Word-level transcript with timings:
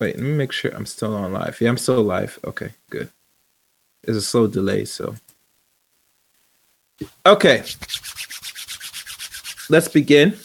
Wait, 0.00 0.16
let 0.16 0.24
me 0.24 0.32
make 0.32 0.50
sure 0.50 0.74
I'm 0.74 0.86
still 0.86 1.14
on 1.14 1.32
live. 1.32 1.60
Yeah, 1.60 1.68
I'm 1.68 1.76
still 1.76 2.02
live. 2.02 2.38
Okay, 2.44 2.70
good. 2.88 3.10
There's 4.02 4.16
a 4.16 4.22
slow 4.22 4.46
delay, 4.46 4.86
so. 4.86 5.14
Okay. 7.26 7.62
Let's 9.68 9.88
begin. 9.88 10.36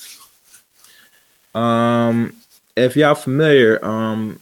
Um, 1.54 2.36
if 2.76 2.98
y'all 2.98 3.16
familiar, 3.16 3.84
um, 3.84 4.42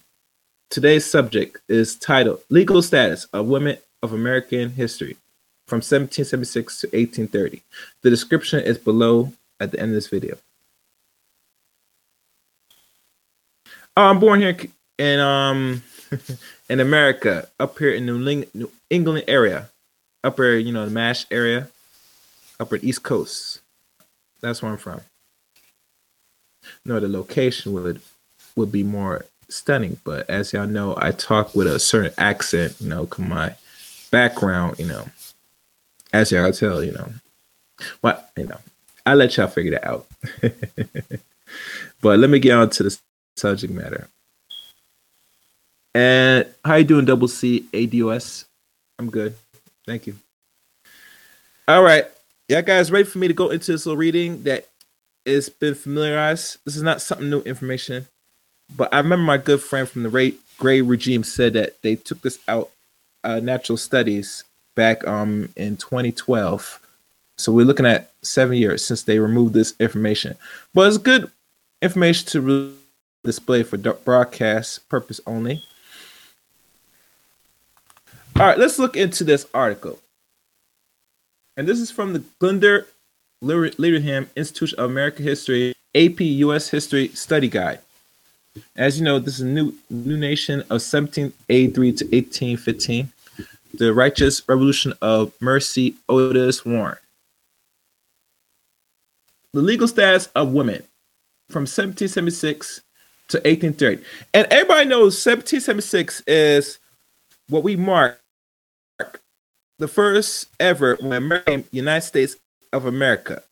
today's 0.72 1.06
subject 1.10 1.60
is 1.70 1.96
titled 1.96 2.42
Legal 2.50 2.82
Status 2.82 3.26
of 3.26 3.46
Women 3.46 3.78
of 4.02 4.14
American 4.14 4.72
History 4.72 5.16
from 5.68 5.78
1776 5.78 6.82
to 6.82 6.88
1830. 6.88 7.62
The 8.02 8.10
description 8.10 8.62
is 8.62 8.80
below 8.80 9.32
at 9.60 9.72
the 9.72 9.80
end 9.80 9.90
of 9.90 9.96
this 9.96 10.08
video. 10.08 10.38
I'm 13.96 14.20
born 14.20 14.42
here 14.42 14.58
in 15.04 15.20
um 15.20 15.84
in 16.70 16.80
America, 16.80 17.48
up 17.60 17.78
here 17.78 17.92
in 17.92 18.06
New, 18.06 18.46
New 18.54 18.72
England 18.90 19.26
area, 19.28 19.70
up 20.24 20.38
here, 20.38 20.58
you 20.58 20.72
know, 20.72 20.86
the 20.86 20.92
Mash 20.92 21.26
area, 21.30 21.68
upper 22.60 22.78
East 22.78 23.04
Coast. 23.04 23.60
That's 24.42 24.62
where 24.62 24.72
I'm 24.72 24.78
from. 24.78 25.02
No, 26.86 27.00
the 27.00 27.10
location 27.10 27.74
would 27.74 28.02
would 28.56 28.72
be 28.72 28.84
more 28.84 29.26
stunning, 29.50 30.00
but 30.06 30.30
as 30.30 30.54
y'all 30.54 30.68
know, 30.68 30.96
I 30.98 31.12
talk 31.12 31.54
with 31.54 31.68
a 31.68 31.80
certain 31.80 32.14
accent, 32.18 32.76
you 32.80 32.88
know, 32.88 33.06
come 33.06 33.30
my 33.30 33.56
background, 34.10 34.80
you 34.80 34.86
know, 34.86 35.08
as 36.14 36.32
y'all 36.32 36.52
tell, 36.54 36.84
you 36.84 36.94
know. 36.94 37.10
What 38.00 38.32
you 38.38 38.46
know, 38.46 38.60
I'll 39.06 39.18
let 39.18 39.36
y'all 39.36 39.48
figure 39.48 39.72
that 39.72 39.86
out. 39.86 40.08
but 42.02 42.20
let 42.20 42.30
me 42.30 42.40
get 42.40 42.54
on 42.54 42.70
to 42.70 42.84
the 42.84 42.98
subject 43.36 43.74
matter. 43.74 44.08
And 45.96 46.48
how 46.66 46.76
you 46.76 46.84
doing, 46.84 47.06
Double 47.06 47.28
C 47.28 47.66
ADOS? 47.74 48.46
I'm 49.00 49.10
good. 49.10 49.36
Thank 49.86 50.08
you. 50.08 50.16
All 51.68 51.84
right. 51.84 52.06
Yeah, 52.48 52.62
guys, 52.62 52.92
ready 52.92 53.06
for 53.06 53.20
me 53.20 53.28
to 53.28 53.34
go 53.34 53.50
into 53.50 53.72
this 53.72 53.86
little 53.86 53.98
reading 53.98 54.44
that 54.44 54.68
has 55.26 55.50
been 55.50 55.76
familiarized? 55.76 56.58
This 56.66 56.76
is 56.76 56.84
not 56.84 57.02
something 57.02 57.30
new 57.30 57.42
information, 57.42 58.08
but 58.76 58.94
I 58.94 58.98
remember 58.98 59.24
my 59.24 59.38
good 59.38 59.62
friend 59.62 59.88
from 59.88 60.04
the 60.04 60.10
Ray, 60.10 60.34
Gray 60.58 60.82
regime 60.82 61.24
said 61.24 61.54
that 61.54 61.82
they 61.82 61.96
took 61.96 62.22
this 62.22 62.40
out 62.48 62.70
uh, 63.24 63.40
natural 63.40 63.78
studies 63.78 64.44
back 64.76 65.08
um 65.08 65.50
in 65.56 65.78
2012. 65.78 66.80
So 67.38 67.52
we're 67.52 67.66
looking 67.66 67.86
at 67.86 68.12
seven 68.22 68.58
years 68.58 68.84
since 68.86 69.04
they 69.04 69.20
removed 69.20 69.54
this 69.54 69.74
information. 69.80 70.36
But 70.74 70.88
it's 70.88 70.98
good 70.98 71.32
information 71.82 72.28
to 72.30 72.76
display 73.24 73.64
for 73.64 73.78
broadcast 73.78 74.88
purpose 74.90 75.22
only. 75.26 75.64
All 78.40 78.48
right, 78.48 78.58
let's 78.58 78.80
look 78.80 78.98
into 78.98 79.24
this 79.24 79.46
article. 79.54 80.00
And 81.56 81.68
this 81.68 81.80
is 81.80 81.92
from 81.92 82.14
the 82.14 82.24
Gilder 82.42 82.88
Lehrman 83.44 84.28
Institute 84.36 84.74
of 84.74 84.90
American 84.90 85.24
History, 85.24 85.76
AP 85.94 86.20
U.S. 86.20 86.70
History 86.70 87.10
Study 87.10 87.48
Guide. 87.48 87.78
As 88.76 88.98
you 88.98 89.06
know, 89.06 89.20
this 89.20 89.36
is 89.36 89.42
a 89.42 89.46
new 89.46 89.76
new 89.92 90.18
nation 90.18 90.62
of 90.62 90.82
1783 90.82 91.92
to 91.92 92.06
1815. 92.06 93.12
The 93.76 93.94
Righteous 93.94 94.42
Revolution 94.50 94.94
of 95.00 95.32
Mercy 95.40 95.96
Otis 96.10 96.66
Warren. 96.66 96.98
The 99.54 99.62
legal 99.62 99.88
status 99.88 100.28
of 100.36 100.54
women 100.54 100.82
from 101.50 101.62
1776 101.64 102.82
to 103.28 103.38
1830. 103.38 104.04
And 104.34 104.48
everybody 104.50 104.90
knows 104.90 105.24
1776 105.24 106.24
is 106.26 106.80
what 107.50 107.64
we 107.64 107.76
mark 107.76 108.20
the 109.80 109.88
first 109.88 110.48
ever 110.60 110.98
when 111.00 111.14
America, 111.14 111.64
United 111.72 112.06
States 112.06 112.36
of 112.72 112.86
America, 112.86 113.44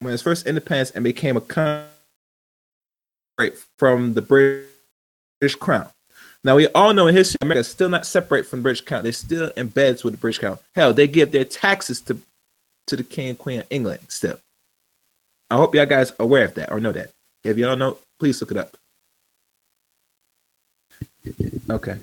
when 0.00 0.12
its 0.12 0.22
first 0.22 0.46
independence 0.46 0.90
and 0.90 1.04
became 1.04 1.36
a 1.36 1.40
country 1.40 1.88
from 3.76 4.14
the 4.14 4.22
British 4.22 5.54
Crown. 5.58 5.88
Now 6.44 6.56
we 6.56 6.68
all 6.68 6.94
know 6.94 7.08
in 7.08 7.14
history, 7.14 7.38
America 7.40 7.60
is 7.60 7.68
still 7.68 7.88
not 7.88 8.06
separate 8.06 8.46
from 8.46 8.60
the 8.60 8.64
British 8.64 8.82
Crown. 8.82 9.02
They're 9.02 9.12
still 9.12 9.50
in 9.56 9.68
with 10.04 10.14
the 10.14 10.18
British 10.18 10.38
Crown. 10.38 10.58
Hell, 10.74 10.92
they 10.92 11.08
give 11.08 11.32
their 11.32 11.44
taxes 11.44 12.00
to 12.02 12.18
to 12.86 12.96
the 12.96 13.04
King 13.04 13.30
and 13.30 13.38
Queen 13.38 13.60
of 13.60 13.66
England 13.70 14.00
still. 14.08 14.38
I 15.50 15.56
hope 15.56 15.74
y'all 15.74 15.86
guys 15.86 16.10
are 16.12 16.22
aware 16.22 16.44
of 16.44 16.54
that 16.54 16.72
or 16.72 16.80
know 16.80 16.92
that. 16.92 17.10
If 17.44 17.56
don't 17.64 17.78
know, 17.78 17.98
please 18.18 18.40
look 18.40 18.50
it 18.50 18.56
up. 18.56 18.76
Okay. 21.70 21.96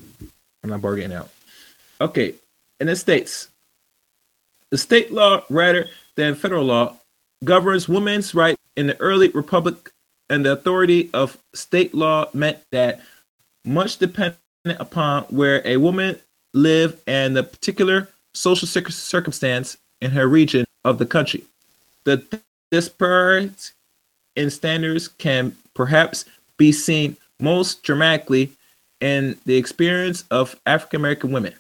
I'm 0.63 0.69
not 0.69 0.81
bargaining 0.81 1.16
out. 1.16 1.29
Okay, 2.01 2.35
and 2.80 2.90
it 2.90 2.96
states 2.96 3.50
the 4.72 4.78
state 4.78 5.12
law 5.12 5.44
rather 5.50 5.88
than 6.16 6.36
federal 6.36 6.66
law 6.66 6.96
governs 7.44 7.88
women's 7.88 8.34
rights 8.34 8.62
in 8.75 8.88
the 8.88 9.00
early 9.00 9.30
republic 9.30 9.91
and 10.30 10.46
the 10.46 10.52
authority 10.52 11.09
of 11.13 11.38
state 11.53 11.94
law 11.94 12.28
meant 12.34 12.58
that 12.72 13.02
much 13.63 13.97
depended 13.97 14.38
upon 14.66 15.24
where 15.24 15.62
a 15.66 15.78
woman 15.78 16.18
lived 16.53 17.00
and 17.08 17.36
the 17.36 17.44
particular 17.44 18.09
social 18.34 18.68
circumstance 18.68 19.78
in 20.02 20.12
her 20.12 20.28
region 20.28 20.66
of 20.84 20.97
the 20.97 21.06
country. 21.06 21.44
The 22.03 22.42
disparity 22.72 23.53
in 24.36 24.50
standards 24.50 25.07
can 25.07 25.56
perhaps 25.74 26.25
be 26.57 26.72
seen 26.72 27.18
most 27.40 27.84
dramatically 27.84 28.52
in 29.02 29.38
the 29.46 29.56
experience 29.56 30.24
of 30.31 30.59
African 30.66 31.02
American 31.02 31.31
women. 31.31 31.53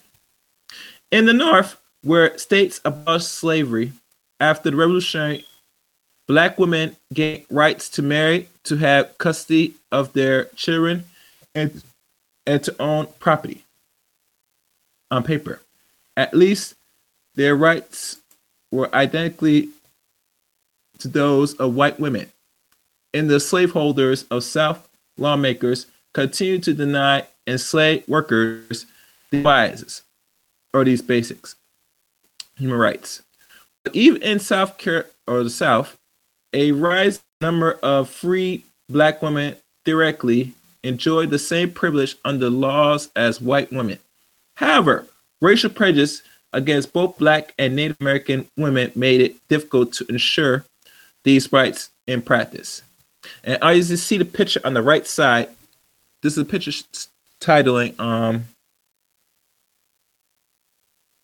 In 1.15 1.23
the 1.23 1.31
North, 1.31 1.79
where 2.03 2.37
states 2.37 2.81
abolished 2.83 3.29
slavery 3.29 3.93
after 4.41 4.69
the 4.69 4.75
Revolution, 4.75 5.43
black 6.27 6.59
women 6.59 6.97
gained 7.13 7.45
rights 7.49 7.87
to 7.91 8.01
marry, 8.01 8.49
to 8.65 8.75
have 8.75 9.17
custody 9.17 9.75
of 9.93 10.11
their 10.11 10.49
children, 10.57 11.05
and, 11.55 11.81
and 12.45 12.61
to 12.65 12.75
own 12.81 13.07
property 13.17 13.63
on 15.09 15.23
paper. 15.23 15.61
At 16.17 16.33
least 16.33 16.75
their 17.35 17.55
rights 17.55 18.17
were 18.69 18.93
identically 18.93 19.69
to 20.97 21.07
those 21.07 21.53
of 21.53 21.75
white 21.75 21.97
women. 21.97 22.29
And 23.13 23.29
the 23.29 23.39
slaveholders 23.39 24.23
of 24.23 24.43
South 24.43 24.89
lawmakers 25.17 25.85
continued 26.11 26.63
to 26.63 26.73
deny 26.73 27.23
enslaved 27.47 28.05
workers 28.09 28.85
the 29.31 29.41
rights 29.41 30.01
or 30.75 30.83
these 30.83 31.01
basics, 31.01 31.55
human 32.57 32.77
rights. 32.77 33.23
But 33.85 33.95
even 33.95 34.21
in 34.21 34.39
South 34.39 34.77
Carolina 34.77 35.09
or 35.25 35.41
the 35.41 35.49
South, 35.49 35.97
a 36.51 36.73
rising 36.73 37.21
number 37.39 37.79
of 37.81 38.09
free 38.09 38.65
black 38.89 39.21
women 39.21 39.55
theoretically 39.85 40.53
enjoyed 40.83 41.29
the 41.29 41.39
same 41.39 41.71
privilege 41.71 42.17
under 42.25 42.49
laws 42.49 43.09
as 43.15 43.39
white 43.39 43.71
women. 43.71 43.99
However, 44.55 45.07
racial 45.41 45.69
prejudice 45.69 46.21
against 46.51 46.91
both 46.91 47.17
black 47.17 47.53
and 47.57 47.75
Native 47.75 47.97
American 48.01 48.47
women 48.57 48.91
made 48.95 49.21
it 49.21 49.47
difficult 49.47 49.93
to 49.93 50.05
ensure 50.09 50.65
these 51.23 51.51
rights 51.53 51.89
in 52.05 52.21
practice. 52.21 52.81
And 53.45 53.61
as 53.63 53.89
you 53.89 53.97
see 53.97 54.17
the 54.17 54.25
picture 54.25 54.61
on 54.65 54.73
the 54.73 54.81
right 54.81 55.07
side, 55.07 55.49
this 56.21 56.33
is 56.33 56.39
a 56.39 56.45
picture 56.45 56.71
titling 57.41 57.97
um 57.99 58.45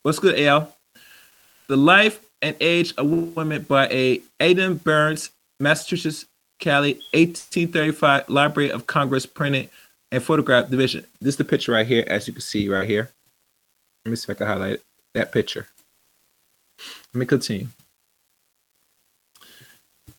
What's 0.03 0.17
good, 0.17 0.39
Al? 0.39 0.75
The 1.67 1.77
Life 1.77 2.25
and 2.41 2.55
Age 2.59 2.91
of 2.97 3.07
Women 3.07 3.61
by 3.61 3.87
a 3.89 4.19
Aidan 4.39 4.77
Burns, 4.77 5.29
Massachusetts, 5.59 6.25
Cali, 6.59 6.93
1835, 7.13 8.27
Library 8.27 8.71
of 8.71 8.87
Congress, 8.87 9.27
printed 9.27 9.69
and 10.11 10.23
photograph 10.23 10.71
division. 10.71 11.05
This 11.19 11.35
is 11.35 11.37
the 11.37 11.45
picture 11.45 11.73
right 11.73 11.85
here, 11.85 12.03
as 12.07 12.27
you 12.27 12.33
can 12.33 12.41
see 12.41 12.67
right 12.67 12.89
here. 12.89 13.11
Let 14.03 14.09
me 14.09 14.15
see 14.15 14.31
if 14.31 14.37
I 14.37 14.37
can 14.39 14.47
highlight 14.47 14.73
it. 14.73 14.83
that 15.13 15.31
picture. 15.31 15.67
Let 17.13 17.19
me 17.19 17.27
continue. 17.27 17.67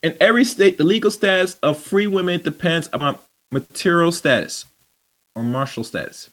In 0.04 0.16
every 0.20 0.44
state, 0.44 0.78
the 0.78 0.84
legal 0.84 1.10
status 1.10 1.58
of 1.60 1.76
free 1.76 2.06
women 2.06 2.40
depends 2.40 2.88
upon 2.92 3.18
material 3.50 4.12
status 4.12 4.64
or 5.34 5.42
martial 5.42 5.82
status. 5.82 6.30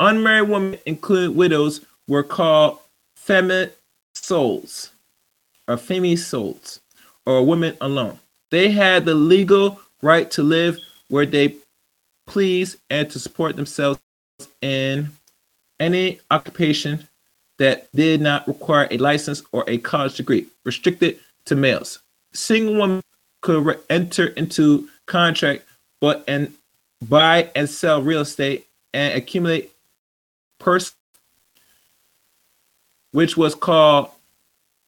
Unmarried 0.00 0.48
women, 0.48 0.78
including 0.86 1.36
widows, 1.36 1.82
were 2.08 2.22
called 2.22 2.78
femme 3.16 3.70
souls 4.14 4.90
or 5.68 5.76
femme 5.76 6.16
souls 6.16 6.80
or 7.26 7.44
women 7.44 7.76
alone. 7.80 8.18
They 8.50 8.70
had 8.70 9.04
the 9.04 9.14
legal 9.14 9.80
right 10.02 10.30
to 10.32 10.42
live 10.42 10.78
where 11.08 11.26
they 11.26 11.56
please 12.26 12.76
and 12.90 13.10
to 13.10 13.18
support 13.18 13.56
themselves 13.56 14.00
in 14.60 15.10
any 15.80 16.20
occupation 16.30 17.08
that 17.58 17.88
did 17.94 18.20
not 18.20 18.46
require 18.48 18.88
a 18.90 18.98
license 18.98 19.42
or 19.52 19.64
a 19.68 19.78
college 19.78 20.16
degree, 20.16 20.46
restricted 20.64 21.18
to 21.44 21.54
males. 21.54 22.00
Single 22.32 22.74
women 22.74 23.02
could 23.40 23.64
re- 23.64 23.76
enter 23.90 24.28
into 24.28 24.88
contract, 25.06 25.64
but 26.00 26.24
and 26.26 26.52
buy 27.08 27.50
and 27.54 27.68
sell 27.68 28.02
real 28.02 28.20
estate 28.20 28.66
and 28.94 29.14
accumulate 29.14 29.72
pers 30.58 30.94
which 33.12 33.36
was 33.36 33.54
called 33.54 34.10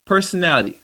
personality. 0.04 0.78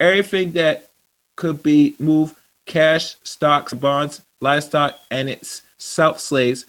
Everything 0.00 0.52
that 0.52 0.90
could 1.36 1.62
be 1.62 1.94
moved, 1.98 2.36
cash, 2.66 3.16
stocks, 3.22 3.72
bonds, 3.72 4.22
livestock, 4.40 4.98
and 5.10 5.30
its 5.30 5.62
self 5.78 6.18
slaves, 6.20 6.66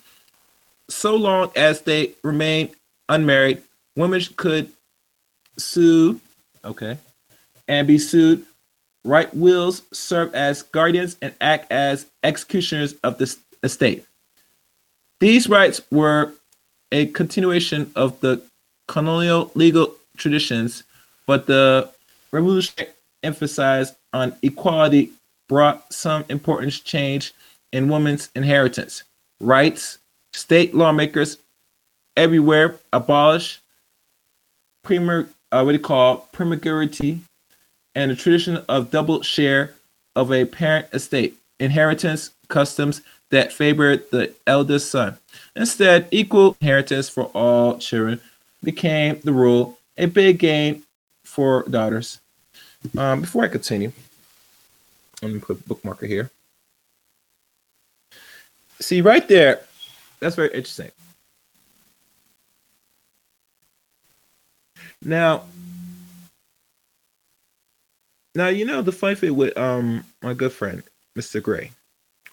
so 0.89 1.15
long 1.15 1.51
as 1.55 1.81
they 1.81 2.13
remained 2.23 2.69
unmarried, 3.09 3.61
women 3.95 4.21
could 4.35 4.71
sue, 5.57 6.19
okay, 6.63 6.97
and 7.67 7.87
be 7.87 7.97
sued. 7.97 8.45
Right 9.03 9.33
wills 9.33 9.83
serve 9.93 10.35
as 10.35 10.63
guardians 10.63 11.17
and 11.21 11.33
act 11.39 11.71
as 11.71 12.07
executioners 12.23 12.93
of 13.03 13.17
the 13.17 13.33
estate. 13.63 14.05
These 15.19 15.47
rights 15.47 15.81
were 15.91 16.33
a 16.91 17.07
continuation 17.07 17.91
of 17.95 18.19
the 18.21 18.41
colonial 18.87 19.51
legal 19.55 19.95
traditions, 20.17 20.83
but 21.25 21.45
the 21.45 21.89
revolution 22.31 22.87
emphasized 23.23 23.95
on 24.13 24.35
equality 24.41 25.11
brought 25.49 25.91
some 25.93 26.23
important 26.29 26.73
change 26.83 27.33
in 27.71 27.89
women's 27.89 28.29
inheritance 28.35 29.03
rights. 29.39 29.99
State 30.33 30.73
lawmakers 30.73 31.37
everywhere 32.15 32.77
abolished 32.93 33.59
premier, 34.83 35.27
uh, 35.51 35.61
what 35.61 35.71
do 35.71 35.77
you 35.77 35.83
call 35.83 36.27
primogeniture 36.31 37.19
and 37.95 38.11
the 38.11 38.15
tradition 38.15 38.63
of 38.69 38.91
double 38.91 39.21
share 39.21 39.73
of 40.15 40.31
a 40.31 40.45
parent 40.45 40.87
estate, 40.93 41.35
inheritance 41.59 42.31
customs 42.47 43.01
that 43.29 43.51
favored 43.51 44.09
the 44.11 44.33
eldest 44.45 44.89
son. 44.89 45.17
Instead, 45.55 46.07
equal 46.11 46.55
inheritance 46.61 47.09
for 47.09 47.25
all 47.33 47.77
children 47.77 48.19
became 48.63 49.19
the 49.23 49.33
rule, 49.33 49.77
a 49.97 50.05
big 50.05 50.39
gain 50.39 50.83
for 51.23 51.63
daughters. 51.69 52.19
Um, 52.97 53.21
before 53.21 53.43
I 53.43 53.47
continue, 53.47 53.91
let 55.21 55.31
me 55.31 55.39
put 55.39 55.67
bookmarker 55.67 56.07
here. 56.07 56.31
See, 58.79 59.01
right 59.01 59.27
there, 59.27 59.61
that's 60.19 60.35
very 60.35 60.49
interesting. 60.49 60.91
Now, 65.01 65.43
now 68.35 68.47
you 68.47 68.65
know 68.65 68.81
the 68.81 68.91
fight 68.91 69.21
with 69.21 69.57
um 69.57 70.03
my 70.21 70.33
good 70.33 70.51
friend 70.51 70.83
Mr. 71.17 71.41
Gray, 71.41 71.71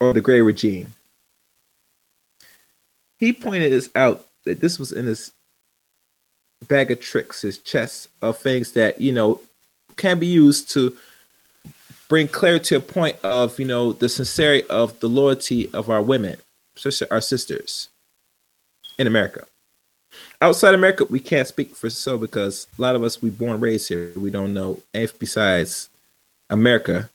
or 0.01 0.13
the 0.13 0.21
Gray 0.21 0.41
regime. 0.41 0.93
He 3.19 3.33
pointed 3.33 3.73
this 3.73 3.91
out 3.95 4.27
that 4.45 4.61
this 4.61 4.79
was 4.79 4.93
in 4.93 5.07
his 5.07 5.33
bag 6.69 6.91
of 6.91 7.01
tricks, 7.01 7.43
his 7.43 7.59
chest 7.59 8.09
of 8.23 8.39
things 8.39 8.73
that 8.73 9.01
you 9.01 9.13
know 9.13 9.41
can 9.97 10.19
be 10.19 10.27
used 10.27 10.71
to 10.71 10.97
bring 12.09 12.29
clarity 12.29 12.65
to 12.65 12.77
a 12.77 12.81
point 12.81 13.17
of 13.23 13.59
you 13.59 13.67
know 13.67 13.93
the 13.93 14.09
sincerity 14.09 14.67
of 14.69 14.99
the 15.01 15.09
loyalty 15.09 15.71
of 15.73 15.91
our 15.91 16.03
women, 16.03 16.37
especially 16.77 17.11
our 17.11 17.21
sisters 17.21 17.89
in 18.99 19.07
America. 19.07 19.47
Outside 20.41 20.75
America, 20.75 21.07
we 21.07 21.21
can't 21.21 21.49
speak 21.49 21.75
for 21.75 21.91
so 21.91 22.19
because 22.19 22.67
a 22.79 22.83
lot 22.83 22.97
of 22.97 23.03
us 23.03 23.23
we 23.23 23.31
born 23.31 23.61
raised 23.61 23.89
here. 23.89 24.13
We 24.17 24.31
don't 24.31 24.55
know 24.55 24.81
anything 24.93 25.17
besides 25.19 25.89
America, 26.51 27.11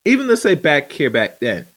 even 0.05 0.27
let's 0.27 0.41
say 0.41 0.55
back 0.55 0.91
here 0.91 1.09
back 1.09 1.39
then, 1.39 1.67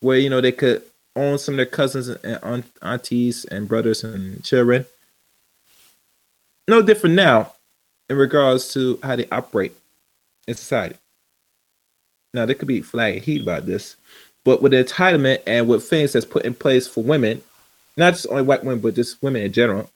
where 0.00 0.18
you 0.18 0.30
know 0.30 0.40
they 0.40 0.52
could 0.52 0.82
own 1.16 1.38
some 1.38 1.54
of 1.54 1.56
their 1.56 1.66
cousins 1.66 2.08
and 2.08 2.64
aunties 2.82 3.44
and 3.46 3.68
brothers 3.68 4.04
and 4.04 4.42
children. 4.44 4.86
No 6.68 6.80
different 6.82 7.16
now 7.16 7.52
in 8.08 8.16
regards 8.16 8.72
to 8.74 8.98
how 9.02 9.16
they 9.16 9.26
operate 9.30 9.74
in 10.46 10.54
society. 10.54 10.96
Now 12.34 12.46
there 12.46 12.54
could 12.54 12.68
be 12.68 12.80
flag 12.80 13.16
and 13.16 13.24
heat 13.24 13.42
about 13.42 13.66
this, 13.66 13.96
but 14.44 14.62
with 14.62 14.72
the 14.72 14.84
entitlement 14.84 15.40
and 15.46 15.68
with 15.68 15.84
things 15.84 16.12
that's 16.12 16.24
put 16.24 16.44
in 16.44 16.54
place 16.54 16.86
for 16.86 17.02
women, 17.02 17.42
not 17.96 18.14
just 18.14 18.26
only 18.28 18.42
white 18.42 18.64
women, 18.64 18.80
but 18.80 18.94
just 18.94 19.22
women 19.22 19.42
in 19.42 19.52
general, 19.52 19.90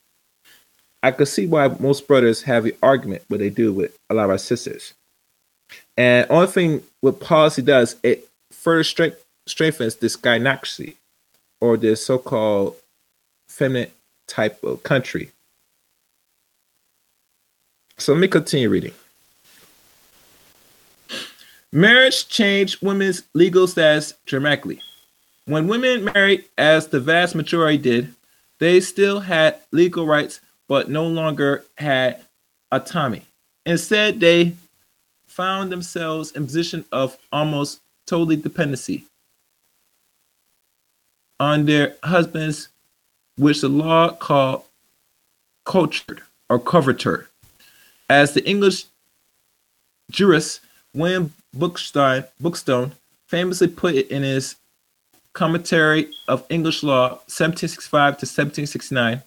I 1.02 1.10
could 1.12 1.28
see 1.28 1.46
why 1.46 1.68
most 1.68 2.08
brothers 2.08 2.42
have 2.42 2.64
the 2.64 2.74
argument 2.82 3.22
what 3.28 3.40
they 3.40 3.50
do 3.50 3.72
with 3.72 3.96
a 4.10 4.14
lot 4.14 4.24
of 4.24 4.30
our 4.30 4.38
sisters. 4.38 4.94
And 5.96 6.26
only 6.30 6.46
thing 6.46 6.82
what 7.00 7.20
policy 7.20 7.62
does, 7.62 7.96
it 8.02 8.28
further 8.50 8.84
strength, 8.84 9.24
strengthens 9.46 9.96
this 9.96 10.16
gynocracy 10.16 10.94
or 11.60 11.76
this 11.76 12.04
so-called 12.04 12.76
feminine 13.48 13.90
type 14.26 14.62
of 14.64 14.82
country. 14.82 15.30
So 17.98 18.12
let 18.12 18.20
me 18.20 18.28
continue 18.28 18.68
reading. 18.68 18.92
Marriage 21.72 22.28
changed 22.28 22.82
women's 22.82 23.22
legal 23.34 23.66
status 23.66 24.14
dramatically. 24.26 24.80
When 25.46 25.68
women 25.68 26.04
married, 26.04 26.44
as 26.58 26.88
the 26.88 26.98
vast 26.98 27.36
majority 27.36 27.78
did, 27.78 28.14
they 28.58 28.80
still 28.80 29.20
had 29.20 29.60
legal 29.70 30.04
rights 30.04 30.40
but 30.68 30.90
no 30.90 31.06
longer 31.06 31.64
had 31.78 32.24
autonomy. 32.72 33.22
Instead, 33.64 34.18
they 34.18 34.54
found 35.28 35.70
themselves 35.70 36.32
in 36.32 36.46
position 36.46 36.84
of 36.90 37.16
almost 37.30 37.80
totally 38.06 38.34
dependency 38.34 39.04
on 41.38 41.66
their 41.66 41.94
husbands, 42.02 42.68
which 43.36 43.60
the 43.60 43.68
law 43.68 44.10
called 44.10 44.64
cultured 45.64 46.22
or 46.48 46.58
coverture. 46.58 47.28
As 48.08 48.34
the 48.34 48.44
English 48.48 48.86
jurist 50.10 50.60
William 50.92 51.32
Bookstone, 51.52 52.24
Bookstone 52.40 52.92
famously 53.28 53.68
put 53.68 53.94
it 53.94 54.08
in 54.10 54.22
his 54.22 54.56
Commentary 55.36 56.08
of 56.28 56.46
English 56.48 56.82
Law, 56.82 57.08
1765 57.28 57.90
to 57.90 58.24
1769, 58.24 59.20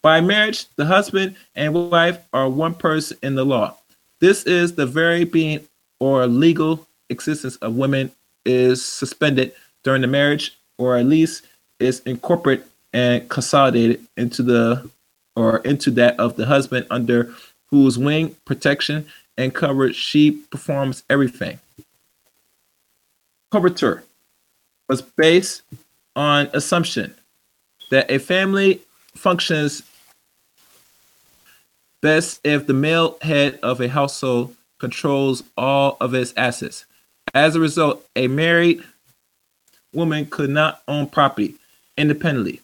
by 0.00 0.18
marriage, 0.22 0.64
the 0.76 0.86
husband 0.86 1.36
and 1.54 1.74
wife 1.74 2.18
are 2.32 2.48
one 2.48 2.72
person 2.72 3.18
in 3.22 3.34
the 3.34 3.44
law. 3.44 3.76
This 4.20 4.44
is 4.44 4.76
the 4.76 4.86
very 4.86 5.24
being 5.24 5.68
or 5.98 6.26
legal 6.26 6.88
existence 7.10 7.56
of 7.56 7.76
women 7.76 8.10
is 8.46 8.82
suspended 8.82 9.52
during 9.84 10.00
the 10.00 10.08
marriage, 10.08 10.56
or 10.78 10.96
at 10.96 11.04
least 11.04 11.44
is 11.78 12.00
incorporated 12.06 12.64
and 12.94 13.28
consolidated 13.28 14.00
into 14.16 14.42
the 14.42 14.88
or 15.36 15.58
into 15.58 15.90
that 15.90 16.18
of 16.18 16.36
the 16.36 16.46
husband 16.46 16.86
under 16.90 17.34
whose 17.66 17.98
wing 17.98 18.34
protection 18.46 19.06
and 19.36 19.54
coverage 19.54 19.94
she 19.94 20.30
performs 20.30 21.02
everything. 21.10 21.60
Coverture 23.52 24.04
was 24.90 25.02
based 25.02 25.62
on 26.16 26.50
assumption 26.52 27.14
that 27.92 28.10
a 28.10 28.18
family 28.18 28.80
functions 29.14 29.84
best 32.02 32.40
if 32.42 32.66
the 32.66 32.74
male 32.74 33.16
head 33.22 33.56
of 33.62 33.80
a 33.80 33.88
household 33.88 34.52
controls 34.80 35.44
all 35.56 35.96
of 36.00 36.12
its 36.12 36.34
assets. 36.36 36.86
As 37.34 37.54
a 37.54 37.60
result, 37.60 38.04
a 38.16 38.26
married 38.26 38.82
woman 39.94 40.26
could 40.26 40.50
not 40.50 40.82
own 40.88 41.06
property 41.06 41.54
independently 41.96 42.60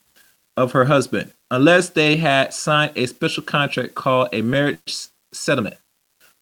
of 0.56 0.72
her 0.72 0.84
husband 0.84 1.30
unless 1.52 1.90
they 1.90 2.16
had 2.16 2.52
signed 2.52 2.90
a 2.96 3.06
special 3.06 3.44
contract 3.44 3.94
called 3.94 4.30
a 4.32 4.42
marriage 4.42 5.06
settlement. 5.32 5.76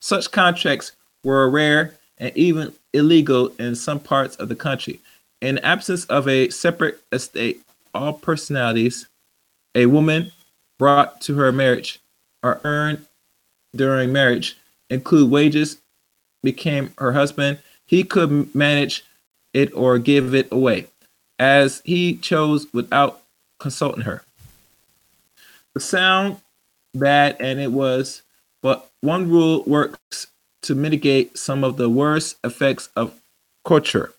Such 0.01 0.31
contracts 0.31 0.93
were 1.25 1.51
rare 1.51 1.93
and 2.17 2.35
even 2.35 2.73
illegal 2.95 3.53
in 3.59 3.75
some 3.75 4.01
parts 4.01 4.37
of 4.37 4.49
the 4.49 4.57
country. 4.57 4.99
In 5.45 5.59
absence 5.59 6.07
of 6.07 6.27
a 6.27 6.49
separate 6.49 7.03
estate, 7.13 7.61
all 7.93 8.15
personalities 8.15 9.09
a 9.75 9.85
woman 9.85 10.33
brought 10.79 11.21
to 11.21 11.35
her 11.35 11.53
marriage 11.53 12.01
or 12.43 12.63
earned 12.65 13.05
during 13.77 14.11
marriage 14.11 14.57
include 14.89 15.31
wages 15.31 15.83
became 16.43 16.95
her 16.97 17.13
husband. 17.13 17.59
He 17.85 18.05
could 18.05 18.55
manage 18.55 19.05
it 19.53 19.71
or 19.75 19.99
give 19.99 20.35
it 20.35 20.49
away 20.51 20.87
as 21.39 21.83
he 21.85 22.17
chose 22.17 22.67
without 22.73 23.21
consulting 23.59 24.05
her. 24.05 24.23
The 25.75 25.81
sound 25.81 26.39
bad 26.95 27.37
and 27.39 27.61
it 27.61 27.71
was 27.71 28.23
but 28.63 28.91
one 29.03 29.29
rule 29.29 29.63
works 29.67 30.29
to 30.63 30.75
mitigate 30.75 31.37
some 31.37 31.65
of 31.65 31.77
the 31.77 31.91
worst 31.91 32.39
effects 32.43 32.89
of 32.97 33.21
culture 33.63 34.15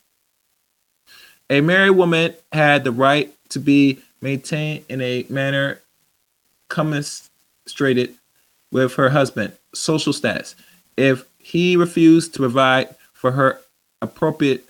a 1.49 1.61
married 1.61 1.91
woman 1.91 2.33
had 2.51 2.83
the 2.83 2.91
right 2.91 3.33
to 3.49 3.59
be 3.59 3.99
maintained 4.21 4.85
in 4.89 5.01
a 5.01 5.25
manner 5.29 5.79
commensurate 6.69 8.15
with 8.71 8.93
her 8.95 9.09
husband 9.09 9.53
social 9.73 10.13
status. 10.13 10.55
If 10.97 11.25
he 11.37 11.75
refused 11.75 12.33
to 12.33 12.39
provide 12.39 12.95
for 13.13 13.31
her 13.31 13.59
appropriate, 14.01 14.65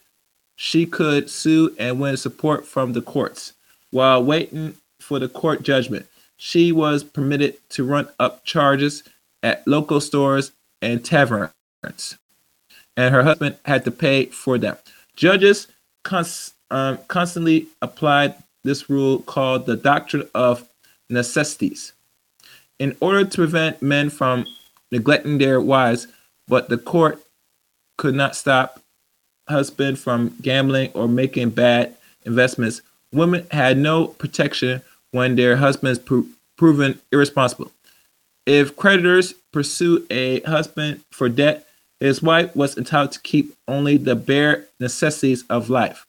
she 0.55 0.85
could 0.85 1.29
sue 1.29 1.75
and 1.79 1.99
win 1.99 2.17
support 2.17 2.65
from 2.65 2.93
the 2.93 3.01
courts. 3.01 3.53
While 3.91 4.23
waiting 4.23 4.75
for 4.99 5.19
the 5.19 5.29
court 5.29 5.63
judgment, 5.63 6.07
she 6.37 6.71
was 6.71 7.03
permitted 7.03 7.57
to 7.69 7.85
run 7.85 8.09
up 8.19 8.43
charges 8.43 9.03
at 9.41 9.67
local 9.67 10.01
stores 10.01 10.51
and 10.81 11.03
taverns, 11.05 12.17
and 12.97 13.13
her 13.13 13.23
husband 13.23 13.57
had 13.65 13.85
to 13.85 13.91
pay 13.91 14.25
for 14.25 14.57
them. 14.57 14.77
Judges 15.15 15.67
cons- 16.03 16.54
um, 16.71 16.99
constantly 17.07 17.67
applied 17.81 18.35
this 18.63 18.89
rule 18.89 19.19
called 19.19 19.65
the 19.65 19.75
doctrine 19.75 20.27
of 20.33 20.67
necessities 21.09 21.93
in 22.79 22.95
order 22.99 23.23
to 23.23 23.37
prevent 23.37 23.81
men 23.81 24.09
from 24.09 24.45
neglecting 24.91 25.37
their 25.37 25.61
wives, 25.61 26.07
but 26.47 26.69
the 26.69 26.77
court 26.77 27.21
could 27.97 28.15
not 28.15 28.35
stop 28.35 28.81
husband 29.47 29.99
from 29.99 30.35
gambling 30.41 30.91
or 30.93 31.07
making 31.07 31.51
bad 31.51 31.95
investments. 32.25 32.81
Women 33.11 33.45
had 33.51 33.77
no 33.77 34.07
protection 34.07 34.81
when 35.11 35.35
their 35.35 35.57
husbands 35.57 35.99
pro- 35.99 36.25
proven 36.57 36.99
irresponsible. 37.11 37.71
If 38.45 38.75
creditors 38.75 39.33
pursue 39.51 40.05
a 40.09 40.41
husband 40.41 41.01
for 41.11 41.29
debt, 41.29 41.67
his 41.99 42.21
wife 42.21 42.55
was 42.55 42.77
entitled 42.77 43.13
to 43.13 43.21
keep 43.21 43.55
only 43.67 43.97
the 43.97 44.15
bare 44.15 44.65
necessities 44.79 45.43
of 45.49 45.69
life. 45.69 46.05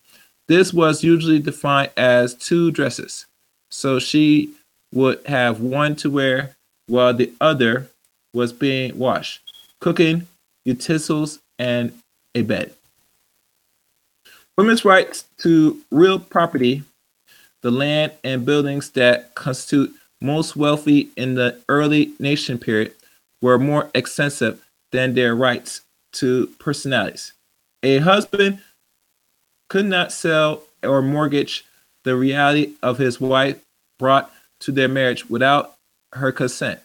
This 0.49 0.73
was 0.73 1.03
usually 1.03 1.41
defined 1.41 1.91
as 1.97 2.35
two 2.35 2.71
dresses. 2.71 3.26
So 3.71 3.99
she 3.99 4.50
would 4.93 5.25
have 5.26 5.61
one 5.61 5.97
to 5.97 6.11
wear 6.11 6.57
while 6.87 7.12
the 7.12 7.33
other 7.41 7.88
was 8.33 8.53
being 8.53 8.97
washed, 8.97 9.41
cooking, 9.81 10.26
utensils, 10.65 11.41
and 11.59 11.93
a 12.35 12.43
bed. 12.43 12.75
Women's 14.57 14.85
rights 14.85 15.25
to 15.38 15.81
real 15.91 16.19
property, 16.19 16.83
the 17.62 17.71
land 17.71 18.12
and 18.23 18.47
buildings 18.47 18.91
that 18.91 19.35
constitute 19.35 19.95
most 20.21 20.57
wealthy 20.57 21.11
in 21.17 21.35
the 21.35 21.59
early 21.69 22.12
nation 22.19 22.59
period, 22.59 22.93
were 23.43 23.59
more 23.59 23.91
extensive 23.95 24.65
than 24.93 25.15
their 25.15 25.35
rights 25.35 25.83
to 26.12 26.47
personalities. 26.59 27.33
A 27.83 27.99
husband 27.99 28.61
could 29.68 29.87
not 29.87 30.12
sell 30.12 30.62
or 30.82 31.02
mortgage 31.02 31.64
the 32.04 32.16
reality 32.16 32.73
of 32.82 32.99
his 32.99 33.20
wife 33.20 33.58
brought 33.99 34.32
to 34.61 34.73
their 34.73 34.88
marriage 34.88 35.28
without 35.28 35.75
her 36.12 36.32
consent. 36.32 36.80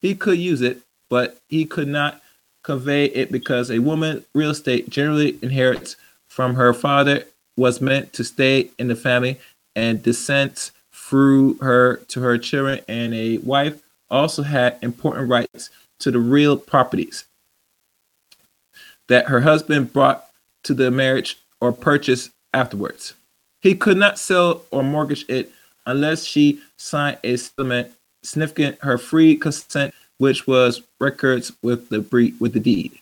He 0.00 0.14
could 0.14 0.38
use 0.38 0.62
it, 0.62 0.80
but 1.10 1.38
he 1.48 1.64
could 1.64 1.88
not 1.88 2.22
convey 2.62 3.06
it 3.06 3.30
because 3.30 3.70
a 3.70 3.78
woman 3.78 4.24
real 4.34 4.50
estate 4.50 4.88
generally 4.88 5.38
inherits 5.42 5.96
from 6.28 6.54
her 6.54 6.74
father 6.74 7.24
was 7.56 7.80
meant 7.80 8.12
to 8.12 8.24
stay 8.24 8.70
in 8.78 8.88
the 8.88 8.96
family 8.96 9.38
and 9.74 10.02
descends 10.02 10.72
through 10.92 11.54
her 11.58 11.96
to 12.08 12.20
her 12.20 12.36
children 12.36 12.80
and 12.88 13.14
a 13.14 13.38
wife 13.38 13.80
also 14.10 14.42
had 14.42 14.76
important 14.82 15.28
rights 15.28 15.70
to 15.98 16.10
the 16.10 16.18
real 16.18 16.56
properties 16.56 17.24
that 19.08 19.26
her 19.26 19.42
husband 19.42 19.92
brought 19.92 20.26
to 20.64 20.74
the 20.74 20.90
marriage 20.90 21.38
or 21.60 21.72
purchase 21.72 22.30
afterwards. 22.52 23.14
He 23.60 23.74
could 23.74 23.96
not 23.96 24.18
sell 24.18 24.62
or 24.70 24.82
mortgage 24.82 25.24
it 25.28 25.50
unless 25.86 26.24
she 26.24 26.60
signed 26.76 27.18
a 27.24 27.36
settlement 27.36 27.92
significant 28.22 28.78
her 28.82 28.98
free 28.98 29.36
consent, 29.36 29.94
which 30.18 30.46
was 30.46 30.82
records 31.00 31.52
with 31.62 31.88
the 31.88 32.00
with 32.40 32.52
the 32.52 32.60
deed. 32.60 32.92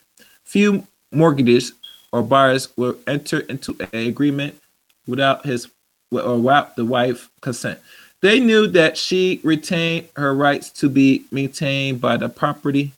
Few 0.45 0.87
mortgages 1.13 1.73
or 2.13 2.23
buyers 2.23 2.69
will 2.77 2.97
enter 3.07 3.41
into 3.41 3.77
an 3.93 4.07
agreement 4.07 4.61
without 5.07 5.45
his 5.45 5.69
or 6.11 6.39
without 6.39 6.77
the 6.77 6.85
wife 6.85 7.29
consent. 7.41 7.79
They 8.21 8.41
knew 8.41 8.67
that 8.69 8.97
she 8.97 9.41
retained 9.43 10.09
her 10.17 10.35
rights 10.35 10.71
to 10.71 10.89
be 10.89 11.25
maintained 11.31 12.01
by 12.01 12.17
the 12.17 12.29
property 12.29 12.93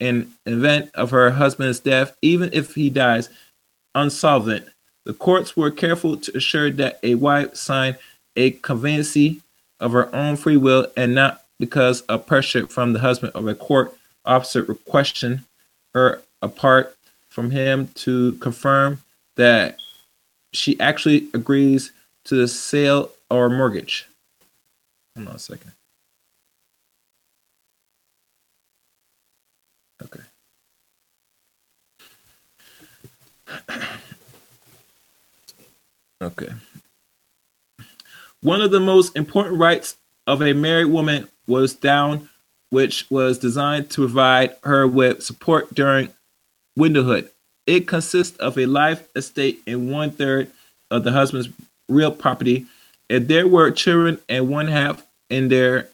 in 0.00 0.32
event 0.46 0.90
of 0.94 1.10
her 1.10 1.30
husband's 1.30 1.78
death, 1.78 2.16
even 2.22 2.50
if 2.52 2.74
he 2.74 2.90
dies 2.90 3.28
unsolvent. 3.94 4.66
The 5.04 5.12
courts 5.12 5.56
were 5.56 5.70
careful 5.70 6.16
to 6.16 6.36
assure 6.36 6.70
that 6.72 6.98
a 7.02 7.14
wife 7.14 7.56
signed 7.56 7.98
a 8.36 8.52
conveyancy 8.52 9.42
of 9.78 9.92
her 9.92 10.14
own 10.14 10.36
free 10.36 10.56
will 10.56 10.86
and 10.96 11.14
not 11.14 11.44
because 11.58 12.00
of 12.02 12.26
pressure 12.26 12.66
from 12.66 12.92
the 12.92 13.00
husband 13.00 13.32
or 13.34 13.48
a 13.48 13.54
court 13.54 13.96
officer 14.24 14.62
requesting 14.62 15.42
her 15.92 16.22
apart 16.40 16.96
from 17.28 17.50
him 17.50 17.88
to 17.94 18.32
confirm 18.34 19.02
that 19.36 19.78
she 20.52 20.78
actually 20.80 21.28
agrees 21.34 21.92
to 22.24 22.36
the 22.36 22.48
sale 22.48 23.10
or 23.30 23.50
mortgage. 23.50 24.06
Hold 25.16 25.28
on 25.28 25.36
a 25.36 25.38
second. 25.38 25.72
Okay. 30.02 30.20
Okay. 36.24 36.52
One 38.40 38.62
of 38.62 38.70
the 38.70 38.80
most 38.80 39.16
important 39.16 39.58
rights 39.58 39.96
of 40.26 40.42
a 40.42 40.54
married 40.54 40.86
woman 40.86 41.28
was 41.46 41.74
down, 41.74 42.30
which 42.70 43.10
was 43.10 43.38
designed 43.38 43.90
to 43.90 44.02
provide 44.02 44.56
her 44.64 44.86
with 44.86 45.22
support 45.22 45.74
during 45.74 46.08
widowhood. 46.76 47.30
It 47.66 47.86
consists 47.86 48.36
of 48.38 48.58
a 48.58 48.66
life 48.66 49.08
estate 49.14 49.60
and 49.66 49.90
one 49.90 50.10
third 50.10 50.50
of 50.90 51.04
the 51.04 51.12
husband's 51.12 51.48
real 51.88 52.10
property. 52.10 52.66
If 53.08 53.28
there 53.28 53.46
were 53.46 53.70
children 53.70 54.18
and 54.28 54.48
one 54.48 54.68
half 54.68 55.06
in 55.28 55.48
there 55.48 55.88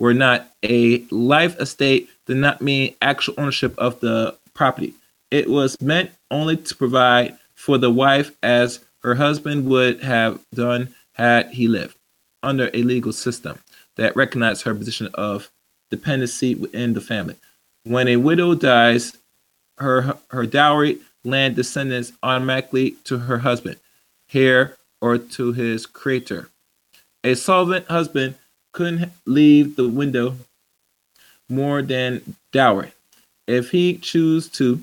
were 0.00 0.14
not, 0.14 0.50
a 0.62 1.00
life 1.10 1.58
estate 1.60 2.08
did 2.26 2.38
not 2.38 2.62
mean 2.62 2.94
actual 3.02 3.34
ownership 3.36 3.74
of 3.78 4.00
the 4.00 4.34
property. 4.54 4.94
It 5.30 5.50
was 5.50 5.80
meant 5.80 6.10
only 6.30 6.56
to 6.56 6.74
provide 6.74 7.36
for 7.54 7.76
the 7.76 7.90
wife 7.90 8.32
as 8.42 8.80
her 9.02 9.14
husband 9.14 9.66
would 9.66 10.02
have 10.02 10.40
done 10.54 10.94
had 11.12 11.50
he 11.50 11.68
lived 11.68 11.96
under 12.42 12.70
a 12.72 12.82
legal 12.82 13.12
system 13.12 13.58
that 13.96 14.16
recognized 14.16 14.62
her 14.62 14.74
position 14.74 15.08
of 15.14 15.50
dependency 15.90 16.54
within 16.54 16.94
the 16.94 17.00
family. 17.00 17.36
When 17.84 18.08
a 18.08 18.16
widow 18.16 18.54
dies, 18.54 19.16
her 19.78 20.16
her 20.30 20.46
dowry 20.46 20.98
land 21.24 21.56
descends 21.56 22.12
automatically 22.22 22.92
to 23.04 23.18
her 23.18 23.38
husband, 23.38 23.76
heir, 24.32 24.76
or 25.00 25.18
to 25.18 25.52
his 25.52 25.86
creator. 25.86 26.48
A 27.24 27.34
solvent 27.34 27.86
husband 27.86 28.34
couldn't 28.72 29.12
leave 29.26 29.76
the 29.76 29.88
window 29.88 30.36
more 31.48 31.82
than 31.82 32.36
dowry. 32.52 32.92
If 33.46 33.70
he 33.70 33.96
chose 33.96 34.48
to, 34.50 34.80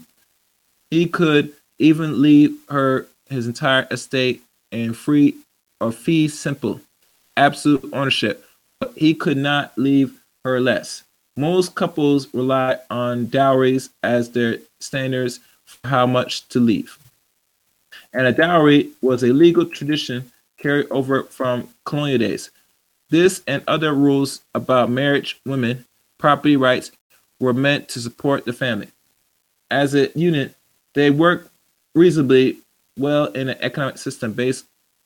he 0.89 1.07
could 1.07 1.53
even 1.77 2.22
leave 2.22 2.57
her 2.69 3.05
his 3.29 3.48
entire 3.48 3.88
estate 3.91 4.41
and 4.72 4.96
free 4.96 5.36
or 5.82 5.91
fee 5.91 6.27
simple 6.27 6.82
absolute 7.38 7.89
ownership. 7.94 8.46
But 8.79 8.94
he 8.98 9.13
could 9.13 9.38
not 9.38 9.77
leave 9.77 10.20
her 10.44 10.60
less. 10.60 11.03
most 11.38 11.75
couples 11.75 12.34
rely 12.34 12.77
on 12.89 13.27
dowries 13.27 13.89
as 14.03 14.29
their 14.32 14.58
standards 14.79 15.39
for 15.65 15.88
how 15.88 16.05
much 16.05 16.48
to 16.50 16.60
leave. 16.60 16.98
And 18.13 18.25
a 18.25 18.32
dowry 18.32 18.89
was 19.01 19.24
a 19.24 19.34
legal 19.34 19.65
tradition 19.65 20.32
carried 20.58 20.88
over 20.89 21.24
from 21.24 21.67
colonial 21.84 22.20
days. 22.20 22.51
This 23.10 23.44
and 23.48 23.63
other 23.67 23.94
rules 23.94 24.41
about 24.53 24.89
marriage, 24.89 25.39
women, 25.46 25.86
property 26.17 26.55
rights 26.55 26.91
were 27.39 27.53
meant 27.53 27.89
to 27.89 28.00
support 28.00 28.46
the 28.46 28.53
family. 28.53 28.88
As 29.70 29.94
a 29.94 30.10
unit, 30.17 30.55
they 30.94 31.10
worked 31.10 31.50
reasonably 31.94 32.58
well 32.98 33.25
in 33.28 33.50
an 33.50 33.58
economic 33.62 33.98
system 33.98 34.34
based 34.34 34.66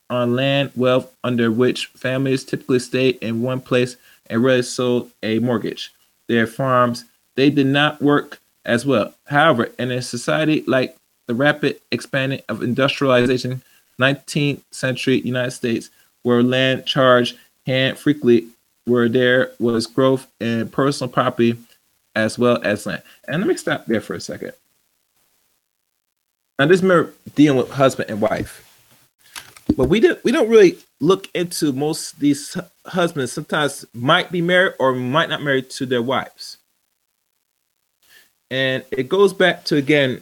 on 0.10 0.36
land 0.36 0.72
wealth 0.76 1.14
under 1.24 1.52
which 1.52 1.88
families 1.88 2.44
typically 2.44 2.80
stayed 2.80 3.18
in 3.22 3.42
one 3.42 3.62
place 3.62 3.96
and 4.28 4.44
rarely 4.44 4.62
sold 4.62 5.12
a 5.24 5.40
mortgage. 5.40 5.94
Their 6.28 6.48
farms, 6.48 7.06
they 7.36 7.50
did 7.50 7.68
not 7.68 8.02
work 8.02 8.40
as 8.66 8.86
well. 8.86 9.14
However, 9.26 9.70
in 9.78 9.92
a 9.92 10.02
society 10.02 10.64
like 10.68 10.96
the 11.28 11.36
rapid 11.36 11.80
expanding 11.92 12.42
of 12.50 12.64
industrialization, 12.64 13.62
19th 14.00 14.62
century 14.72 15.22
United 15.22 15.52
States, 15.52 15.90
where 16.24 16.44
land 16.44 16.86
charged 16.86 17.38
hand 17.66 17.98
frequently, 17.98 18.48
where 18.86 19.10
there 19.10 19.52
was 19.60 19.88
growth 19.88 20.28
in 20.40 20.70
personal 20.70 21.12
property 21.12 21.58
as 22.16 22.40
well 22.40 22.60
as 22.64 22.86
land. 22.86 23.04
And 23.28 23.42
let 23.42 23.48
me 23.48 23.58
stop 23.58 23.86
there 23.86 24.02
for 24.02 24.16
a 24.16 24.20
second. 24.20 24.54
Now, 26.60 26.66
this 26.66 26.82
mirror 26.82 27.14
dealing 27.36 27.58
with 27.58 27.72
husband 27.72 28.10
and 28.10 28.20
wife, 28.20 28.66
but 29.78 29.86
we 29.86 30.02
don't 30.02 30.22
we 30.26 30.34
don't 30.34 30.50
really 30.50 30.78
look 31.00 31.30
into 31.34 31.72
most 31.72 32.20
these 32.20 32.58
husbands. 32.86 33.32
Sometimes 33.32 33.86
might 33.94 34.30
be 34.30 34.42
married 34.42 34.74
or 34.78 34.94
might 34.94 35.30
not 35.30 35.42
married 35.42 35.70
to 35.72 35.86
their 35.86 36.02
wives, 36.02 36.58
and 38.52 38.84
it 38.92 39.08
goes 39.08 39.32
back 39.32 39.64
to 39.66 39.78
again 39.78 40.22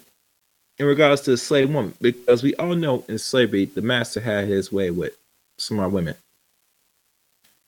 in 0.77 0.85
regards 0.85 1.21
to 1.21 1.31
the 1.31 1.37
slave 1.37 1.73
woman 1.73 1.95
because 1.99 2.43
we 2.43 2.53
all 2.57 2.75
know 2.75 3.03
in 3.09 3.17
slavery 3.17 3.65
the 3.65 3.81
master 3.81 4.19
had 4.19 4.47
his 4.47 4.71
way 4.71 4.91
with 4.91 5.17
some 5.57 5.79
of 5.79 5.85
our 5.85 5.89
women, 5.89 6.13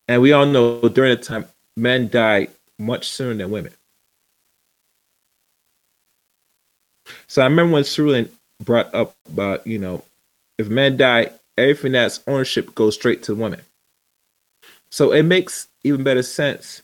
and 0.08 0.22
we 0.22 0.32
all 0.32 0.46
know 0.46 0.80
during 0.90 1.16
the 1.16 1.24
time 1.24 1.46
men 1.76 2.08
died 2.08 2.52
much 2.78 3.10
sooner 3.10 3.34
than 3.34 3.50
women. 3.50 3.74
So 7.26 7.42
I 7.42 7.46
remember 7.46 7.74
when 7.74 7.84
Cerulean 7.84 8.30
brought 8.64 8.94
up 8.94 9.16
about, 9.28 9.66
you 9.66 9.80
know, 9.80 10.04
if 10.58 10.70
men 10.70 10.98
die, 10.98 11.32
everything 11.58 11.94
that's 11.94 12.22
ownership 12.28 12.74
goes 12.76 12.96
straight 12.96 13.24
to 13.24 13.34
the 13.34 13.42
woman. 13.42 13.62
So 14.90 15.12
it 15.12 15.24
makes 15.24 15.68
even 15.84 16.04
better 16.04 16.24
sense 16.24 16.82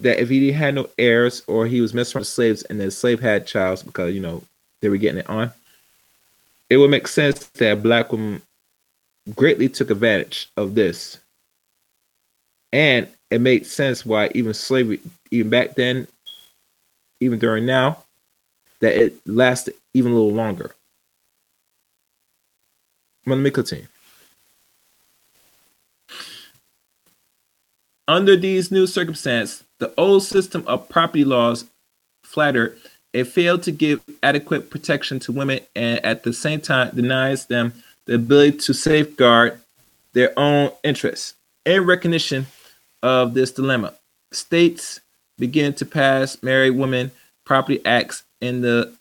that 0.00 0.20
if 0.20 0.28
he 0.28 0.50
had 0.52 0.74
no 0.74 0.88
heirs 0.98 1.42
or 1.46 1.66
he 1.66 1.80
was 1.80 1.94
messing 1.94 2.18
with 2.18 2.28
slaves 2.28 2.62
and 2.64 2.80
the 2.80 2.90
slave 2.90 3.20
had 3.20 3.46
child 3.46 3.82
because, 3.84 4.14
you 4.14 4.20
know, 4.20 4.42
they 4.80 4.88
were 4.88 4.96
getting 4.96 5.20
it 5.20 5.30
on, 5.30 5.52
it 6.68 6.78
would 6.78 6.90
make 6.90 7.06
sense 7.06 7.46
that 7.46 7.82
black 7.82 8.12
woman 8.12 8.42
greatly 9.34 9.68
took 9.68 9.90
advantage 9.90 10.50
of 10.56 10.74
this. 10.74 11.18
And 12.72 13.08
it 13.30 13.40
made 13.40 13.66
sense 13.66 14.06
why 14.06 14.30
even 14.34 14.54
slavery, 14.54 15.00
even 15.30 15.50
back 15.50 15.74
then, 15.74 16.06
even 17.20 17.38
during 17.38 17.66
now, 17.66 18.04
that 18.80 18.96
it 18.96 19.14
lasted 19.26 19.74
even 19.94 20.12
a 20.12 20.14
little 20.14 20.32
longer. 20.32 20.74
Let 23.26 23.36
me 23.38 23.50
continue. 23.50 23.86
Under 28.08 28.36
these 28.36 28.72
new 28.72 28.86
circumstances, 28.86 29.62
the 29.78 29.92
old 29.96 30.24
system 30.24 30.64
of 30.66 30.88
property 30.88 31.24
laws 31.24 31.66
flattered. 32.24 32.76
It 33.12 33.24
failed 33.24 33.62
to 33.64 33.72
give 33.72 34.02
adequate 34.22 34.70
protection 34.70 35.18
to 35.20 35.32
women 35.32 35.60
and 35.76 36.04
at 36.04 36.22
the 36.22 36.32
same 36.32 36.60
time 36.60 36.94
denies 36.94 37.46
them 37.46 37.72
the 38.06 38.14
ability 38.14 38.58
to 38.58 38.74
safeguard 38.74 39.60
their 40.12 40.36
own 40.38 40.72
interests. 40.82 41.34
In 41.64 41.84
recognition 41.84 42.46
of 43.02 43.34
this 43.34 43.52
dilemma, 43.52 43.94
states 44.32 45.00
began 45.38 45.72
to 45.74 45.86
pass 45.86 46.42
married 46.42 46.70
women 46.70 47.10
property 47.44 47.84
acts 47.84 48.22
in 48.40 48.60
the 48.60 48.92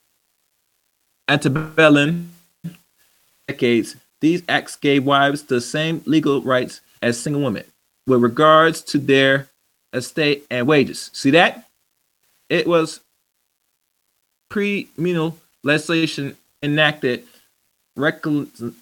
antebellum 1.27 2.31
decades, 3.47 3.95
these 4.21 4.43
acts 4.49 4.75
gave 4.75 5.05
wives 5.05 5.43
the 5.43 5.61
same 5.61 6.01
legal 6.05 6.41
rights 6.41 6.81
as 7.01 7.19
single 7.19 7.41
women 7.41 7.63
with 8.07 8.21
regards 8.21 8.81
to 8.81 8.97
their 8.97 9.47
estate 9.93 10.45
and 10.49 10.67
wages. 10.67 11.09
See 11.13 11.31
that? 11.31 11.65
It 12.49 12.67
was 12.67 12.99
pre-munal 14.49 15.35
legislation 15.63 16.35
enacted 16.63 17.23
regulating 17.95 18.73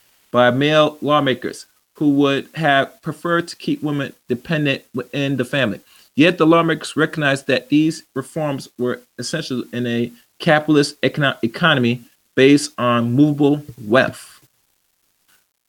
by 0.30 0.50
male 0.50 0.98
lawmakers 1.00 1.66
who 1.94 2.10
would 2.10 2.48
have 2.54 3.00
preferred 3.02 3.48
to 3.48 3.56
keep 3.56 3.82
women 3.82 4.12
dependent 4.28 4.84
within 4.94 5.36
the 5.36 5.44
family. 5.44 5.80
Yet 6.18 6.36
the 6.36 6.48
lawmakers 6.48 6.96
recognized 6.96 7.46
that 7.46 7.68
these 7.68 8.02
reforms 8.12 8.68
were 8.76 9.02
essential 9.18 9.62
in 9.72 9.86
a 9.86 10.10
capitalist 10.40 10.96
economy 11.00 12.00
based 12.34 12.72
on 12.76 13.12
movable 13.12 13.62
wealth. 13.80 14.40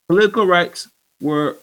Political 0.08 0.48
rights 0.48 0.88
were 1.20 1.56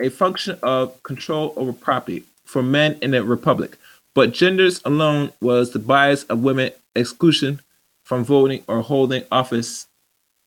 a 0.00 0.08
function 0.08 0.58
of 0.64 1.00
control 1.04 1.52
over 1.54 1.72
property 1.72 2.24
for 2.44 2.60
men 2.60 2.98
in 3.00 3.12
the 3.12 3.22
republic, 3.22 3.78
but 4.16 4.32
genders 4.32 4.80
alone 4.84 5.30
was 5.40 5.70
the 5.70 5.78
bias 5.78 6.24
of 6.24 6.42
women 6.42 6.72
exclusion 6.96 7.60
from 8.02 8.24
voting 8.24 8.64
or 8.66 8.80
holding 8.80 9.22
office. 9.30 9.86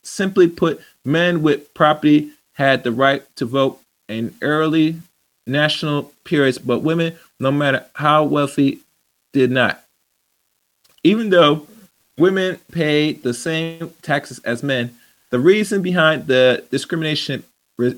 Simply 0.04 0.50
put, 0.50 0.82
men 1.06 1.42
with 1.42 1.74
property 1.74 2.32
had 2.56 2.84
the 2.84 2.92
right 2.92 3.24
to 3.38 3.46
vote 3.46 3.80
in 4.10 4.36
early 4.42 4.98
national 5.48 6.12
periods, 6.24 6.58
but 6.58 6.80
women, 6.80 7.18
no 7.42 7.52
matter 7.52 7.84
how 7.96 8.24
wealthy, 8.24 8.80
did 9.34 9.50
not. 9.50 9.84
Even 11.04 11.30
though 11.30 11.66
women 12.18 12.60
paid 12.72 13.24
the 13.24 13.34
same 13.34 13.92
taxes 14.02 14.40
as 14.40 14.62
men, 14.62 14.96
the 15.32 15.40
reason 15.40 15.82
behind 15.82 16.28
the 16.28 16.64
discrimination 16.70 17.44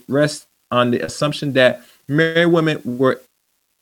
rests 0.07 0.47
on 0.71 0.91
the 0.91 1.01
assumption 1.01 1.53
that 1.53 1.81
married 2.07 2.45
women 2.45 2.81
were 2.85 3.19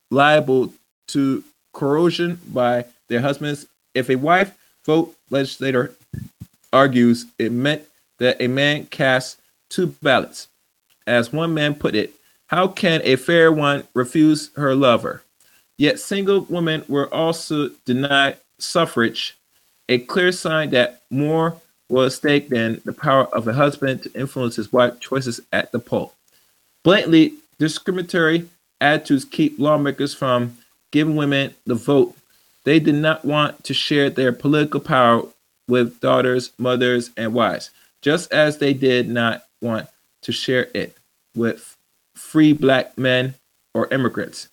liable 0.10 0.74
to 1.08 1.43
coercion 1.74 2.39
by 2.47 2.86
their 3.08 3.21
husbands. 3.21 3.67
If 3.93 4.10
a 4.10 4.15
wife 4.15 4.58
vote 4.86 5.15
legislator 5.30 5.93
argues 6.74 7.26
it 7.38 7.52
meant 7.52 7.84
that 8.17 8.41
a 8.41 8.47
man 8.47 8.86
cast 8.86 9.39
two 9.69 9.88
ballots. 10.02 10.47
As 11.06 11.32
one 11.34 11.54
man 11.54 11.76
put 11.76 11.93
it, 11.93 12.13
how 12.47 12.67
can 12.67 13.02
a 13.04 13.15
fair 13.15 13.52
one 13.52 13.84
refuse 13.93 14.50
her 14.56 14.74
lover? 14.74 15.24
Yet 15.82 16.00
single 16.00 16.41
women 16.41 16.84
were 16.88 17.12
also 17.12 17.70
denied 17.86 18.38
suffrage, 18.60 19.36
a 19.89 19.98
clear 19.98 20.32
sign 20.32 20.70
that 20.70 21.02
more 21.10 21.60
was 21.89 22.13
at 22.13 22.17
stake 22.20 22.50
than 22.50 22.84
the 22.86 22.94
power 22.94 23.26
of 23.36 23.48
a 23.48 23.54
husband 23.54 24.04
to 24.04 24.13
influence 24.13 24.58
his 24.58 24.72
wife's 24.72 25.00
choices 25.00 25.41
at 25.52 25.72
the 25.72 25.80
poll. 25.80 26.13
Blatantly 26.84 27.34
discriminatory 27.58 28.48
attitudes 28.80 29.26
keep 29.26 29.58
lawmakers 29.58 30.13
from 30.13 30.56
giving 30.91 31.15
women 31.15 31.56
the 31.65 31.74
vote. 31.74 32.15
They 32.63 32.80
did 32.80 32.94
not 32.94 33.26
want 33.26 33.63
to 33.63 33.74
share 33.74 34.12
their 34.12 34.32
political 34.32 34.82
power 34.82 35.24
with 35.67 36.00
daughters, 36.00 36.52
mothers, 36.60 37.10
and 37.17 37.34
wives, 37.34 37.72
just 38.04 38.32
as 38.32 38.60
they 38.60 38.76
did 38.76 39.10
not 39.10 39.46
want 39.63 39.88
to 40.22 40.32
share 40.32 40.67
it 40.76 40.96
with 41.36 41.76
free 42.13 42.54
black 42.54 43.00
men 43.00 43.34
or 43.74 43.91
immigrants. 43.91 44.51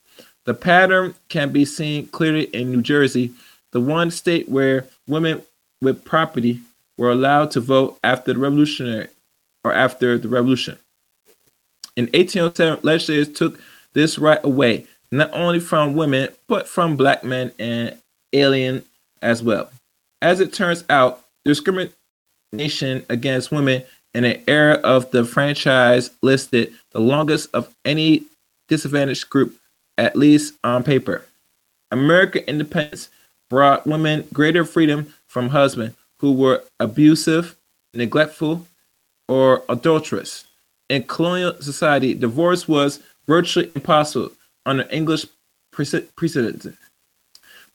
The 0.48 0.54
pattern 0.54 1.14
can 1.28 1.52
be 1.52 1.66
seen 1.66 2.06
clearly 2.06 2.44
in 2.44 2.72
New 2.72 2.80
Jersey, 2.80 3.32
the 3.72 3.82
one 3.82 4.10
state 4.10 4.48
where 4.48 4.86
women 5.06 5.42
with 5.82 6.06
property 6.06 6.62
were 6.96 7.10
allowed 7.10 7.50
to 7.50 7.60
vote 7.60 7.98
after 8.02 8.32
the 8.32 8.38
revolutionary 8.38 9.08
or 9.62 9.74
after 9.74 10.16
the 10.16 10.26
revolution. 10.26 10.78
In 11.98 12.06
1807, 12.14 12.78
legislators 12.82 13.28
took 13.28 13.60
this 13.92 14.18
right 14.18 14.42
away, 14.42 14.86
not 15.12 15.30
only 15.34 15.60
from 15.60 15.92
women, 15.92 16.30
but 16.46 16.66
from 16.66 16.96
black 16.96 17.22
men 17.22 17.52
and 17.58 17.98
alien 18.32 18.86
as 19.20 19.42
well. 19.42 19.70
As 20.22 20.40
it 20.40 20.54
turns 20.54 20.82
out, 20.88 21.22
discrimination 21.44 23.04
against 23.10 23.52
women 23.52 23.84
in 24.14 24.24
an 24.24 24.42
era 24.48 24.76
of 24.76 25.10
the 25.10 25.26
franchise 25.26 26.08
listed 26.22 26.72
the 26.92 27.00
longest 27.00 27.50
of 27.52 27.68
any 27.84 28.22
disadvantaged 28.68 29.28
group, 29.28 29.54
at 29.98 30.16
least 30.16 30.54
on 30.64 30.82
paper. 30.82 31.24
American 31.90 32.44
independence 32.44 33.10
brought 33.50 33.86
women 33.86 34.26
greater 34.32 34.64
freedom 34.64 35.12
from 35.26 35.50
husbands 35.50 35.96
who 36.20 36.32
were 36.32 36.62
abusive, 36.80 37.56
neglectful, 37.92 38.66
or 39.28 39.62
adulterous. 39.68 40.46
In 40.88 41.02
colonial 41.02 41.60
society, 41.60 42.14
divorce 42.14 42.66
was 42.66 43.00
virtually 43.26 43.70
impossible 43.74 44.32
under 44.64 44.88
English 44.90 45.26
precedent. 45.72 46.76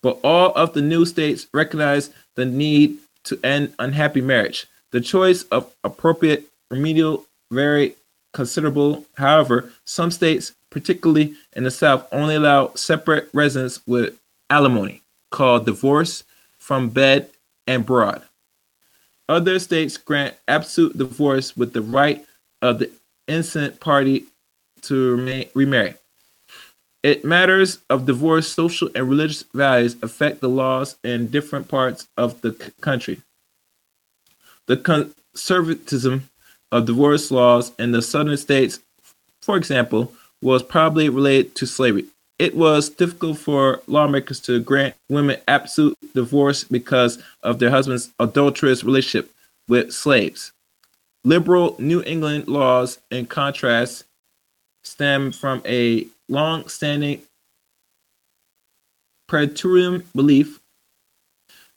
But 0.02 0.20
all 0.24 0.52
of 0.54 0.74
the 0.74 0.82
new 0.82 1.06
states 1.06 1.48
recognized 1.54 2.12
the 2.36 2.46
need 2.46 2.98
to 3.26 3.40
end 3.44 3.74
unhappy 3.80 4.22
marriage. 4.22 4.68
The 4.92 5.00
choice 5.00 5.44
of 5.44 5.74
appropriate 5.84 6.46
remedial 6.70 7.26
vary 7.52 7.96
considerable. 8.34 9.06
However, 9.16 9.72
some 9.86 10.12
states, 10.12 10.54
particularly 10.70 11.36
in 11.56 11.64
the 11.64 11.72
South, 11.72 12.08
only 12.12 12.36
allow 12.36 12.74
separate 12.74 13.30
residence 13.34 13.80
with 13.88 14.20
alimony, 14.50 15.02
called 15.30 15.66
divorce 15.66 16.24
from 16.58 16.90
bed 16.90 17.30
and 17.66 17.86
broad. 17.86 18.24
Other 19.30 19.58
states 19.60 19.98
grant 19.98 20.36
absolute 20.48 20.98
divorce 20.98 21.56
with 21.56 21.74
the 21.74 21.82
right 21.82 22.26
of 22.62 22.80
the 22.80 22.92
innocent 23.28 23.80
party 23.80 24.26
to 24.82 25.50
remarry. 25.54 25.96
It 27.04 27.26
matters 27.26 27.80
of 27.90 28.06
divorce, 28.06 28.48
social 28.48 28.90
and 28.96 29.10
religious 29.10 29.44
values 29.54 29.98
affect 30.02 30.40
the 30.40 30.50
laws 30.50 30.96
in 31.04 31.28
different 31.28 31.68
parts 31.68 32.08
of 32.18 32.42
the 32.42 32.52
country. 32.80 33.22
The 34.68 34.78
conservatism 34.78 36.30
of 36.74 36.86
divorce 36.86 37.30
laws 37.30 37.72
in 37.78 37.92
the 37.92 38.02
southern 38.02 38.36
states, 38.36 38.80
for 39.44 39.56
example, 39.56 40.12
was 40.42 40.64
probably 40.64 41.08
related 41.08 41.54
to 41.54 41.68
slavery. 41.68 42.06
It 42.40 42.56
was 42.56 42.90
difficult 42.90 43.38
for 43.38 43.82
lawmakers 43.86 44.40
to 44.42 44.60
grant 44.60 44.96
women 45.08 45.38
absolute 45.48 45.96
divorce 46.16 46.64
because 46.64 47.22
of 47.44 47.60
their 47.60 47.70
husband's 47.70 48.10
adulterous 48.20 48.84
relationship 48.84 49.32
with 49.68 49.94
slaves. 49.94 50.52
Liberal 51.24 51.76
New 51.78 52.02
England 52.08 52.48
laws, 52.48 52.98
in 53.12 53.28
contrast, 53.28 54.06
stem 54.84 55.32
from 55.32 55.62
a 55.66 56.08
long 56.28 56.68
standing 56.68 57.22
Praetorian 59.28 60.04
belief 60.16 60.60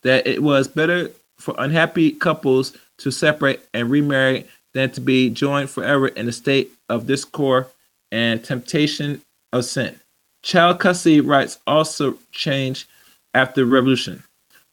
that 0.03 0.27
it 0.27 0.43
was 0.43 0.69
better 0.69 1.11
for 1.37 1.55
unhappy 1.59 2.13
couples 2.13 2.75
to 2.99 3.11
separate 3.11 3.61
and 3.75 3.91
remarry 3.91 4.47
than 4.77 4.91
to 4.91 5.01
be 5.01 5.31
joined 5.31 5.71
forever 5.71 6.09
in 6.09 6.29
a 6.29 6.33
state 6.33 6.71
of 6.91 7.07
discord 7.07 7.65
and 8.12 8.45
temptation 8.45 9.23
of 9.51 9.65
sin. 9.65 9.99
Child 10.43 10.81
custody 10.81 11.23
rights 11.23 11.59
also 11.67 12.19
changed 12.31 12.87
after 13.33 13.62
the 13.62 13.71
revolution. 13.71 14.23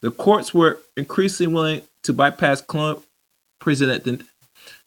The 0.01 0.11
courts 0.11 0.53
were 0.53 0.79
increasingly 0.97 1.53
willing 1.53 1.81
to 2.03 2.11
bypass 2.11 2.61
colonial 2.61 3.01
precedent 3.61 4.27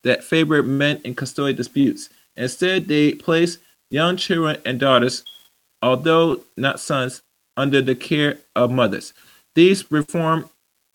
that 0.04 0.22
favored 0.22 0.64
men 0.64 1.00
in 1.02 1.14
custodial 1.14 1.56
disputes. 1.56 2.10
Instead, 2.36 2.86
they 2.86 3.12
placed 3.14 3.58
young 3.90 4.18
children 4.18 4.58
and 4.66 4.78
daughters, 4.78 5.24
although 5.80 6.42
not 6.58 6.78
sons, 6.78 7.22
under 7.56 7.80
the 7.80 7.94
care 7.94 8.36
of 8.54 8.70
mothers. 8.70 9.14
These 9.54 9.90
reforms 9.90 10.44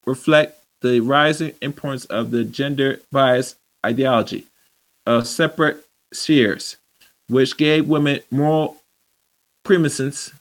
reflect 0.05 0.63
the 0.81 0.99
rising 0.99 1.55
importance 1.63 2.05
of 2.05 2.29
the 2.29 2.43
gender 2.43 2.99
bias 3.11 3.55
ideology 3.85 4.45
of 5.05 5.27
separate 5.27 5.85
spheres, 6.13 6.77
which 7.27 7.57
gave 7.57 7.87
women 7.87 8.19
moral 8.29 8.77
preeminence 9.63 10.31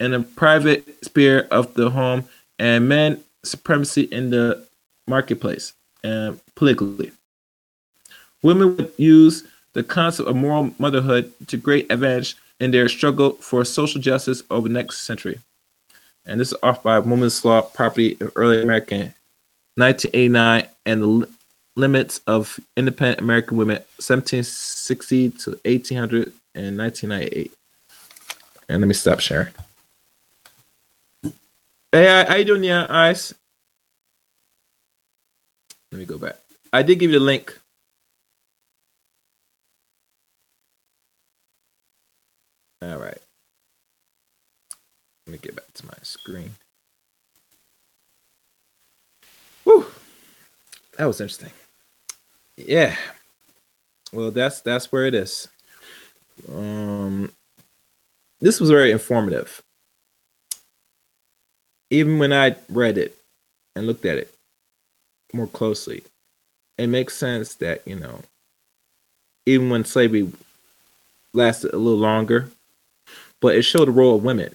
in 0.00 0.10
the 0.10 0.20
private 0.20 1.04
sphere 1.04 1.46
of 1.50 1.74
the 1.74 1.90
home 1.90 2.24
and 2.58 2.88
men 2.88 3.22
supremacy 3.44 4.02
in 4.02 4.30
the 4.30 4.66
marketplace 5.06 5.72
and 6.02 6.40
politically. 6.54 7.12
Women 8.42 8.76
would 8.76 8.92
use 8.96 9.44
the 9.72 9.82
concept 9.82 10.28
of 10.28 10.36
moral 10.36 10.74
motherhood 10.78 11.32
to 11.48 11.56
great 11.56 11.90
advantage 11.90 12.36
in 12.60 12.70
their 12.70 12.88
struggle 12.88 13.32
for 13.32 13.64
social 13.64 14.00
justice 14.00 14.42
over 14.50 14.68
the 14.68 14.74
next 14.74 15.00
century. 15.00 15.40
And 16.26 16.40
this 16.40 16.52
is 16.52 16.58
off 16.62 16.82
by 16.82 16.98
Women's 16.98 17.44
Law 17.44 17.62
Property 17.62 18.16
of 18.20 18.32
Early 18.36 18.62
American 18.62 19.14
1989 19.76 20.66
and 20.86 21.02
the 21.02 21.28
limits 21.76 22.20
of 22.26 22.58
independent 22.76 23.20
American 23.20 23.56
women 23.56 23.76
1760 23.96 25.30
to 25.30 25.50
1800 25.64 26.32
and 26.54 26.78
1998. 26.78 27.52
And 28.68 28.80
let 28.80 28.86
me 28.86 28.94
stop 28.94 29.20
sharing. 29.20 29.52
Hey, 31.92 32.24
how 32.28 32.34
you 32.34 32.44
doing, 32.44 32.64
yeah, 32.64 32.86
Ice? 32.88 33.34
Let 35.92 35.98
me 35.98 36.04
go 36.04 36.18
back. 36.18 36.36
I 36.72 36.82
did 36.82 36.98
give 36.98 37.10
you 37.10 37.18
the 37.18 37.24
link. 37.24 37.58
All 42.82 42.98
right. 42.98 43.18
Let 45.26 45.32
me 45.32 45.38
get 45.38 45.54
back 45.54 45.72
to 45.74 45.86
my 45.86 45.94
screen. 46.02 46.50
Whew. 49.62 49.86
That 50.98 51.06
was 51.06 51.20
interesting 51.20 51.50
yeah. 52.56 52.96
Well 54.12 54.30
that's 54.30 54.60
that's 54.60 54.92
where 54.92 55.06
it 55.06 55.14
is. 55.14 55.48
Um 56.52 57.32
this 58.40 58.60
was 58.60 58.70
very 58.70 58.90
informative. 58.90 59.62
Even 61.90 62.18
when 62.18 62.32
i 62.32 62.56
read 62.68 62.98
it 62.98 63.16
and 63.76 63.86
looked 63.86 64.04
at 64.04 64.18
it 64.18 64.34
more 65.32 65.46
closely 65.46 66.02
it 66.78 66.86
makes 66.86 67.16
sense 67.16 67.54
that 67.54 67.86
you 67.86 67.96
know 67.96 68.20
even 69.46 69.70
when 69.70 69.84
slavery 69.84 70.30
lasted 71.32 71.72
a 71.72 71.78
little 71.78 71.98
longer 71.98 72.48
but 73.40 73.54
it 73.56 73.62
showed 73.62 73.88
the 73.88 73.92
role 73.92 74.16
of 74.16 74.24
women 74.24 74.54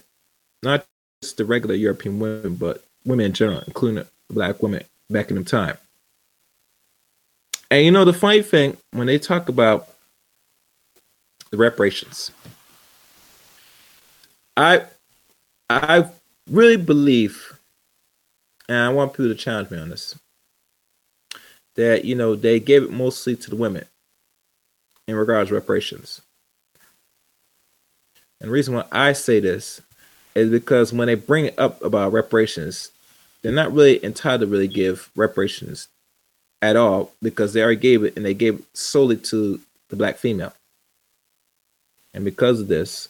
not 0.62 0.84
just 1.22 1.36
the 1.36 1.44
regular 1.44 1.74
european 1.74 2.18
women 2.18 2.54
but 2.54 2.84
women 3.04 3.26
in 3.26 3.32
general 3.32 3.62
including 3.66 4.04
black 4.30 4.62
women 4.62 4.82
back 5.10 5.30
in 5.30 5.36
the 5.36 5.44
time 5.44 5.76
and 7.70 7.84
you 7.84 7.90
know 7.90 8.04
the 8.04 8.12
funny 8.12 8.42
thing 8.42 8.76
when 8.90 9.06
they 9.06 9.18
talk 9.18 9.48
about 9.48 9.88
the 11.50 11.56
reparations, 11.56 12.32
I 14.56 14.82
I 15.68 16.06
really 16.48 16.76
believe, 16.76 17.58
and 18.68 18.78
I 18.78 18.88
want 18.88 19.12
people 19.12 19.28
to 19.28 19.34
challenge 19.34 19.70
me 19.70 19.78
on 19.78 19.90
this, 19.90 20.18
that 21.76 22.04
you 22.04 22.14
know 22.14 22.34
they 22.34 22.58
gave 22.58 22.82
it 22.82 22.90
mostly 22.90 23.36
to 23.36 23.50
the 23.50 23.56
women 23.56 23.84
in 25.06 25.14
regards 25.14 25.48
to 25.48 25.54
reparations. 25.54 26.20
And 28.40 28.48
the 28.48 28.52
reason 28.52 28.74
why 28.74 28.84
I 28.90 29.12
say 29.12 29.38
this 29.38 29.80
is 30.34 30.50
because 30.50 30.92
when 30.92 31.06
they 31.06 31.14
bring 31.14 31.46
it 31.46 31.58
up 31.58 31.82
about 31.84 32.12
reparations, 32.12 32.90
they're 33.42 33.52
not 33.52 33.72
really 33.72 34.02
entitled 34.04 34.40
to 34.40 34.46
really 34.46 34.68
give 34.68 35.10
reparations 35.14 35.88
at 36.62 36.76
all 36.76 37.12
because 37.22 37.52
they 37.52 37.62
already 37.62 37.80
gave 37.80 38.04
it 38.04 38.16
and 38.16 38.24
they 38.24 38.34
gave 38.34 38.56
it 38.60 38.64
solely 38.76 39.16
to 39.16 39.60
the 39.88 39.96
black 39.96 40.16
female. 40.16 40.52
And 42.12 42.24
because 42.24 42.60
of 42.60 42.68
this, 42.68 43.08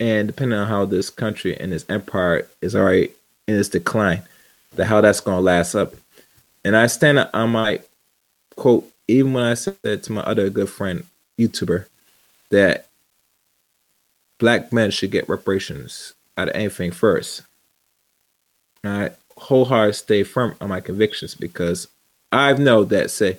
and 0.00 0.26
depending 0.26 0.58
on 0.58 0.66
how 0.66 0.84
this 0.84 1.10
country 1.10 1.58
and 1.58 1.72
this 1.72 1.86
empire 1.88 2.48
is 2.60 2.74
already 2.74 3.12
in 3.46 3.54
its 3.54 3.68
decline, 3.68 4.22
the 4.74 4.84
how 4.84 5.00
that's 5.00 5.20
gonna 5.20 5.40
last 5.40 5.74
up. 5.74 5.94
And 6.64 6.76
I 6.76 6.86
stand 6.86 7.28
on 7.32 7.50
my 7.50 7.80
quote, 8.56 8.90
even 9.06 9.32
when 9.32 9.44
I 9.44 9.54
said 9.54 10.02
to 10.02 10.12
my 10.12 10.22
other 10.22 10.48
good 10.50 10.70
friend, 10.70 11.04
YouTuber, 11.38 11.86
that 12.50 12.86
black 14.38 14.72
men 14.72 14.90
should 14.90 15.10
get 15.10 15.28
reparations 15.28 16.14
out 16.36 16.48
of 16.48 16.54
anything 16.54 16.90
first. 16.90 17.42
All 18.84 18.90
right 18.90 19.12
wholehearted 19.42 19.94
stay 19.94 20.22
firm 20.22 20.54
on 20.60 20.68
my 20.68 20.80
convictions 20.80 21.34
because 21.34 21.88
I've 22.30 22.58
know 22.58 22.84
that 22.84 23.10
say 23.10 23.38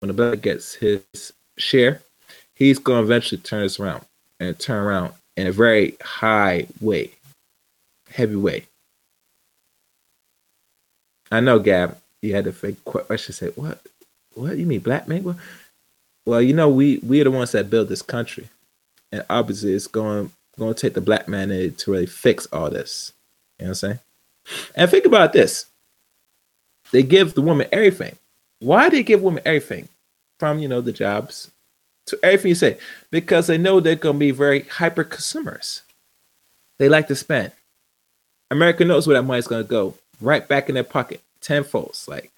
when 0.00 0.08
the 0.08 0.14
black 0.14 0.40
gets 0.40 0.74
his 0.74 1.02
share, 1.56 2.02
he's 2.54 2.78
to 2.78 3.04
eventually 3.04 3.40
turn 3.40 3.62
this 3.62 3.78
around 3.78 4.04
and 4.38 4.58
turn 4.58 4.82
around 4.84 5.12
in 5.36 5.46
a 5.46 5.52
very 5.52 5.96
high 6.02 6.66
way, 6.80 7.12
heavy 8.10 8.36
way. 8.36 8.66
I 11.30 11.40
know, 11.40 11.58
Gab, 11.58 11.96
you 12.22 12.34
had 12.34 12.44
to 12.44 12.52
fake 12.52 12.84
question. 12.84 13.32
Say, 13.32 13.48
what? 13.54 13.80
What 14.34 14.56
you 14.56 14.66
mean, 14.66 14.80
black 14.80 15.06
man? 15.06 15.22
Well, 15.22 15.38
well, 16.26 16.42
you 16.42 16.52
know, 16.52 16.68
we 16.68 16.98
we 16.98 17.20
are 17.20 17.24
the 17.24 17.30
ones 17.30 17.52
that 17.52 17.70
built 17.70 17.88
this 17.88 18.02
country, 18.02 18.48
and 19.12 19.24
obviously, 19.30 19.74
it's 19.74 19.86
going 19.86 20.32
going 20.58 20.74
to 20.74 20.80
take 20.80 20.94
the 20.94 21.00
black 21.00 21.28
man 21.28 21.48
to 21.48 21.90
really 21.90 22.06
fix 22.06 22.46
all 22.52 22.68
this. 22.68 23.12
You 23.58 23.64
know 23.64 23.68
what 23.68 23.70
I'm 23.70 23.74
saying? 23.74 23.98
And 24.74 24.90
think 24.90 25.04
about 25.04 25.32
this. 25.32 25.66
They 26.92 27.02
give 27.02 27.34
the 27.34 27.42
woman 27.42 27.68
everything. 27.72 28.16
Why 28.60 28.88
do 28.88 28.96
they 28.96 29.02
give 29.02 29.22
women 29.22 29.42
everything? 29.46 29.88
From, 30.38 30.58
you 30.58 30.68
know, 30.68 30.80
the 30.80 30.92
jobs 30.92 31.50
to 32.06 32.18
everything 32.22 32.50
you 32.50 32.54
say. 32.54 32.78
Because 33.10 33.46
they 33.46 33.58
know 33.58 33.80
they're 33.80 33.96
to 33.96 34.12
be 34.12 34.30
very 34.30 34.62
hyper 34.62 35.04
consumers. 35.04 35.82
They 36.78 36.88
like 36.88 37.08
to 37.08 37.16
spend. 37.16 37.52
America 38.50 38.84
knows 38.84 39.06
where 39.06 39.16
that 39.16 39.26
money's 39.26 39.46
to 39.46 39.62
go. 39.62 39.94
Right 40.20 40.46
back 40.46 40.68
in 40.68 40.74
their 40.74 40.84
pocket. 40.84 41.20
Tenfold. 41.40 41.98
Like 42.08 42.30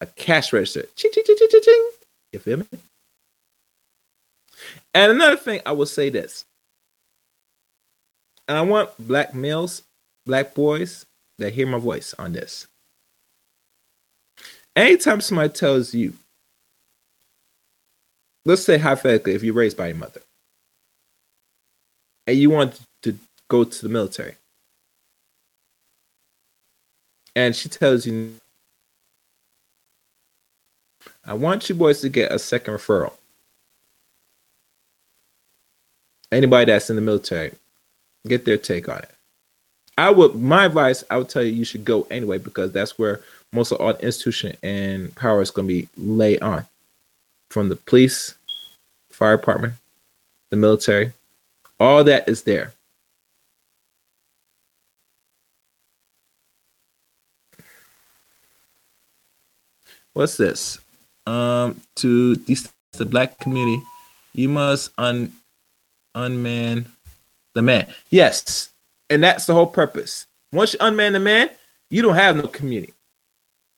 a 0.00 0.06
cash 0.06 0.52
register. 0.52 0.86
Ching, 0.96 1.12
ching, 1.12 1.24
ching, 1.26 1.36
ching, 1.38 1.60
ching. 1.62 1.90
You 2.32 2.38
feel 2.40 2.58
me? 2.58 2.66
And 4.92 5.12
another 5.12 5.36
thing, 5.36 5.60
I 5.64 5.72
will 5.72 5.86
say 5.86 6.10
this. 6.10 6.44
And 8.46 8.58
I 8.58 8.62
want 8.62 8.90
black 8.98 9.34
males, 9.34 9.82
black 10.26 10.54
boys 10.54 11.06
that 11.38 11.52
hear 11.54 11.66
my 11.66 11.78
voice 11.78 12.14
on 12.18 12.32
this. 12.32 12.66
Anytime 14.76 15.20
somebody 15.20 15.52
tells 15.52 15.94
you, 15.94 16.14
let's 18.44 18.64
say 18.64 18.78
hypothetically, 18.78 19.34
if 19.34 19.42
you're 19.42 19.54
raised 19.54 19.76
by 19.76 19.88
your 19.88 19.96
mother 19.96 20.20
and 22.26 22.36
you 22.36 22.50
want 22.50 22.80
to 23.02 23.18
go 23.48 23.64
to 23.64 23.82
the 23.82 23.88
military, 23.88 24.36
and 27.36 27.54
she 27.54 27.68
tells 27.68 28.06
you, 28.06 28.34
I 31.24 31.34
want 31.34 31.68
you 31.68 31.74
boys 31.74 32.00
to 32.00 32.08
get 32.08 32.32
a 32.32 32.38
second 32.38 32.74
referral. 32.74 33.14
Anybody 36.30 36.66
that's 36.70 36.90
in 36.90 36.96
the 36.96 37.02
military, 37.02 37.52
get 38.26 38.44
their 38.44 38.58
take 38.58 38.88
on 38.88 38.98
it. 38.98 39.13
I 39.96 40.10
would 40.10 40.34
my 40.34 40.66
advice, 40.66 41.04
I 41.10 41.18
would 41.18 41.28
tell 41.28 41.42
you 41.42 41.52
you 41.52 41.64
should 41.64 41.84
go 41.84 42.06
anyway 42.10 42.38
because 42.38 42.72
that's 42.72 42.98
where 42.98 43.20
most 43.52 43.70
of 43.70 43.80
all 43.80 43.92
the 43.92 44.04
institution 44.04 44.56
and 44.62 45.14
power 45.14 45.40
is 45.40 45.50
going 45.50 45.68
to 45.68 45.74
be 45.74 45.88
laid 45.96 46.42
on, 46.42 46.66
from 47.50 47.68
the 47.68 47.76
police, 47.76 48.34
fire 49.10 49.36
department, 49.36 49.74
the 50.50 50.56
military, 50.56 51.12
all 51.78 52.02
that 52.04 52.28
is 52.28 52.42
there. 52.42 52.72
What's 60.12 60.36
this? 60.36 60.78
Um, 61.26 61.80
to 61.96 62.36
the 62.36 63.06
black 63.06 63.38
community, 63.40 63.82
you 64.32 64.48
must 64.48 64.90
un 64.98 65.32
unman 66.14 66.86
the 67.54 67.62
man. 67.62 67.86
Yes, 68.10 68.70
and 69.14 69.22
that's 69.22 69.46
the 69.46 69.54
whole 69.54 69.66
purpose. 69.66 70.26
Once 70.52 70.72
you 70.72 70.78
unman 70.80 71.12
the 71.12 71.20
man, 71.20 71.48
you 71.88 72.02
don't 72.02 72.16
have 72.16 72.36
no 72.36 72.48
community. 72.48 72.92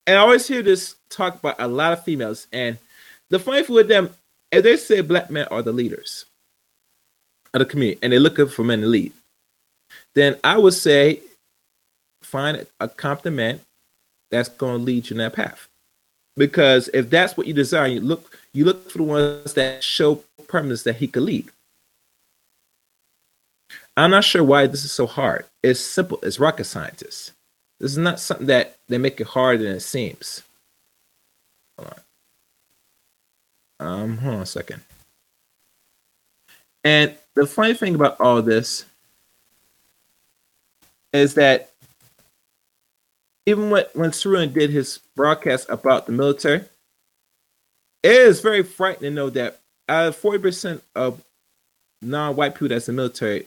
And 0.07 0.17
I 0.17 0.21
always 0.23 0.49
hear 0.49 0.63
this 0.63 0.97
talk 1.11 1.35
about 1.35 1.57
a 1.59 1.69
lot 1.69 1.93
of 1.93 2.03
females. 2.03 2.47
And 2.53 2.79
the 3.29 3.39
funny 3.39 3.63
thing 3.63 3.77
with 3.77 3.89
them, 3.89 4.11
if 4.51 4.65
they 4.65 4.77
say 4.77 5.03
black 5.03 5.31
men 5.31 5.47
are 5.51 5.63
the 5.63 5.73
leaders 5.73 6.25
of 7.53 7.59
the 7.59 7.67
community 7.67 7.99
and 8.03 8.13
they're 8.13 8.21
looking 8.21 8.49
for 8.49 8.65
men 8.65 8.81
to 8.81 8.87
lead, 8.87 9.13
then 10.15 10.37
I 10.43 10.57
would 10.57 10.75
say 10.75 11.21
find 12.23 12.67
a 12.81 12.89
competent 12.89 13.37
man 13.37 13.61
that's 14.31 14.49
going 14.49 14.79
to 14.79 14.85
lead 14.85 15.11
you 15.11 15.15
in 15.15 15.19
that 15.19 15.35
path. 15.35 15.69
Because 16.37 16.89
if 16.95 17.11
that's 17.11 17.37
what 17.37 17.47
you 17.47 17.53
desire, 17.53 17.89
you 17.89 18.01
look 18.01 18.39
you 18.53 18.65
look 18.65 18.91
for 18.91 18.99
the 18.99 19.05
ones 19.05 19.53
that 19.55 19.85
show 19.85 20.23
permanence 20.49 20.83
that 20.85 20.97
he 20.97 21.09
could 21.09 21.25
lead. 21.25 21.51
I'm 23.97 24.11
not 24.11 24.25
sure 24.25 24.45
why 24.45 24.67
this 24.67 24.85
is 24.85 24.93
so 24.93 25.07
hard. 25.07 25.47
It's 25.63 25.81
simple. 25.81 26.19
It's 26.23 26.39
rocket 26.39 26.65
scientists. 26.65 27.33
This 27.81 27.93
is 27.93 27.99
not 27.99 28.21
something 28.21 28.47
that 28.47 28.77
they 28.89 28.99
make 28.99 29.21
it 29.21 29.29
harder 29.29 29.63
than 29.63 29.77
it 29.77 29.81
seems. 29.81 30.43
Hold 31.79 31.95
on. 33.81 33.87
Um, 33.89 34.19
hold 34.19 34.35
on 34.37 34.43
a 34.43 34.47
second. 34.47 34.83
And 36.85 37.15
the 37.35 37.47
funny 37.47 37.75
thing 37.75 37.95
about 37.95 38.21
all 38.21 38.43
this 38.43 38.85
is 41.13 41.35
that 41.35 41.71
even 43.47 43.71
when, 43.71 43.85
when 43.95 44.11
Cerrone 44.11 44.53
did 44.53 44.71
his 44.71 45.01
broadcast 45.15 45.69
about 45.69 46.07
the 46.07 46.13
military, 46.13 46.65
it 48.03 48.13
is 48.13 48.41
very 48.41 48.63
frightening 48.63 49.11
to 49.13 49.15
know 49.15 49.31
that 49.31 49.61
out 49.89 50.07
of 50.09 50.21
40% 50.21 50.81
of 50.95 51.23
non-white 52.03 52.55
people 52.55 52.69
that's 52.69 52.89
in 52.89 52.97
the 52.97 53.03
military, 53.03 53.47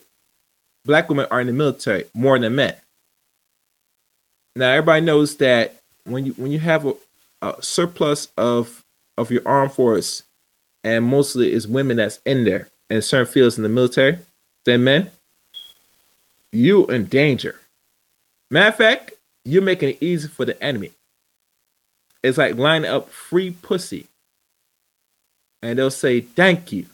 black 0.84 1.08
women 1.08 1.26
are 1.30 1.40
in 1.40 1.46
the 1.46 1.52
military 1.52 2.04
more 2.14 2.38
than 2.38 2.54
men. 2.54 2.74
Now 4.56 4.70
everybody 4.70 5.04
knows 5.04 5.36
that 5.36 5.76
when 6.04 6.26
you 6.26 6.32
when 6.32 6.50
you 6.50 6.58
have 6.58 6.86
a, 6.86 6.94
a 7.42 7.62
surplus 7.62 8.28
of 8.36 8.84
of 9.16 9.30
your 9.30 9.42
armed 9.46 9.72
force, 9.72 10.22
and 10.82 11.04
mostly 11.04 11.52
it's 11.52 11.66
women 11.66 11.98
that's 11.98 12.20
in 12.24 12.44
there 12.44 12.68
in 12.88 13.02
certain 13.02 13.32
fields 13.32 13.56
in 13.56 13.62
the 13.62 13.68
military 13.68 14.18
than 14.64 14.84
men, 14.84 15.10
you 16.52 16.86
in 16.86 17.06
danger. 17.06 17.60
Matter 18.50 18.68
of 18.68 18.76
fact, 18.76 19.12
you're 19.44 19.62
making 19.62 19.90
it 19.90 19.98
easy 20.00 20.28
for 20.28 20.44
the 20.44 20.60
enemy. 20.62 20.90
It's 22.22 22.38
like 22.38 22.56
lining 22.56 22.90
up 22.90 23.10
free 23.10 23.52
pussy. 23.52 24.06
And 25.62 25.78
they'll 25.78 25.90
say 25.90 26.20
thank 26.20 26.72
you 26.72 26.86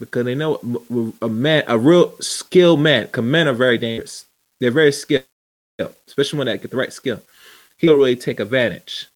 because 0.00 0.26
they 0.26 0.36
know 0.36 0.60
a 1.22 1.28
man, 1.28 1.64
a 1.68 1.78
real 1.78 2.16
skilled 2.20 2.80
man, 2.80 3.04
because 3.06 3.24
men 3.24 3.48
are 3.48 3.54
very 3.54 3.78
dangerous. 3.78 4.26
They're 4.60 4.72
very 4.72 4.92
skilled, 4.92 5.24
especially 6.08 6.38
when 6.38 6.48
they 6.48 6.58
get 6.58 6.72
the 6.72 6.78
right 6.78 6.92
skill. 6.92 7.22
He'll 7.78 7.96
really 7.96 8.16
take 8.16 8.40
advantage 8.40 9.08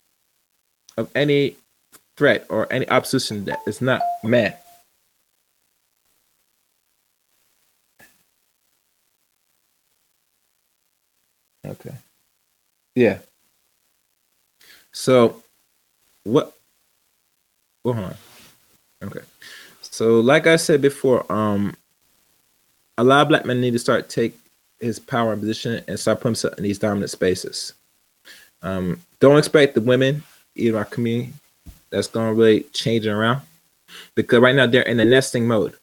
of 0.99 1.11
any 1.15 1.57
threat 2.17 2.47
or 2.51 2.73
any 2.73 2.89
opposition 2.89 3.47
that 3.47 3.61
is 3.67 3.83
not 3.83 4.03
man. 4.25 4.55
Okay. 11.67 11.95
Yeah. 12.95 13.21
So, 14.93 15.43
what? 16.25 16.55
Well, 17.85 17.95
hold 17.95 18.07
on. 18.07 18.17
Okay. 19.05 19.21
So, 19.95 20.19
like 20.19 20.49
I 20.49 20.57
said 20.57 20.83
before, 20.83 21.25
um, 21.31 21.77
a 22.99 23.05
lot 23.05 23.23
of 23.23 23.29
black 23.29 23.47
men 23.47 23.61
need 23.61 23.75
to 23.75 23.79
start 23.79 24.09
take 24.09 24.37
his 24.81 24.99
power 24.99 25.33
and 25.33 25.41
position 25.41 25.85
and 25.87 26.01
start 26.01 26.19
putting 26.19 26.31
himself 26.31 26.59
in 26.59 26.65
these 26.65 26.81
dominant 26.81 27.13
spaces. 27.13 27.75
Um, 28.61 29.01
don't 29.21 29.39
expect 29.39 29.77
the 29.77 29.81
women 29.81 30.25
in 30.57 30.75
our 30.75 30.85
community 30.85 31.33
that's 31.91 32.09
gonna 32.09 32.35
really 32.35 32.65
change 32.73 33.07
around 33.07 33.43
because 34.17 34.41
right 34.41 34.57
now 34.57 34.67
they're 34.67 34.83
in 34.83 34.97
the 34.97 35.05
nesting 35.05 35.47
mode. 35.47 35.75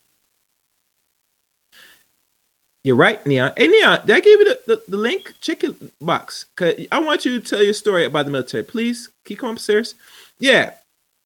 You're 2.83 2.97
right, 2.97 3.25
Neon. 3.25 3.53
Hey, 3.55 3.67
Neon, 3.67 4.05
did 4.05 4.17
I 4.17 4.19
give 4.19 4.41
you 4.41 4.45
the, 4.45 4.59
the, 4.67 4.83
the 4.89 4.97
link? 4.97 5.33
Your 5.45 5.73
box. 6.01 6.47
Cause 6.57 6.73
I 6.91 6.99
want 6.99 7.23
you 7.23 7.39
to 7.39 7.49
tell 7.49 7.63
your 7.63 7.73
story 7.73 8.03
about 8.03 8.25
the 8.25 8.31
military. 8.33 8.63
Please 8.63 9.07
keep 9.23 9.39
going 9.39 9.53
upstairs. 9.53 9.95
Yeah, 10.37 10.73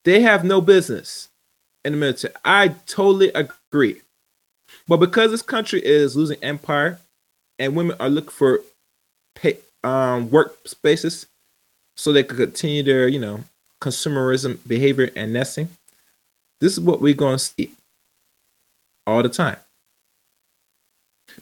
they 0.04 0.22
have 0.22 0.44
no 0.44 0.62
business 0.62 1.30
in 1.86 1.94
the 1.94 1.98
military. 1.98 2.34
I 2.44 2.70
totally 2.88 3.30
agree. 3.30 4.02
But 4.88 4.98
because 4.98 5.32
this 5.32 5.42
country 5.42 5.84
is 5.84 6.16
losing 6.16 6.44
empire 6.44 7.00
and 7.60 7.76
women 7.76 7.96
are 8.00 8.10
looking 8.10 8.32
for 8.32 8.60
pay, 9.36 9.58
um, 9.84 10.30
workspaces 10.30 11.28
so 11.96 12.12
they 12.12 12.24
could 12.24 12.38
continue 12.38 12.84
their, 12.84 13.08
you 13.08 13.20
know, 13.20 13.44
consumerism 13.82 14.58
behavior 14.68 15.10
and 15.16 15.32
nesting, 15.32 15.70
this 16.60 16.74
is 16.74 16.80
what 16.80 17.02
we're 17.02 17.14
going 17.14 17.38
to 17.38 17.40
see 17.40 17.72
all 19.08 19.22
the 19.22 19.30
time. 19.30 19.58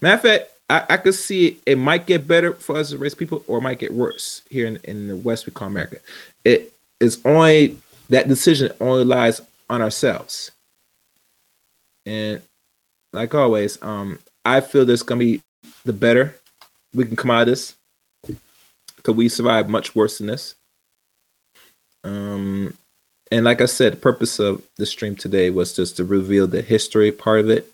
Matter 0.01 0.15
of 0.15 0.21
fact, 0.21 0.51
I, 0.69 0.93
I 0.93 0.97
could 0.97 1.15
see 1.15 1.47
it, 1.47 1.57
it 1.65 1.77
might 1.77 2.05
get 2.05 2.27
better 2.27 2.53
for 2.53 2.75
us 2.77 2.91
as 2.91 2.97
race 2.97 3.15
people 3.15 3.43
or 3.47 3.59
it 3.59 3.61
might 3.61 3.79
get 3.79 3.93
worse 3.93 4.41
here 4.49 4.67
in, 4.67 4.77
in 4.83 5.07
the 5.07 5.15
West 5.15 5.45
we 5.45 5.51
call 5.51 5.67
America. 5.67 5.97
It 6.43 6.73
is 6.99 7.19
only 7.25 7.77
that 8.09 8.27
decision 8.27 8.71
only 8.79 9.05
lies 9.05 9.41
on 9.73 9.81
ourselves. 9.81 10.51
And 12.05 12.41
like 13.11 13.33
always, 13.33 13.81
um, 13.81 14.19
I 14.45 14.61
feel 14.61 14.85
this 14.85 15.03
gonna 15.03 15.19
be 15.19 15.41
the 15.85 15.93
better 15.93 16.35
we 16.93 17.05
can 17.05 17.15
come 17.15 17.31
out 17.31 17.41
of 17.41 17.47
this 17.47 17.75
because 18.95 19.15
we 19.15 19.29
survived 19.29 19.69
much 19.69 19.95
worse 19.95 20.17
than 20.19 20.27
this. 20.27 20.55
Um, 22.03 22.75
and 23.31 23.45
like 23.45 23.61
I 23.61 23.65
said, 23.65 23.93
the 23.93 23.97
purpose 23.97 24.39
of 24.39 24.61
the 24.77 24.85
stream 24.85 25.15
today 25.15 25.49
was 25.49 25.75
just 25.75 25.97
to 25.97 26.05
reveal 26.05 26.47
the 26.47 26.61
history 26.61 27.11
part 27.11 27.39
of 27.39 27.49
it 27.49 27.71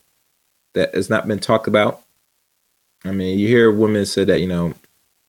that 0.73 0.93
has 0.95 1.09
not 1.09 1.27
been 1.27 1.39
talked 1.39 1.67
about. 1.67 2.01
I 3.03 3.11
mean, 3.11 3.39
you 3.39 3.47
hear 3.47 3.71
women 3.71 4.05
say 4.05 4.23
that 4.23 4.39
you 4.39 4.47
know 4.47 4.73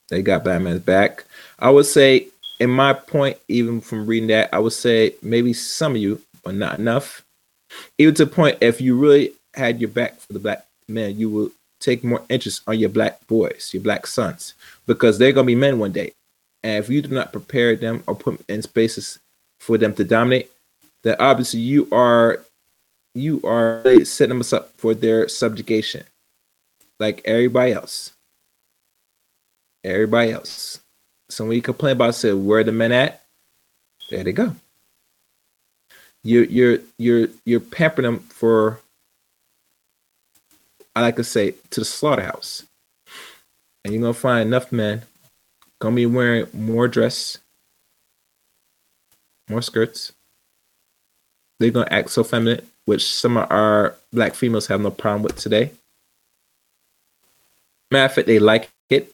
they 0.09 0.23
got 0.23 0.45
black 0.45 0.61
man's 0.63 0.81
back. 0.81 1.25
I 1.59 1.71
would 1.71 1.87
say, 1.87 2.29
in 2.59 2.71
my 2.71 2.93
point, 2.93 3.39
even 3.49 3.81
from 3.81 4.07
reading 4.07 4.29
that, 4.29 4.53
I 4.53 4.59
would 4.59 4.73
say 4.73 5.15
maybe 5.23 5.53
some 5.53 5.93
of 5.93 6.01
you 6.01 6.21
but 6.43 6.55
not 6.55 6.79
enough. 6.79 7.25
Even 7.99 8.15
to 8.15 8.25
the 8.25 8.31
point, 8.31 8.59
if 8.61 8.81
you 8.81 8.97
really 8.97 9.33
had 9.55 9.81
your 9.81 9.91
back 9.91 10.19
for 10.19 10.33
the 10.33 10.39
black 10.39 10.67
men, 10.89 11.19
you 11.19 11.31
would 11.31 11.53
take 11.81 12.05
more 12.05 12.23
interest 12.29 12.63
on 12.67 12.79
your 12.79 12.89
black 12.89 13.27
boys, 13.27 13.71
your 13.73 13.83
black 13.83 14.07
sons, 14.07 14.55
because 14.87 15.19
they're 15.19 15.33
gonna 15.33 15.47
be 15.47 15.55
men 15.55 15.79
one 15.79 15.93
day. 15.93 16.13
And 16.63 16.83
if 16.83 16.91
you 16.91 17.01
do 17.03 17.09
not 17.09 17.33
prepare 17.33 17.75
them 17.75 18.03
or 18.07 18.15
put 18.15 18.41
in 18.49 18.63
spaces 18.63 19.19
for 19.61 19.79
them 19.79 19.95
to 19.95 20.05
dominate, 20.05 20.51
then 21.03 21.17
obviously 21.19 21.61
you 21.61 21.89
are 21.91 22.43
you 23.15 23.41
are 23.45 23.83
setting 24.05 24.39
them 24.39 24.47
up 24.59 24.71
for 24.77 24.95
their 24.95 25.27
subjugation, 25.29 26.05
like 26.99 27.23
everybody 27.25 27.73
else. 27.73 28.13
Everybody 29.83 30.33
else. 30.33 30.81
So 31.31 31.45
when 31.45 31.57
you 31.57 31.63
complain 31.63 31.93
about 31.93 32.15
say 32.15 32.33
where 32.33 32.63
the 32.63 32.73
men 32.73 32.93
at, 32.93 33.23
there 34.11 34.23
they 34.23 34.33
go 34.33 34.55
you're 36.23 36.45
you're 36.45 36.79
you're 36.99 37.29
you're 37.45 37.61
pampering 37.61 38.05
them 38.05 38.19
for 38.21 38.81
I 40.95 41.03
like 41.03 41.17
to 41.17 41.25
say, 41.25 41.55
to 41.71 41.81
the 41.81 41.85
slaughterhouse. 41.85 42.65
And 43.85 43.95
you're 43.95 44.03
gonna 44.03 44.15
find 44.15 44.47
enough 44.47 44.73
men 44.73 45.03
gonna 45.81 45.97
be 45.97 46.07
wearing 46.07 46.47
more 46.53 46.89
dress, 46.89 47.39
more 49.49 49.63
skirts. 49.63 50.13
They're 51.59 51.71
gonna 51.71 51.89
act 51.91 52.11
so 52.11 52.25
feminine, 52.25 52.67
which 52.85 53.15
some 53.15 53.37
of 53.37 53.51
our 53.51 53.95
black 54.13 54.35
females 54.35 54.67
have 54.67 54.81
no 54.81 54.91
problem 54.91 55.23
with 55.23 55.37
today. 55.37 55.73
Matter 57.91 58.05
of 58.05 58.15
fact, 58.15 58.27
they 58.27 58.39
like 58.39 58.69
it 58.91 59.13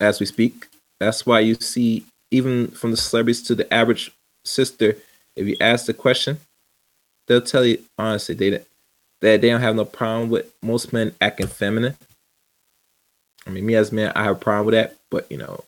as 0.00 0.20
we 0.20 0.26
speak. 0.26 0.66
That's 0.98 1.24
why 1.24 1.40
you 1.40 1.54
see, 1.54 2.04
even 2.30 2.68
from 2.68 2.90
the 2.90 2.96
celebrities 2.96 3.42
to 3.44 3.54
the 3.54 3.72
average 3.72 4.10
sister, 4.44 4.96
if 5.36 5.46
you 5.46 5.56
ask 5.60 5.86
the 5.86 5.94
question, 5.94 6.40
they'll 7.28 7.40
tell 7.40 7.64
you 7.64 7.82
honestly 7.98 8.34
they 8.34 8.50
that 9.20 9.40
they 9.40 9.50
don't 9.50 9.60
have 9.60 9.76
no 9.76 9.84
problem 9.84 10.30
with 10.30 10.52
most 10.62 10.92
men 10.92 11.14
acting 11.20 11.46
feminine. 11.46 11.96
I 13.46 13.50
mean, 13.50 13.66
me 13.66 13.74
as 13.74 13.90
a 13.90 13.94
man, 13.94 14.12
I 14.14 14.24
have 14.24 14.36
a 14.36 14.38
problem 14.38 14.66
with 14.66 14.74
that, 14.74 14.96
but 15.10 15.30
you 15.30 15.38
know, 15.38 15.64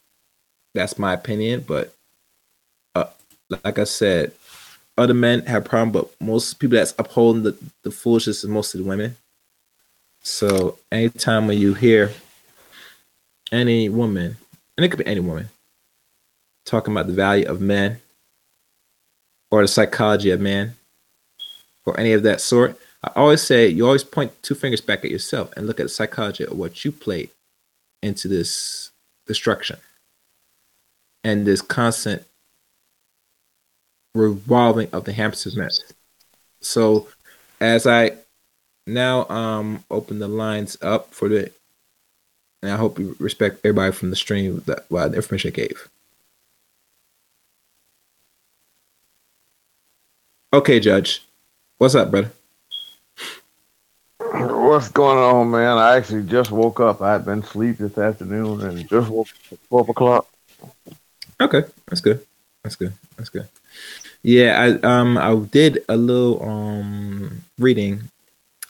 that's 0.75 0.99
my 0.99 1.13
opinion. 1.13 1.65
But 1.67 1.95
uh, 2.95 3.07
like 3.65 3.79
I 3.79 3.85
said, 3.85 4.33
other 4.97 5.15
men 5.15 5.47
have 5.47 5.65
problem, 5.65 5.91
but 5.91 6.11
most 6.21 6.59
people 6.61 6.77
that's 6.77 6.95
upholding 6.99 7.43
the, 7.43 7.57
the 7.83 7.91
foolishness 7.91 8.45
is 8.45 8.51
mostly 8.51 8.83
the 8.83 8.89
women. 8.89 9.17
So 10.23 10.79
anytime 10.93 11.47
when 11.47 11.59
you 11.59 11.75
hear 11.75 12.13
any 13.51 13.89
woman, 13.89 14.37
and 14.77 14.85
it 14.85 14.91
could 14.91 14.99
be 14.99 15.07
any 15.07 15.21
woman, 15.21 15.49
talking 16.67 16.93
about 16.93 17.07
the 17.07 17.13
value 17.15 17.49
of 17.49 17.61
men 17.61 18.01
or 19.51 19.63
the 19.63 19.69
psychology 19.69 20.31
of 20.31 20.41
man 20.41 20.77
or 21.87 21.99
any 21.99 22.13
of 22.13 22.23
that 22.23 22.41
sort, 22.41 22.79
I 23.03 23.11
always 23.17 23.43
say 23.43 23.69
you 23.69 23.87
always 23.87 24.05
point 24.05 24.33
two 24.43 24.55
fingers 24.55 24.81
back 24.81 25.05
at 25.05 25.11
yourself 25.11 25.53
and 25.57 25.67
look 25.67 25.81
at 25.81 25.85
the 25.85 25.89
psychology 25.89 26.45
of 26.45 26.59
what 26.59 26.85
you 26.85 26.93
played 26.93 27.31
into 28.03 28.29
this 28.29 28.91
destruction 29.27 29.79
and 31.25 31.47
this 31.47 31.63
constant 31.63 32.25
revolving 34.15 34.89
of 34.93 35.05
the 35.05 35.13
hamster's 35.13 35.57
net. 35.57 35.73
So 36.61 37.09
as 37.61 37.87
I 37.87 38.13
now 38.87 39.29
um 39.29 39.85
open 39.91 40.19
the 40.19 40.29
lines 40.29 40.77
up 40.83 41.15
for 41.15 41.29
the 41.29 41.53
and 42.63 42.73
I 42.73 42.77
hope 42.77 42.99
you 42.99 43.17
respect 43.19 43.61
everybody 43.65 43.93
from 43.93 44.11
the 44.11 44.17
stream 44.17 44.63
that 44.67 44.85
well, 44.91 45.09
the 45.09 45.17
information 45.17 45.49
I 45.49 45.53
gave. 45.53 45.89
Okay, 50.53 50.81
Judge. 50.81 51.23
What's 51.81 51.95
up, 51.95 52.11
brother? 52.11 52.31
What's 54.19 54.91
going 54.91 55.17
on, 55.17 55.51
man? 55.51 55.79
I 55.79 55.97
actually 55.97 56.25
just 56.25 56.51
woke 56.51 56.79
up. 56.79 57.01
I 57.01 57.13
had 57.13 57.25
been 57.25 57.39
asleep 57.39 57.79
this 57.79 57.97
afternoon 57.97 58.61
and 58.61 58.87
just 58.87 59.09
woke 59.09 59.29
up 59.29 59.53
at 59.53 59.69
12 59.71 59.89
o'clock. 59.89 60.29
Okay, 61.41 61.63
that's 61.89 62.03
good. 62.03 62.21
That's 62.63 62.77
good. 62.77 62.93
That's 63.17 63.31
good. 63.31 63.49
Yeah, 64.23 64.61
I 64.61 64.87
um 64.87 65.17
I 65.17 65.35
did 65.35 65.83
a 65.89 65.97
little 65.97 66.43
um 66.43 67.45
reading 67.59 68.11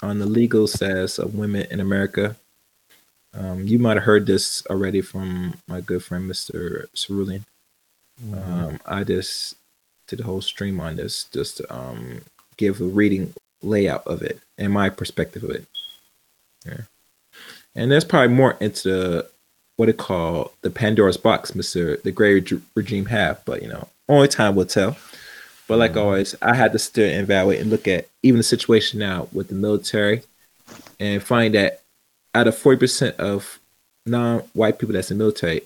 on 0.03 0.20
the 0.20 0.27
legal 0.27 0.68
status 0.68 1.18
of 1.18 1.35
women 1.35 1.66
in 1.68 1.81
America. 1.81 2.37
Um, 3.35 3.66
you 3.66 3.81
might 3.81 3.96
have 3.96 4.05
heard 4.05 4.27
this 4.27 4.64
already 4.70 5.01
from 5.01 5.55
my 5.66 5.81
good 5.81 6.05
friend 6.05 6.31
Mr. 6.31 6.87
Cerulean. 6.94 7.44
Mm-hmm. 8.25 8.53
Um, 8.53 8.79
I 8.87 9.03
just 9.03 9.57
did 10.07 10.20
a 10.20 10.25
whole 10.25 10.42
stream 10.42 10.79
on 10.79 10.94
this 10.94 11.25
just 11.25 11.57
to 11.57 11.75
um 11.75 12.20
give 12.61 12.81
a 12.81 12.85
reading 12.85 13.33
layout 13.62 14.07
of 14.07 14.23
it 14.23 14.38
and 14.59 14.73
my 14.73 14.88
perspective 14.88 15.42
of 15.42 15.51
it. 15.51 15.66
Yeah. 16.64 16.83
And 17.75 17.90
there's 17.90 18.05
probably 18.05 18.35
more 18.35 18.57
into 18.61 18.88
the 18.88 19.31
what 19.77 19.88
it 19.88 19.96
called 19.96 20.51
the 20.61 20.70
Pandora's 20.70 21.16
box, 21.16 21.55
Mister 21.55 21.96
the 21.96 22.12
Gray 22.12 22.44
regime 22.75 23.07
have, 23.07 23.42
but 23.46 23.62
you 23.62 23.68
know, 23.68 23.88
only 24.09 24.29
time 24.29 24.55
will 24.55 24.66
tell. 24.66 24.96
But 25.66 25.79
like 25.79 25.92
mm-hmm. 25.92 26.01
always, 26.01 26.35
I 26.42 26.55
had 26.55 26.73
to 26.73 26.79
still 26.79 27.09
evaluate 27.09 27.61
and 27.61 27.70
look 27.70 27.88
at 27.88 28.09
even 28.23 28.38
the 28.38 28.42
situation 28.42 28.99
now 28.99 29.29
with 29.33 29.49
the 29.49 29.55
military, 29.55 30.23
and 30.99 31.23
find 31.23 31.55
that 31.55 31.81
out 32.35 32.46
of 32.46 32.59
forty 32.59 32.79
percent 32.79 33.16
of 33.18 33.59
non-white 34.05 34.79
people 34.79 34.92
that's 34.92 35.11
in 35.11 35.16
the 35.16 35.25
military, 35.25 35.62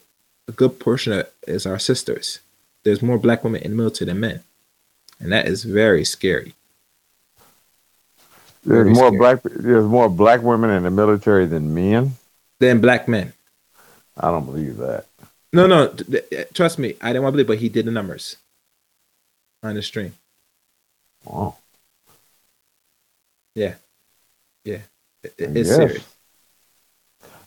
a 0.46 0.52
good 0.52 0.78
portion 0.78 1.12
of 1.12 1.20
it 1.20 1.32
is 1.48 1.66
our 1.66 1.78
sisters. 1.78 2.38
There's 2.84 3.02
more 3.02 3.18
black 3.18 3.42
women 3.42 3.62
in 3.62 3.70
the 3.70 3.76
military 3.76 4.06
than 4.06 4.20
men, 4.20 4.44
and 5.18 5.32
that 5.32 5.48
is 5.48 5.64
very 5.64 6.04
scary. 6.04 6.54
There's 8.64 8.84
very 8.84 8.94
more 8.94 9.08
scary. 9.08 9.18
black. 9.18 9.42
There's 9.42 9.84
more 9.86 10.08
black 10.08 10.42
women 10.42 10.70
in 10.70 10.82
the 10.84 10.90
military 10.90 11.46
than 11.46 11.74
men. 11.74 12.12
Than 12.60 12.80
black 12.80 13.08
men. 13.08 13.32
I 14.16 14.30
don't 14.30 14.46
believe 14.46 14.76
that. 14.78 15.06
No, 15.52 15.66
no, 15.66 15.94
trust 16.52 16.78
me. 16.78 16.94
I 17.00 17.08
didn't 17.08 17.22
want 17.22 17.34
to 17.34 17.36
believe, 17.36 17.46
but 17.46 17.58
he 17.58 17.68
did 17.68 17.84
the 17.84 17.90
numbers 17.90 18.36
on 19.62 19.74
the 19.74 19.82
stream. 19.82 20.14
Wow. 21.24 21.56
Yeah, 23.54 23.74
yeah, 24.64 24.80
it, 25.22 25.34
it's 25.38 25.68
yes. 25.68 25.76
serious. 25.76 26.14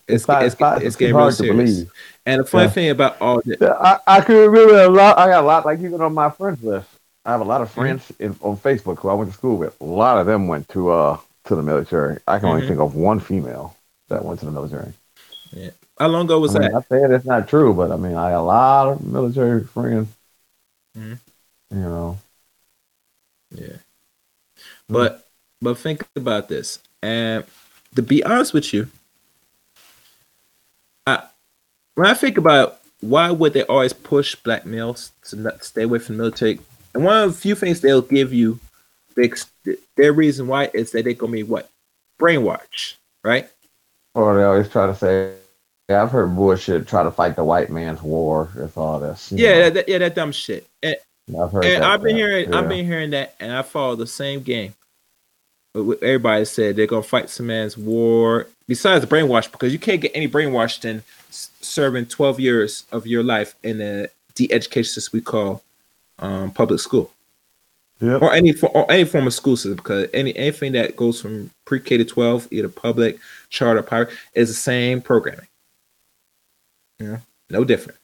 It's 0.08 0.24
it's, 0.24 0.30
it's, 0.30 0.56
it's, 0.62 0.84
it's 0.84 0.96
getting 0.96 1.16
real 1.18 1.32
serious. 1.34 1.84
And 2.26 2.40
the 2.40 2.46
funny 2.46 2.64
yeah. 2.66 2.70
thing 2.70 2.90
about 2.92 3.22
all 3.22 3.42
this, 3.44 3.62
I, 3.62 4.00
I 4.08 4.22
can 4.22 4.36
remember 4.36 4.84
a 4.84 4.88
lot. 4.88 5.18
I 5.18 5.28
got 5.28 5.44
a 5.44 5.46
lot, 5.46 5.66
like 5.66 5.82
even 5.82 6.00
on 6.00 6.14
my 6.14 6.30
friends 6.30 6.64
list. 6.64 6.88
I 7.28 7.32
have 7.32 7.42
a 7.42 7.44
lot 7.44 7.62
of 7.62 7.70
mm-hmm. 7.70 7.82
friends 7.82 8.04
mm-hmm. 8.14 8.24
in, 8.24 8.36
on 8.42 8.58
Facebook 8.58 9.00
who 9.00 9.10
I 9.10 9.14
went 9.14 9.30
to 9.30 9.38
school 9.38 9.58
with. 9.58 9.80
A 9.82 9.84
lot 9.84 10.18
of 10.18 10.26
them 10.26 10.48
went 10.48 10.68
to 10.70 10.90
uh 10.90 11.20
to 11.46 11.56
the 11.56 11.62
military. 11.62 12.18
I 12.28 12.40
can 12.40 12.48
mm-hmm. 12.48 12.56
only 12.56 12.68
think 12.68 12.80
of 12.80 12.96
one 12.96 13.20
female 13.20 13.76
that 14.08 14.26
went 14.26 14.40
to 14.40 14.46
the 14.46 14.52
military. 14.52 14.94
Yeah, 15.52 15.72
how 16.00 16.08
long 16.08 16.26
ago 16.26 16.40
was 16.40 16.56
I 16.56 16.60
mean, 16.60 16.72
that? 16.72 16.78
I 16.78 16.82
said 16.88 17.12
it's 17.12 17.26
not 17.26 17.48
true, 17.48 17.74
but 17.74 17.92
I 17.92 17.98
mean, 17.98 18.16
I 18.16 18.32
got 18.32 18.40
a 18.40 18.42
lot 18.42 18.88
of 18.88 19.06
military 19.06 19.64
friends. 19.64 20.08
Mm-hmm. 20.98 21.14
You 21.76 21.84
know. 21.84 22.18
Yeah. 23.52 23.78
But 24.90 25.28
but 25.62 25.78
think 25.78 26.06
about 26.16 26.48
this, 26.48 26.80
and 27.02 27.44
to 27.96 28.02
be 28.02 28.24
honest 28.24 28.54
with 28.54 28.74
you, 28.74 28.88
I 31.06 31.24
when 31.96 32.08
I 32.08 32.14
think 32.14 32.38
about 32.38 32.80
why 33.02 33.32
would 33.32 33.54
they 33.54 33.64
always 33.64 33.94
push 33.94 34.36
black 34.36 34.66
males 34.66 35.12
to 35.26 35.36
not 35.36 35.64
stay 35.64 35.84
away 35.84 36.00
from 36.00 36.18
the 36.18 36.24
military, 36.24 36.60
and 36.94 37.04
one 37.04 37.24
of 37.24 37.34
the 37.34 37.38
few 37.38 37.56
things 37.56 37.82
they'll 37.82 38.02
give 38.02 38.34
you, 38.34 38.60
their 39.96 40.14
reason 40.14 40.48
why 40.48 40.70
is 40.74 40.92
that 40.92 41.04
they're 41.04 41.14
gonna 41.14 41.32
be 41.32 41.44
what 41.44 41.70
brainwash, 42.20 42.96
right? 43.24 43.50
Or 44.14 44.36
they 44.36 44.44
always 44.44 44.70
try 44.70 44.88
to 44.88 44.96
say 44.96 45.34
yeah, 45.90 46.04
I've 46.04 46.12
heard 46.12 46.36
bullshit 46.36 46.88
try 46.88 47.04
to 47.04 47.12
fight 47.12 47.36
the 47.36 47.44
white 47.44 47.70
man's 47.70 48.02
war. 48.02 48.50
That's 48.56 48.76
all 48.76 49.00
this. 49.00 49.32
Yeah, 49.32 49.70
that, 49.70 49.88
yeah, 49.88 50.00
that 50.00 50.16
dumb 50.16 50.34
shit. 50.34 50.68
And, 50.84 50.98
I've 51.40 51.52
heard 51.52 51.66
and 51.66 51.84
I've 51.84 52.02
been 52.02 52.16
hearing, 52.16 52.50
yeah. 52.52 52.60
I've 52.60 52.70
been 52.70 52.86
hearing 52.86 53.12
that, 53.12 53.36
and 53.40 53.52
I 53.52 53.62
follow 53.62 53.96
the 53.96 54.08
same 54.08 54.42
game. 54.42 54.74
Everybody 55.76 56.46
said 56.46 56.76
they're 56.76 56.88
gonna 56.88 57.04
fight 57.04 57.30
some 57.30 57.48
man's 57.48 57.78
war. 57.78 58.48
Besides 58.68 59.06
the 59.06 59.16
brainwash, 59.16 59.50
because 59.52 59.72
you 59.72 59.80
can't 59.80 60.02
get 60.02 60.12
any 60.14 60.28
brainwashed 60.28 60.84
in 60.84 61.04
serving 61.30 62.08
twelve 62.08 62.40
years 62.40 62.86
of 62.92 63.08
your 63.08 63.24
life 63.24 63.56
in 63.64 63.78
the 63.78 64.10
de-education 64.36 64.92
system 64.92 65.18
we 65.18 65.22
call 65.22 65.64
um, 66.20 66.52
public 66.52 66.80
school. 66.80 67.12
Yep. 68.00 68.22
Or 68.22 68.32
any 68.32 68.54
or 68.62 68.92
any 68.92 69.06
form 69.06 69.26
of 69.26 69.34
school 69.34 69.58
system, 69.58 69.76
because 69.76 70.08
any 70.14 70.36
anything 70.38 70.74
that 70.74 70.96
goes 70.96 71.20
from 71.20 71.50
pre-K 71.66 71.98
to 71.98 72.06
twelve, 72.06 72.48
either 72.52 72.70
public, 72.70 73.18
charter, 73.50 73.82
private, 73.82 74.14
is 74.36 74.50
the 74.50 74.54
same 74.54 75.02
programming. 75.02 75.48
Yeah, 77.00 77.18
no 77.50 77.64
different. 77.64 77.98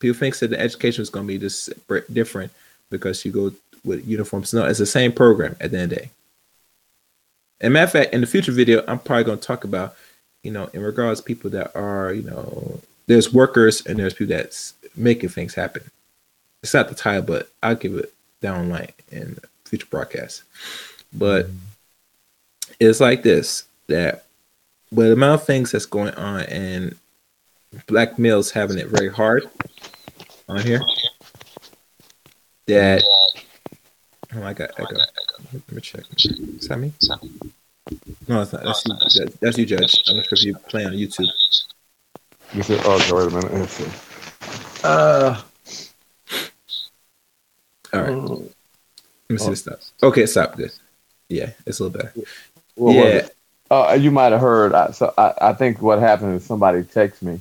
People 0.00 0.18
think 0.18 0.36
that 0.38 0.50
the 0.50 0.58
education 0.58 1.02
is 1.02 1.10
going 1.10 1.26
to 1.26 1.32
be 1.32 1.38
just 1.38 1.70
different 2.12 2.50
because 2.90 3.24
you 3.24 3.30
go 3.30 3.52
with 3.84 4.06
uniforms. 4.08 4.52
No, 4.52 4.64
it's 4.64 4.80
the 4.80 4.86
same 4.86 5.12
program 5.12 5.54
at 5.60 5.70
the 5.70 5.78
end 5.78 5.92
of 5.92 5.98
the 5.98 6.04
day. 6.04 6.10
And 7.60 7.74
matter 7.74 7.84
of 7.84 7.92
fact, 7.92 8.14
in 8.14 8.22
the 8.22 8.26
future 8.26 8.52
video, 8.52 8.82
I'm 8.88 8.98
probably 8.98 9.24
going 9.24 9.38
to 9.38 9.46
talk 9.46 9.64
about, 9.64 9.94
you 10.42 10.50
know, 10.50 10.70
in 10.72 10.82
regards 10.82 11.20
to 11.20 11.26
people 11.26 11.50
that 11.50 11.76
are, 11.76 12.12
you 12.12 12.22
know, 12.22 12.80
there's 13.06 13.32
workers 13.32 13.84
and 13.86 13.98
there's 13.98 14.14
people 14.14 14.34
that's 14.34 14.74
making 14.96 15.28
things 15.28 15.54
happen. 15.54 15.82
It's 16.62 16.74
not 16.74 16.88
the 16.88 16.94
title, 16.94 17.22
but 17.22 17.48
I'll 17.62 17.74
give 17.74 17.94
it 17.94 18.12
down 18.40 18.68
line 18.68 18.92
in 19.10 19.38
future 19.64 19.86
broadcasts. 19.90 20.42
But 21.12 21.46
mm-hmm. 21.46 22.72
it's 22.80 23.00
like 23.00 23.22
this 23.22 23.64
that 23.86 24.24
with 24.92 25.06
the 25.08 25.12
amount 25.12 25.40
of 25.40 25.46
things 25.46 25.72
that's 25.72 25.86
going 25.86 26.14
on 26.14 26.42
and 26.42 26.96
black 27.86 28.18
males 28.18 28.50
having 28.50 28.78
it 28.78 28.88
very 28.88 29.08
hard 29.08 29.48
on 30.48 30.60
here. 30.60 30.80
That 32.66 33.02
oh, 34.34 34.42
I 34.42 34.52
got 34.52 34.70
echo. 34.78 34.96
Let 35.52 35.72
me 35.72 35.80
check. 35.80 36.02
Is 36.16 36.68
that 36.68 36.78
me? 36.78 36.92
No, 38.28 38.42
it's 38.42 38.52
not. 38.52 38.62
That's 38.62 39.16
you. 39.16 39.26
That's 39.40 39.58
you, 39.58 39.66
Judge. 39.66 40.04
I'm 40.08 40.16
not 40.16 40.26
sure 40.26 40.38
if 40.38 40.44
you 40.44 40.54
play 40.54 40.84
on 40.84 40.92
YouTube. 40.92 41.28
You 42.52 42.62
said, 42.62 42.80
"Oh, 42.84 42.96
okay, 42.96 43.12
wait 43.12 43.26
a 43.26 43.30
minute." 43.30 43.54
Let's. 43.54 44.84
Uh. 44.84 45.42
All 47.92 48.00
right. 48.00 48.10
Mm. 48.10 48.28
Let 49.28 49.30
me 49.30 49.38
see 49.38 49.46
oh. 49.46 49.74
this. 49.74 49.92
Okay, 50.02 50.26
stop. 50.26 50.56
Good. 50.56 50.72
Yeah, 51.28 51.50
it's 51.66 51.80
a 51.80 51.84
little 51.84 51.98
better. 51.98 52.12
What 52.74 52.94
yeah. 52.94 53.28
Uh, 53.70 53.96
you 53.98 54.10
might 54.10 54.32
have 54.32 54.40
heard. 54.40 54.74
I, 54.74 54.90
so 54.90 55.14
I, 55.16 55.32
I 55.40 55.52
think 55.52 55.80
what 55.80 56.00
happened 56.00 56.34
is 56.34 56.44
somebody 56.44 56.82
texted 56.82 57.22
me. 57.22 57.40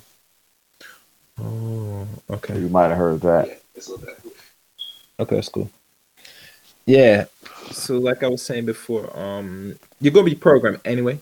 Oh, 1.41 2.07
okay. 2.29 2.59
You 2.59 2.69
might 2.69 2.89
have 2.89 2.97
heard 2.97 3.21
that. 3.21 3.61
Okay, 5.19 5.35
that's 5.35 5.49
cool. 5.49 5.69
Yeah. 6.85 7.25
So 7.71 7.97
like 7.97 8.23
I 8.23 8.27
was 8.27 8.43
saying 8.43 8.65
before, 8.65 9.17
um, 9.17 9.75
you're 9.99 10.13
gonna 10.13 10.25
be 10.25 10.35
programmed 10.35 10.81
anyway. 10.85 11.19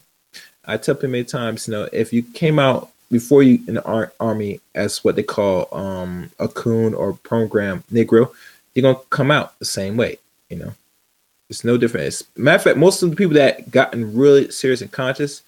I 0.65 0.77
tell 0.77 0.95
people 0.95 1.09
many 1.09 1.23
times, 1.23 1.67
you 1.67 1.73
know, 1.73 1.87
if 1.93 2.11
you 2.11 2.23
came 2.23 2.59
out 2.59 2.89
before 3.09 3.41
you 3.43 3.61
in 3.67 3.75
the 3.75 3.83
ar- 3.85 4.11
army 4.19 4.59
as 4.75 5.03
what 5.03 5.15
they 5.15 5.23
call 5.23 5.69
um 5.71 6.31
a 6.39 6.47
coon 6.47 6.93
or 6.93 7.13
program 7.13 7.83
Negro, 7.91 8.33
you're 8.77 8.93
gonna 8.93 9.03
come 9.09 9.31
out 9.31 9.57
the 9.57 9.65
same 9.65 9.97
way, 9.97 10.19
you 10.49 10.55
know. 10.55 10.71
It's 11.49 11.63
no 11.63 11.77
different. 11.77 12.05
It's, 12.05 12.23
matter 12.37 12.57
of 12.57 12.63
fact, 12.63 12.77
most 12.77 13.01
of 13.01 13.09
the 13.09 13.15
people 13.15 13.33
that 13.33 13.71
gotten 13.71 14.15
really 14.15 14.51
serious 14.51 14.81
and 14.81 14.91
conscious 14.91 15.41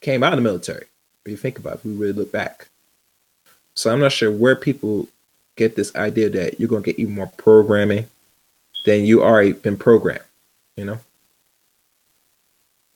came 0.00 0.24
out 0.24 0.32
of 0.32 0.38
the 0.38 0.42
military. 0.42 0.86
If 1.24 1.30
you 1.30 1.36
think 1.36 1.56
about 1.56 1.74
it, 1.74 1.76
if 1.76 1.84
we 1.84 1.92
really 1.92 2.14
look 2.14 2.32
back. 2.32 2.66
So 3.74 3.92
I'm 3.92 4.00
not 4.00 4.10
sure 4.10 4.32
where 4.32 4.56
people 4.56 5.06
get 5.54 5.76
this 5.76 5.94
idea 5.94 6.28
that 6.30 6.58
you're 6.58 6.68
gonna 6.68 6.82
get 6.82 6.98
even 6.98 7.14
more 7.14 7.30
programming 7.36 8.06
than 8.84 9.04
you 9.04 9.22
already 9.22 9.52
been 9.52 9.76
programmed, 9.76 10.24
you 10.76 10.84
know? 10.84 10.98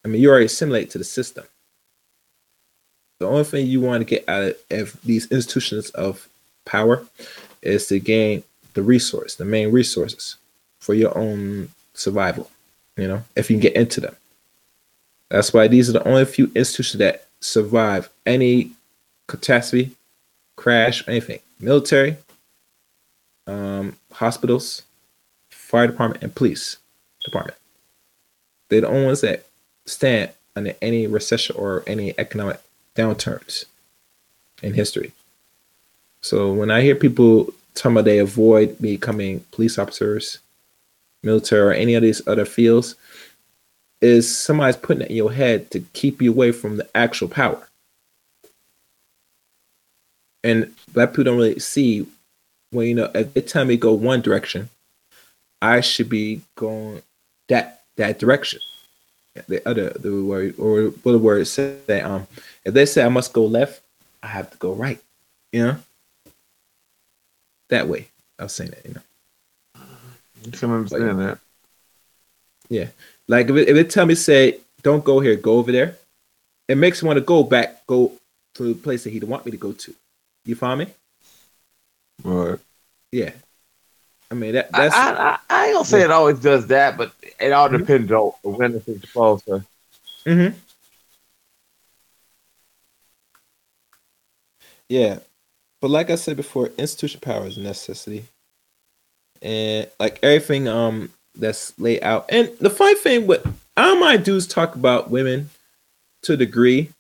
I 0.05 0.09
mean, 0.09 0.21
you 0.21 0.29
already 0.29 0.47
assimilate 0.47 0.91
to 0.91 0.99
the 0.99 1.05
system. 1.05 1.45
The 3.21 3.29
only 3.29 3.45
thing 3.45 3.69
you 3.69 3.81
want 3.81 4.01
to 4.01 4.05
get 4.05 4.29
out 4.29 4.55
of 4.71 5.01
these 5.05 5.31
institutions 5.31 5.91
of 5.91 6.29
power 6.65 7.07
is 7.63 7.87
to 7.89 8.01
gain 8.01 8.43
the 8.79 8.85
resource, 8.85 9.35
the 9.35 9.45
main 9.45 9.73
resources 9.73 10.37
for 10.79 10.95
your 10.95 11.17
own 11.19 11.69
survival, 11.95 12.49
you 12.97 13.09
know, 13.09 13.25
if 13.35 13.51
you 13.51 13.57
can 13.57 13.61
get 13.61 13.75
into 13.75 14.01
them. 14.01 14.15
That's 15.31 15.53
why 15.53 15.67
these 15.67 15.89
are 15.89 15.93
the 15.93 16.07
only 16.07 16.25
few 16.25 16.53
institutions 16.55 17.01
that 17.01 17.27
survive 17.41 18.09
any 18.25 18.71
catastrophe, 19.27 19.97
crash, 20.55 21.03
anything. 21.09 21.41
Military, 21.59 22.19
um, 23.49 23.97
hospitals, 24.13 24.85
fire 25.51 25.89
department, 25.89 26.23
and 26.23 26.33
police 26.33 26.77
department. 27.25 27.59
They're 28.69 28.83
the 28.83 28.89
only 28.89 29.07
ones 29.07 29.23
that 29.23 29.45
stand 29.87 30.31
under 30.55 30.75
any 30.81 31.09
recession 31.09 31.57
or 31.57 31.83
any 31.85 32.15
economic 32.17 32.61
downturns 32.95 33.65
in 34.63 34.75
history. 34.75 35.13
So 36.21 36.53
when 36.53 36.71
I 36.71 36.83
hear 36.83 36.95
people 36.95 37.53
talking 37.75 37.93
about 37.93 38.05
they 38.05 38.19
avoid 38.19 38.79
becoming 38.81 39.45
police 39.53 39.79
officers, 39.79 40.39
military, 41.23 41.61
or 41.69 41.73
any 41.73 41.95
of 41.95 42.03
these 42.03 42.27
other 42.27 42.45
fields, 42.45 42.95
is 44.01 44.37
somebody's 44.37 44.77
putting 44.77 45.03
it 45.03 45.11
in 45.11 45.17
your 45.17 45.33
head 45.33 45.71
to 45.71 45.81
keep 45.93 46.23
you 46.23 46.33
away 46.33 46.53
from 46.53 46.77
the 46.77 46.89
actual 46.97 47.29
power. 47.29 47.69
And 50.45 50.75
black 50.93 51.11
people 51.11 51.25
don't 51.25 51.37
really 51.37 51.59
see 51.59 52.07
when 52.71 52.87
you 52.87 52.95
know 52.95 53.11
if 53.15 53.35
they 53.35 53.41
tell 53.41 53.65
me 53.65 53.77
go 53.77 53.93
one 53.93 54.21
direction, 54.21 54.69
I 55.61 55.81
should 55.81 56.09
be 56.09 56.43
going 56.55 57.03
that 57.49 57.83
that 57.97 58.19
direction. 58.19 58.61
The 59.47 59.67
other 59.69 59.91
the 59.91 60.25
word 60.25 60.55
or 60.59 60.91
what 61.03 61.13
the 61.13 61.19
word 61.19 61.47
say 61.47 62.01
um 62.01 62.27
if 62.65 62.75
they 62.75 62.87
say 62.87 63.05
I 63.05 63.09
must 63.09 63.33
go 63.33 63.45
left, 63.45 63.83
I 64.23 64.29
have 64.29 64.51
to 64.51 64.59
go 64.59 64.73
right. 64.73 65.01
You 65.53 65.63
know? 65.63 65.77
That 67.71 67.89
way. 67.89 68.09
I 68.39 68.45
was 68.45 68.55
saying 68.55 68.71
that, 68.71 68.87
you 68.87 68.95
know. 68.95 69.83
You 70.45 70.53
can 70.53 70.71
understand 70.71 71.19
that. 71.21 71.39
Yeah. 72.69 72.89
Like 73.27 73.49
if 73.51 73.57
it, 73.57 73.69
if 73.69 73.77
it 73.77 73.91
tell 73.91 74.07
me 74.07 74.15
say, 74.15 74.59
don't 74.83 75.05
go 75.05 75.21
here, 75.21 75.37
go 75.37 75.55
over 75.59 75.73
there, 75.73 75.97
it 76.69 76.77
makes 76.77 77.03
me 77.03 77.09
want 77.09 77.19
to 77.19 77.25
go 77.25 77.43
back, 77.43 77.87
go 77.87 78.13
to 78.55 78.63
the 78.63 78.75
place 78.75 79.05
that 79.05 79.11
he 79.11 79.19
don't 79.19 79.31
want 79.31 79.45
me 79.45 79.51
to 79.53 79.59
go 79.59 79.73
to. 79.73 79.95
You 80.45 80.55
follow 80.55 80.77
me? 80.77 80.87
Right. 82.23 82.59
Yeah. 83.13 83.33
I 84.31 84.35
mean 84.35 84.53
that 84.53 84.71
that's 84.73 84.95
I, 84.95 85.13
I, 85.13 85.39
I 85.49 85.65
ain't 85.67 85.75
gonna 85.75 85.85
say 85.87 86.03
it 86.03 86.11
always 86.11 86.39
does 86.39 86.67
that, 86.67 86.99
but 86.99 87.13
it 87.41 87.51
all 87.51 87.69
Mhm. 87.69 87.79
depends 87.79 88.13
on 88.13 88.33
when 88.43 88.75
it's 88.75 88.87
exposed 88.87 89.47
to. 89.47 89.65
Mm-hmm. 90.27 90.57
Yeah. 94.89 95.19
But 95.81 95.91
like 95.91 96.11
I 96.11 96.17
said 96.17 96.37
before, 96.37 96.71
institution 96.79 97.21
power 97.21 97.47
is 97.47 97.57
a 97.57 97.61
necessity. 97.61 98.25
And 99.41 99.89
like 100.01 100.19
everything 100.23 100.67
um 100.69 101.11
that's 101.37 101.79
laid 101.79 102.03
out. 102.03 102.27
And 102.29 102.51
the 102.61 102.71
funny 102.71 102.97
thing 102.97 103.27
what 103.27 103.47
all 103.77 103.97
my 103.97 104.17
dudes 104.17 104.47
talk 104.47 104.75
about 104.75 105.11
women 105.11 105.51
to 106.23 106.33
a 106.33 106.37
degree, 106.37 106.91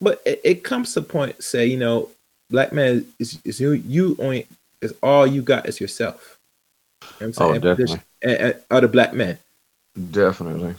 but 0.00 0.22
it, 0.24 0.40
it 0.44 0.64
comes 0.64 0.94
to 0.94 1.02
point 1.02 1.42
say, 1.42 1.66
you 1.66 1.76
know, 1.78 2.08
black 2.50 2.72
man 2.72 3.06
is, 3.18 3.40
is 3.44 3.58
you 3.60 3.72
you 3.72 4.16
only 4.20 4.46
is 4.80 4.94
all 5.02 5.26
you 5.26 5.42
got 5.42 5.68
is 5.68 5.80
yourself. 5.80 6.38
You 7.20 7.26
know 7.26 7.32
what 7.32 7.40
Oh, 7.40 7.52
I'm 7.54 7.62
saying? 7.62 7.76
definitely. 7.76 8.00
And, 8.22 8.32
and 8.32 8.62
other 8.70 8.88
black 8.88 9.12
men. 9.14 9.38
Definitely. 10.10 10.74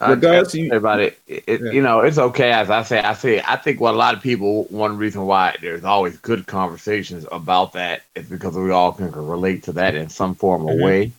I, 0.00 0.12
you- 0.54 0.72
about 0.72 1.00
it, 1.00 1.18
it, 1.26 1.60
Yeah. 1.62 1.70
you 1.72 1.82
know, 1.82 2.00
it's 2.00 2.18
okay. 2.18 2.52
As 2.52 2.70
I 2.70 2.82
say, 2.82 2.98
I 3.00 3.14
say, 3.14 3.42
I 3.46 3.56
think 3.56 3.80
what 3.80 3.94
a 3.94 3.96
lot 3.96 4.14
of 4.14 4.22
people, 4.22 4.64
one 4.64 4.96
reason 4.96 5.26
why 5.26 5.56
there's 5.60 5.84
always 5.84 6.16
good 6.18 6.46
conversations 6.46 7.26
about 7.32 7.72
that 7.72 8.02
is 8.14 8.28
because 8.28 8.56
we 8.56 8.70
all 8.70 8.92
can 8.92 9.10
relate 9.12 9.64
to 9.64 9.72
that 9.72 9.94
in 9.94 10.08
some 10.08 10.34
form 10.34 10.64
or 10.66 10.74
Mhm. 10.74 10.82
way. 10.82 11.12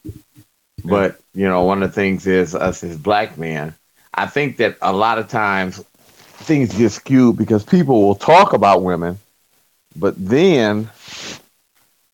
But 0.84 1.20
you 1.34 1.48
know, 1.48 1.64
one 1.64 1.82
of 1.84 1.90
the 1.90 1.96
things 1.96 2.28
is 2.28 2.56
us 2.56 2.84
as 2.84 2.98
black 2.98 3.38
men. 3.38 3.74
I 4.14 4.26
think 4.26 4.58
that 4.58 4.78
a 4.82 4.92
lot 4.94 5.18
of 5.20 5.28
times 5.28 5.84
things 6.44 6.74
get 6.76 6.92
skewed 6.92 7.38
because 7.38 7.64
people 7.64 8.02
will 8.06 8.16
talk 8.16 8.54
about 8.54 8.84
women, 8.84 9.18
but 9.96 10.14
then 10.18 10.90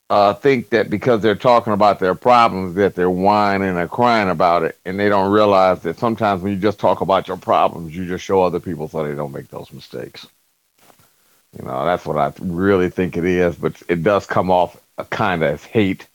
uh, 0.09 0.33
think 0.33 0.69
that 0.69 0.89
because 0.89 1.21
they're 1.21 1.35
talking 1.35 1.73
about 1.73 1.99
their 1.99 2.15
problems 2.15 2.75
that 2.75 2.95
they're 2.95 3.09
whining 3.09 3.77
and 3.77 3.89
crying 3.89 4.29
about 4.29 4.63
it, 4.63 4.77
and 4.85 4.99
they 4.99 5.09
don't 5.09 5.31
realize 5.31 5.81
that 5.81 5.99
sometimes 5.99 6.41
when 6.41 6.53
you 6.53 6.59
just 6.59 6.79
talk 6.79 7.01
about 7.01 7.27
your 7.27 7.37
problems, 7.37 7.95
you 7.95 8.05
just 8.05 8.23
show 8.23 8.41
other 8.41 8.59
people 8.59 8.87
so 8.87 9.05
they 9.05 9.15
don't 9.15 9.33
make 9.33 9.49
those 9.49 9.71
mistakes. 9.73 10.27
You 11.57 11.65
know, 11.65 11.85
that's 11.85 12.05
what 12.05 12.17
I 12.17 12.31
really 12.39 12.89
think 12.89 13.17
it 13.17 13.25
is, 13.25 13.55
but 13.55 13.81
it 13.87 14.03
does 14.03 14.25
come 14.25 14.51
off 14.51 14.79
a 14.97 15.05
kind 15.05 15.43
of 15.43 15.63
hate, 15.63 16.07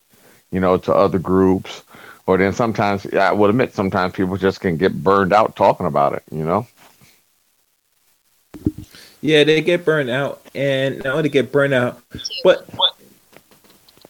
you 0.50 0.60
know, 0.60 0.78
to 0.78 0.94
other 0.94 1.18
groups. 1.18 1.82
Or 2.26 2.38
then 2.38 2.52
sometimes, 2.52 3.06
I 3.14 3.32
will 3.32 3.50
admit, 3.50 3.74
sometimes 3.74 4.14
people 4.14 4.36
just 4.36 4.60
can 4.60 4.76
get 4.76 5.02
burned 5.02 5.32
out 5.32 5.56
talking 5.56 5.86
about 5.86 6.12
it, 6.14 6.22
you 6.30 6.44
know? 6.44 6.66
Yeah, 9.20 9.44
they 9.44 9.60
get 9.60 9.84
burned 9.84 10.10
out, 10.10 10.40
and 10.54 10.98
not 10.98 11.16
only 11.16 11.28
get 11.28 11.52
burned 11.52 11.74
out, 11.74 12.00
but 12.44 12.68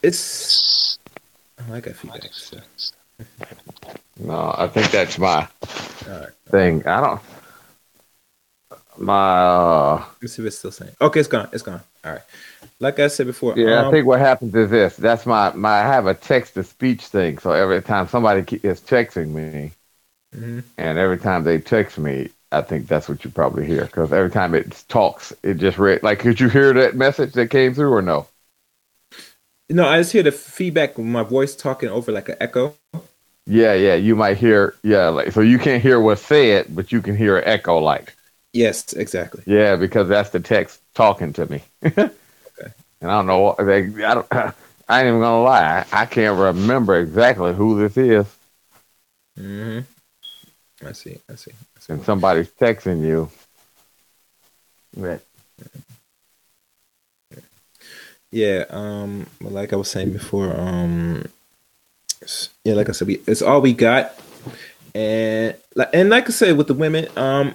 it's. 0.03 0.99
I 1.71 1.81
got 1.81 1.95
feedback. 1.95 2.33
So. 2.33 2.59
No, 4.19 4.55
I 4.57 4.69
think 4.69 4.91
that's 4.91 5.19
my 5.19 5.49
right, 6.09 6.29
thing. 6.51 6.87
I 6.87 7.01
don't. 7.01 7.21
My 8.99 9.41
uh, 9.41 10.05
let's 10.21 10.35
see 10.35 10.43
if 10.43 10.47
it's 10.49 10.59
still 10.59 10.71
saying. 10.71 10.93
Okay, 11.01 11.21
it's 11.21 11.29
gone. 11.29 11.49
It's 11.53 11.63
gone. 11.63 11.81
All 12.05 12.13
right. 12.13 12.21
Like 12.79 12.99
I 12.99 13.09
said 13.09 13.27
before, 13.27 13.55
yeah, 13.57 13.81
um, 13.81 13.89
I 13.89 13.91
think 13.91 14.07
what 14.07 14.21
happens 14.21 14.55
is 14.55 14.71
this. 14.71 14.97
That's 14.97 15.25
my 15.25 15.53
my. 15.53 15.81
I 15.81 15.83
have 15.83 16.07
a 16.07 16.15
text 16.15 16.55
to 16.55 16.65
speech 16.65 17.07
thing. 17.07 17.39
So 17.39 17.53
every 17.53 17.81
time 17.83 18.07
somebody 18.09 18.61
is 18.63 18.81
texting 18.81 19.29
me, 19.29 19.73
mhm. 20.37 20.63
and 20.77 20.99
every 20.99 21.19
time 21.19 21.45
they 21.45 21.59
text 21.59 21.99
me, 21.99 22.29
I 22.51 22.61
think 22.61 22.87
that's 22.87 23.09
what 23.09 23.25
you 23.25 23.31
probably 23.31 23.67
hear. 23.67 23.87
Because 23.87 24.13
every 24.13 24.31
time 24.31 24.55
it 24.55 24.85
talks, 24.89 25.33
it 25.43 25.55
just 25.55 25.79
read. 25.79 26.03
Like, 26.03 26.19
could 26.19 26.39
you 26.39 26.49
hear 26.49 26.73
that 26.75 26.95
message 26.95 27.33
that 27.33 27.51
came 27.51 27.73
through 27.73 27.93
or 27.93 28.03
no? 28.03 28.27
No, 29.73 29.89
I 29.89 29.99
just 30.01 30.13
hear 30.13 30.23
the 30.23 30.33
feedback 30.33 30.99
of 30.99 31.05
my 31.05 31.23
voice 31.23 31.57
talking 31.57 31.89
over 31.89 32.13
like 32.13 32.29
an 32.29 32.37
echo. 32.41 32.75
Yeah, 33.47 33.75
yeah. 33.75 33.95
You 33.95 34.15
might 34.15 34.37
hear. 34.37 34.75
Yeah, 34.83 35.09
like 35.09 35.33
so 35.33 35.41
you 35.41 35.59
can't 35.59 35.83
hear 35.83 36.01
what's 36.01 36.23
said, 36.23 36.67
but 36.75 36.93
you 36.93 37.03
can 37.03 37.17
hear 37.17 37.39
an 37.39 37.45
echo. 37.47 37.79
Like, 37.79 38.15
Yes, 38.53 38.93
exactly. 38.93 39.43
yeah, 39.47 39.77
because 39.77 40.09
that's 40.09 40.31
the 40.31 40.41
text 40.41 40.81
talking 40.95 41.33
to 41.35 41.47
me. 41.47 41.63
okay. 41.85 42.73
And 43.01 43.11
I 43.11 43.17
don't 43.17 43.27
know. 43.27 43.41
what 43.41 43.59
They, 43.67 44.05
I, 44.05 44.15
don't, 44.15 44.27
I 44.33 45.01
ain't 45.01 45.09
even 45.09 45.21
gonna 45.21 45.43
lie. 45.43 45.85
I 45.93 46.07
can't 46.07 46.39
remember 46.39 46.99
exactly 46.99 47.53
who 47.55 47.81
this 47.81 47.97
is. 47.97 48.27
hmm 49.37 49.81
I 50.85 50.93
see. 50.93 51.19
I 51.29 51.35
see. 51.37 51.53
I 51.77 51.81
see. 51.81 51.93
And 51.93 52.03
somebody's 52.03 52.51
texting 52.51 53.03
you. 53.07 53.31
Right. 54.97 55.21
Yeah. 58.33 58.65
Um. 58.71 59.27
Like 59.41 59.73
I 59.73 59.77
was 59.77 59.91
saying 59.91 60.13
before. 60.13 60.59
Um. 60.59 61.27
Yeah. 62.65 62.75
Like 62.75 62.89
I 62.89 62.93
said, 62.93 63.07
we, 63.07 63.21
it's 63.27 63.43
all 63.43 63.61
we 63.61 63.73
got, 63.75 64.19
and 64.95 65.55
like 65.77 65.91
and 65.93 66.11
like 66.11 66.29
I 66.29 66.33
said 66.33 66.57
with 66.57 66.67
the 66.67 66.75
women. 66.75 67.07
Um. 67.17 67.55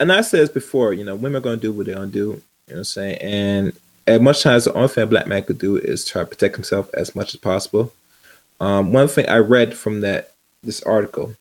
And 0.00 0.12
I 0.12 0.22
said 0.22 0.52
before. 0.52 0.92
You 0.92 1.04
know, 1.04 1.14
women 1.14 1.36
are 1.36 1.40
gonna 1.40 1.56
do 1.56 1.72
what 1.72 1.86
they're 1.86 1.94
gonna 1.94 2.08
do. 2.08 2.18
You 2.18 2.24
know 2.24 2.40
what 2.66 2.78
I'm 2.78 2.84
saying? 2.84 3.18
And 3.20 3.72
as 4.06 4.20
much 4.20 4.42
times 4.42 4.64
the 4.64 4.72
only 4.72 4.88
thing 4.88 5.04
a 5.04 5.06
black 5.06 5.26
man 5.26 5.44
could 5.44 5.58
do 5.58 5.76
is 5.76 6.04
try 6.04 6.22
to 6.22 6.26
protect 6.26 6.56
himself 6.56 6.88
as 6.94 7.14
much 7.14 7.34
as 7.34 7.40
possible. 7.40 7.92
Um, 8.60 8.92
one 8.92 9.06
thing 9.08 9.28
I 9.28 9.36
read 9.36 9.76
from 9.76 10.00
that 10.00 10.32
this 10.62 10.82
article 10.82 11.34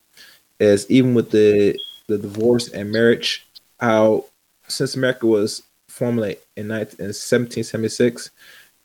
is 0.59 0.89
even 0.89 1.13
with 1.13 1.31
the 1.31 1.79
the 2.07 2.17
divorce 2.17 2.69
and 2.69 2.91
marriage, 2.91 3.45
how 3.79 4.25
since 4.67 4.95
America 4.95 5.25
was 5.25 5.63
formally 5.87 6.37
in, 6.55 6.67
19, 6.67 6.99
in 6.99 7.05
1776, 7.07 8.29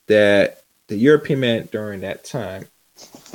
that 0.07 0.63
the 0.87 0.95
European 0.95 1.39
man 1.39 1.69
during 1.71 2.01
that 2.01 2.23
time 2.23 2.67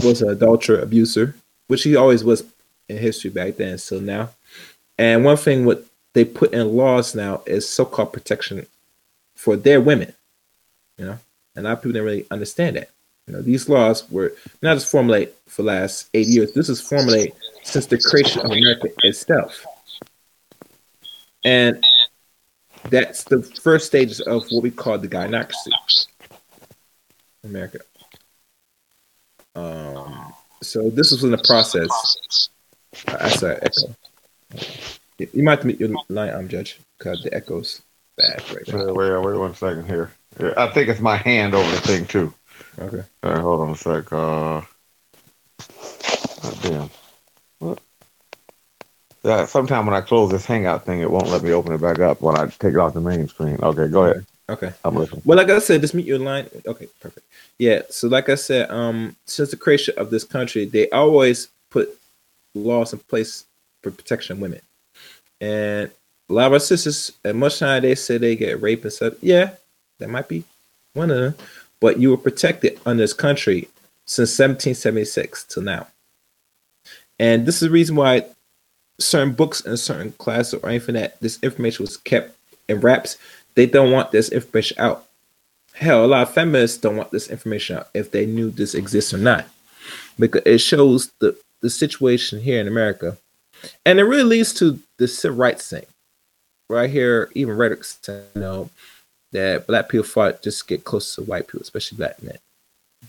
was 0.04 0.22
an 0.22 0.30
adulterer, 0.30 0.80
abuser, 0.80 1.34
which 1.66 1.82
he 1.82 1.96
always 1.96 2.24
was 2.24 2.44
in 2.88 2.96
history 2.96 3.30
back 3.30 3.56
then, 3.56 3.78
still 3.78 4.00
now. 4.00 4.30
And 4.98 5.24
one 5.24 5.36
thing 5.36 5.64
what 5.64 5.84
they 6.12 6.24
put 6.24 6.52
in 6.52 6.76
laws 6.76 7.14
now 7.14 7.42
is 7.46 7.68
so-called 7.68 8.12
protection 8.12 8.66
for 9.34 9.56
their 9.56 9.80
women. 9.80 10.12
You 10.96 11.06
know, 11.06 11.18
and 11.54 11.66
a 11.66 11.68
lot 11.68 11.78
of 11.78 11.82
people 11.82 11.92
didn't 11.92 12.06
really 12.06 12.26
understand 12.30 12.76
that. 12.76 12.90
You 13.26 13.34
know, 13.34 13.42
these 13.42 13.68
laws 13.68 14.10
were 14.10 14.34
not 14.62 14.74
just 14.74 14.90
formulated 14.90 15.34
for 15.46 15.62
the 15.62 15.68
last 15.68 16.08
eight 16.14 16.26
years. 16.26 16.52
This 16.52 16.68
is 16.68 16.80
formulated 16.80 17.34
since 17.62 17.86
the 17.86 17.98
creation 17.98 18.40
of 18.40 18.50
America 18.50 18.88
itself. 19.02 19.64
And 21.44 21.84
that's 22.90 23.24
the 23.24 23.42
first 23.42 23.86
stages 23.86 24.20
of 24.20 24.44
what 24.50 24.62
we 24.62 24.70
call 24.70 24.98
the 24.98 25.08
gynocracy. 25.08 25.72
America. 27.44 27.80
Um, 29.54 30.32
so 30.62 30.90
this 30.90 31.10
was 31.10 31.24
in 31.24 31.30
the 31.30 31.38
process. 31.38 32.48
I 33.06 33.28
saw 33.30 33.48
echo. 33.48 33.94
You 35.18 35.42
might 35.42 35.52
have 35.52 35.60
to 35.60 35.66
meet 35.66 35.80
your 35.80 35.90
line, 36.08 36.30
I'm 36.30 36.40
um, 36.40 36.48
judge, 36.48 36.78
because 36.98 37.22
the 37.22 37.34
echo's 37.34 37.82
bad 38.16 38.42
right 38.50 38.68
now. 38.68 38.92
Wait, 38.92 39.10
wait, 39.10 39.24
wait 39.24 39.38
one 39.38 39.54
second 39.54 39.86
here. 39.86 40.12
I 40.56 40.68
think 40.68 40.88
it's 40.88 41.00
my 41.00 41.16
hand 41.16 41.54
over 41.54 41.70
the 41.70 41.80
thing 41.80 42.06
too. 42.06 42.32
Okay. 42.78 43.02
All 43.22 43.32
right, 43.32 43.40
hold 43.40 43.60
on 43.60 43.70
a 43.70 43.76
sec. 43.76 44.12
Uh, 44.12 44.60
damn. 46.62 46.90
What? 47.58 47.80
Yeah, 49.24 49.46
sometime 49.46 49.86
when 49.86 49.96
I 49.96 50.00
close 50.00 50.30
this 50.30 50.46
Hangout 50.46 50.86
thing, 50.86 51.00
it 51.00 51.10
won't 51.10 51.28
let 51.28 51.42
me 51.42 51.50
open 51.50 51.72
it 51.72 51.80
back 51.80 51.98
up 51.98 52.20
when 52.20 52.38
I 52.38 52.46
take 52.46 52.74
it 52.74 52.76
off 52.76 52.94
the 52.94 53.00
main 53.00 53.26
screen. 53.26 53.58
Okay, 53.60 53.88
go 53.88 54.04
ahead. 54.04 54.24
Okay. 54.50 54.72
I'm 54.84 54.94
listening. 54.94 55.22
Well, 55.24 55.36
like 55.36 55.50
I 55.50 55.58
said, 55.58 55.82
just 55.82 55.94
meet 55.94 56.06
your 56.06 56.18
line. 56.18 56.48
Okay, 56.66 56.88
perfect. 57.00 57.26
Yeah. 57.58 57.82
So, 57.90 58.08
like 58.08 58.28
I 58.28 58.34
said, 58.34 58.70
um, 58.70 59.14
since 59.26 59.50
the 59.50 59.56
creation 59.56 59.94
of 59.98 60.10
this 60.10 60.24
country, 60.24 60.64
they 60.64 60.88
always 60.90 61.48
put 61.70 61.90
laws 62.54 62.92
in 62.92 62.98
place 63.00 63.44
for 63.82 63.90
protection 63.90 64.34
of 64.34 64.40
women. 64.40 64.60
And 65.40 65.90
a 66.30 66.32
lot 66.32 66.46
of 66.46 66.54
our 66.54 66.60
sisters, 66.60 67.12
at 67.24 67.36
much 67.36 67.58
time 67.58 67.82
they 67.82 67.94
say 67.94 68.18
they 68.18 68.36
get 68.36 68.60
raped 68.60 68.84
and 68.84 68.92
stuff. 68.92 69.14
Yeah, 69.20 69.50
that 69.98 70.08
might 70.08 70.28
be 70.28 70.44
one 70.94 71.10
of 71.10 71.18
them. 71.18 71.34
But 71.80 71.98
you 71.98 72.10
were 72.10 72.16
protected 72.16 72.80
under 72.86 73.02
this 73.02 73.12
country 73.12 73.68
since 74.06 74.30
1776 74.30 75.44
till 75.44 75.62
now. 75.62 75.86
And 77.18 77.46
this 77.46 77.56
is 77.56 77.68
the 77.68 77.70
reason 77.70 77.96
why 77.96 78.24
certain 78.98 79.32
books 79.32 79.64
and 79.64 79.78
certain 79.78 80.12
classes 80.12 80.54
or 80.54 80.68
anything 80.68 80.94
that 80.94 81.20
this 81.20 81.38
information 81.42 81.84
was 81.84 81.96
kept 81.96 82.36
in 82.68 82.80
wraps, 82.80 83.16
they 83.58 83.66
don't 83.66 83.90
want 83.90 84.12
this 84.12 84.28
information 84.28 84.78
out. 84.78 85.04
Hell, 85.74 86.04
a 86.04 86.06
lot 86.06 86.22
of 86.22 86.32
feminists 86.32 86.78
don't 86.78 86.96
want 86.96 87.10
this 87.10 87.28
information 87.28 87.78
out 87.78 87.88
if 87.92 88.12
they 88.12 88.24
knew 88.24 88.50
this 88.50 88.72
exists 88.72 89.12
or 89.12 89.18
not. 89.18 89.46
Because 90.16 90.42
it 90.46 90.58
shows 90.58 91.10
the, 91.18 91.36
the 91.60 91.68
situation 91.68 92.40
here 92.40 92.60
in 92.60 92.68
America. 92.68 93.18
And 93.84 93.98
it 93.98 94.04
really 94.04 94.22
leads 94.22 94.54
to 94.54 94.78
the 94.98 95.08
civil 95.08 95.38
rights 95.38 95.68
thing. 95.68 95.86
Right 96.70 96.88
here, 96.88 97.32
even 97.34 97.56
rhetoric, 97.56 97.82
you 98.06 98.22
know, 98.36 98.70
that 99.32 99.66
black 99.66 99.88
people 99.88 100.06
fought 100.06 100.40
just 100.40 100.60
to 100.60 100.66
get 100.76 100.84
close 100.84 101.16
to 101.16 101.22
white 101.22 101.48
people, 101.48 101.62
especially 101.62 101.98
black 101.98 102.22
men. 102.22 102.38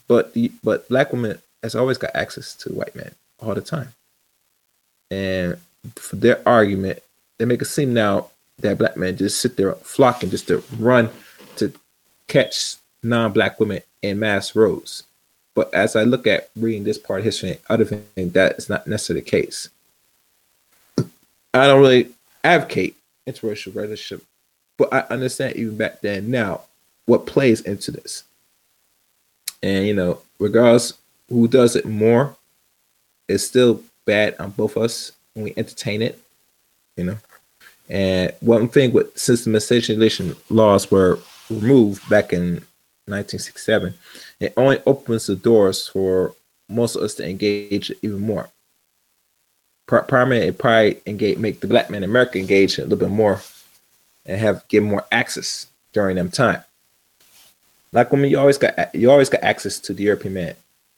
But 0.07 0.33
the 0.33 0.51
but 0.63 0.89
black 0.89 1.13
women 1.13 1.37
has 1.61 1.75
always 1.75 1.99
got 1.99 2.15
access 2.15 2.55
to 2.55 2.73
white 2.73 2.95
men 2.95 3.11
all 3.39 3.53
the 3.53 3.61
time. 3.61 3.89
And 5.11 5.57
for 5.95 6.15
their 6.15 6.41
argument, 6.47 7.03
they 7.37 7.45
make 7.45 7.61
it 7.61 7.65
seem 7.65 7.93
now 7.93 8.31
that 8.61 8.77
black 8.77 8.97
men 8.97 9.17
just 9.17 9.41
sit 9.41 9.57
there 9.57 9.73
flocking 9.75 10.29
just 10.29 10.47
to 10.47 10.63
run 10.77 11.09
to 11.57 11.73
catch 12.27 12.75
non-black 13.03 13.59
women 13.59 13.81
in 14.01 14.19
mass 14.19 14.55
rows. 14.55 15.03
But 15.55 15.73
as 15.73 15.95
I 15.95 16.03
look 16.03 16.27
at 16.27 16.49
reading 16.55 16.83
this 16.83 16.97
part 16.97 17.19
of 17.19 17.25
history 17.25 17.51
and 17.51 17.59
other 17.69 17.85
things, 17.85 18.33
that 18.33 18.57
is 18.57 18.69
not 18.69 18.87
necessarily 18.87 19.21
the 19.21 19.29
case. 19.29 19.69
I 21.53 21.67
don't 21.67 21.81
really 21.81 22.09
advocate 22.43 22.95
interracial 23.27 23.75
relationship, 23.75 24.25
but 24.77 24.93
I 24.93 24.99
understand 25.09 25.55
even 25.55 25.77
back 25.77 26.01
then 26.01 26.29
now 26.29 26.61
what 27.05 27.25
plays 27.25 27.61
into 27.61 27.91
this. 27.91 28.23
And 29.61 29.87
you 29.87 29.93
know, 29.93 30.21
regardless 30.39 30.93
who 31.27 31.47
does 31.47 31.75
it 31.75 31.85
more, 31.85 32.35
it's 33.27 33.43
still 33.43 33.83
bad 34.05 34.35
on 34.39 34.51
both 34.51 34.75
of 34.75 34.83
us 34.83 35.11
when 35.33 35.45
we 35.45 35.53
entertain 35.57 36.01
it, 36.01 36.19
you 36.95 37.03
know. 37.03 37.17
And 37.89 38.33
one 38.39 38.69
thing 38.69 38.93
with 38.93 39.15
miscegenation 39.47 40.35
laws 40.49 40.91
were 40.91 41.19
removed 41.49 42.07
back 42.09 42.31
in 42.33 42.61
1967, 43.07 43.95
it 44.39 44.53
only 44.55 44.79
opens 44.85 45.25
the 45.25 45.35
doors 45.35 45.87
for 45.87 46.35
most 46.67 46.95
of 46.95 47.01
us 47.01 47.15
to 47.15 47.27
engage 47.27 47.91
even 48.03 48.19
more. 48.19 48.49
Primarily, 49.87 50.47
it 50.47 50.59
probably 50.59 51.01
engage, 51.07 51.39
make 51.39 51.61
the 51.61 51.67
black 51.67 51.89
man 51.89 52.03
in 52.03 52.09
America 52.09 52.37
engage 52.37 52.77
a 52.77 52.83
little 52.83 52.97
bit 52.97 53.09
more 53.09 53.41
and 54.25 54.39
have 54.39 54.67
get 54.67 54.83
more 54.83 55.03
access 55.11 55.65
during 55.93 56.15
them 56.15 56.29
time. 56.29 56.63
Like 57.91 58.11
when 58.11 58.23
you 58.25 58.37
always 58.37 58.59
got 58.59 58.93
you 58.93 59.09
always 59.09 59.29
got 59.29 59.41
access 59.41 59.79
to 59.79 59.93
the 59.95 60.03
European 60.03 60.35
man. 60.35 60.55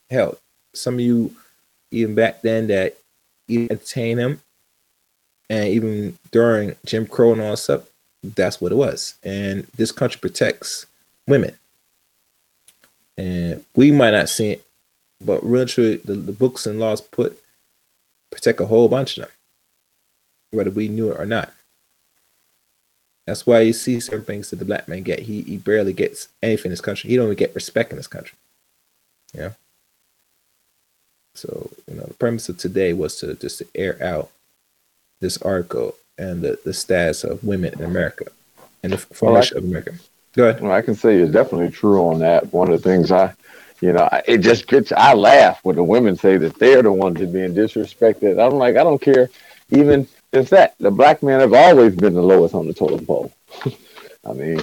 Hell, 0.09 0.37
some 0.73 0.95
of 0.95 0.99
you 0.99 1.33
even 1.91 2.15
back 2.15 2.41
then 2.41 2.67
that 2.67 2.97
you 3.47 3.67
entertain 3.69 4.17
him 4.17 4.41
and 5.51 5.67
even 5.67 6.17
during 6.31 6.77
Jim 6.85 7.05
Crow 7.05 7.33
and 7.33 7.41
all 7.41 7.51
that 7.51 7.57
stuff, 7.57 7.83
that's 8.23 8.61
what 8.61 8.71
it 8.71 8.75
was. 8.75 9.15
And 9.21 9.67
this 9.75 9.91
country 9.91 10.17
protects 10.17 10.85
women. 11.27 11.57
And 13.17 13.65
we 13.75 13.91
might 13.91 14.11
not 14.11 14.29
see 14.29 14.51
it, 14.51 14.65
but 15.19 15.43
really 15.43 15.97
the, 15.97 16.13
the 16.13 16.31
books 16.31 16.65
and 16.65 16.79
laws 16.79 17.01
put 17.01 17.37
protect 18.31 18.61
a 18.61 18.65
whole 18.65 18.87
bunch 18.87 19.17
of 19.17 19.25
them, 19.25 19.33
whether 20.51 20.71
we 20.71 20.87
knew 20.87 21.11
it 21.11 21.19
or 21.19 21.25
not. 21.25 21.51
That's 23.27 23.45
why 23.45 23.59
you 23.59 23.73
see 23.73 23.99
certain 23.99 24.23
things 24.23 24.51
that 24.51 24.55
the 24.55 24.65
black 24.65 24.87
man 24.87 25.03
get. 25.03 25.19
He 25.19 25.41
he 25.41 25.57
barely 25.57 25.91
gets 25.91 26.29
anything 26.41 26.67
in 26.67 26.71
this 26.71 26.79
country. 26.79 27.09
He 27.09 27.17
don't 27.17 27.25
even 27.25 27.35
get 27.35 27.53
respect 27.53 27.91
in 27.91 27.97
this 27.97 28.07
country. 28.07 28.37
Yeah. 29.33 29.51
So, 31.35 31.71
you 31.89 31.97
know, 31.97 32.05
the 32.05 32.13
premise 32.13 32.47
of 32.47 32.57
today 32.57 32.93
was 32.93 33.17
to 33.17 33.35
just 33.35 33.57
to 33.57 33.67
air 33.75 34.01
out 34.01 34.31
this 35.21 35.41
article 35.41 35.95
and 36.17 36.41
the, 36.41 36.59
the 36.65 36.73
status 36.73 37.23
of 37.23 37.43
women 37.43 37.73
in 37.73 37.83
America 37.85 38.25
and 38.83 38.91
the 38.91 38.97
formation 38.97 39.55
well, 39.55 39.63
of 39.63 39.69
America. 39.69 39.93
Go 40.33 40.49
ahead. 40.49 40.61
Well, 40.61 40.71
I 40.71 40.81
can 40.81 40.95
say 40.95 41.17
it's 41.17 41.31
definitely 41.31 41.69
true 41.69 42.01
on 42.07 42.19
that. 42.19 42.51
One 42.51 42.71
of 42.71 42.81
the 42.81 42.89
things 42.89 43.11
I, 43.11 43.33
you 43.79 43.93
know, 43.93 44.09
it 44.27 44.39
just 44.39 44.67
gets, 44.67 44.91
I 44.91 45.13
laugh 45.13 45.59
when 45.63 45.75
the 45.75 45.83
women 45.83 46.15
say 46.15 46.37
that 46.37 46.59
they're 46.59 46.83
the 46.83 46.91
ones 46.91 47.19
that 47.19 47.29
are 47.29 47.31
being 47.31 47.53
disrespected. 47.53 48.45
I'm 48.45 48.57
like, 48.57 48.75
I 48.75 48.83
don't 48.83 49.01
care. 49.01 49.29
Even 49.69 50.07
if 50.33 50.49
that, 50.49 50.75
the 50.79 50.91
black 50.91 51.23
men 51.23 51.39
have 51.39 51.53
always 51.53 51.95
been 51.95 52.13
the 52.13 52.21
lowest 52.21 52.55
on 52.55 52.67
the 52.67 52.73
totem 52.73 53.05
pole. 53.05 53.31
I 54.25 54.33
mean, 54.33 54.61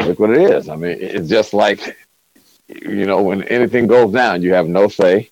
look 0.00 0.18
what 0.18 0.30
it 0.30 0.50
is. 0.50 0.68
I 0.68 0.76
mean, 0.76 0.96
it's 1.00 1.28
just 1.28 1.52
like, 1.52 1.96
you 2.68 3.06
know, 3.06 3.22
when 3.22 3.42
anything 3.44 3.86
goes 3.86 4.12
down, 4.12 4.42
you 4.42 4.54
have 4.54 4.68
no 4.68 4.88
say 4.88 5.30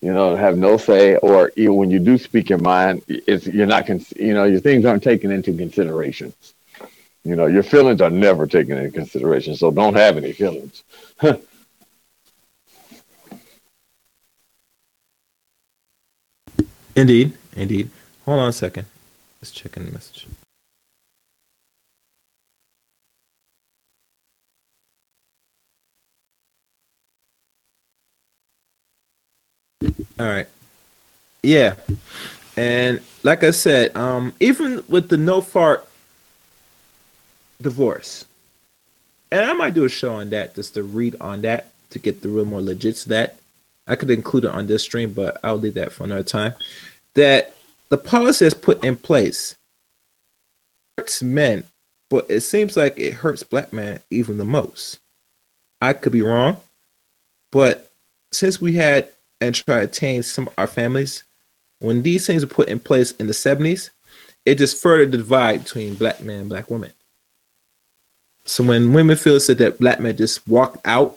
you 0.00 0.12
know, 0.12 0.34
have 0.34 0.56
no 0.56 0.76
say, 0.78 1.16
or 1.16 1.50
when 1.56 1.90
you 1.90 1.98
do 1.98 2.16
speak 2.16 2.48
your 2.48 2.58
mind, 2.58 3.02
it's 3.08 3.46
you're 3.46 3.66
not, 3.66 3.88
you 4.16 4.32
know, 4.32 4.44
your 4.44 4.60
things 4.60 4.84
aren't 4.84 5.02
taken 5.02 5.30
into 5.30 5.54
consideration. 5.56 6.32
You 7.22 7.36
know, 7.36 7.46
your 7.46 7.62
feelings 7.62 8.00
are 8.00 8.08
never 8.08 8.46
taken 8.46 8.78
into 8.78 8.90
consideration, 8.90 9.54
so 9.54 9.70
don't 9.70 9.94
have 9.94 10.16
any 10.16 10.32
feelings. 10.32 10.82
indeed, 16.96 17.34
indeed. 17.54 17.90
Hold 18.24 18.40
on 18.40 18.48
a 18.48 18.52
second. 18.52 18.86
Let's 19.42 19.50
check 19.50 19.76
in 19.76 19.84
the 19.84 19.92
message. 19.92 20.26
All 29.82 30.26
right. 30.26 30.46
Yeah. 31.42 31.74
And 32.56 33.00
like 33.22 33.42
I 33.42 33.50
said, 33.50 33.96
um, 33.96 34.34
even 34.40 34.84
with 34.88 35.08
the 35.08 35.16
no 35.16 35.40
fault 35.40 35.88
divorce, 37.62 38.26
and 39.32 39.42
I 39.42 39.52
might 39.52 39.74
do 39.74 39.84
a 39.84 39.88
show 39.88 40.14
on 40.14 40.30
that 40.30 40.54
just 40.54 40.74
to 40.74 40.82
read 40.82 41.16
on 41.20 41.42
that 41.42 41.70
to 41.90 41.98
get 41.98 42.22
the 42.22 42.28
real 42.28 42.44
more 42.44 42.60
legit 42.60 42.96
to 42.96 43.08
that. 43.10 43.36
I 43.86 43.96
could 43.96 44.10
include 44.10 44.44
it 44.44 44.50
on 44.50 44.66
this 44.66 44.82
stream, 44.82 45.12
but 45.12 45.38
I'll 45.42 45.56
leave 45.56 45.74
that 45.74 45.92
for 45.92 46.04
another 46.04 46.22
time. 46.22 46.54
That 47.14 47.54
the 47.88 47.98
policy 47.98 48.46
is 48.46 48.54
put 48.54 48.84
in 48.84 48.96
place 48.96 49.56
hurts 50.96 51.22
men, 51.22 51.64
but 52.08 52.26
it 52.28 52.42
seems 52.42 52.76
like 52.76 52.98
it 52.98 53.14
hurts 53.14 53.42
black 53.42 53.72
men 53.72 54.00
even 54.10 54.38
the 54.38 54.44
most. 54.44 54.98
I 55.80 55.94
could 55.94 56.12
be 56.12 56.22
wrong, 56.22 56.58
but 57.50 57.90
since 58.32 58.60
we 58.60 58.74
had 58.74 59.08
and 59.40 59.54
try 59.54 59.78
to 59.78 59.84
attain 59.84 60.22
some 60.22 60.48
of 60.48 60.54
our 60.58 60.66
families 60.66 61.24
when 61.80 62.02
these 62.02 62.26
things 62.26 62.44
were 62.44 62.54
put 62.54 62.68
in 62.68 62.78
place 62.78 63.12
in 63.12 63.26
the 63.26 63.32
70s, 63.32 63.90
it 64.46 64.56
just 64.56 64.80
further 64.80 65.06
the 65.06 65.18
divide 65.18 65.64
between 65.64 65.94
black 65.94 66.22
men 66.22 66.40
and 66.40 66.48
black 66.48 66.70
women. 66.70 66.92
So 68.44 68.64
when 68.64 68.92
women 68.92 69.16
feel 69.16 69.40
said 69.40 69.58
that 69.58 69.78
black 69.78 70.00
men 70.00 70.16
just 70.16 70.46
walk 70.46 70.78
out, 70.84 71.16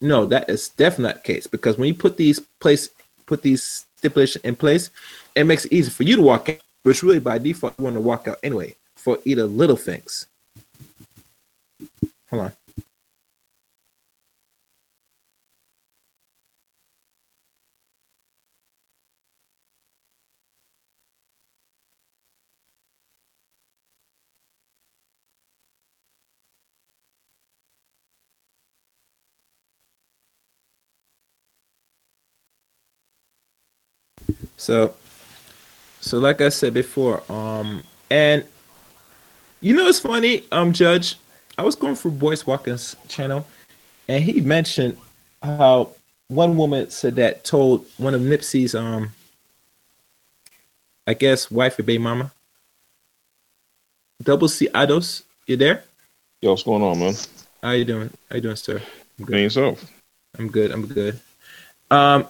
no, 0.00 0.26
that 0.26 0.48
is 0.48 0.68
definitely 0.68 1.04
not 1.04 1.14
the 1.16 1.32
case. 1.32 1.46
Because 1.46 1.78
when 1.78 1.88
you 1.88 1.94
put 1.94 2.16
these 2.16 2.40
place 2.60 2.90
put 3.26 3.42
these 3.42 3.86
stipulations 3.96 4.44
in 4.44 4.54
place, 4.54 4.90
it 5.34 5.44
makes 5.44 5.64
it 5.64 5.72
easy 5.72 5.90
for 5.90 6.02
you 6.02 6.16
to 6.16 6.22
walk 6.22 6.50
out, 6.50 6.60
which 6.82 7.02
really 7.02 7.20
by 7.20 7.38
default 7.38 7.74
you 7.78 7.84
want 7.84 7.96
to 7.96 8.00
walk 8.00 8.28
out 8.28 8.38
anyway 8.42 8.74
for 8.94 9.18
either 9.24 9.44
little 9.44 9.76
things. 9.76 10.26
Hold 12.28 12.44
on. 12.44 12.52
So, 34.64 34.94
so 36.00 36.18
like 36.18 36.40
I 36.40 36.48
said 36.48 36.72
before, 36.72 37.22
um, 37.30 37.82
and 38.08 38.42
you 39.60 39.76
know 39.76 39.86
it's 39.88 40.00
funny, 40.00 40.44
um, 40.52 40.72
Judge, 40.72 41.16
I 41.58 41.62
was 41.62 41.74
going 41.74 41.96
through 41.96 42.12
Boyce 42.12 42.46
Watkins' 42.46 42.96
channel, 43.06 43.46
and 44.08 44.24
he 44.24 44.40
mentioned 44.40 44.96
how 45.42 45.90
one 46.28 46.56
woman 46.56 46.88
said 46.88 47.16
that 47.16 47.44
told 47.44 47.84
one 47.98 48.14
of 48.14 48.22
Nipsey's 48.22 48.74
um, 48.74 49.12
I 51.06 51.12
guess 51.12 51.50
wife 51.50 51.78
or 51.78 51.82
baby 51.82 52.02
mama, 52.02 52.32
Double 54.22 54.48
C 54.48 54.68
Ados, 54.68 55.24
you 55.46 55.58
there? 55.58 55.84
Yo, 56.40 56.52
what's 56.52 56.62
going 56.62 56.82
on, 56.82 56.98
man? 56.98 57.14
How 57.62 57.72
you 57.72 57.84
doing? 57.84 58.08
How 58.30 58.36
you 58.36 58.40
doing, 58.40 58.56
sir? 58.56 58.80
I'm 59.18 59.26
good. 59.26 59.34
And 59.34 59.42
yourself? 59.42 59.92
I'm 60.38 60.48
good. 60.48 60.70
I'm 60.70 60.86
good. 60.86 61.20
Um, 61.90 62.26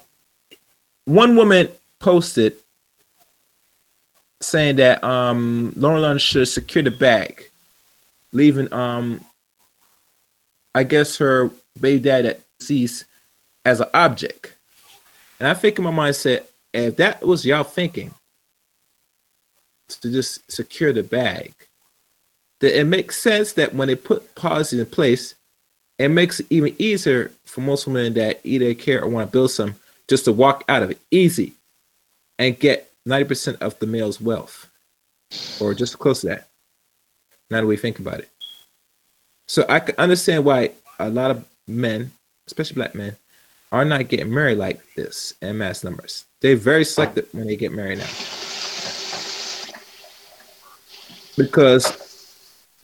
one 1.05 1.37
woman 1.37 1.68
posted 2.05 2.55
saying 4.43 4.77
that 4.77 5.03
um 5.03 5.73
Lauren 5.75 6.19
should 6.19 6.47
secure 6.47 6.85
the 6.85 6.91
bag, 6.91 7.51
leaving 8.31 8.71
um 8.75 9.25
I 10.75 10.85
guess 10.85 11.17
her 11.17 11.51
baby 11.81 12.01
dad 12.01 12.27
at 12.27 12.41
sees 12.61 13.07
as 13.65 13.81
an 13.81 13.89
object. 13.95 14.55
And 15.41 15.49
I 15.49 15.55
think 15.55 15.79
in 15.79 15.85
my 15.85 15.91
mind 15.91 16.15
said, 16.15 16.45
if 16.75 16.97
that 16.97 17.27
was 17.27 17.47
y'all 17.47 17.65
thinking 17.65 18.13
to 19.89 20.11
just 20.11 20.51
secure 20.53 20.93
the 20.93 21.03
bag, 21.03 21.55
that 22.61 22.79
it 22.79 22.85
makes 22.85 23.19
sense 23.19 23.55
that 23.55 23.75
when 23.75 23.89
they 23.89 23.97
put 23.97 24.35
policies 24.35 24.81
in 24.81 24.87
place, 24.87 25.35
it 25.99 26.09
makes 26.09 26.41
it 26.41 26.47
even 26.51 26.77
easier 26.79 27.31
for 27.47 27.63
most 27.63 27.87
women 27.87 28.13
that 28.15 28.41
either 28.45 28.75
care 28.75 29.03
or 29.03 29.09
want 29.09 29.29
to 29.29 29.33
build 29.33 29.53
some 29.53 29.75
just 30.07 30.27
to 30.27 30.33
walk 30.33 30.65
out 30.69 30.83
of 30.83 30.91
it. 30.91 30.99
Easy 31.11 31.55
and 32.39 32.59
get 32.59 32.91
90% 33.07 33.61
of 33.61 33.78
the 33.78 33.87
male's 33.87 34.20
wealth, 34.20 34.68
or 35.61 35.74
just 35.74 35.99
close 35.99 36.22
to 36.22 36.28
that. 36.28 36.49
Now 37.51 37.61
that 37.61 37.66
we 37.66 37.76
think 37.76 37.99
about 37.99 38.20
it. 38.20 38.30
So 39.47 39.66
I 39.68 39.80
can 39.80 39.95
understand 39.99 40.45
why 40.45 40.70
a 40.99 41.11
lot 41.11 41.30
of 41.30 41.45
men, 41.66 42.12
especially 42.47 42.76
black 42.76 42.95
men, 42.95 43.16
are 43.70 43.85
not 43.85 44.09
getting 44.09 44.32
married 44.32 44.59
like 44.59 44.80
this 44.95 45.35
in 45.43 45.59
mass 45.59 45.85
numbers. 45.85 46.24
They're 46.41 46.57
very 46.57 46.85
selective 46.85 47.28
when 47.32 47.47
they 47.47 47.57
get 47.57 47.72
married 47.72 47.99
now. 47.99 48.09
Because 51.37 52.05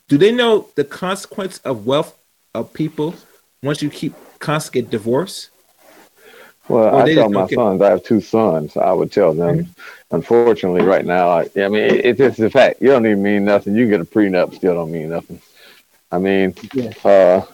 do 0.08 0.18
they 0.18 0.32
know 0.32 0.66
the 0.74 0.84
consequence 0.84 1.58
of 1.58 1.86
wealth 1.86 2.18
of 2.54 2.72
people 2.72 3.14
once 3.62 3.80
you 3.80 3.88
keep 3.88 4.14
constant 4.40 4.90
get 4.90 5.50
Well, 6.70 6.96
I 6.96 7.14
tell 7.14 7.28
my 7.28 7.48
sons, 7.48 7.82
I 7.82 7.90
have 7.90 8.04
two 8.04 8.20
sons. 8.20 8.76
I 8.76 8.92
would 8.92 9.10
tell 9.10 9.34
them, 9.34 9.74
unfortunately, 10.12 10.82
right 10.82 11.04
now, 11.04 11.28
I, 11.28 11.48
I 11.56 11.68
mean, 11.68 11.82
it, 11.82 12.04
it's 12.06 12.18
just 12.18 12.38
the 12.38 12.48
fact. 12.48 12.80
You 12.80 12.88
don't 12.88 13.06
even 13.06 13.22
mean 13.22 13.44
nothing. 13.44 13.74
You 13.74 13.84
can 13.84 13.90
get 13.90 14.00
a 14.00 14.04
prenup, 14.04 14.54
still 14.54 14.74
don't 14.74 14.92
mean 14.92 15.08
nothing. 15.08 15.40
I 16.12 16.18
mean, 16.18 16.54
yeah. 16.72 16.92
uh, 17.04 17.44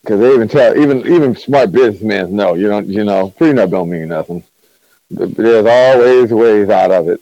because 0.00 0.20
they 0.20 0.34
even 0.34 0.48
tell 0.48 0.76
even 0.76 1.06
even 1.06 1.36
smart 1.36 1.72
businessmen 1.72 2.34
know 2.34 2.54
you 2.54 2.68
don't 2.68 2.86
you 2.86 3.04
know 3.04 3.34
prenup 3.38 3.70
don't 3.70 3.90
mean 3.90 4.08
nothing. 4.08 4.42
There's 5.10 5.66
always 5.66 6.32
ways 6.32 6.68
out 6.68 6.90
of 6.90 7.08
it. 7.08 7.20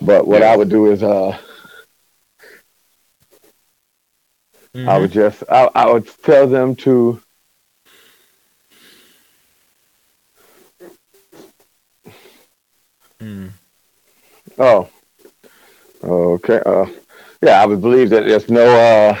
But 0.00 0.26
what 0.26 0.40
yeah. 0.40 0.52
I 0.52 0.56
would 0.56 0.70
do 0.70 0.90
is 0.90 1.02
uh, 1.02 1.38
mm-hmm. 4.74 4.88
I 4.88 4.98
would 4.98 5.12
just 5.12 5.42
I, 5.50 5.68
I 5.74 5.90
would 5.90 6.08
tell 6.22 6.46
them 6.46 6.74
to 6.76 7.20
Mm. 13.20 13.50
Oh. 14.58 14.88
Okay. 16.02 16.60
Uh, 16.64 16.86
yeah, 17.42 17.62
I 17.62 17.66
would 17.66 17.80
believe 17.80 18.10
that 18.10 18.24
there's 18.24 18.50
no. 18.50 18.64
Uh, 18.64 19.16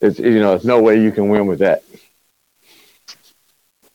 it's 0.00 0.18
you 0.18 0.40
know, 0.40 0.50
there's 0.50 0.64
no 0.64 0.80
way 0.80 1.00
you 1.00 1.12
can 1.12 1.28
win 1.28 1.46
with 1.46 1.60
that. 1.60 1.82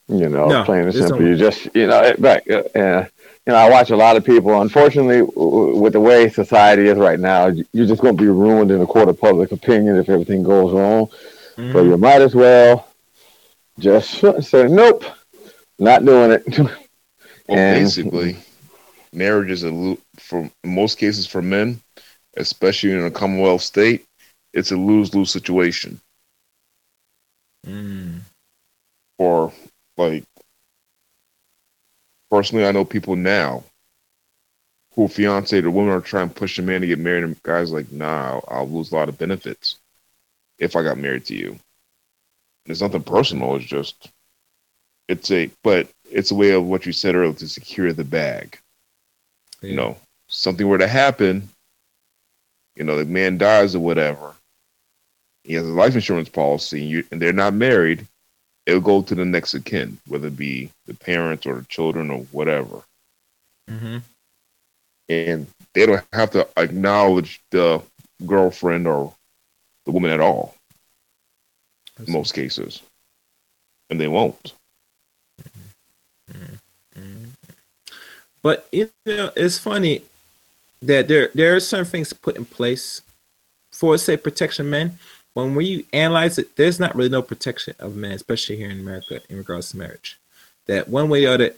You 0.07 0.29
know, 0.29 0.47
no, 0.47 0.63
plain 0.63 0.83
and 0.83 0.93
simple. 0.93 1.21
You 1.21 1.35
just 1.35 1.75
you 1.75 1.87
know, 1.87 2.15
back. 2.17 2.49
Uh, 2.49 3.05
you 3.47 3.53
know, 3.53 3.55
I 3.55 3.69
watch 3.69 3.91
a 3.91 3.95
lot 3.95 4.17
of 4.17 4.25
people. 4.25 4.61
Unfortunately, 4.61 5.21
with 5.21 5.93
the 5.93 5.99
way 5.99 6.29
society 6.29 6.87
is 6.87 6.97
right 6.97 7.19
now, 7.19 7.47
you're 7.71 7.87
just 7.87 8.01
going 8.01 8.15
to 8.15 8.21
be 8.21 8.29
ruined 8.29 8.71
in 8.71 8.79
the 8.79 8.85
court 8.85 9.09
of 9.09 9.19
public 9.19 9.51
opinion 9.51 9.97
if 9.97 10.09
everything 10.09 10.43
goes 10.43 10.73
wrong. 10.73 11.07
Mm-hmm. 11.55 11.71
So 11.71 11.83
you 11.83 11.97
might 11.97 12.21
as 12.21 12.35
well 12.35 12.87
just 13.79 14.21
say, 14.45 14.67
"Nope, 14.67 15.05
not 15.79 16.05
doing 16.05 16.31
it. 16.31 16.59
well, 16.59 16.69
and, 17.49 17.83
basically, 17.83 18.37
marriage 19.13 19.51
is 19.51 19.63
a 19.63 19.97
for 20.17 20.49
most 20.63 20.97
cases 20.97 21.27
for 21.27 21.41
men, 21.41 21.81
especially 22.35 22.91
in 22.91 23.03
a 23.03 23.11
Commonwealth 23.11 23.61
state, 23.61 24.05
it's 24.53 24.71
a 24.71 24.77
lose 24.77 25.13
lose 25.13 25.31
situation. 25.31 25.99
Mm. 27.65 28.21
Or 29.17 29.51
like 29.97 30.23
personally, 32.29 32.65
I 32.65 32.71
know 32.71 32.85
people 32.85 33.15
now 33.15 33.63
who 34.93 35.07
fiance 35.07 35.61
or 35.61 35.69
women 35.69 35.93
are 35.93 36.01
trying 36.01 36.29
to 36.29 36.35
push 36.35 36.57
a 36.57 36.61
man 36.61 36.81
to 36.81 36.87
get 36.87 36.99
married, 36.99 37.23
and 37.23 37.41
guys 37.43 37.71
like, 37.71 37.91
nah, 37.91 38.31
I'll, 38.31 38.45
I'll 38.47 38.69
lose 38.69 38.91
a 38.91 38.95
lot 38.95 39.09
of 39.09 39.17
benefits 39.17 39.77
if 40.57 40.75
I 40.75 40.81
got 40.81 40.97
married 40.97 41.25
to 41.25 41.35
you. 41.35 41.59
It's 42.65 42.81
nothing 42.81 43.03
personal. 43.03 43.55
It's 43.55 43.65
just 43.65 44.11
it's 45.07 45.31
a 45.31 45.49
but 45.63 45.89
it's 46.09 46.31
a 46.31 46.35
way 46.35 46.51
of 46.51 46.65
what 46.65 46.85
you 46.85 46.91
said 46.91 47.15
earlier 47.15 47.33
to 47.33 47.47
secure 47.47 47.93
the 47.93 48.03
bag. 48.03 48.57
Yeah. 49.61 49.69
You 49.69 49.75
know, 49.75 49.97
something 50.27 50.67
were 50.67 50.77
to 50.77 50.87
happen, 50.87 51.49
you 52.75 52.83
know, 52.83 52.97
the 52.97 53.05
man 53.05 53.37
dies 53.37 53.75
or 53.75 53.79
whatever. 53.79 54.35
He 55.43 55.53
has 55.53 55.67
a 55.67 55.71
life 55.71 55.95
insurance 55.95 56.29
policy, 56.29 56.81
and, 56.81 56.89
you, 56.89 57.03
and 57.11 57.21
they're 57.21 57.33
not 57.33 57.53
married. 57.53 58.05
It'll 58.65 58.81
go 58.81 59.01
to 59.01 59.15
the 59.15 59.25
next 59.25 59.53
of 59.53 59.63
kin, 59.63 59.97
whether 60.07 60.27
it 60.27 60.37
be 60.37 60.69
the 60.85 60.93
parents 60.93 61.45
or 61.45 61.55
the 61.55 61.65
children 61.65 62.11
or 62.11 62.19
whatever. 62.31 62.81
Mm-hmm. 63.69 63.97
And 65.09 65.47
they 65.73 65.85
don't 65.85 66.03
have 66.11 66.31
to 66.31 66.47
acknowledge 66.57 67.39
the 67.51 67.81
girlfriend 68.25 68.87
or 68.87 69.13
the 69.85 69.91
woman 69.91 70.11
at 70.11 70.19
all. 70.19 70.53
In 72.05 72.11
most 72.13 72.33
cases, 72.33 72.81
and 73.89 73.99
they 73.99 74.07
won't. 74.07 74.53
But 78.41 78.67
you 78.71 78.89
know, 79.05 79.31
it's 79.35 79.57
funny 79.57 80.03
that 80.81 81.07
there 81.07 81.29
there 81.33 81.55
are 81.55 81.59
certain 81.59 81.85
things 81.85 82.13
put 82.13 82.37
in 82.37 82.45
place 82.45 83.01
for 83.71 83.97
say 83.97 84.17
protection 84.17 84.69
men. 84.69 84.97
When 85.33 85.53
we 85.53 85.85
analyze 85.93 86.37
it, 86.39 86.55
there's 86.55 86.79
not 86.79 86.95
really 86.95 87.09
no 87.09 87.21
protection 87.21 87.75
of 87.79 87.95
men, 87.95 88.13
especially 88.13 88.57
here 88.57 88.69
in 88.69 88.79
America, 88.79 89.21
in 89.29 89.37
regards 89.37 89.69
to 89.71 89.77
marriage. 89.77 90.17
That 90.65 90.87
one 90.89 91.09
way 91.09 91.25
or 91.25 91.33
other, 91.33 91.51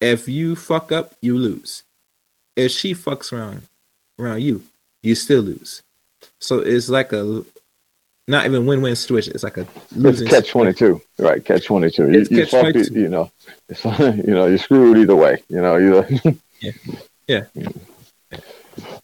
if 0.00 0.28
you 0.28 0.56
fuck 0.56 0.92
up, 0.92 1.14
you 1.22 1.38
lose. 1.38 1.84
If 2.56 2.72
she 2.72 2.94
fucks 2.94 3.32
around 3.32 3.62
around 4.18 4.42
you, 4.42 4.64
you 5.02 5.14
still 5.14 5.42
lose. 5.42 5.82
So 6.38 6.58
it's 6.58 6.88
like 6.88 7.12
a 7.12 7.44
not 8.26 8.46
even 8.46 8.66
win-win 8.66 8.96
situation. 8.96 9.34
It's 9.34 9.44
like 9.44 9.56
a 9.58 9.66
losing. 9.94 10.26
It's 10.26 10.34
catch 10.34 10.48
twenty 10.50 10.72
two, 10.72 11.00
right? 11.18 11.44
Catch 11.44 11.66
twenty 11.66 11.90
two. 11.90 12.10
You, 12.10 12.26
you, 12.30 12.46
fucked 12.46 12.76
it, 12.76 12.92
you 12.92 13.08
know, 13.08 13.30
it's, 13.68 13.84
you 13.98 14.34
know, 14.34 14.46
you're 14.46 14.58
screwed 14.58 14.98
either 14.98 15.16
way. 15.16 15.42
You 15.48 15.60
know, 15.60 15.76
either. 15.78 16.36
yeah. 17.28 17.44
Yeah. 17.56 17.68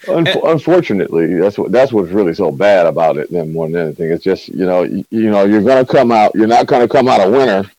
Un- 0.09 0.27
unfortunately, 0.27 1.35
that's 1.35 1.59
what 1.59 1.71
that's 1.71 1.93
what's 1.93 2.11
really 2.11 2.35
so 2.35 2.51
bad 2.51 2.87
about 2.87 3.19
it. 3.19 3.31
Then 3.31 3.53
more 3.53 3.69
than 3.69 3.77
anything, 3.77 4.11
it's 4.11 4.25
just 4.25 4.49
you 4.49 4.65
know 4.67 4.83
you, 4.83 5.05
you 5.11 5.31
know 5.31 5.45
you're 5.45 5.63
gonna 5.63 5.87
come 5.87 6.11
out. 6.11 6.35
You're 6.35 6.47
not 6.47 6.67
gonna 6.67 6.89
come 6.89 7.07
out 7.07 7.27
a 7.27 7.31
winner. 7.31 7.71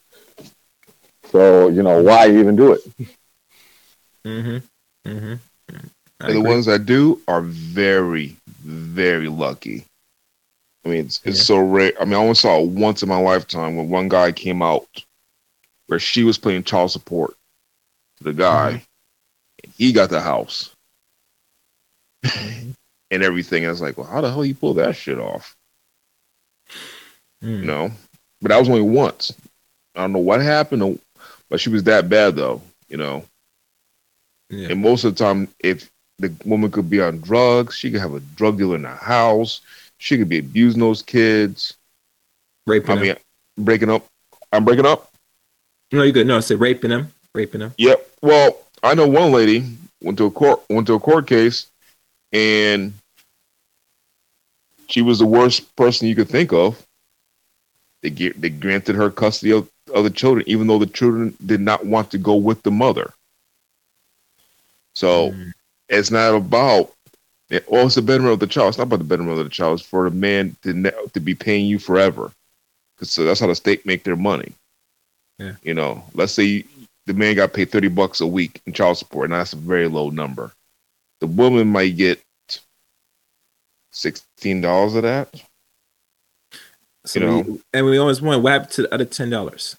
So 1.32 1.70
you 1.70 1.82
know 1.82 2.02
why 2.04 2.30
even 2.30 2.56
do 2.56 2.74
it? 2.74 2.82
Mm-hmm. 4.26 5.10
Mm-hmm. 5.10 5.34
And 6.20 6.36
the 6.36 6.42
ones 6.42 6.68
that 6.68 6.86
do 6.86 7.20
are 7.28 7.42
very, 7.42 8.36
very 8.64 9.28
lucky. 9.28 9.86
I 10.86 10.90
mean, 10.90 11.06
it's, 11.06 11.22
it's 11.24 11.38
Yeah. 11.40 11.44
so 11.44 11.58
rare. 11.60 11.94
I 12.00 12.06
mean, 12.06 12.14
I 12.14 12.18
only 12.18 12.34
saw 12.36 12.60
it 12.60 12.68
once 12.70 13.04
in 13.04 13.10
my 13.10 13.18
lifetime 13.20 13.76
when 13.76 13.90
one 13.90 14.10
guy 14.10 14.32
came 14.32 14.62
out 14.62 14.88
where 15.88 16.00
she 16.00 16.24
was 16.24 16.38
playing 16.38 16.64
child 16.64 16.92
support 16.92 17.36
to 18.18 18.24
the 18.24 18.34
guy. 18.34 18.70
Mm-hmm. 18.74 19.64
and 19.64 19.74
He 19.78 19.92
got 19.92 20.10
the 20.10 20.22
house 20.22 20.74
and 22.24 22.76
everything. 23.12 23.66
I 23.66 23.70
was 23.70 23.82
like, 23.82 23.98
well, 23.98 24.08
how 24.08 24.22
the 24.22 24.30
hell 24.30 24.46
you 24.46 24.56
pull 24.56 24.74
that 24.76 24.96
shit 24.96 25.20
off? 25.20 25.56
Mm. 27.44 27.60
You 27.60 27.66
know? 27.66 27.92
But 28.42 28.50
that 28.50 28.60
was 28.60 28.70
only 28.70 28.82
once. 28.82 29.34
I 29.96 30.02
don't 30.02 30.14
know 30.14 30.20
what 30.20 30.42
happened, 30.42 31.00
but 31.50 31.60
she 31.60 31.70
was 31.70 31.84
that 31.84 32.10
bad 32.10 32.36
though, 32.36 32.62
you 32.88 32.98
know? 32.98 33.24
Yeah. 34.50 34.70
And 34.70 34.82
most 34.82 35.04
of 35.04 35.16
the 35.16 35.24
time, 35.24 35.48
if 35.60 35.90
the 36.20 36.34
woman 36.46 36.72
could 36.72 36.90
be 36.90 37.02
on 37.02 37.20
drugs, 37.22 37.76
she 37.76 37.92
could 37.92 38.02
have 38.02 38.14
a 38.14 38.20
drug 38.20 38.58
dealer 38.58 38.76
in 38.76 38.82
the 38.84 38.90
house. 38.90 39.62
She 40.02 40.18
could 40.18 40.30
be 40.30 40.40
abusing 40.40 40.80
those 40.80 41.04
kids. 41.04 41.76
Raping 42.66 42.90
I 42.90 42.96
them. 42.96 43.04
mean, 43.04 43.16
breaking 43.60 43.92
up. 43.92 44.04
I'm 44.52 44.66
breaking 44.66 44.88
up. 44.88 45.12
no, 45.92 46.02
you 46.02 46.12
good. 46.12 46.26
No, 46.26 46.38
I 46.38 46.40
said 46.40 46.60
raping 46.60 46.90
them. 46.90 47.14
Raping 47.36 47.60
them. 47.60 47.74
Yep. 47.78 48.10
Well, 48.24 48.58
I 48.82 48.96
know 48.96 49.08
one 49.08 49.32
lady 49.32 49.64
went 50.02 50.18
to 50.18 50.26
a 50.26 50.32
court 50.32 50.62
went 50.72 50.88
to 50.88 50.96
a 50.96 51.00
court 51.00 51.28
case, 51.28 51.68
and 52.34 52.94
she 54.88 55.04
was 55.04 55.20
the 55.20 55.26
worst 55.28 55.74
person 55.76 56.08
you 56.08 56.16
could 56.16 56.30
think 56.30 56.52
of. 56.52 56.84
They 58.02 58.10
get, 58.10 58.42
they 58.42 58.50
granted 58.50 58.96
her 58.96 59.12
custody 59.12 59.52
of, 59.52 59.70
of 59.94 60.04
the 60.04 60.10
children, 60.10 60.44
even 60.48 60.66
though 60.66 60.80
the 60.80 60.88
children 60.88 61.38
did 61.46 61.62
not 61.62 61.86
want 61.86 62.10
to 62.12 62.18
go 62.18 62.36
with 62.36 62.64
the 62.64 62.72
mother. 62.72 63.14
So 64.96 65.30
Mm. 65.30 65.52
it's 65.90 66.10
not 66.10 66.34
about 66.34 66.92
well, 67.68 67.86
it's 67.86 67.96
the 67.96 68.02
betterment 68.02 68.34
of 68.34 68.40
the 68.40 68.48
child. 68.48 68.70
It's 68.70 68.78
not 68.78 68.88
about 68.88 69.00
the 69.00 69.06
betterment 69.06 69.38
of 69.38 69.44
the 69.44 69.50
child. 69.50 69.80
It's 69.80 69.88
for 69.88 70.10
the 70.10 70.16
man 70.16 70.56
to 70.62 70.74
ne- 70.74 71.08
to 71.14 71.20
be 71.20 71.36
paying 71.36 71.66
you 71.66 71.80
forever, 71.80 72.32
because 72.96 73.12
so 73.12 73.24
uh, 73.24 73.26
that's 73.26 73.40
how 73.40 73.48
the 73.48 73.56
state 73.56 73.86
make 73.86 74.04
their 74.04 74.16
money. 74.16 74.54
Yeah. 75.38 75.56
You 75.64 75.74
know, 75.74 76.04
let's 76.14 76.34
say 76.34 76.66
the 77.08 77.14
man 77.14 77.36
got 77.36 77.54
paid 77.54 77.72
thirty 77.72 77.90
bucks 77.90 78.22
a 78.22 78.28
week 78.28 78.62
in 78.66 78.74
child 78.74 78.98
support, 78.98 79.26
and 79.26 79.34
that's 79.34 79.54
a 79.54 79.58
very 79.58 79.88
low 79.88 80.10
number. 80.10 80.52
The 81.20 81.28
woman 81.28 81.68
might 81.68 81.98
get 81.98 82.24
sixteen 83.92 84.62
dollars 84.62 84.96
of 84.96 85.04
that. 85.04 85.30
So 87.06 87.20
You 87.20 87.26
know. 87.26 87.40
we, 87.42 87.62
and 87.74 87.86
we 87.86 87.98
always 87.98 88.22
wonder 88.22 88.42
what 88.42 88.54
happened 88.54 88.72
to 88.72 88.82
the 88.84 88.94
other 88.94 89.06
ten 89.06 89.30
dollars. 89.30 89.76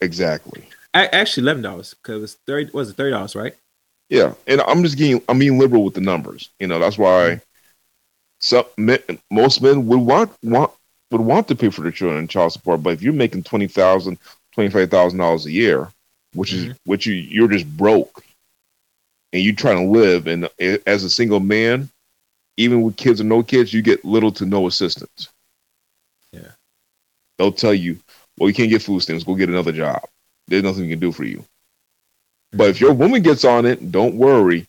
Exactly. 0.00 0.68
Actually, 0.94 1.42
eleven 1.42 1.62
dollars 1.62 1.94
because 1.94 2.16
it 2.16 2.20
was 2.20 2.34
thirty. 2.46 2.70
Was 2.72 2.90
it 2.90 2.96
thirty 2.96 3.10
dollars? 3.10 3.36
Right? 3.36 3.54
Yeah, 4.10 4.34
and 4.48 4.60
I'm 4.62 4.82
just 4.82 4.98
getting 4.98 5.22
I'm 5.28 5.38
being 5.38 5.58
liberal 5.58 5.84
with 5.84 5.94
the 5.94 6.00
numbers. 6.00 6.50
You 6.58 6.66
know, 6.66 6.80
that's 6.80 6.98
why 6.98 7.40
some 8.40 8.64
men, 8.76 8.98
most 9.30 9.62
men 9.62 9.86
would 9.86 10.00
want 10.00 10.32
want 10.42 10.72
would 11.10 11.20
want 11.20 11.48
to 11.48 11.56
pay 11.56 11.70
for 11.70 11.82
their 11.82 11.92
children 11.92 12.18
in 12.18 12.28
child 12.28 12.52
support. 12.52 12.82
But 12.82 12.94
if 12.94 13.02
you're 13.02 13.12
making 13.12 13.44
twenty 13.44 13.68
thousand, 13.68 14.18
twenty 14.52 14.68
five 14.68 14.90
thousand 14.90 15.20
dollars 15.20 15.46
a 15.46 15.52
year, 15.52 15.88
which 16.34 16.52
is 16.52 16.64
mm-hmm. 16.64 16.72
which 16.84 17.06
you 17.06 17.14
you're 17.14 17.48
just 17.48 17.68
broke, 17.76 18.24
and 19.32 19.42
you're 19.42 19.54
trying 19.54 19.86
to 19.86 19.92
live, 19.92 20.26
and 20.26 20.48
as 20.86 21.04
a 21.04 21.10
single 21.10 21.40
man, 21.40 21.88
even 22.56 22.82
with 22.82 22.96
kids 22.96 23.20
or 23.20 23.24
no 23.24 23.44
kids, 23.44 23.72
you 23.72 23.80
get 23.80 24.04
little 24.04 24.32
to 24.32 24.44
no 24.44 24.66
assistance. 24.66 25.28
Yeah. 26.32 26.50
they'll 27.38 27.52
tell 27.52 27.74
you, 27.74 27.98
well, 28.38 28.48
you 28.48 28.54
can't 28.54 28.70
get 28.70 28.82
food 28.82 29.00
stamps. 29.00 29.24
Go 29.24 29.34
get 29.34 29.48
another 29.48 29.72
job. 29.72 30.02
There's 30.46 30.62
nothing 30.62 30.82
we 30.82 30.90
can 30.90 30.98
do 31.00 31.10
for 31.10 31.24
you. 31.24 31.44
But 32.52 32.70
if 32.70 32.80
your 32.80 32.92
woman 32.92 33.22
gets 33.22 33.44
on 33.44 33.66
it, 33.66 33.92
don't 33.92 34.16
worry. 34.16 34.66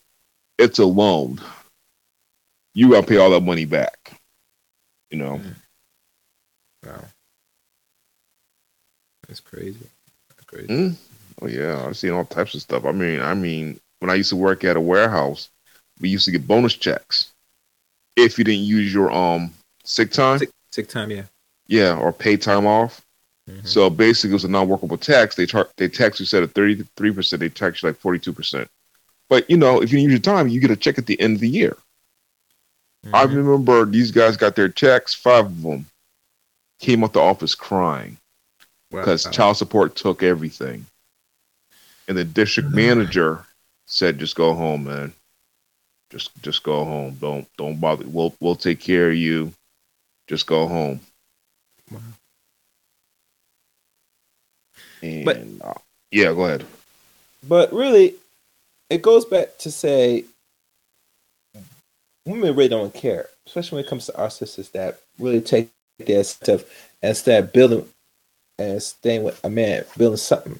It's 0.58 0.80
a 0.80 0.86
loan. 0.86 1.42
You 2.74 2.92
gotta 2.92 3.08
pay 3.08 3.18
all 3.18 3.32
that 3.32 3.42
money 3.42 3.66
back. 3.66 4.20
You 5.10 5.18
know. 5.18 5.42
Wow. 6.86 7.04
That's 9.28 9.40
crazy. 9.40 9.88
That's 10.30 10.44
crazy. 10.46 10.68
Mm. 10.68 10.96
Oh 11.42 11.48
yeah, 11.48 11.86
I've 11.86 11.98
seen 11.98 12.12
all 12.12 12.26
types 12.26 12.54
of 12.54 12.62
stuff. 12.62 12.86
I 12.86 12.92
mean, 12.92 13.20
I 13.20 13.34
mean, 13.34 13.80
when 14.00 14.10
I 14.12 14.16
used 14.16 14.30
to 14.30 14.36
work 14.36 14.64
at 14.64 14.78
a 14.78 14.82
warehouse, 14.82 15.50
we 16.00 16.10
used 16.10 16.26
to 16.26 16.32
get 16.32 16.48
bonus 16.48 16.74
checks 16.74 17.32
if 18.16 18.38
you 18.38 18.44
didn't 18.44 18.66
use 18.66 18.94
your 18.94 19.12
um 19.12 19.52
sick 19.84 20.12
time, 20.12 20.40
Sick, 20.40 20.50
sick 20.72 20.88
time, 20.88 21.12
yeah. 21.12 21.24
yeah, 21.68 21.98
or 21.98 22.14
pay 22.14 22.38
time 22.38 22.66
off. 22.66 23.02
Mhm. 23.50 23.68
So 23.68 23.90
basically, 23.90 24.32
it 24.32 24.34
was 24.34 24.44
a 24.44 24.50
non-workable 24.50 24.98
tax. 24.98 25.36
They 25.36 25.46
char- 25.46 25.70
they 25.78 25.88
tax 25.88 26.20
you 26.20 26.26
said 26.26 26.44
at 26.44 26.52
thirty 26.54 26.84
three 26.96 27.12
percent. 27.12 27.40
They 27.40 27.50
tax 27.50 27.82
you 27.82 27.90
like 27.90 27.98
forty 27.98 28.20
two 28.20 28.34
percent. 28.34 28.70
But 29.30 29.50
you 29.50 29.58
know, 29.58 29.82
if 29.82 29.92
you 29.92 30.00
use 30.00 30.12
your 30.12 30.20
time, 30.20 30.48
you 30.48 30.60
get 30.60 30.72
a 30.72 30.76
check 30.76 30.98
at 30.98 31.06
the 31.08 31.20
end 31.20 31.36
of 31.36 31.42
the 31.42 31.50
year. 31.50 31.78
I 33.14 33.26
Mhm. 33.26 33.36
remember 33.36 33.86
these 33.86 34.12
guys 34.12 34.38
got 34.38 34.56
their 34.56 34.70
checks. 34.70 35.14
Five 35.14 35.46
of 35.48 35.62
them 35.64 35.86
came 36.80 37.04
out 37.04 37.14
the 37.14 37.20
office 37.20 37.56
crying 37.56 38.18
Wow. 38.92 39.02
because 39.02 39.26
child 39.32 39.58
support 39.58 39.96
took 39.96 40.22
everything. 40.22 40.86
And 42.08 42.18
the 42.18 42.24
district 42.24 42.70
manager 42.70 43.46
said, 43.88 44.20
"Just 44.20 44.36
go 44.36 44.54
home, 44.54 44.84
man. 44.84 45.14
Just 46.12 46.30
just 46.44 46.62
go 46.62 46.84
home. 46.84 47.16
Don't 47.20 47.48
don't 47.58 47.80
bother. 47.80 48.06
We'll 48.06 48.36
we'll 48.40 48.56
take 48.56 48.80
care 48.80 49.10
of 49.10 49.16
you. 49.16 49.54
Just 50.28 50.46
go 50.46 50.68
home." 50.68 51.00
Wow. 51.90 52.02
And, 55.02 55.26
But- 55.26 55.38
uh, 55.62 55.74
yeah, 56.12 56.34
go 56.34 56.46
ahead. 56.46 56.66
But 57.48 57.74
really, 57.74 58.16
it 58.90 59.02
goes 59.02 59.26
back 59.26 59.58
to 59.60 59.72
say 59.72 60.26
women 62.26 62.56
really 62.56 62.70
don't 62.70 62.94
care, 62.94 63.30
especially 63.48 63.78
when 63.78 63.86
it 63.86 63.90
comes 63.90 64.06
to 64.08 64.18
our 64.18 64.30
sisters 64.30 64.70
that 64.70 65.00
really 65.18 65.42
take 65.42 65.70
their 66.00 66.24
stuff 66.24 66.64
and 67.02 67.16
start 67.16 67.54
building 67.54 67.88
and 68.60 68.82
staying 68.82 69.24
with 69.24 69.44
a 69.44 69.50
man, 69.50 69.86
building 69.98 70.18
something. 70.18 70.60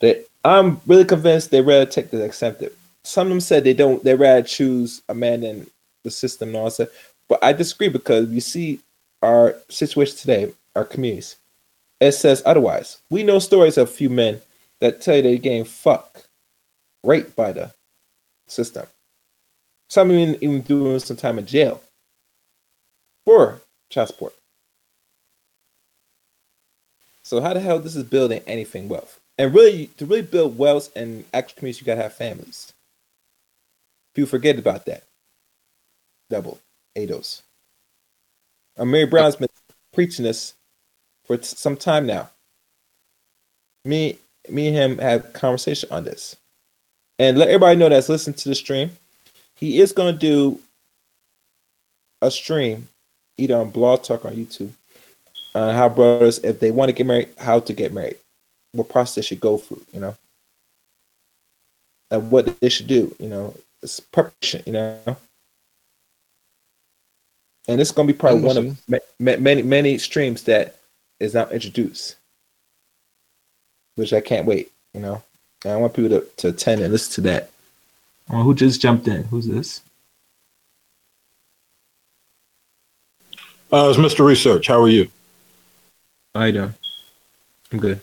That 0.00 0.26
I'm 0.44 0.80
really 0.86 1.04
convinced 1.04 1.50
they 1.50 1.62
rather 1.62 1.86
take 1.86 2.10
the 2.10 2.24
accepted. 2.24 2.72
Some 3.04 3.28
of 3.28 3.30
them 3.30 3.40
said 3.40 3.64
they 3.64 3.74
don't. 3.74 4.02
They 4.04 4.14
rather 4.14 4.42
choose 4.42 5.02
a 5.08 5.14
man 5.14 5.40
than 5.40 5.66
the 6.04 6.10
system 6.10 6.48
and 6.48 6.56
all 6.56 6.70
that. 6.70 6.90
But 7.28 7.42
I 7.42 7.52
disagree 7.52 7.88
because 7.88 8.28
you 8.30 8.40
see 8.40 8.80
our 9.22 9.56
situation 9.68 10.16
today, 10.16 10.52
our 10.76 10.84
communities. 10.84 11.36
It 12.02 12.12
says 12.12 12.42
otherwise. 12.44 12.98
We 13.10 13.22
know 13.22 13.38
stories 13.38 13.78
of 13.78 13.88
few 13.88 14.10
men 14.10 14.40
that 14.80 15.00
tell 15.00 15.14
you 15.14 15.22
they're 15.22 15.36
getting 15.36 15.64
fucked, 15.64 16.26
raped 17.04 17.36
by 17.36 17.52
the 17.52 17.72
system. 18.48 18.86
Some 19.88 20.10
even 20.10 20.36
even 20.42 20.62
doing 20.62 20.98
some 20.98 21.16
time 21.16 21.38
in 21.38 21.46
jail 21.46 21.80
for 23.24 23.60
child 23.88 24.08
support. 24.08 24.34
So 27.22 27.40
how 27.40 27.54
the 27.54 27.60
hell 27.60 27.78
this 27.78 27.94
is 27.94 28.02
building 28.02 28.42
anything 28.48 28.88
wealth? 28.88 29.20
And 29.38 29.54
really, 29.54 29.86
to 29.98 30.04
really 30.04 30.22
build 30.22 30.58
wealth 30.58 30.90
and 30.96 31.24
actual 31.32 31.58
communities, 31.58 31.82
you 31.82 31.86
gotta 31.86 32.02
have 32.02 32.14
families. 32.14 32.72
People 34.12 34.28
forget 34.28 34.58
about 34.58 34.86
that. 34.86 35.04
Double 36.28 36.58
ADOS. 36.96 37.42
Uh, 38.76 38.86
Mary 38.86 39.06
Brown's 39.06 39.36
been 39.36 39.48
preaching 39.92 40.24
this 40.24 40.54
for 41.40 41.42
some 41.42 41.76
time 41.76 42.06
now. 42.06 42.30
Me, 43.84 44.18
me 44.48 44.68
and 44.68 44.76
him 44.76 44.98
had 44.98 45.20
a 45.20 45.28
conversation 45.28 45.88
on 45.90 46.04
this, 46.04 46.36
and 47.18 47.38
let 47.38 47.48
everybody 47.48 47.76
know 47.76 47.88
that's 47.88 48.08
listening 48.08 48.34
to 48.34 48.48
the 48.48 48.54
stream. 48.54 48.90
He 49.56 49.80
is 49.80 49.92
going 49.92 50.12
to 50.12 50.18
do 50.18 50.60
a 52.20 52.30
stream 52.30 52.88
either 53.36 53.56
on 53.56 53.70
Blog 53.70 54.02
Talk 54.02 54.24
or 54.24 54.28
on 54.28 54.34
YouTube 54.34 54.70
on 55.54 55.74
how 55.74 55.88
brothers, 55.88 56.38
if 56.38 56.60
they 56.60 56.70
want 56.70 56.88
to 56.88 56.92
get 56.92 57.06
married, 57.06 57.28
how 57.38 57.60
to 57.60 57.72
get 57.72 57.92
married, 57.92 58.16
what 58.72 58.88
process 58.88 59.16
they 59.16 59.22
should 59.22 59.40
go 59.40 59.58
through, 59.58 59.82
you 59.92 60.00
know, 60.00 60.16
and 62.10 62.30
what 62.30 62.60
they 62.60 62.68
should 62.68 62.86
do, 62.86 63.14
you 63.18 63.28
know, 63.28 63.54
it's 63.82 64.00
preparation, 64.00 64.62
you 64.66 64.72
know. 64.72 65.16
And 67.68 67.80
it's 67.80 67.92
going 67.92 68.08
to 68.08 68.14
be 68.14 68.18
probably 68.18 68.42
one 68.42 68.56
of 68.56 68.88
ma- 68.88 68.98
ma- 69.20 69.36
many 69.36 69.62
many 69.62 69.96
streams 69.98 70.42
that 70.44 70.76
is 71.22 71.34
now 71.34 71.48
introduced, 71.48 72.16
which 73.94 74.12
I 74.12 74.20
can't 74.20 74.46
wait, 74.46 74.72
you 74.92 75.00
know. 75.00 75.22
And 75.64 75.72
I 75.72 75.76
want 75.76 75.94
people 75.94 76.10
to, 76.10 76.26
to 76.38 76.48
attend 76.48 76.80
and 76.80 76.92
listen 76.92 77.14
to 77.14 77.30
that. 77.30 77.50
Oh, 78.30 78.42
who 78.42 78.54
just 78.54 78.80
jumped 78.80 79.06
in? 79.06 79.22
Who's 79.24 79.46
this? 79.46 79.80
Uh, 83.72 83.88
it's 83.88 83.98
Mr. 83.98 84.26
Research. 84.26 84.66
How 84.66 84.82
are 84.82 84.88
you? 84.88 85.08
How 86.34 86.44
you 86.44 86.52
doing? 86.52 86.74
I'm 87.72 87.78
good. 87.78 88.00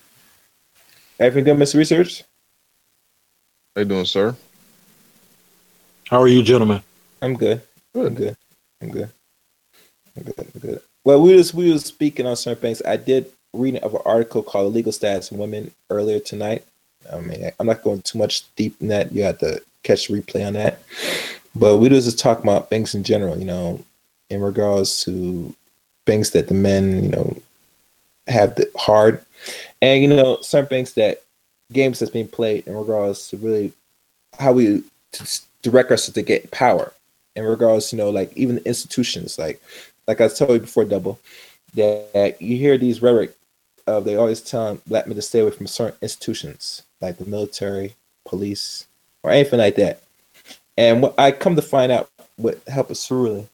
Everything 1.19 1.57
good, 1.57 1.61
Mr. 1.61 1.75
Research? 1.75 2.23
How 3.75 3.81
you 3.81 3.85
doing, 3.85 4.05
sir? 4.05 4.35
How 6.09 6.21
are 6.21 6.27
you, 6.27 6.41
gentlemen? 6.41 6.81
I'm 7.21 7.35
good. 7.35 7.61
I'm 7.93 8.15
good. 8.15 8.37
I'm 8.81 8.89
good. 8.89 9.11
I'm 10.15 10.23
good. 10.23 10.33
I'm 10.39 10.59
good. 10.61 10.81
Well, 11.03 11.21
we 11.21 11.35
was 11.35 11.53
we 11.53 11.71
was 11.71 11.85
speaking 11.85 12.25
on 12.25 12.35
certain 12.35 12.61
things. 12.61 12.81
I 12.85 12.97
did 12.97 13.31
reading 13.53 13.81
of 13.83 13.95
an 13.95 14.01
article 14.05 14.43
called 14.43 14.73
Legal 14.73 14.91
Status 14.91 15.31
of 15.31 15.37
Women" 15.37 15.71
earlier 15.89 16.19
tonight. 16.19 16.63
I 17.11 17.19
mean, 17.19 17.49
I'm 17.59 17.67
not 17.67 17.83
going 17.83 18.01
too 18.01 18.17
much 18.17 18.43
deep 18.55 18.75
in 18.81 18.89
that. 18.89 19.11
You 19.11 19.23
have 19.23 19.39
to 19.39 19.61
catch 19.83 20.07
the 20.07 20.21
replay 20.21 20.45
on 20.45 20.53
that. 20.53 20.81
But 21.55 21.77
we 21.77 21.89
was 21.89 22.05
just 22.05 22.19
talking 22.19 22.43
about 22.43 22.69
things 22.69 22.93
in 22.93 23.03
general, 23.03 23.37
you 23.37 23.45
know, 23.45 23.83
in 24.29 24.41
regards 24.41 25.03
to 25.05 25.55
things 26.05 26.31
that 26.31 26.47
the 26.47 26.53
men, 26.53 27.03
you 27.03 27.09
know, 27.09 27.37
have 28.27 28.55
the 28.55 28.69
hard, 28.77 29.23
and 29.81 30.01
you 30.01 30.07
know, 30.07 30.39
certain 30.41 30.67
things 30.67 30.93
that 30.93 31.23
games 31.71 31.99
that's 31.99 32.11
being 32.11 32.27
played 32.27 32.67
in 32.67 32.75
regards 32.75 33.29
to 33.29 33.37
really 33.37 33.71
how 34.37 34.51
we 34.51 34.83
direct 35.61 35.91
us 35.91 36.07
to 36.07 36.21
get 36.21 36.51
power. 36.51 36.93
In 37.35 37.45
regards, 37.45 37.93
you 37.93 37.97
know, 37.97 38.09
like 38.09 38.35
even 38.35 38.57
institutions, 38.59 39.39
like 39.39 39.61
like 40.09 40.21
I 40.21 40.27
told 40.27 40.49
you 40.49 40.59
before, 40.59 40.85
double 40.85 41.19
that 41.75 42.41
you 42.41 42.57
hear 42.57 42.79
these 42.79 42.99
rhetoric 42.99 43.35
of 43.85 44.05
they 44.05 44.15
always 44.15 44.41
tell 44.41 44.79
black 44.87 45.05
men 45.05 45.15
to 45.15 45.21
stay 45.21 45.39
away 45.39 45.51
from 45.51 45.67
certain 45.67 45.99
institutions 46.01 46.81
like 46.99 47.19
the 47.19 47.25
military, 47.25 47.93
police, 48.25 48.87
or 49.21 49.29
anything 49.29 49.59
like 49.59 49.75
that. 49.75 50.01
And 50.77 51.03
what 51.03 51.13
I 51.19 51.31
come 51.31 51.55
to 51.55 51.61
find 51.61 51.91
out 51.91 52.09
with 52.39 52.67
help 52.67 52.89
us 52.89 53.07
Cerulli 53.07 53.47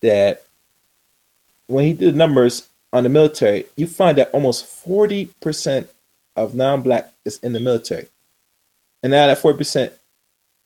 that 0.00 0.42
when 1.68 1.84
he 1.84 1.92
did 1.92 2.16
numbers 2.16 2.68
on 2.92 3.04
the 3.04 3.08
military, 3.08 3.66
you 3.76 3.86
find 3.86 4.18
that 4.18 4.30
almost 4.32 4.64
40% 4.84 5.86
of 6.34 6.56
non-black 6.56 7.12
is 7.24 7.38
in 7.44 7.52
the 7.52 7.60
military. 7.60 8.08
And 9.04 9.12
now 9.12 9.28
that 9.28 9.38
40%, 9.38 9.92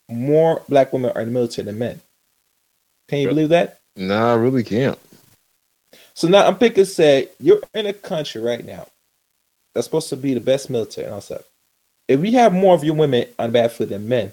more 0.09 0.63
black 0.67 0.95
women 0.95 1.13
are 1.15 1.21
in 1.21 1.29
the 1.29 1.35
military 1.35 1.67
than 1.67 1.79
men. 1.79 2.01
Can 3.09 3.19
you 3.19 3.29
believe 3.29 3.51
that? 3.51 3.81
Nah, 3.97 4.33
I 4.33 4.37
really 4.37 4.65
can't. 4.65 4.99
So 6.15 6.29
now 6.29 6.47
I'm 6.47 6.57
picking 6.57 6.85
say 6.85 7.29
you're 7.41 7.61
in 7.75 7.87
a 7.87 7.93
country 7.93 8.41
right 8.41 8.65
now 8.65 8.87
that's 9.75 9.87
supposed 9.87 10.09
to 10.11 10.17
be 10.17 10.35
the 10.35 10.41
best 10.41 10.71
military 10.71 11.07
and 11.07 11.15
all 11.15 11.21
stuff. 11.21 11.43
If 12.09 12.21
we 12.21 12.33
have 12.33 12.53
more 12.53 12.75
of 12.75 12.85
your 12.85 12.95
women 12.95 13.27
on 13.39 13.49
the 13.49 13.53
battlefield 13.53 13.91
than 13.91 14.09
men, 14.09 14.33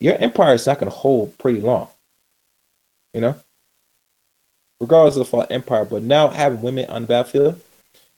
your 0.00 0.16
empire 0.16 0.54
is 0.54 0.66
not 0.66 0.78
going 0.78 0.90
to 0.90 0.96
hold 0.96 1.36
pretty 1.38 1.60
long. 1.60 1.88
You 3.12 3.20
know, 3.20 3.36
regardless 4.80 5.16
of 5.16 5.30
the 5.30 5.52
empire. 5.52 5.84
But 5.84 6.02
now 6.02 6.28
having 6.28 6.62
women 6.62 6.90
on 6.90 7.02
the 7.02 7.08
battlefield, 7.08 7.60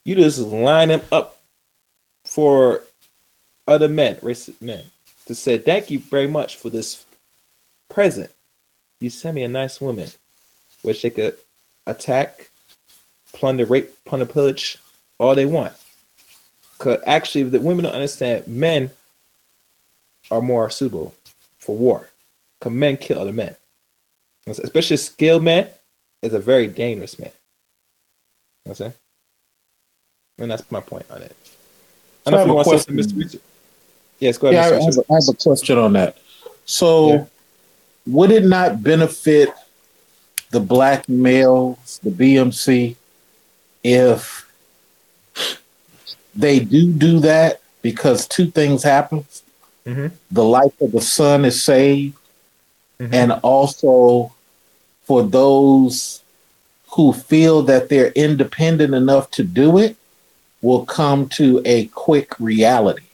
you 0.04 0.14
just 0.14 0.38
line 0.38 0.88
them 0.88 1.02
up 1.12 1.38
for 2.24 2.82
other 3.66 3.88
men, 3.88 4.16
racist 4.16 4.60
men, 4.60 4.84
to 5.26 5.34
say 5.34 5.58
thank 5.58 5.90
you 5.90 5.98
very 5.98 6.26
much 6.26 6.56
for 6.56 6.70
this 6.70 7.04
present. 7.88 8.30
You 9.00 9.10
sent 9.10 9.34
me 9.34 9.42
a 9.42 9.48
nice 9.48 9.80
woman, 9.80 10.08
which 10.82 11.02
they 11.02 11.10
could 11.10 11.36
attack, 11.86 12.50
plunder, 13.32 13.66
rape, 13.66 13.90
plunder, 14.04 14.26
pillage, 14.26 14.78
all 15.18 15.34
they 15.34 15.46
want. 15.46 15.72
Cause 16.78 16.98
actually, 17.06 17.44
the 17.44 17.60
women 17.60 17.84
don't 17.84 17.94
understand 17.94 18.46
men 18.46 18.90
are 20.30 20.42
more 20.42 20.68
suitable 20.70 21.14
for 21.58 21.76
war. 21.76 22.10
Cause 22.60 22.72
men 22.72 22.96
kill 22.96 23.18
other 23.18 23.32
men, 23.32 23.56
especially 24.46 24.96
skilled 24.96 25.42
men 25.42 25.68
is 26.22 26.34
a 26.34 26.38
very 26.38 26.66
dangerous 26.66 27.18
man. 27.18 27.30
You 27.30 27.34
know 27.34 28.70
what 28.70 28.70
I'm 28.70 28.76
saying, 28.76 28.94
and 30.38 30.50
that's 30.50 30.70
my 30.70 30.80
point 30.80 31.06
on 31.10 31.22
it. 31.22 31.36
I 32.26 32.30
don't 32.30 32.48
know 32.48 32.60
if 32.60 32.66
you 32.66 32.72
want 32.72 32.86
to 32.86 33.10
say 33.10 33.18
Mr. 33.18 33.40
Yes, 34.18 34.38
go 34.38 34.48
ahead. 34.48 34.72
Yeah, 34.72 34.78
I 34.78 34.82
have, 34.82 34.98
I, 35.10 35.14
have, 35.14 35.28
a 35.28 35.34
question 35.34 35.78
on 35.78 35.92
that. 35.92 36.16
So, 36.64 37.12
yeah. 37.12 37.24
Would 38.06 38.30
it 38.30 38.44
not 38.44 38.82
benefit 38.82 39.50
the 40.50 40.60
black 40.60 41.08
males, 41.08 42.00
the 42.02 42.10
BMC, 42.10 42.96
if 43.82 44.50
they 46.34 46.60
do 46.60 46.92
do 46.92 47.20
that 47.20 47.60
because 47.82 48.26
two 48.26 48.50
things 48.50 48.82
happen. 48.82 49.24
Mm-hmm. 49.84 50.08
The 50.30 50.44
life 50.44 50.80
of 50.80 50.92
the 50.92 51.00
son 51.00 51.44
is 51.44 51.62
saved, 51.62 52.16
mm-hmm. 52.98 53.14
and 53.14 53.32
also 53.42 54.32
for 55.04 55.22
those 55.22 56.22
who 56.90 57.12
feel 57.12 57.62
that 57.62 57.88
they're 57.88 58.12
independent 58.12 58.94
enough 58.94 59.30
to 59.32 59.44
do 59.44 59.78
it 59.78 59.96
will 60.62 60.84
come 60.84 61.28
to 61.28 61.62
a 61.64 61.86
quick 61.88 62.38
reality. 62.40 63.04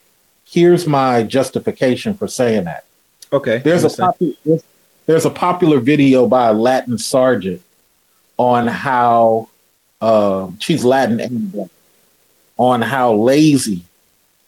Here's 0.45 0.86
my 0.86 1.22
justification 1.22 2.14
for 2.14 2.28
saying 2.28 2.64
that. 2.64 2.84
Okay. 3.32 3.59
There's 3.59 3.84
a 3.84 3.88
popu- 3.88 4.36
there's 4.45 4.62
a 5.09 5.31
popular 5.31 5.81
video 5.81 6.27
by 6.27 6.49
a 6.49 6.53
Latin 6.53 6.99
sergeant 6.99 7.63
on 8.37 8.67
how 8.67 9.49
uh, 10.01 10.51
she's 10.59 10.85
Latin 10.85 11.21
and 11.21 11.71
on 12.57 12.83
how 12.83 13.15
lazy 13.15 13.83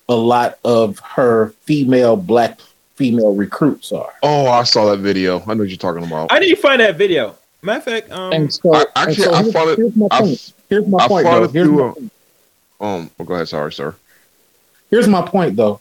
a 0.09 0.15
lot 0.15 0.59
of 0.65 0.99
her 1.01 1.49
female 1.63 2.17
black 2.17 2.59
female 2.97 3.35
recruits 3.35 3.93
are. 3.93 4.13
Oh, 4.23 4.47
I 4.47 4.65
saw 4.65 4.91
that 4.91 4.99
video. 4.99 5.43
I 5.47 5.55
know 5.55 5.61
what 5.61 5.69
you're 5.69 5.77
talking 5.77 6.05
about. 6.05 6.33
I 6.33 6.39
didn't 6.39 6.59
find 6.59 6.81
that 6.81 6.97
video. 6.97 7.37
Matter 7.63 7.79
of 7.79 7.85
fact, 7.85 8.13
um, 8.13 8.33
and 8.33 8.53
so, 8.53 8.75
I, 8.75 8.85
actually, 8.95 9.25
and 9.25 9.47
so 9.47 9.51
I 9.51 9.53
found 9.53 9.71
it. 9.71 9.79
Here's 9.79 9.97
my 9.97 10.09
point. 10.11 10.53
Here's 10.69 10.87
my 10.87 10.99
I 10.99 11.09
point. 11.09 11.25
Though. 11.25 11.49
Here's 11.49 11.69
my 11.69 11.93
point. 11.93 12.13
Um, 12.81 13.11
well, 13.17 13.27
go 13.27 13.35
ahead. 13.35 13.49
Sorry, 13.49 13.73
sir. 13.73 13.95
Here's 14.91 15.09
my 15.09 15.23
point, 15.23 15.57
though 15.57 15.81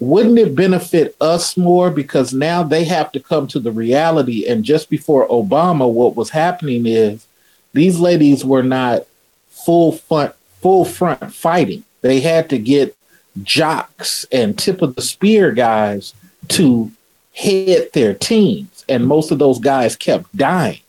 wouldn't 0.00 0.38
it 0.38 0.54
benefit 0.54 1.16
us 1.20 1.56
more? 1.56 1.90
Because 1.90 2.32
now 2.32 2.62
they 2.62 2.84
have 2.84 3.12
to 3.12 3.20
come 3.20 3.46
to 3.48 3.58
the 3.58 3.72
reality 3.72 4.46
and 4.46 4.64
just 4.64 4.90
before 4.90 5.28
obama 5.28 5.90
what 5.90 6.16
was 6.16 6.30
happening 6.30 6.86
is 6.86 7.26
these 7.72 7.98
ladies 7.98 8.44
were 8.44 8.62
not 8.62 9.02
full 9.48 9.92
front 9.92 10.34
full 10.60 10.84
front 10.84 11.32
fighting. 11.32 11.84
They 12.00 12.20
had 12.20 12.50
to 12.50 12.58
get 12.58 12.96
jocks 13.42 14.24
and 14.30 14.58
tip 14.58 14.82
of 14.82 14.94
the 14.94 15.02
spear 15.02 15.52
guys 15.52 16.14
to 16.48 16.90
head 17.34 17.88
their 17.92 18.14
teams 18.14 18.84
and 18.88 19.06
most 19.06 19.30
of 19.30 19.38
those 19.38 19.58
guys 19.58 19.96
kept 19.96 20.34
dying. 20.36 20.80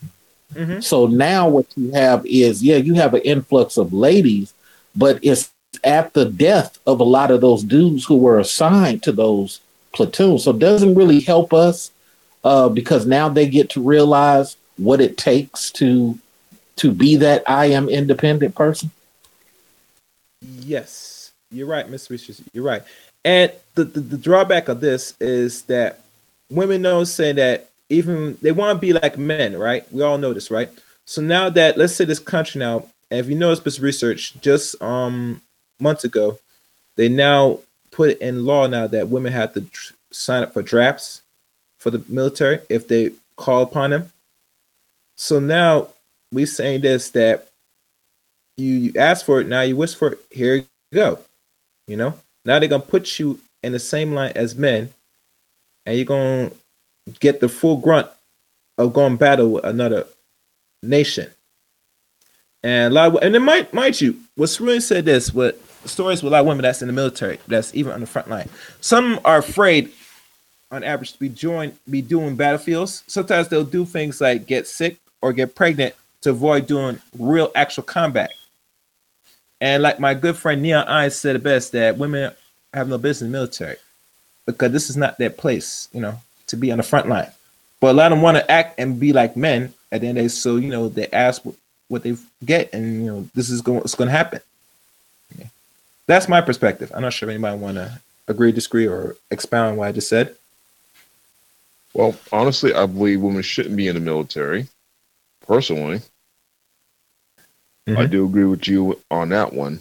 Mm-hmm. 0.54 0.80
so 0.80 1.06
now 1.06 1.48
what 1.48 1.66
you 1.76 1.90
have 1.90 2.24
is 2.24 2.62
yeah 2.62 2.76
you 2.76 2.94
have 2.94 3.12
an 3.12 3.20
influx 3.22 3.76
of 3.76 3.92
ladies 3.92 4.54
but 4.94 5.18
it's 5.22 5.52
at 5.84 6.12
the 6.12 6.24
death 6.24 6.78
of 6.86 7.00
a 7.00 7.04
lot 7.04 7.30
of 7.30 7.40
those 7.40 7.62
dudes 7.62 8.04
who 8.04 8.16
were 8.16 8.38
assigned 8.38 9.02
to 9.04 9.12
those 9.12 9.60
platoons. 9.92 10.44
So 10.44 10.50
it 10.50 10.58
doesn't 10.58 10.94
really 10.94 11.20
help 11.20 11.52
us 11.52 11.90
uh, 12.44 12.68
because 12.68 13.06
now 13.06 13.28
they 13.28 13.48
get 13.48 13.70
to 13.70 13.82
realize 13.82 14.56
what 14.76 15.00
it 15.00 15.16
takes 15.16 15.70
to 15.72 16.18
to 16.76 16.92
be 16.92 17.16
that 17.16 17.42
I 17.46 17.66
am 17.66 17.88
independent 17.88 18.54
person. 18.54 18.90
Yes, 20.42 21.32
you're 21.50 21.66
right, 21.66 21.90
Mr. 21.90 22.10
Richards. 22.10 22.42
You're 22.52 22.64
right. 22.64 22.82
And 23.24 23.50
the, 23.74 23.84
the, 23.84 24.00
the 24.00 24.18
drawback 24.18 24.68
of 24.68 24.80
this 24.80 25.14
is 25.18 25.62
that 25.62 26.00
women 26.50 26.82
know 26.82 27.04
say 27.04 27.32
that 27.32 27.70
even 27.88 28.36
they 28.42 28.52
want 28.52 28.76
to 28.76 28.80
be 28.80 28.92
like 28.92 29.16
men, 29.16 29.56
right? 29.56 29.90
We 29.92 30.02
all 30.02 30.18
know 30.18 30.32
this, 30.32 30.50
right? 30.50 30.68
So 31.06 31.22
now 31.22 31.48
that 31.50 31.78
let's 31.78 31.94
say 31.94 32.04
this 32.04 32.18
country 32.18 32.58
now, 32.58 32.86
if 33.10 33.28
you 33.28 33.36
notice 33.36 33.60
this 33.60 33.80
research, 33.80 34.38
just 34.40 34.80
um 34.82 35.40
months 35.78 36.04
ago, 36.04 36.38
they 36.96 37.08
now 37.08 37.60
put 37.90 38.18
in 38.18 38.44
law 38.44 38.66
now 38.66 38.86
that 38.86 39.08
women 39.08 39.32
have 39.32 39.52
to 39.54 39.62
tr- 39.62 39.94
sign 40.10 40.42
up 40.42 40.52
for 40.52 40.62
drafts 40.62 41.22
for 41.78 41.90
the 41.90 42.02
military 42.08 42.60
if 42.68 42.88
they 42.88 43.12
call 43.36 43.62
upon 43.62 43.90
them. 43.90 44.12
So 45.16 45.38
now 45.38 45.88
we 46.32 46.46
saying 46.46 46.82
this 46.82 47.10
that 47.10 47.48
you, 48.56 48.72
you 48.72 48.92
ask 48.98 49.24
for 49.24 49.40
it, 49.40 49.48
now 49.48 49.62
you 49.62 49.76
wish 49.76 49.94
for 49.94 50.12
it, 50.12 50.18
here 50.30 50.56
you 50.56 50.66
go. 50.92 51.18
You 51.86 51.96
know, 51.96 52.14
now 52.44 52.58
they're 52.58 52.68
gonna 52.68 52.82
put 52.82 53.18
you 53.18 53.40
in 53.62 53.72
the 53.72 53.78
same 53.78 54.12
line 54.12 54.32
as 54.34 54.56
men, 54.56 54.90
and 55.84 55.96
you're 55.96 56.04
gonna 56.04 56.50
get 57.20 57.40
the 57.40 57.48
full 57.48 57.76
grunt 57.76 58.08
of 58.78 58.92
going 58.92 59.16
battle 59.16 59.52
with 59.52 59.64
another 59.64 60.06
nation. 60.82 61.30
And 62.62 62.92
a 62.92 62.94
lot 62.94 63.08
of, 63.08 63.22
and 63.22 63.34
then 63.34 63.42
mind, 63.42 63.72
mind 63.72 64.00
you, 64.00 64.18
what's 64.34 64.60
really 64.60 64.80
said 64.80 65.04
this, 65.04 65.32
what 65.32 65.60
stories 65.86 66.22
with 66.22 66.32
a 66.32 66.34
lot 66.34 66.40
of 66.40 66.46
women 66.46 66.62
that's 66.62 66.82
in 66.82 66.88
the 66.88 66.92
military, 66.92 67.38
that's 67.46 67.74
even 67.74 67.92
on 67.92 68.00
the 68.00 68.06
front 68.06 68.28
line. 68.28 68.48
Some 68.80 69.20
are 69.24 69.38
afraid, 69.38 69.92
on 70.70 70.84
average, 70.84 71.12
to 71.12 71.18
be 71.18 71.28
join 71.28 71.72
be 71.88 72.02
doing 72.02 72.36
battlefields. 72.36 73.02
Sometimes 73.06 73.48
they'll 73.48 73.64
do 73.64 73.84
things 73.84 74.20
like 74.20 74.46
get 74.46 74.66
sick 74.66 74.98
or 75.22 75.32
get 75.32 75.54
pregnant 75.54 75.94
to 76.22 76.30
avoid 76.30 76.66
doing 76.66 77.00
real 77.18 77.50
actual 77.54 77.82
combat. 77.82 78.32
And 79.60 79.82
like 79.82 79.98
my 79.98 80.14
good 80.14 80.36
friend 80.36 80.62
Neon 80.62 80.86
Eyes 80.86 81.18
said 81.18 81.36
the 81.36 81.40
best, 81.40 81.72
that 81.72 81.96
women 81.96 82.32
have 82.74 82.88
no 82.88 82.98
business 82.98 83.22
in 83.22 83.32
the 83.32 83.38
military 83.38 83.76
because 84.44 84.72
this 84.72 84.90
is 84.90 84.96
not 84.96 85.18
their 85.18 85.30
place, 85.30 85.88
you 85.92 86.00
know, 86.00 86.20
to 86.48 86.56
be 86.56 86.70
on 86.70 86.78
the 86.78 86.82
front 86.82 87.08
line. 87.08 87.30
But 87.80 87.90
a 87.90 87.92
lot 87.94 88.12
of 88.12 88.16
them 88.16 88.22
want 88.22 88.36
to 88.38 88.50
act 88.50 88.78
and 88.78 88.98
be 88.98 89.12
like 89.12 89.36
men, 89.36 89.74
and 89.92 90.02
then 90.02 90.14
they 90.14 90.28
so 90.28 90.56
you 90.56 90.70
know 90.70 90.88
they 90.88 91.08
ask 91.08 91.42
what, 91.88 92.02
they 92.02 92.16
get, 92.44 92.72
and 92.72 93.04
you 93.04 93.06
know 93.06 93.28
this 93.34 93.50
is 93.50 93.60
going 93.60 93.80
it's 93.80 93.94
going 93.94 94.08
to 94.08 94.16
happen. 94.16 94.40
That's 96.06 96.28
my 96.28 96.40
perspective. 96.40 96.92
I'm 96.94 97.02
not 97.02 97.12
sure 97.12 97.28
if 97.28 97.34
anybody 97.34 97.58
want 97.58 97.76
to 97.76 98.00
agree, 98.28 98.52
disagree, 98.52 98.86
or 98.86 99.16
expound 99.30 99.72
on 99.72 99.76
what 99.76 99.88
I 99.88 99.92
just 99.92 100.08
said. 100.08 100.36
Well, 101.94 102.14
honestly, 102.30 102.74
I 102.74 102.86
believe 102.86 103.20
women 103.20 103.42
shouldn't 103.42 103.76
be 103.76 103.88
in 103.88 103.94
the 103.94 104.00
military. 104.00 104.68
Personally, 105.46 106.00
Mm-hmm. 107.88 107.98
I 108.00 108.06
do 108.06 108.24
agree 108.24 108.44
with 108.44 108.66
you 108.66 109.00
on 109.12 109.28
that 109.28 109.52
one. 109.52 109.78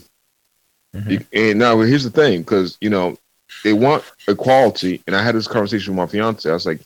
Mhm. 0.96 1.26
And 1.34 1.60
now 1.60 1.80
here's 1.80 2.04
the 2.04 2.12
thing, 2.12 2.42
because 2.42 2.78
you 2.80 2.90
know 2.90 3.18
they 3.64 3.74
want 3.74 4.04
equality, 4.28 5.02
and 5.08 5.16
I 5.16 5.24
had 5.24 5.36
this 5.36 5.48
conversation 5.48 5.96
with 5.96 5.98
my 5.98 6.12
fiance. 6.12 6.48
I 6.48 6.54
was 6.54 6.68
like, 6.68 6.82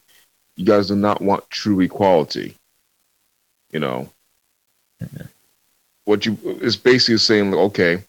"You 0.55 0.63
guys 0.65 0.87
do 0.87 0.95
not 0.95 1.21
want 1.21 1.49
true 1.49 1.81
equality." 1.81 2.55
You 3.71 3.81
know, 3.81 4.09
what 6.05 6.25
you 6.25 6.37
is 6.61 6.77
basically 6.77 7.17
saying, 7.17 7.51
like, 7.51 7.59
okay, 7.59 8.03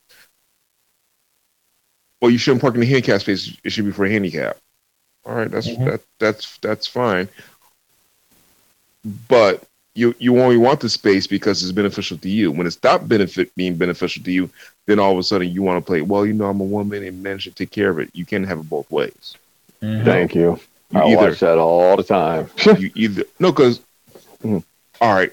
well, 2.20 2.30
you 2.30 2.38
shouldn't 2.38 2.60
park 2.62 2.74
in 2.74 2.80
the 2.80 2.86
handicap 2.86 3.20
space. 3.20 3.56
It 3.64 3.70
should 3.70 3.84
be 3.86 3.92
for 3.92 4.04
a 4.04 4.10
handicap. 4.10 4.56
All 5.26 5.34
right, 5.34 5.50
that's 5.50 5.68
Mhm. 5.68 5.84
that 5.86 6.00
that's 6.18 6.58
that's 6.58 6.86
fine. 6.86 7.28
But 9.28 9.62
you 9.94 10.14
you 10.18 10.40
only 10.40 10.56
want 10.56 10.80
the 10.80 10.88
space 10.88 11.26
because 11.26 11.62
it's 11.62 11.72
beneficial 11.72 12.18
to 12.18 12.28
you. 12.28 12.50
When 12.52 12.66
it's 12.66 12.82
not 12.82 13.08
benefit 13.08 13.54
being 13.56 13.74
beneficial 13.76 14.22
to 14.24 14.32
you, 14.32 14.50
then 14.86 14.98
all 14.98 15.12
of 15.12 15.18
a 15.18 15.22
sudden 15.22 15.48
you 15.48 15.62
want 15.62 15.82
to 15.82 15.86
play. 15.86 16.00
Well, 16.02 16.26
you 16.26 16.32
know, 16.32 16.46
I'm 16.46 16.60
a 16.60 16.64
woman 16.64 17.04
and 17.04 17.22
men 17.22 17.38
should 17.38 17.56
take 17.56 17.70
care 17.70 17.90
of 17.90 17.98
it. 17.98 18.10
You 18.12 18.24
can't 18.24 18.46
have 18.46 18.58
it 18.60 18.68
both 18.68 18.90
ways. 18.90 19.36
Mhm. 19.82 20.04
Thank 20.04 20.34
you. 20.34 20.60
You 20.92 21.00
I 21.00 21.06
either 21.06 21.16
watch 21.30 21.40
that 21.40 21.58
all 21.58 21.96
the 21.96 22.02
time. 22.02 22.50
you 22.78 22.90
either 22.94 23.24
no, 23.38 23.52
because 23.52 23.80
Mhm. 24.44 24.62
all 25.00 25.14
right, 25.14 25.32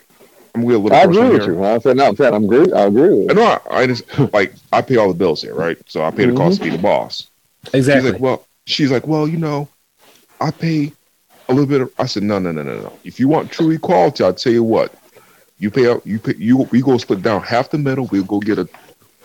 I'm 0.57 0.63
a 0.63 0.77
little 0.77 0.89
I 0.91 1.03
agree 1.03 1.29
with 1.29 1.47
here. 1.47 1.47
you. 1.47 1.63
I 1.63 1.77
said, 1.79 1.97
no, 1.97 2.07
I'm 2.07 2.15
saying 2.15 2.33
I'm 2.33 2.45
agree. 2.45 2.71
I 2.73 2.85
agree 2.85 3.09
with 3.09 3.19
I 3.29 3.33
you. 3.33 3.33
know 3.33 3.43
I, 3.43 3.81
I 3.81 3.87
just 3.87 4.03
like 4.33 4.53
I 4.71 4.81
pay 4.81 4.97
all 4.97 5.07
the 5.09 5.13
bills 5.13 5.41
here, 5.41 5.55
right? 5.55 5.77
So 5.87 6.03
I 6.03 6.11
pay 6.11 6.25
the 6.25 6.33
cost 6.33 6.57
to 6.57 6.63
be 6.63 6.69
the 6.69 6.77
boss. 6.77 7.27
Exactly. 7.73 7.99
She's 7.99 8.03
like, 8.03 8.19
well, 8.19 8.45
she's 8.65 8.91
like, 8.91 9.07
well, 9.07 9.27
you 9.27 9.37
know, 9.37 9.69
I 10.39 10.51
pay 10.51 10.93
a 11.49 11.53
little 11.53 11.67
bit. 11.67 11.81
Of, 11.81 11.91
I 11.99 12.05
said, 12.05 12.23
no, 12.23 12.39
no, 12.39 12.51
no, 12.51 12.63
no, 12.63 12.81
no. 12.81 12.99
If 13.03 13.19
you 13.19 13.27
want 13.27 13.51
true 13.51 13.71
equality, 13.71 14.23
I'll 14.23 14.33
tell 14.33 14.53
you 14.53 14.63
what. 14.63 14.93
You 15.59 15.69
pay 15.71 15.89
out. 15.89 16.05
You 16.05 16.19
pay. 16.19 16.35
You 16.37 16.57
we 16.71 16.81
go 16.81 16.97
split 16.97 17.21
down 17.21 17.41
half 17.41 17.69
the 17.69 17.77
middle. 17.77 18.07
We'll 18.07 18.23
go 18.23 18.39
get 18.39 18.59
a. 18.59 18.67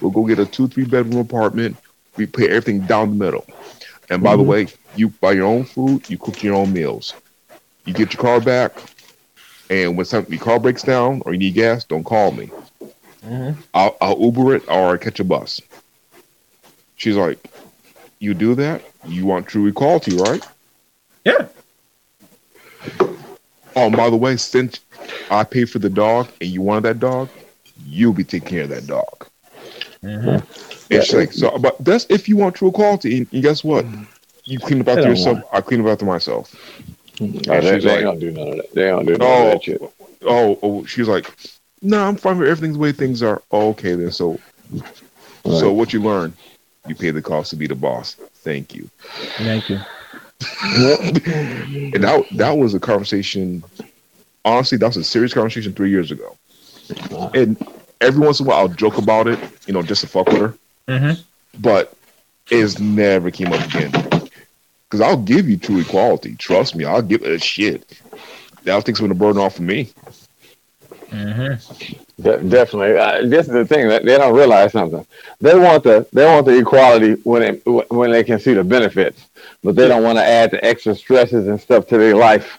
We'll 0.01 0.11
go 0.13 0.25
get 0.27 0.39
a 0.41 0.47
two 0.47 0.69
three 0.69 0.85
bedroom 0.85 1.19
apartment. 1.19 1.79
We 2.17 2.27
pay 2.27 2.49
everything 2.49 2.87
down 2.87 3.11
the 3.11 3.25
middle. 3.25 3.47
And 4.11 4.23
by 4.23 4.37
the 4.37 4.43
Mhm. 4.43 4.47
way, 4.47 4.73
you 4.95 5.11
buy 5.11 5.33
your 5.33 5.47
own 5.47 5.65
food. 5.65 6.09
You 6.09 6.19
cook 6.19 6.43
your 6.43 6.55
own 6.55 6.73
meals. 6.73 7.15
You 7.85 7.95
get 7.95 8.13
your 8.15 8.21
car 8.21 8.41
back. 8.41 8.83
And 9.73 9.97
when 9.97 10.05
something 10.05 10.35
your 10.35 10.43
car 10.45 10.61
breaks 10.61 10.83
down 10.83 11.23
or 11.25 11.33
you 11.33 11.39
need 11.39 11.55
gas, 11.55 11.85
don't 11.85 12.05
call 12.05 12.31
me. 12.33 12.51
Mhm. 13.25 13.57
I'll, 13.73 13.97
I'll 14.03 14.21
Uber 14.21 14.57
it 14.57 14.69
or 14.69 14.99
catch 14.99 15.19
a 15.19 15.25
bus. 15.25 15.63
She's 16.97 17.17
like, 17.17 17.39
You 18.21 18.35
do 18.35 18.55
that? 18.57 18.83
You 19.07 19.25
want 19.25 19.47
true 19.47 19.67
equality, 19.67 20.15
right? 20.15 20.45
Yeah. 21.25 21.47
Oh, 23.75 23.87
and 23.87 23.97
by 23.97 24.11
the 24.11 24.17
way, 24.17 24.37
since 24.37 24.81
I 25.31 25.43
paid 25.45 25.71
for 25.71 25.79
the 25.79 25.89
dog 25.89 26.29
and 26.43 26.51
you 26.51 26.61
wanted 26.61 26.83
that 26.83 27.01
dog, 27.01 27.31
you'll 27.87 28.13
be 28.13 28.25
taking 28.25 28.49
care 28.49 28.63
of 28.65 28.69
that 28.69 28.87
dog. 28.87 29.27
Mhm. 30.05 30.45
And 30.91 31.03
she's 31.03 31.15
like, 31.15 31.33
so, 31.33 31.57
but 31.59 31.83
that's 31.83 32.05
if 32.11 32.29
you 32.29 32.37
want 32.37 32.57
true 32.57 32.69
equality. 32.69 33.17
And, 33.17 33.27
and 33.33 33.43
guess 33.43 33.65
what? 33.65 33.87
You 34.45 34.59
clean 34.59 34.83
up 34.83 34.89
after 34.89 35.09
yourself. 35.09 35.37
want 35.39 35.47
I 35.51 35.63
clean 35.63 35.81
up 35.81 35.87
after 35.87 36.05
myself. 36.05 36.55
Oh, 37.21 37.27
they, 37.27 37.41
she's 37.41 37.85
they 37.85 37.89
like, 37.89 37.91
ain't 37.91 38.05
gonna 38.05 38.21
do 38.21 38.31
none 38.31 38.49
of 38.49 38.57
that. 38.57 38.75
They 38.75 38.87
don't 38.87 39.07
do 39.07 39.13
none 39.13 39.23
oh, 39.23 39.47
of 39.47 39.53
that 39.53 39.65
shit. 39.65 39.83
oh, 40.23 40.59
oh, 40.63 40.85
she's 40.85 41.09
like, 41.09 41.31
no, 41.83 42.03
I'm 42.03 42.17
fine 42.17 42.39
with 42.39 42.49
everything 42.49 42.75
the 42.75 42.79
way 42.79 42.93
things 42.93 43.23
are. 43.23 43.43
Oh, 43.51 43.71
okay, 43.71 43.95
then. 43.95 44.11
So, 44.13 44.39
so 45.45 45.73
what 45.73 45.93
you 45.93 46.01
learn? 46.01 46.33
You 46.87 46.95
pay 46.95 47.11
the 47.11 47.23
cost 47.23 47.51
to 47.51 47.57
be 47.57 47.67
the 47.67 47.75
boss. 47.75 48.15
Thank 48.15 48.75
you. 48.75 48.89
Thank 49.39 49.69
you. 49.69 49.81
And 51.95 52.03
that 52.03 52.25
that 52.33 52.59
was 52.59 52.75
a 52.75 52.81
conversation. 52.81 53.63
Honestly, 54.45 54.77
that 54.79 54.87
was 54.87 54.97
a 54.97 55.05
serious 55.05 55.33
conversation 55.33 55.73
three 55.73 55.91
years 55.91 56.11
ago. 56.11 56.37
And 57.33 57.57
every 58.01 58.25
once 58.25 58.41
in 58.41 58.47
a 58.47 58.49
while, 58.49 58.59
I'll 58.59 58.69
joke 58.69 58.99
about 58.99 59.29
it, 59.29 59.39
you 59.67 59.73
know, 59.73 59.83
just 59.83 60.01
to 60.01 60.09
fuck 60.09 60.27
with 60.27 60.39
her. 60.39 60.55
Mhm. 60.89 61.21
But 61.61 61.95
it's 62.51 62.81
never 62.81 63.31
came 63.31 63.53
up 63.53 63.65
again. 63.67 63.93
Because 64.93 65.09
I'll 65.09 65.17
give 65.17 65.49
you 65.49 65.57
true 65.57 65.81
equality. 65.81 66.35
Trust 66.35 66.75
me, 66.75 66.85
I'll 66.85 67.01
give 67.01 67.23
it 67.23 67.31
a 67.31 67.39
shit. 67.39 67.99
That'll 68.63 68.83
take 68.83 68.99
some 68.99 69.07
of 69.07 69.09
the 69.09 69.15
burden 69.15 69.41
off 69.41 69.57
of 69.57 69.63
me. 69.63 69.89
Mhm. 71.11 71.99
De- 72.21 72.43
definitely. 72.43 72.99
Uh, 72.99 73.23
this 73.27 73.47
is 73.47 73.55
the 73.55 73.65
thing 73.65 73.89
that 73.89 74.05
they 74.05 74.19
don't 74.19 74.35
realize 74.37 74.73
something. 74.73 75.07
They 75.41 75.59
want 75.59 75.85
the 75.85 76.07
they 76.13 76.27
want 76.27 76.45
the 76.45 76.59
equality 76.59 77.15
when 77.25 77.43
it, 77.43 77.63
when 77.91 78.11
they 78.11 78.23
can 78.23 78.39
see 78.39 78.53
the 78.53 78.63
benefits, 78.63 79.31
but 79.65 79.77
they 79.77 79.89
don't 79.89 80.03
want 80.03 80.19
to 80.19 80.25
add 80.25 80.51
the 80.51 80.63
extra 80.63 80.95
stresses 80.95 81.49
and 81.49 81.59
stuff 81.59 81.87
to 81.87 81.97
their 81.97 82.15
life. 82.15 82.59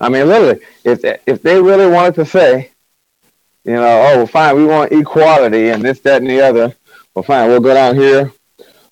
I 0.00 0.08
mean, 0.08 0.28
literally, 0.28 0.60
if 0.82 1.04
if 1.26 1.42
they 1.42 1.60
really 1.60 1.88
wanted 1.92 2.14
to 2.14 2.24
say, 2.24 2.70
you 3.64 3.74
know, 3.74 3.82
oh, 3.82 4.16
well, 4.16 4.26
fine, 4.26 4.56
we 4.56 4.64
want 4.64 4.92
equality 4.92 5.68
and 5.68 5.82
this, 5.82 6.00
that, 6.00 6.22
and 6.22 6.30
the 6.30 6.40
other. 6.40 6.74
Well, 7.14 7.22
fine, 7.22 7.50
we'll 7.50 7.60
go 7.60 7.74
down 7.74 7.96
here. 7.96 8.32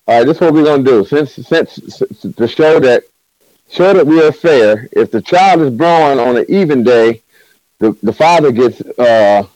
All 0.07 0.19
right, 0.19 0.25
this 0.25 0.37
is 0.37 0.41
what 0.41 0.53
we're 0.53 0.63
gonna 0.63 0.83
do. 0.83 1.03
Since 1.05 1.33
since 1.47 1.75
to 2.21 2.47
show 2.47 2.79
that 2.79 3.03
show 3.71 3.93
that 3.93 4.05
we 4.05 4.21
are 4.23 4.31
fair. 4.31 4.87
If 4.91 5.11
the 5.11 5.21
child 5.21 5.61
is 5.61 5.71
born 5.71 6.19
on 6.19 6.37
an 6.37 6.45
even 6.47 6.83
day, 6.83 7.21
the 7.79 7.97
the 8.03 8.13
father 8.13 8.51
gets 8.51 8.81
uh 8.81 9.47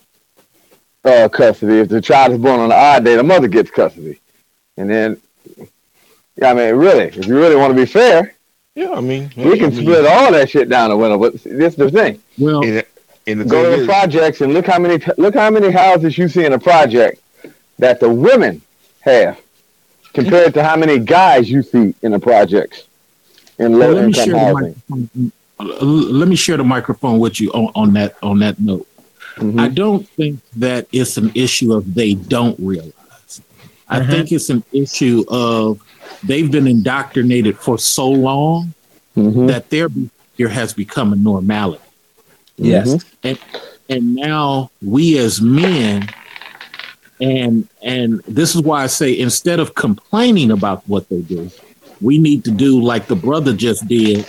uh, 1.06 1.30
custody. 1.30 1.80
If 1.80 1.90
the 1.90 2.02
child 2.02 2.34
is 2.34 2.40
born 2.40 2.60
on 2.60 2.66
an 2.66 2.78
odd 2.78 3.06
day, 3.06 3.16
the 3.16 3.24
mother 3.24 3.48
gets 3.48 3.72
custody. 3.72 4.20
And 4.78 4.90
then, 4.90 5.22
yeah, 6.36 6.52
I 6.52 6.54
mean, 6.54 6.76
really, 6.76 7.06
if 7.06 7.26
you 7.26 7.38
really 7.38 7.56
want 7.56 7.72
to 7.72 7.80
be 7.80 7.86
fair, 7.86 8.36
Yeah, 8.76 8.92
I 8.92 9.02
mean, 9.02 9.32
we 9.36 9.58
can 9.58 9.72
split 9.74 10.06
all 10.06 10.32
that 10.32 10.50
shit 10.50 10.70
down 10.70 10.90
the 10.90 10.98
window. 10.98 11.18
But 11.18 11.34
this 11.44 11.74
is 11.74 11.76
the 11.76 11.92
thing: 11.92 12.22
Well, 12.38 12.64
And, 12.64 12.84
and 13.28 13.42
the 13.42 13.46
go 13.46 13.64
thing 13.64 13.72
to 13.72 13.78
the 13.78 13.82
is, 13.84 13.88
projects 13.88 14.42
and 14.42 14.54
look 14.54 14.66
how 14.66 14.80
many 14.80 15.04
look 15.18 15.36
how 15.36 15.50
many 15.50 15.70
houses 15.72 16.18
you 16.18 16.28
see 16.28 16.46
in 16.46 16.54
a 16.54 16.60
project 16.60 17.22
that 17.78 18.00
the 18.00 18.10
women 18.10 18.62
have 19.02 19.40
compared 20.24 20.54
to 20.56 20.64
how 20.64 20.76
many 20.76 21.00
guys 21.00 21.50
you 21.50 21.62
see 21.64 21.94
in 22.02 22.12
the 22.12 22.20
projects 22.20 22.86
in 23.58 23.78
low 23.80 23.92
let 23.94 24.02
me 24.02 24.08
income 24.08 24.26
share 24.26 24.34
the 24.34 24.40
housing. 24.40 24.82
microphone. 24.90 25.32
Let 26.20 26.28
me 26.30 26.36
share 26.36 26.58
the 26.58 26.64
microphone 26.64 27.20
with 27.20 27.40
you 27.42 27.52
on, 27.52 27.72
on 27.76 27.94
that 27.94 28.16
on 28.24 28.40
that 28.40 28.60
note. 28.60 28.88
Mhm. 29.38 29.60
I 29.60 29.68
don't 29.70 30.08
think 30.10 30.40
that 30.58 30.88
it's 30.92 31.18
an 31.18 31.32
issue 31.36 31.74
of 31.74 31.94
they 31.94 32.14
don't 32.14 32.58
realize. 32.60 32.94
I 33.90 34.00
Mhm. 34.00 34.10
think 34.10 34.32
it's 34.32 34.50
an 34.50 34.64
issue 34.72 35.24
of 35.28 35.80
they've 36.24 36.50
been 36.52 36.68
indoctrinated 36.68 37.58
for 37.58 37.78
so 37.78 38.10
long 38.10 38.74
Mhm. 39.18 39.48
that 39.48 39.70
their 39.70 39.90
behavior 39.90 40.48
has 40.50 40.74
become 40.74 41.12
a 41.14 41.16
normality. 41.16 41.82
Yes. 42.58 43.04
And 43.24 43.38
and 43.90 44.16
now 44.16 44.70
we 44.82 45.18
as 45.18 45.42
men 45.42 46.08
and 47.22 47.68
and 47.82 48.22
this 48.28 48.56
is 48.56 48.62
why 48.62 48.84
I 48.84 48.88
say 48.88 49.18
instead 49.18 49.60
of 49.60 49.76
complaining 49.76 50.52
about 50.52 50.88
what 50.88 51.08
they 51.10 51.22
do, 51.22 51.50
we 52.02 52.18
need 52.18 52.44
to 52.46 52.52
do 52.52 52.82
like 52.82 53.08
the 53.08 53.16
brother 53.16 53.54
just 53.54 53.88
did, 53.88 54.26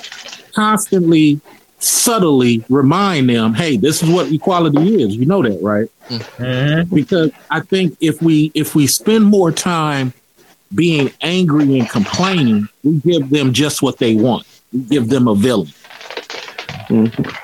constantly 0.54 1.40
subtly 1.82 2.62
remind 2.68 3.30
them, 3.30 3.54
hey, 3.54 3.76
this 3.78 4.02
is 4.02 4.10
what 4.10 4.30
equality 4.30 5.02
is. 5.02 5.16
You 5.16 5.24
know 5.24 5.42
that, 5.42 5.58
right? 5.62 5.88
Mhm. 6.10 6.90
Because 6.92 7.30
I 7.50 7.60
think 7.60 7.96
if 8.00 8.20
we 8.20 8.50
if 8.54 8.74
we 8.74 8.86
spend 8.86 9.24
more 9.24 9.50
time 9.52 10.12
being 10.74 11.10
angry 11.22 11.78
and 11.78 11.88
complaining, 11.88 12.68
we 12.84 12.94
give 12.98 13.30
them 13.30 13.52
just 13.52 13.82
what 13.82 13.98
they 13.98 14.14
want. 14.14 14.46
We 14.72 14.80
give 14.80 15.08
them 15.08 15.26
a 15.28 15.34
villain. 15.34 15.72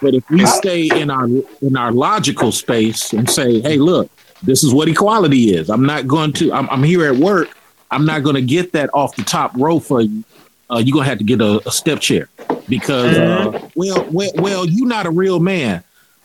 But 0.03 0.15
if 0.15 0.29
we 0.29 0.45
stay 0.47 0.89
in 0.89 1.09
our 1.11 1.29
in 1.63 1.77
our 1.77 1.93
logical 1.93 2.51
space 2.53 3.13
and 3.13 3.31
say, 3.31 3.61
"Hey, 3.61 3.79
look, 3.79 4.11
this 4.47 4.65
is 4.65 4.73
what 4.73 4.89
equality 4.89 5.55
is. 5.55 5.69
I'm 5.69 5.85
not 5.85 6.07
going 6.07 6.33
to. 6.35 6.53
I'm, 6.53 6.69
I'm 6.71 6.83
here 6.83 7.05
at 7.13 7.17
work. 7.17 7.49
I'm 7.91 8.05
not 8.07 8.23
going 8.23 8.37
to 8.37 8.43
get 8.43 8.73
that 8.73 8.91
off 8.95 9.15
the 9.17 9.23
top 9.23 9.53
row 9.55 9.79
for 9.79 10.01
you. 10.01 10.25
Uh, 10.69 10.79
you're 10.85 10.95
gonna 10.95 11.05
have 11.09 11.19
to 11.19 11.23
get 11.25 11.41
a, 11.41 11.63
a 11.69 11.71
step 11.71 12.01
chair 12.01 12.29
because, 12.69 13.17
uh, 13.17 13.69
well, 13.77 14.05
well, 14.11 14.31
well, 14.35 14.67
you're 14.67 14.89
not 14.89 15.07
a 15.07 15.11
real 15.13 15.39
man, 15.39 15.85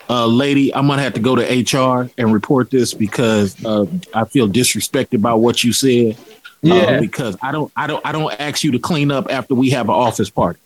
uh, 0.09 0.25
lady. 0.25 0.73
I'm 0.73 0.87
gonna 0.87 1.03
have 1.03 1.13
to 1.13 1.19
go 1.19 1.35
to 1.35 1.43
HR 1.43 2.09
and 2.17 2.33
report 2.33 2.71
this 2.71 2.91
because 2.95 3.63
uh, 3.63 3.85
I 4.15 4.25
feel 4.25 4.47
disrespected 4.49 5.21
by 5.21 5.35
what 5.35 5.63
you 5.63 5.73
said. 5.73 6.15
Uh, 6.15 6.19
Yeah. 6.63 6.99
because 6.99 7.37
I 7.43 7.51
don't, 7.51 7.71
I 7.75 7.85
don't, 7.85 8.03
I 8.03 8.11
don't 8.11 8.31
ask 8.39 8.63
you 8.63 8.71
to 8.71 8.79
clean 8.79 9.11
up 9.11 9.31
after 9.31 9.53
we 9.53 9.69
have 9.71 9.89
an 9.89 9.95
office 9.95 10.31
party. 10.31 10.59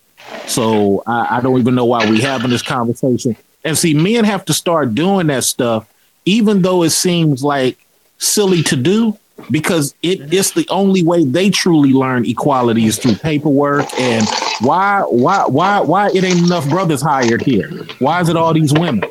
So 0.48 1.04
I, 1.06 1.38
I 1.38 1.42
don't 1.42 1.60
even 1.60 1.76
know 1.76 1.86
why 1.86 2.10
we're 2.10 2.22
having 2.22 2.50
this 2.52 2.62
conversation. 2.62 3.36
And 3.66 3.78
see, 3.78 3.94
men 3.94 4.24
have 4.24 4.46
to 4.46 4.54
start 4.54 4.96
doing 4.96 5.28
that 5.28 5.44
stuff, 5.44 5.86
even 6.26 6.62
though 6.62 6.84
it 6.84 6.90
seems 6.92 7.44
like 7.44 7.78
silly 8.18 8.64
to 8.64 8.76
do, 8.76 9.18
because 9.52 9.94
it 10.02 10.34
is 10.34 10.52
the 10.54 10.66
only 10.70 11.04
way 11.04 11.26
they 11.26 11.50
truly 11.50 11.92
learn 11.92 12.26
equality 12.26 12.86
is 12.86 12.98
through 12.98 13.16
paperwork. 13.16 13.86
And 14.00 14.26
why, 14.62 15.02
why, 15.02 15.46
why, 15.48 15.80
why 15.82 16.10
it 16.10 16.24
ain't 16.24 16.40
enough 16.40 16.68
brothers 16.70 17.02
hired 17.02 17.42
here? 17.42 17.70
Why 18.00 18.22
is 18.22 18.30
it 18.30 18.38
all 18.38 18.54
these 18.54 18.74
women? 18.74 19.04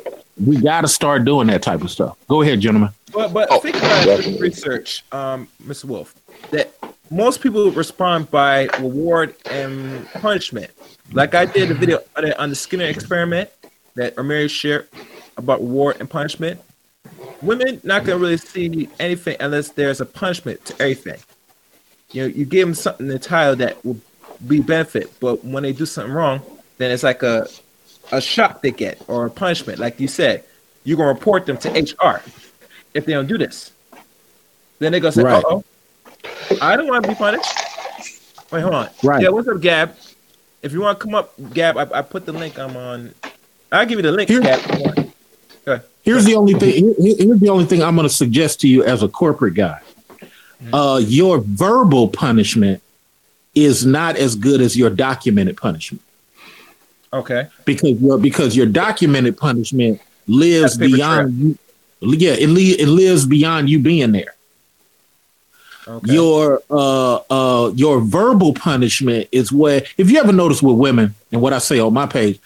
We 0.43 0.57
got 0.59 0.81
to 0.81 0.87
start 0.87 1.23
doing 1.25 1.47
that 1.47 1.61
type 1.61 1.81
of 1.81 1.91
stuff. 1.91 2.17
Go 2.27 2.41
ahead, 2.41 2.59
gentlemen. 2.59 2.89
But 3.13 3.31
but 3.33 3.47
Oh, 3.49 3.59
think 3.59 3.77
about 3.77 4.05
definitely. 4.05 4.39
research, 4.41 5.05
um, 5.13 5.47
Mr. 5.63 5.85
Wolf, 5.85 6.13
that 6.51 6.73
most 7.09 7.39
people 7.41 7.71
respond 7.71 8.29
by 8.31 8.65
reward 8.79 9.35
and 9.49 10.05
punishment. 10.09 10.71
Like 11.13 11.35
I 11.35 11.45
did 11.45 11.71
a 11.71 11.75
video 11.75 11.99
on 12.17 12.23
the, 12.25 12.41
on 12.41 12.49
the 12.49 12.55
Skinner 12.55 12.85
experiment 12.85 13.49
that 13.93 14.17
Ramirez 14.17 14.51
shared 14.51 14.89
about 15.37 15.61
reward 15.61 15.97
and 16.01 16.09
punishment. 16.09 16.59
Women 17.45 17.79
not 17.83 18.03
gonna 18.05 18.17
really 18.19 18.37
see 18.37 18.89
anything 18.99 19.37
unless 19.39 19.69
there's 19.69 20.01
a 20.01 20.05
punishment 20.05 20.63
to 20.65 20.73
everything. 20.81 21.19
You 22.11 22.21
know, 22.23 22.27
you 22.27 22.45
give 22.45 22.67
them 22.67 22.75
something 22.75 23.07
to 23.07 23.19
title 23.19 23.55
that 23.57 23.83
will 23.85 23.99
be 24.47 24.59
benefit, 24.59 25.11
but 25.19 25.43
when 25.43 25.63
they 25.63 25.73
do 25.73 25.85
something 25.85 26.13
wrong, 26.13 26.41
then 26.77 26.91
it's 26.91 27.03
like 27.03 27.23
a 27.23 27.47
a 28.11 28.21
shock 28.21 28.61
they 28.61 28.71
get 28.71 29.01
or 29.07 29.25
a 29.25 29.29
punishment. 29.29 29.79
Like 29.79 29.99
you 29.99 30.07
said, 30.07 30.43
you're 30.83 30.97
gonna 30.97 31.09
report 31.09 31.45
them 31.45 31.57
to 31.57 31.69
HR 31.71 32.21
if 32.93 33.05
they 33.05 33.13
don't 33.13 33.27
do 33.27 33.37
this. 33.37 33.71
Then 34.79 34.91
they're 34.91 35.01
gonna 35.01 35.11
say, 35.13 35.23
Right. 35.23 35.43
"Oh, 35.47 35.63
I 36.61 36.75
don't 36.75 36.87
want 36.87 37.03
to 37.03 37.09
be 37.09 37.15
punished." 37.15 37.49
Wait, 38.51 38.61
hold 38.61 38.75
on. 38.75 38.89
Right. 39.03 39.21
Yeah, 39.23 39.29
what's 39.29 39.47
up, 39.47 39.59
Gab? 39.61 39.95
If 40.61 40.71
you 40.73 40.81
want 40.81 40.99
to 40.99 41.03
come 41.03 41.15
up, 41.15 41.33
Gab, 41.53 41.77
I, 41.77 41.99
I 41.99 42.01
put 42.01 42.25
the 42.25 42.33
link. 42.33 42.59
I'm 42.59 42.75
on. 42.77 43.13
I'll 43.71 43.85
give 43.85 43.97
you 43.99 44.03
the 44.03 44.11
link, 44.11 44.29
Here- 44.29 44.41
Gab. 44.41 45.04
Here's 46.03 46.23
the 46.25 46.35
only 46.35 46.53
thing. 46.53 46.73
here- 46.73 46.93
here- 46.99 47.15
here's 47.17 47.39
the 47.39 47.49
only 47.49 47.65
thing 47.65 47.81
I'm 47.81 47.95
going 47.95 48.07
to 48.07 48.13
suggest 48.13 48.61
to 48.61 48.67
you 48.67 48.83
as 48.83 49.01
a 49.01 49.07
corporate 49.07 49.55
guy. 49.55 49.79
Uh, 50.71 51.01
your 51.03 51.39
verbal 51.45 52.07
punishment 52.07 52.81
is 53.55 53.85
not 53.85 54.15
as 54.15 54.35
good 54.35 54.61
as 54.61 54.75
your 54.77 54.89
documented 54.89 55.57
punishment 55.57 56.01
Okay. 57.13 57.47
because 57.65 57.99
your 58.01 58.17
because 58.17 58.55
your 58.55 58.65
documented 58.65 59.37
punishment 59.37 59.99
lives 60.27 60.77
beyond 60.77 61.33
you. 61.39 61.57
Yeah, 62.01 62.33
it, 62.33 62.47
li- 62.49 62.79
it 62.79 62.87
lives 62.87 63.25
beyond 63.25 63.69
you 63.69 63.79
being 63.79 64.11
there. 64.11 64.35
Okay. 65.87 66.13
Your 66.13 66.61
uh 66.69 67.15
uh 67.29 67.71
your 67.75 67.99
verbal 68.01 68.53
punishment 68.53 69.27
is 69.31 69.51
where 69.51 69.83
if 69.97 70.09
you 70.09 70.19
ever 70.19 70.31
notice 70.33 70.61
with 70.61 70.75
women 70.77 71.13
and 71.31 71.41
what 71.41 71.53
I 71.53 71.59
say 71.59 71.79
on 71.79 71.93
my 71.93 72.05
page, 72.07 72.39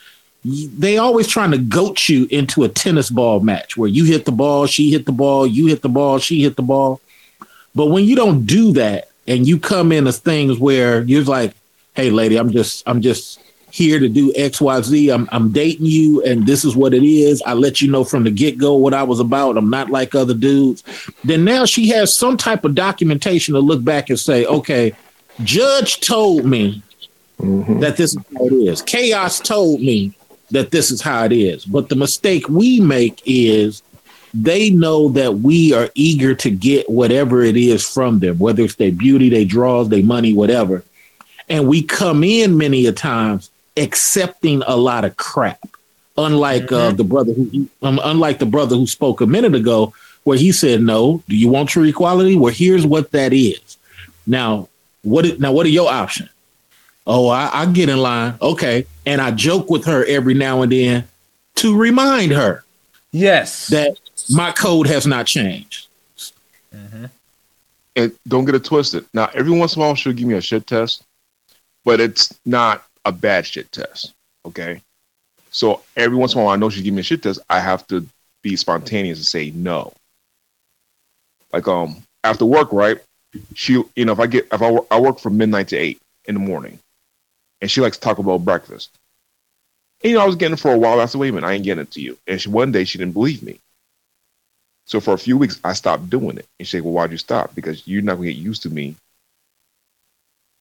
they 0.45 0.97
always 0.97 1.27
trying 1.27 1.51
to 1.51 1.57
goat 1.57 2.07
you 2.07 2.27
into 2.31 2.63
a 2.63 2.69
tennis 2.69 3.09
ball 3.09 3.41
match 3.41 3.75
where 3.75 3.89
you 3.89 4.05
hit 4.05 4.25
the 4.25 4.31
ball, 4.31 4.65
she 4.67 4.89
hit 4.91 5.05
the 5.05 5.11
ball, 5.11 5.45
you 5.45 5.67
hit 5.67 5.81
the 5.81 5.89
ball, 5.89 6.17
she 6.19 6.41
hit 6.41 6.55
the 6.55 6.61
ball. 6.63 7.01
But 7.75 7.87
when 7.87 8.05
you 8.05 8.15
don't 8.15 8.45
do 8.45 8.71
that 8.73 9.09
and 9.27 9.47
you 9.47 9.59
come 9.59 9.91
in 9.91 10.07
as 10.07 10.19
things 10.19 10.57
where 10.57 11.01
you're 11.03 11.23
like, 11.23 11.53
hey 11.93 12.09
lady, 12.09 12.37
I'm 12.37 12.51
just 12.51 12.83
I'm 12.87 13.01
just 13.01 13.39
here 13.71 13.99
to 13.99 14.07
do 14.09 14.31
XYZ. 14.33 15.13
I'm 15.13 15.27
I'm 15.31 15.51
dating 15.51 15.85
you 15.85 16.23
and 16.23 16.47
this 16.47 16.63
is 16.63 16.75
what 16.75 16.93
it 16.93 17.03
is. 17.03 17.41
I 17.45 17.53
let 17.53 17.81
you 17.81 17.91
know 17.91 18.03
from 18.03 18.23
the 18.23 18.31
get-go 18.31 18.75
what 18.75 18.93
I 18.93 19.03
was 19.03 19.19
about. 19.19 19.57
I'm 19.57 19.69
not 19.69 19.89
like 19.89 20.15
other 20.15 20.33
dudes. 20.33 20.83
Then 21.25 21.43
now 21.43 21.65
she 21.65 21.89
has 21.89 22.15
some 22.15 22.37
type 22.37 22.63
of 22.63 22.75
documentation 22.75 23.53
to 23.55 23.59
look 23.59 23.83
back 23.83 24.09
and 24.09 24.19
say, 24.19 24.45
okay, 24.45 24.93
judge 25.43 25.99
told 25.99 26.45
me 26.45 26.81
Mhm. 27.41 27.79
that 27.81 27.95
this 27.97 28.13
is 28.15 28.19
how 28.37 28.45
it 28.47 28.53
is. 28.53 28.81
Chaos 28.81 29.39
told 29.39 29.79
me 29.81 30.13
that 30.51 30.71
this 30.71 30.91
is 30.91 31.01
how 31.01 31.25
it 31.25 31.31
is. 31.31 31.65
But 31.65 31.89
the 31.89 31.95
mistake 31.95 32.49
we 32.49 32.79
make 32.79 33.21
is 33.25 33.81
they 34.33 34.69
know 34.69 35.09
that 35.09 35.35
we 35.39 35.73
are 35.73 35.89
eager 35.95 36.35
to 36.35 36.49
get 36.49 36.89
whatever 36.89 37.41
it 37.41 37.57
is 37.57 37.87
from 37.87 38.19
them, 38.19 38.37
whether 38.39 38.63
it's 38.63 38.75
their 38.75 38.91
beauty, 38.91 39.29
their 39.29 39.45
draws, 39.45 39.89
their 39.89 40.03
money, 40.03 40.33
whatever. 40.33 40.83
And 41.47 41.67
we 41.67 41.81
come 41.81 42.23
in 42.23 42.57
many 42.57 42.85
a 42.85 42.91
times 42.91 43.49
accepting 43.75 44.61
a 44.67 44.75
lot 44.75 45.05
of 45.05 45.17
crap. 45.17 45.59
Unlike 46.17 46.71
uh, 46.73 46.91
the 46.91 47.05
brother 47.05 47.31
who, 47.31 47.69
um, 47.81 47.99
unlike 48.03 48.39
the 48.39 48.45
brother 48.45 48.75
who 48.75 48.85
spoke 48.85 49.21
a 49.21 49.25
minute 49.25 49.55
ago, 49.55 49.93
where 50.25 50.37
he 50.37 50.51
said, 50.51 50.81
"No, 50.81 51.23
do 51.29 51.35
you 51.35 51.47
want 51.47 51.69
true 51.69 51.85
equality? 51.85 52.35
Well, 52.35 52.53
here's 52.53 52.85
what 52.85 53.11
that 53.11 53.31
is. 53.31 53.77
Now, 54.27 54.67
what? 55.01 55.39
Now, 55.39 55.53
what 55.53 55.65
are 55.65 55.69
your 55.69 55.89
options? 55.89 56.29
Oh, 57.11 57.27
I, 57.27 57.49
I 57.51 57.65
get 57.65 57.89
in 57.89 57.97
line. 57.97 58.35
Okay. 58.39 58.85
And 59.07 59.19
I 59.19 59.31
joke 59.31 59.71
with 59.71 59.83
her 59.85 60.05
every 60.05 60.35
now 60.35 60.61
and 60.61 60.71
then 60.71 61.07
to 61.55 61.75
remind 61.75 62.31
her 62.31 62.63
yes. 63.11 63.67
that 63.69 63.97
my 64.29 64.51
code 64.51 64.85
has 64.87 65.07
not 65.07 65.25
changed. 65.25 65.87
Mhm. 66.71 67.09
and 67.95 68.11
don't 68.27 68.45
get 68.45 68.53
it 68.53 68.63
twisted. 68.63 69.03
Now, 69.11 69.31
every 69.33 69.51
once 69.51 69.75
in 69.75 69.81
a 69.81 69.85
while, 69.85 69.95
she'll 69.95 70.13
give 70.13 70.27
me 70.27 70.35
a 70.35 70.41
shit 70.41 70.67
test, 70.67 71.01
but 71.83 71.99
it's 71.99 72.31
not 72.45 72.85
a 73.05 73.11
bad 73.11 73.47
shit 73.47 73.71
test. 73.71 74.13
Okay. 74.45 74.79
So 75.49 75.81
every 75.97 76.15
once 76.15 76.35
in 76.35 76.41
a 76.41 76.43
while, 76.43 76.53
I 76.53 76.57
know 76.57 76.69
she's 76.69 76.83
giving 76.83 76.97
me 76.97 77.01
a 77.01 77.03
shit 77.03 77.23
test. 77.23 77.39
I 77.49 77.59
have 77.59 77.87
to 77.87 78.05
be 78.43 78.55
spontaneous 78.55 79.17
and 79.17 79.25
say 79.25 79.49
no. 79.49 79.93
Like 81.51 81.67
um 81.67 82.03
after 82.23 82.45
work, 82.45 82.71
right? 82.71 82.99
She, 83.55 83.83
you 83.95 84.05
know, 84.05 84.11
if 84.11 84.19
I 84.19 84.27
get 84.27 84.47
if 84.53 84.61
I, 84.61 84.77
I 84.91 84.99
work 84.99 85.17
from 85.17 85.37
midnight 85.37 85.69
to 85.69 85.75
eight 85.75 85.99
in 86.25 86.35
the 86.35 86.39
morning, 86.39 86.77
and 87.61 87.69
she 87.69 87.81
likes 87.81 87.97
to 87.97 88.01
talk 88.01 88.17
about 88.17 88.45
breakfast. 88.45 88.89
And, 90.01 90.11
you 90.11 90.17
know, 90.17 90.23
I 90.23 90.27
was 90.27 90.35
getting 90.35 90.53
it 90.53 90.59
for 90.59 90.73
a 90.73 90.77
while. 90.77 91.01
I 91.01 91.05
said, 91.05 91.19
wait 91.19 91.29
a 91.29 91.33
minute, 91.33 91.47
I 91.47 91.53
ain't 91.53 91.63
getting 91.63 91.81
it 91.81 91.91
to 91.91 92.01
you. 92.01 92.17
And 92.27 92.41
she, 92.41 92.49
one 92.49 92.71
day 92.71 92.85
she 92.85 92.97
didn't 92.97 93.13
believe 93.13 93.43
me. 93.43 93.59
So 94.85 94.99
for 94.99 95.13
a 95.13 95.19
few 95.19 95.37
weeks, 95.37 95.59
I 95.63 95.73
stopped 95.73 96.09
doing 96.09 96.37
it. 96.39 96.47
And 96.57 96.67
she 96.67 96.77
said, 96.77 96.83
Well, 96.83 96.93
why'd 96.93 97.11
you 97.11 97.17
stop? 97.19 97.53
Because 97.53 97.87
you're 97.87 98.01
not 98.01 98.15
going 98.15 98.29
to 98.29 98.33
get 98.33 98.41
used 98.41 98.63
to 98.63 98.71
me 98.71 98.95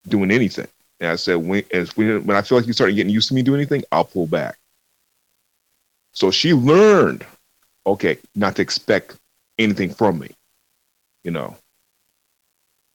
doing 0.07 0.31
anything. 0.31 0.69
And 1.01 1.11
I 1.11 1.17
said, 1.17 1.37
when, 1.37 1.63
when, 1.65 2.37
I 2.37 2.43
feel 2.43 2.59
like 2.59 2.67
you 2.67 2.75
start 2.75 2.95
getting 2.95 3.13
used 3.13 3.29
to 3.29 3.35
me 3.35 3.41
doing 3.41 3.61
anything, 3.61 3.85
I'll 3.91 4.05
pull 4.05 4.27
back. 4.27 4.59
So 6.13 6.31
she 6.31 6.53
learned, 6.53 7.25
okay, 7.87 8.19
not 8.35 8.57
to 8.57 8.63
expect 8.63 9.15
anything 9.59 9.95
from 9.95 10.19
me. 10.19 10.31
You 11.25 11.31
know, 11.31 11.57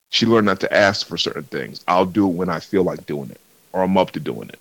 she 0.10 0.28
learned 0.28 0.46
not 0.46 0.60
to 0.60 0.72
ask 0.72 1.08
for 1.08 1.18
certain 1.18 1.46
things. 1.46 1.84
I'll 1.88 2.06
do 2.06 2.28
it 2.30 2.34
when 2.34 2.50
I 2.50 2.60
feel 2.60 2.84
like 2.84 3.08
doing 3.08 3.32
it 3.32 3.42
or 3.74 3.82
I'm 3.84 3.98
up 3.98 4.12
to 4.12 4.20
doing 4.20 4.50
it. 4.50 4.60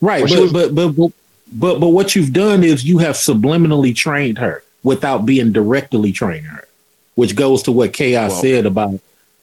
Right. 0.00 0.22
But, 0.28 0.38
was- 0.38 0.52
but, 0.52 0.74
but, 0.74 0.88
but, 0.92 1.12
but, 1.52 1.78
but 1.80 1.88
what 1.88 2.14
you've 2.14 2.32
done 2.32 2.62
is 2.64 2.84
you 2.84 2.98
have 2.98 3.14
subliminally 3.16 3.94
trained 3.94 4.38
her 4.38 4.62
without 4.82 5.26
being 5.26 5.52
directly 5.52 6.12
training 6.12 6.44
her, 6.44 6.66
which 7.14 7.36
goes 7.36 7.62
to 7.64 7.72
what 7.72 7.92
Chaos 7.92 8.30
Well- 8.32 8.40
said 8.40 8.66
about 8.66 9.00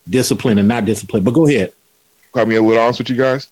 discipline 0.10 0.58
and 0.58 0.68
not 0.68 0.86
discipline. 0.86 1.24
But 1.24 1.34
go 1.34 1.48
ahead. 1.48 1.74
Got 2.32 2.48
me 2.48 2.56
a 2.56 2.62
little 2.62 2.82
honest 2.82 3.00
with 3.00 3.10
you 3.10 3.16
guys. 3.16 3.48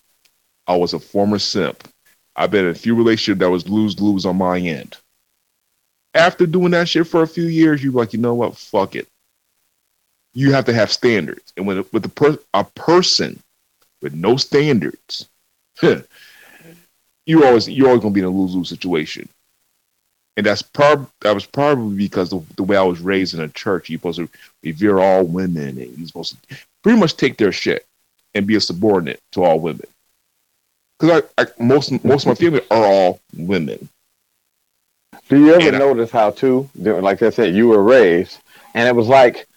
I 0.68 0.76
was 0.76 0.94
a 0.94 1.00
former 1.00 1.40
simp. 1.40 1.88
I've 2.36 2.52
been 2.52 2.66
in 2.66 2.72
a 2.72 2.76
few 2.76 2.94
relationships 2.94 3.40
that 3.40 3.50
was 3.50 3.68
lose 3.68 4.00
lose 4.00 4.26
on 4.26 4.36
my 4.38 4.60
end. 4.60 4.96
After 6.14 6.46
doing 6.46 6.72
that 6.72 6.90
shit 6.90 7.08
for 7.08 7.22
a 7.24 7.28
few 7.28 7.46
years, 7.46 7.84
you're 7.84 7.94
like, 7.94 8.14
you 8.14 8.20
know 8.20 8.34
what? 8.36 8.56
Fuck 8.58 8.96
it. 8.96 9.08
You 10.34 10.52
have 10.52 10.66
to 10.66 10.74
have 10.74 10.92
standards, 10.92 11.52
and 11.58 11.66
when 11.66 11.84
with 11.92 12.04
the 12.04 12.10
per- 12.10 12.38
a 12.54 12.64
person 12.64 13.40
with 14.02 14.14
no 14.14 14.38
standards, 14.38 15.28
you 15.82 17.46
always 17.46 17.68
you're 17.70 17.88
always 17.88 18.02
gonna 18.02 18.14
be 18.14 18.20
in 18.22 18.26
a 18.26 18.30
lose 18.30 18.56
lose 18.56 18.70
situation. 18.70 19.28
And 20.36 20.46
that's 20.46 20.62
prob 20.62 21.10
that 21.22 21.34
was 21.34 21.46
probably 21.48 21.98
because 21.98 22.30
the, 22.30 22.42
the 22.58 22.64
way 22.64 22.78
I 22.78 22.84
was 22.84 23.00
raised 23.00 23.34
in 23.34 23.40
a 23.42 23.48
church. 23.50 23.90
You're 23.90 23.98
supposed 24.00 24.20
to 24.20 24.30
revere 24.64 25.00
all 25.00 25.24
women, 25.26 25.70
and 25.80 25.98
you're 25.98 26.08
supposed 26.08 26.38
to 26.50 26.58
pretty 26.84 27.00
much 27.00 27.18
take 27.18 27.38
their 27.38 27.52
shit 27.52 27.86
and 28.36 28.46
be 28.46 28.56
a 28.56 28.62
subordinate 28.62 29.20
to 29.32 29.44
all 29.44 29.60
women. 29.60 29.88
Because 31.00 31.24
I, 31.38 31.42
I 31.44 31.48
most 31.60 31.92
most 32.04 32.24
of 32.24 32.28
my 32.28 32.36
family 32.36 32.62
are 32.70 32.86
all 32.86 33.20
women. 33.36 33.90
Do 35.30 35.40
you 35.40 35.54
ever 35.54 35.68
And 35.68 35.76
I- 35.76 35.80
notice 35.80 36.12
how 36.12 36.32
too, 36.32 36.70
like 36.76 37.22
I 37.24 37.32
said, 37.32 37.56
you 37.56 37.68
were 37.70 37.82
raised, 37.82 38.40
and 38.76 38.88
it 38.88 38.96
was 38.96 39.08
like 39.08 39.48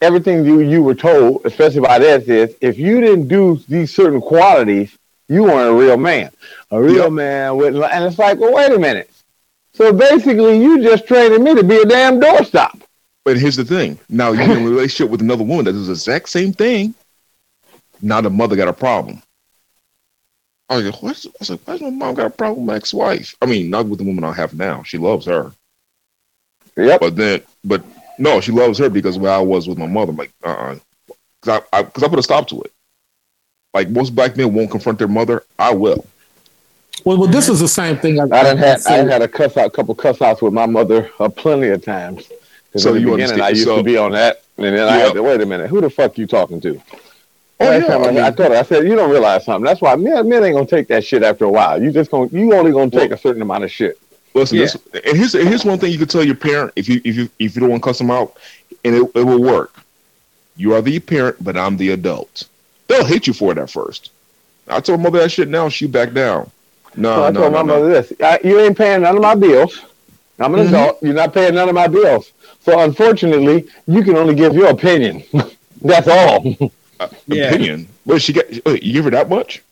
everything 0.00 0.44
you 0.44 0.60
you 0.60 0.82
were 0.82 0.94
told, 0.94 1.44
especially 1.44 1.80
by 1.80 1.98
this, 1.98 2.28
is 2.28 2.56
if 2.60 2.78
you 2.78 3.00
didn't 3.00 3.28
do 3.28 3.60
these 3.68 3.94
certain 3.94 4.20
qualities, 4.20 4.96
you 5.28 5.44
weren't 5.44 5.70
a 5.70 5.74
real 5.74 5.96
man. 5.96 6.30
A 6.70 6.80
real 6.80 7.04
Yep. 7.04 7.12
man 7.12 7.56
wouldn't. 7.56 7.84
And 7.84 8.04
it's 8.04 8.18
like, 8.18 8.38
well, 8.38 8.54
wait 8.54 8.72
a 8.72 8.78
minute. 8.78 9.10
So 9.74 9.92
basically, 9.92 10.60
you 10.62 10.82
just 10.82 11.06
training 11.06 11.42
me 11.44 11.54
to 11.54 11.62
be 11.62 11.76
a 11.76 11.84
damn 11.84 12.20
doorstop. 12.20 12.80
But 13.24 13.36
here's 13.38 13.56
the 13.56 13.64
thing: 13.64 13.98
now 14.08 14.32
you're 14.32 14.44
in 14.44 14.56
a 14.56 14.60
relationship 14.70 15.10
with 15.10 15.20
another 15.20 15.44
woman 15.44 15.64
that 15.66 15.72
does 15.72 15.86
the 15.86 15.92
exact 15.92 16.28
same 16.28 16.52
thing. 16.52 16.94
Now 18.00 18.20
the 18.20 18.30
mother 18.30 18.56
got 18.56 18.68
a 18.68 18.72
problem. 18.72 19.22
I 20.70 20.76
was 20.76 20.84
like, 20.84 21.02
what's, 21.02 21.26
I 21.26 21.30
was 21.38 21.50
like, 21.50 21.60
why's 21.64 21.80
my 21.80 21.90
mom 21.90 22.14
got 22.14 22.26
a 22.26 22.30
problem 22.30 22.60
with 22.60 22.66
my 22.66 22.76
ex-wife? 22.76 23.34
I 23.40 23.46
mean, 23.46 23.70
not 23.70 23.86
with 23.86 23.98
the 24.00 24.04
woman 24.04 24.22
I 24.24 24.32
have 24.34 24.52
now. 24.54 24.82
She 24.82 24.98
loves 24.98 25.24
her, 25.26 25.50
Yep. 26.76 27.00
but 27.00 27.16
then, 27.16 27.42
but 27.64 27.82
no, 28.18 28.40
she 28.40 28.52
loves 28.52 28.78
her 28.78 28.88
because 28.90 29.18
where 29.18 29.32
I 29.32 29.38
was 29.38 29.68
with 29.68 29.78
my 29.78 29.86
mother. 29.86 30.10
I'm 30.10 30.16
like, 30.16 30.32
uh, 30.44 30.48
uh 30.48 30.76
because 31.40 31.62
I, 31.72 31.82
because 31.82 32.02
I 32.02 32.08
put 32.08 32.18
a 32.18 32.22
stop 32.22 32.48
to 32.48 32.60
it. 32.62 32.72
Like 33.74 33.88
most 33.90 34.14
black 34.14 34.36
men 34.36 34.52
won't 34.54 34.70
confront 34.70 34.98
their 34.98 35.08
mother. 35.08 35.44
I 35.58 35.72
will. 35.72 36.04
Well, 37.04 37.16
well, 37.16 37.28
this 37.28 37.48
is 37.48 37.60
the 37.60 37.68
same 37.68 37.96
thing. 37.96 38.18
I, 38.18 38.24
I 38.24 38.26
done 38.42 38.56
had 38.58 38.68
I 38.68 38.76
said- 38.76 38.96
done 38.96 39.08
had 39.08 39.22
a 39.22 39.28
cuss 39.28 39.56
out, 39.56 39.72
couple 39.72 39.94
cuss 39.94 40.20
outs 40.20 40.42
with 40.42 40.52
my 40.52 40.66
mother 40.66 41.10
uh, 41.20 41.28
plenty 41.28 41.68
of 41.68 41.84
times. 41.84 42.28
So 42.76 42.88
in 42.90 42.94
the 42.96 43.00
you 43.00 43.06
beginning, 43.06 43.22
understand- 43.40 43.42
I 43.42 43.48
used 43.50 43.64
so- 43.64 43.76
to 43.78 43.82
be 43.84 43.96
on 43.96 44.12
that, 44.12 44.42
and 44.56 44.66
then 44.76 44.88
I 44.88 44.96
had 44.96 45.14
to 45.14 45.22
wait 45.22 45.40
a 45.40 45.46
minute. 45.46 45.68
Who 45.70 45.80
the 45.80 45.90
fuck 45.90 46.18
you 46.18 46.26
talking 46.26 46.60
to? 46.62 46.82
Oh 47.60 47.64
Last 47.64 47.82
yeah, 47.82 47.88
time 47.88 48.02
I, 48.02 48.06
I 48.06 48.10
mean- 48.10 48.24
I 48.24 48.30
told 48.30 48.52
her, 48.52 48.58
I 48.58 48.62
said, 48.62 48.84
you 48.86 48.94
don't 48.96 49.10
realize 49.10 49.44
something. 49.44 49.64
That's 49.64 49.80
why 49.80 49.94
men, 49.96 50.28
men 50.28 50.44
ain't 50.44 50.54
gonna 50.54 50.66
take 50.66 50.88
that 50.88 51.04
shit 51.04 51.22
after 51.22 51.44
a 51.44 51.50
while. 51.50 51.80
You 51.82 51.92
just 51.92 52.10
gonna, 52.10 52.28
you 52.32 52.52
only 52.52 52.72
gonna 52.72 52.90
take 52.90 53.10
a 53.12 53.16
certain 53.16 53.42
amount 53.42 53.64
of 53.64 53.70
shit. 53.70 53.98
Listen, 54.34 54.58
Yeah. 54.58 54.64
this, 54.64 54.76
and 55.04 55.16
here's 55.16 55.34
and 55.34 55.48
here's 55.48 55.64
one 55.64 55.78
thing 55.78 55.92
you 55.92 55.98
could 55.98 56.10
tell 56.10 56.24
your 56.24 56.34
parent 56.36 56.72
if 56.76 56.88
you 56.88 57.00
if 57.04 57.16
you 57.16 57.28
if 57.38 57.54
you 57.54 57.60
don't 57.60 57.70
want 57.70 57.82
to 57.82 57.88
cuss 57.88 57.98
them 57.98 58.10
out, 58.10 58.36
and 58.84 58.94
it, 58.94 59.10
it 59.14 59.22
will 59.24 59.42
work. 59.42 59.74
You 60.56 60.74
are 60.74 60.82
the 60.82 60.98
parent, 61.00 61.42
but 61.42 61.56
I'm 61.56 61.76
the 61.76 61.90
adult. 61.90 62.44
They'll 62.88 63.04
hate 63.04 63.26
you 63.26 63.32
for 63.32 63.52
it 63.52 63.58
at 63.58 63.70
first. 63.70 64.10
I 64.68 64.80
told 64.80 65.00
my 65.00 65.04
mother 65.04 65.20
that 65.20 65.30
shit. 65.30 65.48
Now 65.48 65.68
she 65.68 65.86
back 65.86 66.12
down. 66.12 66.50
No, 66.96 67.14
so 67.14 67.22
I 67.24 67.30
no, 67.30 67.40
told 67.40 67.52
no, 67.52 67.62
my 67.62 67.66
no. 67.66 67.80
mother 67.80 67.88
this: 67.88 68.12
I, 68.20 68.38
you 68.44 68.58
ain't 68.60 68.76
paying 68.76 69.02
none 69.02 69.16
of 69.16 69.22
my 69.22 69.34
bills. 69.34 69.80
I'm 70.38 70.54
an 70.54 70.60
Mhm. 70.66 70.68
adult. 70.68 71.02
You're 71.02 71.14
not 71.14 71.32
paying 71.34 71.54
none 71.54 71.68
of 71.68 71.74
my 71.74 71.88
bills. 71.88 72.32
So 72.60 72.78
unfortunately, 72.80 73.66
you 73.86 74.02
can 74.02 74.16
only 74.16 74.34
give 74.34 74.54
your 74.54 74.68
opinion. 74.68 75.22
That's 75.82 76.08
all. 76.08 76.44
Uh, 77.00 77.08
Yeah. 77.26 77.44
Opinion. 77.48 77.88
What 78.04 78.20
she 78.22 78.32
got? 78.32 78.44
Wait, 78.66 78.82
you 78.82 78.92
give 78.92 79.04
her 79.04 79.10
that 79.12 79.28
much? 79.28 79.62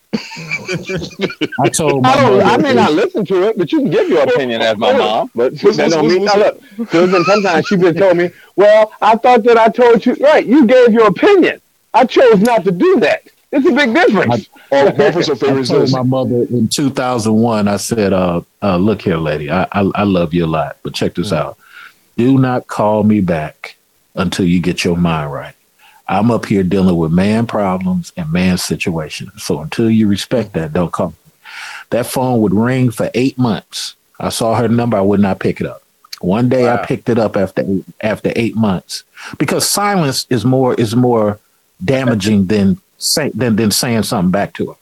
I 1.60 1.68
told 1.68 2.02
my 2.02 2.10
I 2.10 2.16
don't. 2.16 2.40
I 2.42 2.44
mother- 2.44 2.62
may 2.62 2.74
not 2.74 2.92
listen 2.92 3.24
to 3.26 3.48
it, 3.48 3.58
but 3.58 3.72
you 3.72 3.80
can 3.80 3.90
give 3.90 4.08
your 4.08 4.22
opinion 4.22 4.62
as 4.62 4.76
my 4.76 4.92
mom. 4.96 5.30
But 5.34 5.52
What's- 5.62 5.76
that 5.76 5.90
don't 5.90 6.08
mean. 6.08 6.24
Now 6.24 6.36
look, 6.36 6.60
there's 6.90 7.10
been 7.10 7.24
sometimes 7.24 7.66
she's 7.66 7.80
been 7.80 7.94
told 7.94 8.16
me, 8.16 8.30
"Well, 8.56 8.92
I 9.00 9.16
thought 9.16 9.42
that 9.44 9.56
I 9.58 9.68
told 9.68 10.04
you 10.04 10.14
right. 10.20 10.44
You 10.44 10.66
gave 10.66 10.92
your 10.92 11.06
opinion. 11.06 11.60
I 11.94 12.04
chose 12.04 12.40
not 12.40 12.64
to 12.64 12.72
do 12.72 13.00
that. 13.00 13.22
It's 13.52 13.66
a 13.66 13.72
big 13.72 13.94
difference." 13.94 14.48
Oh, 14.72 14.84
my 14.86 15.12
first 15.12 15.30
I 15.30 15.34
favorite 15.36 15.60
is 15.60 15.68
told 15.68 15.90
my 15.92 16.02
mother 16.02 16.42
in 16.50 16.66
2001, 16.68 17.68
I 17.68 17.76
said, 17.76 18.12
uh, 18.12 18.40
uh, 18.62 18.76
look 18.76 19.00
here, 19.02 19.16
lady, 19.16 19.48
I, 19.48 19.62
I, 19.70 19.88
I 19.94 20.02
love 20.02 20.34
you 20.34 20.44
a 20.44 20.48
lot, 20.48 20.76
but 20.82 20.92
check 20.92 21.14
this 21.14 21.32
out. 21.32 21.56
Do 22.16 22.36
not 22.36 22.66
call 22.66 23.04
me 23.04 23.20
back 23.20 23.76
until 24.16 24.44
you 24.44 24.58
get 24.60 24.82
your 24.84 24.96
mind 24.96 25.32
right. 25.32 25.54
I'm 26.08 26.30
up 26.30 26.46
here 26.46 26.62
dealing 26.62 26.96
with 26.96 27.10
man 27.12 27.46
problems 27.46 28.12
and 28.16 28.30
man 28.32 28.58
situations. 28.58 29.42
So 29.42 29.60
until 29.60 29.90
you 29.90 30.06
respect 30.06 30.52
that, 30.52 30.72
don't 30.72 30.92
call. 30.92 31.08
me. 31.08 31.14
That 31.90 32.06
phone 32.06 32.40
would 32.42 32.54
ring 32.54 32.90
for 32.90 33.10
eight 33.14 33.36
months. 33.38 33.96
I 34.18 34.28
saw 34.30 34.54
her 34.54 34.68
number, 34.68 34.96
I 34.96 35.00
would 35.02 35.20
not 35.20 35.40
pick 35.40 35.60
it 35.60 35.66
up. 35.66 35.82
One 36.20 36.48
day 36.48 36.64
Wow. 36.64 36.82
I 36.82 36.86
picked 36.86 37.08
it 37.08 37.18
up 37.18 37.36
after 37.36 37.62
eight, 37.62 37.84
after 38.00 38.32
eight 38.36 38.56
months 38.56 39.04
because 39.38 39.68
silence 39.68 40.26
is 40.30 40.44
more 40.44 40.74
is 40.74 40.96
more 40.96 41.38
damaging 41.84 42.46
than 42.46 42.78
say, 42.98 43.30
than 43.34 43.56
than 43.56 43.70
saying 43.70 44.04
something 44.04 44.30
back 44.30 44.54
to 44.54 44.66
her. 44.68 44.74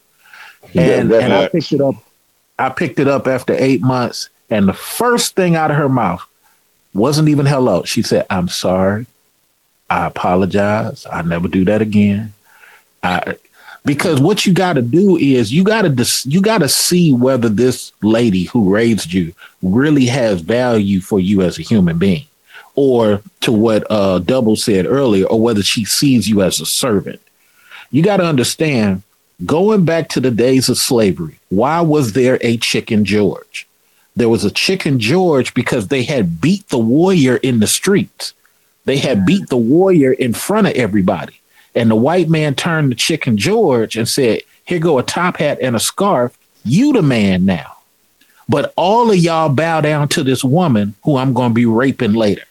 And 0.81 1.11
Yeah, 1.11 1.19
and 1.19 1.33
I 1.33 1.49
picked 1.49 1.73
it 1.73 1.81
up. 1.81 1.97
I 2.59 2.69
picked 2.69 3.01
it 3.01 3.09
up 3.09 3.27
after 3.27 3.55
eight 3.59 3.83
months, 3.83 4.29
and 4.49 4.69
the 4.69 4.73
first 4.73 5.35
thing 5.35 5.57
out 5.57 5.73
of 5.73 5.77
her 5.77 5.89
mouth 5.89 6.25
wasn't 6.95 7.29
even 7.29 7.47
hello. 7.47 7.83
She 7.83 8.03
said, 8.03 8.27
"I'm 8.31 8.49
sorry. 8.49 9.07
I 9.91 10.07
apologize. 10.07 11.07
I 11.11 11.23
never 11.23 11.49
do 11.49 11.65
that 11.67 11.83
again." 11.83 12.33
I 13.03 13.37
because 13.85 14.21
what 14.21 14.47
you 14.47 14.53
got 14.55 14.75
to 14.75 14.83
do 14.83 15.17
is 15.17 15.53
you 15.53 15.63
got 15.63 15.83
to 15.83 15.91
dis- 15.91 16.27
you 16.27 16.41
got 16.41 16.59
to 16.59 16.69
see 16.69 17.13
whether 17.13 17.49
this 17.49 17.93
lady 18.03 18.45
who 18.45 18.73
raised 18.73 19.13
you 19.13 19.35
really 19.63 20.07
has 20.07 20.41
value 20.41 21.01
for 21.01 21.21
you 21.21 21.43
as 21.43 21.59
a 21.59 21.63
human 21.63 21.99
being, 21.99 22.25
or 22.75 23.21
to 23.41 23.53
what 23.53 23.87
uh, 23.91 24.21
Double 24.21 24.57
said 24.57 24.87
earlier, 24.87 25.27
or 25.27 25.41
whether 25.41 25.63
she 25.63 25.85
sees 25.85 26.29
you 26.29 26.43
as 26.43 26.61
a 26.61 26.67
servant. 26.67 27.21
You 27.91 28.03
got 28.03 28.17
to 28.17 28.25
understand 28.25 29.03
going 29.45 29.85
back 29.85 30.09
to 30.11 30.21
the 30.21 30.31
days 30.31 30.69
of 30.69 30.79
slavery, 30.79 31.39
why 31.51 31.81
was 31.81 32.13
there 32.13 32.39
a 32.41 32.57
Chicken 32.57 33.05
George? 33.05 33.67
There 34.17 34.29
was 34.29 34.45
a 34.45 34.51
Chicken 34.51 34.99
George 34.99 35.55
because 35.55 35.89
they 35.89 36.05
had 36.05 36.41
beat 36.41 36.69
the 36.69 36.79
warrior 36.79 37.37
in 37.37 37.61
the 37.61 37.67
streets. 37.67 38.33
They 38.85 38.99
had 38.99 39.27
beat 39.27 39.49
the 39.49 39.57
warrior 39.57 40.13
in 40.13 40.35
front 40.35 40.67
of 40.67 40.75
everybody. 40.75 41.41
And 41.75 41.91
the 41.91 41.97
white 41.97 42.29
man 42.29 42.55
turned 42.55 42.91
to 42.91 42.97
Chicken 42.97 43.37
George 43.37 43.97
and 43.97 44.09
said, 44.09 44.43
Here 44.65 44.79
go 44.79 44.99
a 44.99 45.03
top 45.03 45.39
hat 45.39 45.59
and 45.61 45.75
a 45.75 45.81
scarf. 45.81 46.37
You 46.65 46.93
the 46.93 47.03
man 47.03 47.45
now. 47.45 47.79
But 48.49 48.73
all 48.77 49.11
of 49.11 49.17
y'all 49.17 49.49
bow 49.49 49.81
down 49.81 50.09
to 50.09 50.23
this 50.23 50.45
woman 50.45 50.95
who 51.05 51.17
I'm 51.17 51.33
going 51.33 51.51
to 51.51 51.55
be 51.55 51.67
raping 51.67 52.13
later. 52.13 52.45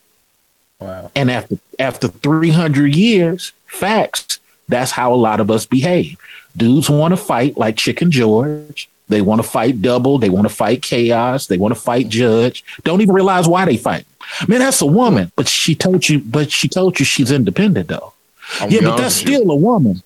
Wow. 0.79 1.11
And 1.15 1.31
after 1.31 1.57
after 1.79 2.07
300 2.07 2.95
years, 2.95 3.53
facts, 3.67 4.39
that's 4.67 4.91
how 4.91 5.13
a 5.13 5.15
lot 5.15 5.39
of 5.39 5.49
us 5.49 5.65
behave. 5.65 6.17
Dudes 6.55 6.89
want 6.89 7.13
to 7.13 7.17
fight 7.17 7.57
like 7.57 7.77
Chicken 7.77 8.11
George. 8.11 8.89
They 9.09 9.21
want 9.21 9.41
to 9.41 9.47
fight 9.47 9.81
double. 9.81 10.17
They 10.17 10.29
want 10.29 10.47
to 10.47 10.53
fight 10.53 10.81
chaos. 10.81 11.47
They 11.47 11.57
want 11.57 11.73
to 11.73 11.79
fight 11.79 12.09
judge. 12.09 12.63
Don't 12.83 13.01
even 13.01 13.15
realize 13.15 13.47
why 13.47 13.65
they 13.65 13.77
fight. 13.77 14.05
Man, 14.47 14.59
that's 14.59 14.81
a 14.81 14.85
woman, 14.85 15.31
but 15.35 15.47
she 15.47 15.75
told 15.75 16.07
you, 16.07 16.19
but 16.19 16.51
she 16.51 16.67
told 16.67 16.99
you 16.99 17.05
she's 17.05 17.31
independent 17.31 17.87
though. 17.87 18.13
I'm 18.59 18.69
yeah, 18.69 18.81
but 18.81 18.97
that's 18.97 19.17
honest 19.17 19.25
you. 19.25 19.35
still 19.35 19.51
a 19.51 19.55
woman. 19.55 20.01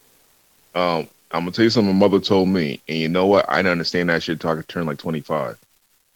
Um, 0.76 1.08
I'm 1.32 1.42
gonna 1.42 1.52
tell 1.52 1.64
you 1.64 1.70
something 1.70 1.94
my 1.94 2.08
mother 2.08 2.20
told 2.20 2.50
me, 2.50 2.82
and 2.88 2.98
you 2.98 3.10
know 3.10 3.26
what? 3.26 3.50
I 3.50 3.58
didn't 3.58 3.72
understand 3.72 4.10
that 4.10 4.24
shit 4.24 4.34
until 4.44 4.58
I 4.58 4.62
turned 4.68 4.88
like 4.88 4.98
25. 4.98 5.58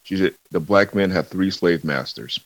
She 0.03 0.17
said 0.17 0.35
the 0.51 0.59
black 0.59 0.93
man 0.95 1.09
had 1.09 1.27
three 1.27 1.51
slave 1.51 1.83
masters: 1.83 2.39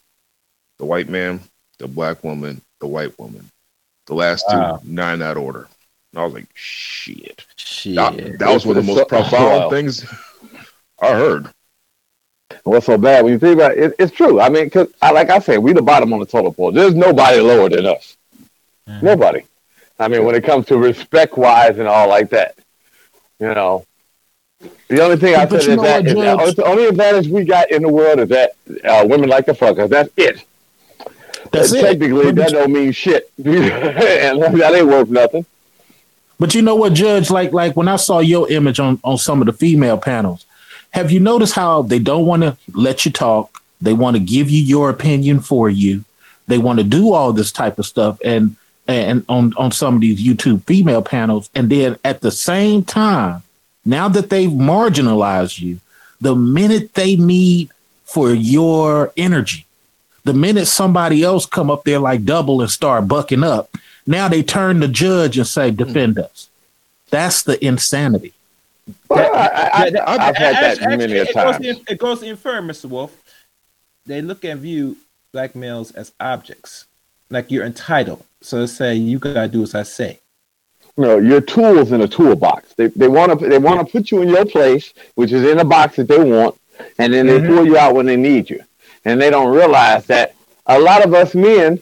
the 0.79 0.85
white 0.85 1.09
man, 1.09 1.41
the 1.79 1.87
black 1.87 2.23
woman, 2.23 2.61
the 2.79 2.87
white 2.87 3.17
woman. 3.19 3.49
The 4.07 4.13
last 4.13 4.49
two, 4.49 4.57
Wow. 4.57 4.79
not 4.83 5.13
in 5.15 5.19
that 5.19 5.37
order. 5.37 5.67
And 6.13 6.21
I 6.21 6.25
was 6.25 6.33
like, 6.33 6.47
shit. 6.53 7.43
Shit. 7.55 7.95
That, 7.95 8.39
that 8.39 8.53
was 8.53 8.65
one 8.65 8.77
of 8.77 8.85
the 8.85 8.93
most 8.93 9.07
profound 9.07 9.63
Wow. 9.63 9.69
things 9.69 10.05
I 11.01 11.13
heard. 11.13 11.49
What's 12.65 12.87
so 12.87 12.97
bad 12.97 13.23
when 13.23 13.31
you 13.33 13.39
think 13.39 13.59
about 13.59 13.73
it? 13.73 13.77
it 13.77 13.95
it's 13.99 14.11
true. 14.11 14.41
I 14.41 14.49
mean, 14.49 14.65
because 14.65 14.87
I, 15.01 15.11
like 15.11 15.29
I 15.29 15.37
said, 15.39 15.59
we 15.59 15.71
the 15.71 15.83
bottom 15.83 16.11
on 16.13 16.19
the 16.19 16.25
totem 16.25 16.51
pole. 16.53 16.71
There's 16.71 16.95
nobody 16.95 17.39
lower 17.39 17.69
than 17.69 17.85
us. 17.85 18.17
Mhm. 18.89 19.03
Nobody. 19.03 19.43
I 19.99 20.07
mean, 20.07 20.25
when 20.25 20.35
it 20.35 20.43
comes 20.43 20.65
to 20.67 20.77
respect 20.77 21.37
wise 21.37 21.77
and 21.77 21.87
all 21.87 22.09
like 22.09 22.31
that, 22.31 22.55
you 23.39 23.53
know. 23.53 23.85
The 24.87 25.03
only 25.03 25.17
thing 25.17 25.35
I 25.35 25.45
But 25.45 25.61
said 25.61 25.77
is 25.77 25.81
that, 25.83 26.07
is 26.07 26.13
that 26.15 26.55
the 26.55 26.65
only 26.65 26.85
advantage 26.87 27.27
we 27.27 27.43
got 27.43 27.69
in 27.69 27.83
the 27.83 27.89
world 27.89 28.19
is 28.19 28.29
that 28.29 28.51
uh, 28.83 29.05
women 29.07 29.29
like 29.29 29.45
to 29.45 29.53
fuck 29.53 29.77
us. 29.77 29.89
That's 29.89 30.09
it. 30.17 30.43
That's 31.51 31.71
it. 31.71 31.81
Technically, 31.81 32.31
that 32.31 32.49
don't 32.49 32.73
mean 32.73 32.91
shit, 32.91 33.29
and 33.37 34.41
that 34.41 34.73
ain't 34.75 34.87
worth 34.87 35.09
nothing. 35.09 35.45
But 36.39 36.55
you 36.55 36.63
know 36.63 36.75
what, 36.75 36.93
Judge? 36.93 37.29
Like, 37.29 37.53
like 37.53 37.75
when 37.75 37.87
I 37.87 37.95
saw 37.97 38.19
your 38.19 38.49
image 38.51 38.79
on 38.79 38.99
on 39.03 39.17
some 39.17 39.39
of 39.41 39.45
the 39.45 39.53
female 39.53 39.97
panels, 39.97 40.44
have 40.95 41.11
you 41.11 41.19
noticed 41.19 41.53
how 41.53 41.81
they 41.81 41.99
don't 41.99 42.25
want 42.25 42.43
to 42.43 42.57
let 42.73 43.05
you 43.05 43.11
talk? 43.11 43.61
They 43.81 43.91
want 43.91 44.15
to 44.15 44.23
give 44.23 44.49
you 44.49 44.63
your 44.63 44.89
opinion 44.89 45.41
for 45.41 45.69
you. 45.69 46.05
They 46.47 46.57
want 46.57 46.79
to 46.79 46.85
do 46.85 47.11
all 47.11 47.33
this 47.33 47.51
type 47.51 47.77
of 47.77 47.85
stuff, 47.85 48.17
and 48.23 48.55
and 48.87 49.25
on 49.27 49.53
on 49.57 49.73
some 49.73 49.95
of 49.95 50.01
these 50.01 50.25
YouTube 50.25 50.63
female 50.63 51.01
panels, 51.01 51.49
and 51.53 51.69
then 51.69 51.97
at 52.05 52.21
the 52.21 52.31
same 52.31 52.81
time, 52.83 53.43
now 53.83 54.07
that 54.07 54.29
they've 54.29 54.49
marginalized 54.49 55.59
you, 55.59 55.81
the 56.21 56.33
minute 56.33 56.93
they 56.93 57.17
need 57.17 57.71
for 58.05 58.33
your 58.33 59.11
energy, 59.17 59.65
the 60.23 60.33
minute 60.33 60.67
somebody 60.67 61.23
else 61.23 61.45
come 61.45 61.69
up 61.69 61.83
there 61.83 61.99
like 61.99 62.23
double 62.23 62.61
and 62.61 62.71
start 62.71 63.05
bucking 63.05 63.43
up, 63.43 63.75
now 64.07 64.29
they 64.29 64.43
turn 64.43 64.79
the 64.79 64.87
judge 64.87 65.37
and 65.37 65.47
say, 65.47 65.71
defend 65.71 66.17
us. 66.17 66.47
That's 67.09 67.43
the 67.43 67.63
insanity. 67.63 68.33
Well, 69.09 69.33
I, 69.33 69.89
have 70.25 70.35
had 70.37 70.55
that 70.55 70.63
actually, 70.79 70.97
many 70.97 71.13
a 71.17 71.23
it 71.23 71.33
times. 71.33 71.57
Goes 71.57 71.65
in, 71.67 71.83
it 71.87 71.97
goes 71.99 72.19
to 72.19 72.27
infer, 72.27 72.61
Mr. 72.61 72.85
Wolf. 72.85 73.15
They 74.05 74.21
look 74.21 74.43
and 74.43 74.59
view 74.61 74.97
black 75.31 75.55
males 75.55 75.91
as 75.91 76.11
objects, 76.19 76.85
like 77.29 77.49
you're 77.49 77.65
entitled. 77.65 78.23
So 78.41 78.59
they 78.59 78.67
say 78.67 78.95
you 78.95 79.17
gotta 79.17 79.47
do 79.47 79.63
as 79.63 79.73
I 79.73 79.83
say. 79.83 80.19
No, 80.97 81.17
your 81.17 81.41
tools 81.41 81.91
in 81.91 82.01
a 82.01 82.07
toolbox. 82.07 82.73
They 82.73 82.87
they 82.87 83.07
want 83.07 83.39
to 83.39 83.47
they 83.47 83.57
want 83.57 83.85
to 83.85 83.91
put 83.91 84.11
you 84.11 84.21
in 84.21 84.29
your 84.29 84.45
place, 84.45 84.93
which 85.15 85.31
is 85.31 85.43
in 85.43 85.59
a 85.59 85.65
box 85.65 85.95
that 85.97 86.07
they 86.07 86.23
want, 86.23 86.55
and 86.99 87.11
then 87.11 87.25
they 87.25 87.39
Mhm. 87.39 87.47
pull 87.47 87.65
you 87.65 87.77
out 87.77 87.95
when 87.95 88.05
they 88.05 88.15
need 88.15 88.49
you. 88.49 88.61
And 89.03 89.19
they 89.19 89.29
don't 89.29 89.53
realize 89.53 90.05
that 90.05 90.35
a 90.67 90.79
lot 90.79 91.03
of 91.03 91.13
us 91.13 91.33
men. 91.35 91.79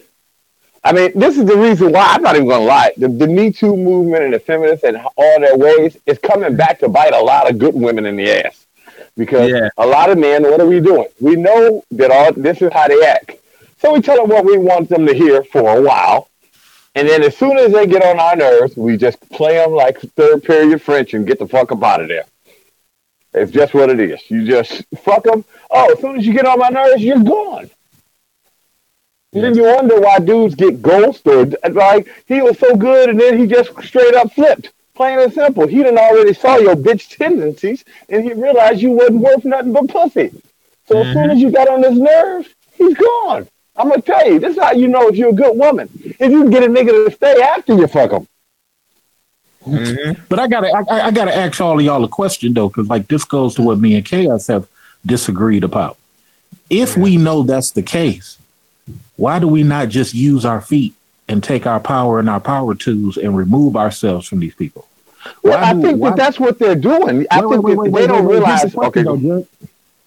I 0.85 0.91
mean, 0.91 1.11
this 1.15 1.37
is 1.37 1.45
the 1.45 1.55
reason 1.57 1.93
why 1.93 2.07
I'm 2.09 2.21
not 2.21 2.35
even 2.35 2.49
to 2.49 2.57
lie. 2.57 2.91
The, 2.97 3.07
the 3.07 3.27
Me 3.27 3.51
Too 3.51 3.75
movement 3.77 4.23
and 4.25 4.33
the 4.33 4.39
feminists 4.39 4.83
and 4.83 4.97
all 4.97 5.39
their 5.39 5.57
ways 5.57 5.97
is 6.05 6.17
coming 6.19 6.57
back 6.57 6.79
to 6.79 6.89
bite 6.89 7.13
a 7.13 7.21
lot 7.21 7.49
of 7.49 7.57
good 7.57 7.73
women 7.73 8.05
in 8.05 8.17
the 8.17 8.29
ass. 8.45 8.65
Because 9.15 9.49
Yeah. 9.49 9.69
a 9.77 9.85
lot 9.87 10.09
of 10.09 10.17
men, 10.17 10.43
what 10.43 10.59
are 10.59 10.65
we 10.67 10.79
doing? 10.81 11.07
We 11.21 11.35
know 11.35 11.83
that 11.91 12.11
all 12.11 12.33
this 12.33 12.61
is 12.61 12.71
how 12.73 12.87
they 12.87 13.01
act. 13.05 13.37
So 13.79 13.93
we 13.93 14.01
tell 14.01 14.17
them 14.17 14.29
what 14.29 14.43
we 14.45 14.57
want 14.57 14.89
them 14.89 15.05
to 15.05 15.13
hear 15.13 15.43
for 15.43 15.77
a 15.77 15.81
while. 15.81 16.29
And 16.95 17.07
then 17.07 17.23
as 17.23 17.35
soon 17.37 17.57
as 17.57 17.71
they 17.71 17.87
get 17.87 18.03
on 18.03 18.19
our 18.19 18.35
nerves, 18.35 18.75
we 18.75 18.97
just 18.97 19.19
play 19.31 19.55
them 19.55 19.71
like 19.71 19.99
third 19.99 20.43
period 20.43 20.81
French 20.81 21.13
and 21.13 21.25
get 21.25 21.39
the 21.39 21.47
fuck 21.47 21.71
up 21.71 21.81
out 21.83 22.01
of 22.01 22.07
there. 22.07 22.25
It's 23.33 23.51
just 23.51 23.73
what 23.73 23.89
it 23.89 23.99
is. 23.99 24.19
You 24.29 24.45
just 24.45 24.83
fuck 24.97 25.23
them. 25.23 25.43
Oh, 25.71 25.91
as 25.91 25.99
soon 25.99 26.17
as 26.17 26.25
you 26.25 26.33
get 26.33 26.45
on 26.45 26.59
my 26.59 26.69
nerves, 26.69 27.01
you're 27.01 27.23
gone. 27.23 27.69
And 29.33 29.43
then 29.43 29.55
you 29.55 29.63
wonder 29.63 29.99
why 29.99 30.19
dudes 30.19 30.55
get 30.55 30.81
ghosted. 30.81 31.55
Like 31.71 32.07
he 32.27 32.41
was 32.41 32.59
so 32.59 32.75
good, 32.75 33.09
and 33.09 33.19
then 33.19 33.37
he 33.37 33.47
just 33.47 33.71
straight 33.83 34.13
up 34.15 34.31
flipped. 34.33 34.71
Plain 34.95 35.19
and 35.19 35.33
simple. 35.33 35.65
He 35.65 35.77
didn't 35.77 35.97
already 35.97 36.33
saw 36.33 36.57
your 36.57 36.75
bitch 36.75 37.17
tendencies, 37.17 37.83
and 38.09 38.23
he 38.23 38.33
realized 38.33 38.79
you 38.79 38.91
wasn't 38.91 39.21
worth 39.21 39.43
nothing 39.43 39.73
but 39.73 39.87
pussy. 39.87 40.29
So 40.87 40.99
as 40.99 41.13
soon 41.13 41.15
mm-hmm. 41.15 41.31
as 41.31 41.39
you 41.39 41.51
got 41.51 41.67
on 41.67 41.81
his 41.81 41.97
nerves, 41.97 42.49
he's 42.75 42.93
gone. 42.95 43.47
I'm 43.75 43.89
gonna 43.89 44.01
tell 44.01 44.29
you, 44.29 44.37
this 44.39 44.55
is 44.55 44.61
how 44.61 44.73
you 44.73 44.87
know 44.87 45.07
if 45.07 45.15
you're 45.15 45.29
a 45.29 45.33
good 45.33 45.57
woman. 45.57 45.89
If 46.03 46.31
you 46.31 46.43
can 46.43 46.51
get 46.51 46.63
a 46.63 46.67
nigga 46.67 47.07
to 47.07 47.11
stay 47.11 47.41
after 47.41 47.75
you 47.75 47.87
fuck 47.87 48.11
him. 48.11 48.27
Mm-hmm. 49.65 50.21
But 50.29 50.39
I 50.39 50.47
gotta, 50.47 50.67
I, 50.67 51.07
I 51.07 51.11
gotta 51.11 51.35
ask 51.35 51.59
all 51.59 51.79
of 51.79 51.85
y'all 51.85 52.03
a 52.03 52.09
question 52.09 52.53
though, 52.53 52.67
because 52.67 52.87
like 52.87 53.07
this 53.07 53.23
goes 53.23 53.55
to 53.55 53.63
what 53.63 53.79
me 53.79 53.95
and 53.95 54.05
Chaos 54.05 54.45
have 54.47 54.67
disagreed 55.05 55.63
about. 55.63 55.97
If 56.69 56.95
we 56.95 57.17
know 57.17 57.41
that's 57.41 57.71
the 57.71 57.81
case, 57.81 58.37
why 59.15 59.39
do 59.39 59.47
we 59.47 59.63
not 59.63 59.89
just 59.89 60.13
use 60.13 60.45
our 60.45 60.61
feet 60.61 60.93
and 61.27 61.43
take 61.43 61.65
our 61.65 61.79
power 61.79 62.19
and 62.19 62.29
our 62.29 62.39
power 62.39 62.75
tools 62.75 63.17
and 63.17 63.35
remove 63.37 63.75
ourselves 63.75 64.27
from 64.27 64.39
these 64.39 64.55
people? 64.55 64.87
Well, 65.41 65.57
Why 65.59 65.69
I 65.69 65.73
do- 65.73 65.81
think 65.81 65.99
why- 65.99 66.09
that 66.09 66.17
that's 66.17 66.39
what 66.39 66.59
they're 66.59 66.75
doing. 66.75 67.25
I 67.31 67.45
Wait, 67.45 67.51
think 67.51 67.63
wait, 67.65 67.77
wait, 67.77 67.93
they 68.01 68.07
don't. 68.07 68.21
Here's 68.23 68.31
realize. 68.31 68.73
question, 68.73 69.07
Okay, 69.07 69.27
though, 69.27 69.47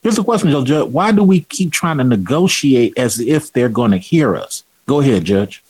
Here's 0.03 0.17
the 0.17 0.23
question, 0.25 0.51
Joe 0.51 0.63
Judge. 0.65 0.89
Why 0.91 1.11
do 1.11 1.23
we 1.25 1.41
keep 1.41 1.73
trying 1.73 1.99
to 1.99 2.05
negotiate 2.05 2.97
as 2.97 3.19
if 3.19 3.53
they're 3.53 3.69
going 3.69 3.91
to 3.91 3.97
hear 3.99 4.37
us? 4.37 4.63
Go 4.87 5.01
ahead, 5.01 5.25
Judge. 5.25 5.63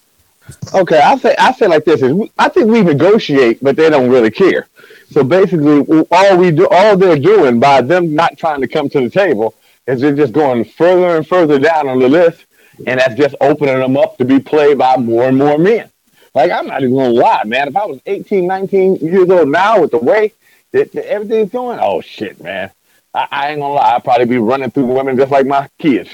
Okay, 0.75 0.99
I 1.01 1.17
say 1.17 1.35
I 1.39 1.53
say 1.53 1.67
like 1.69 1.85
this 1.85 2.03
is 2.03 2.15
I 2.39 2.49
think 2.49 2.69
we 2.71 2.83
negotiate, 2.83 3.63
but 3.63 3.77
they 3.77 3.89
don't 3.91 4.11
really 4.11 4.31
care. 4.31 4.67
So 5.11 5.25
basically, 5.25 5.81
all 6.11 6.37
we 6.37 6.51
do, 6.51 6.69
all 6.71 6.97
they're 6.97 7.19
doing 7.19 7.59
by 7.61 7.81
them 7.81 8.15
not 8.15 8.37
trying 8.39 8.61
to 8.61 8.69
come 8.69 8.89
to 8.91 9.01
the 9.01 9.11
table 9.11 9.55
is 9.87 10.01
they're 10.01 10.15
just 10.15 10.33
going 10.33 10.65
further 10.65 11.17
and 11.17 11.27
further 11.27 11.59
down 11.59 11.89
on 11.89 11.99
the 12.01 12.09
list, 12.09 12.45
and 12.87 13.01
that's 13.01 13.15
just 13.15 13.35
opening 13.41 13.79
them 13.79 13.97
up 13.97 14.19
to 14.19 14.25
be 14.25 14.41
played 14.41 14.79
by 14.79 14.97
more 14.97 15.29
and 15.29 15.39
more 15.39 15.59
men. 15.59 15.91
Like 16.35 16.51
I'm 16.51 16.67
not 16.67 16.83
even 16.83 16.95
gonna 16.95 17.11
lie, 17.11 17.45
man. 17.45 17.69
If 17.69 17.77
I 17.77 17.87
was 17.87 18.01
18, 18.05 18.47
19 18.47 18.97
years 18.97 19.31
old 19.31 19.49
now, 19.49 19.81
with 19.81 19.91
the 19.91 19.99
way 19.99 20.33
that, 20.73 20.93
that 20.93 21.11
everything's 21.11 21.51
going, 21.51 21.79
oh 21.81 22.01
shit, 22.01 22.43
man. 22.43 22.71
I, 23.15 23.29
I, 23.31 23.49
ain't 23.49 23.61
gonna 23.61 23.73
lie, 23.73 23.95
I'd 23.95 24.05
probably 24.05 24.27
be 24.27 24.37
running 24.37 24.71
through 24.71 24.87
women 24.87 25.17
just 25.17 25.33
like 25.33 25.47
my 25.47 25.69
kids. 25.79 26.11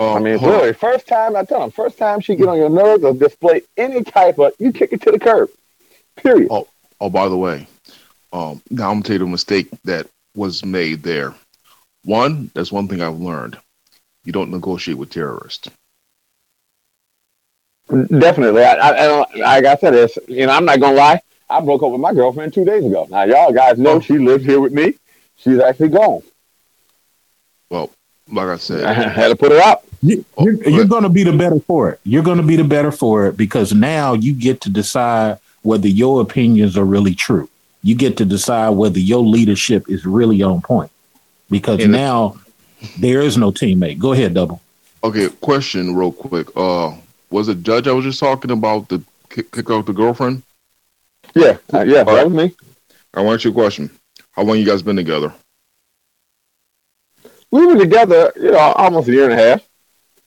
Oh, 0.00 0.14
I 0.14 0.18
mean, 0.18 0.42
really, 0.44 0.72
first 0.72 1.06
time 1.06 1.36
I 1.36 1.44
tell 1.44 1.60
them, 1.60 1.70
first 1.70 1.98
time 1.98 2.20
she 2.20 2.36
get 2.36 2.48
on 2.48 2.56
your 2.56 2.70
nerves 2.70 3.04
or 3.04 3.14
display 3.14 3.62
any 3.76 4.02
type 4.02 4.38
of, 4.38 4.52
you 4.58 4.72
kick 4.72 4.92
it 4.92 5.02
to 5.02 5.12
the 5.12 5.18
curb. 5.18 5.48
Period. 6.16 6.48
Oh, 6.50 6.66
oh, 7.00 7.10
by 7.10 7.28
the 7.28 7.36
way, 7.36 7.66
um, 8.32 8.60
now 8.70 8.90
I'm 8.90 8.96
gonna 8.96 9.02
tell 9.02 9.14
you 9.14 9.20
the 9.20 9.26
mistake 9.26 9.68
that 9.84 10.06
was 10.34 10.64
made 10.64 11.02
there. 11.02 11.34
One, 12.04 12.50
that's 12.54 12.72
one 12.72 12.88
thing 12.88 13.00
I've 13.00 13.20
learned. 13.20 13.58
You 14.28 14.32
don't 14.32 14.50
negotiate 14.50 14.98
with 14.98 15.08
terrorists. 15.08 15.70
Definitely. 17.88 18.62
I, 18.62 18.74
I, 18.74 18.90
I 18.90 19.16
like 19.36 19.64
I 19.64 19.74
said, 19.76 19.94
it's, 19.94 20.18
you 20.28 20.44
know, 20.44 20.52
I'm 20.52 20.66
not 20.66 20.80
gonna 20.80 20.94
lie. 20.94 21.22
I 21.48 21.62
broke 21.62 21.82
up 21.82 21.92
with 21.92 22.00
my 22.02 22.12
girlfriend 22.12 22.52
two 22.52 22.66
days 22.66 22.84
ago. 22.84 23.06
Now, 23.08 23.24
y'all 23.24 23.54
guys 23.54 23.78
know 23.78 23.92
oh. 23.92 24.00
she 24.00 24.18
lives 24.18 24.44
here 24.44 24.60
with 24.60 24.74
me. 24.74 24.92
She's 25.36 25.58
actually 25.60 25.88
gone. 25.88 26.20
Well, 27.70 27.90
like 28.30 28.48
I 28.48 28.56
said, 28.58 28.84
I 28.84 28.92
had 29.08 29.28
to 29.28 29.36
put 29.36 29.50
her 29.50 29.62
out. 29.62 29.84
You, 30.02 30.26
oh, 30.36 30.46
are 30.46 30.50
you're 30.50 30.84
going 30.84 31.04
to 31.04 31.08
be 31.08 31.22
the 31.22 31.32
better 31.32 31.60
for 31.60 31.88
it. 31.88 32.00
You're 32.04 32.22
going 32.22 32.36
to 32.36 32.46
be 32.46 32.56
the 32.56 32.64
better 32.64 32.92
for 32.92 33.28
it 33.28 33.38
because 33.38 33.72
now 33.72 34.12
you 34.12 34.34
get 34.34 34.60
to 34.60 34.68
decide 34.68 35.38
whether 35.62 35.88
your 35.88 36.20
opinions 36.20 36.76
are 36.76 36.84
really 36.84 37.14
true. 37.14 37.48
You 37.82 37.94
get 37.94 38.18
to 38.18 38.26
decide 38.26 38.70
whether 38.76 38.98
your 38.98 39.22
leadership 39.22 39.88
is 39.88 40.04
really 40.04 40.42
on 40.42 40.60
point 40.60 40.90
because 41.48 41.82
and 41.82 41.92
now 41.92 42.36
there 42.98 43.20
is 43.20 43.36
no 43.36 43.50
teammate. 43.50 43.98
Go 43.98 44.12
ahead, 44.12 44.34
double. 44.34 44.60
Okay, 45.02 45.28
question 45.40 45.94
real 45.94 46.12
quick. 46.12 46.48
Uh, 46.56 46.94
was 47.30 47.48
it 47.48 47.62
Judge 47.62 47.86
I 47.86 47.92
was 47.92 48.04
just 48.04 48.20
talking 48.20 48.50
about 48.50 48.88
the 48.88 49.02
kick, 49.28 49.50
kick 49.52 49.70
out 49.70 49.86
the 49.86 49.92
girlfriend? 49.92 50.42
Yeah, 51.34 51.58
uh, 51.72 51.82
yeah, 51.82 52.04
that 52.04 52.26
was 52.26 52.34
me. 52.34 52.54
I 53.14 53.20
want 53.22 53.44
you 53.44 53.50
a 53.50 53.54
question. 53.54 53.90
How 54.32 54.42
long 54.42 54.58
you 54.58 54.64
guys 54.64 54.82
been 54.82 54.96
together? 54.96 55.32
We 57.50 57.66
were 57.66 57.78
together, 57.78 58.32
you 58.36 58.52
know, 58.52 58.58
almost 58.58 59.08
a 59.08 59.12
year 59.12 59.30
and 59.30 59.32
a 59.32 59.36
half. 59.36 59.68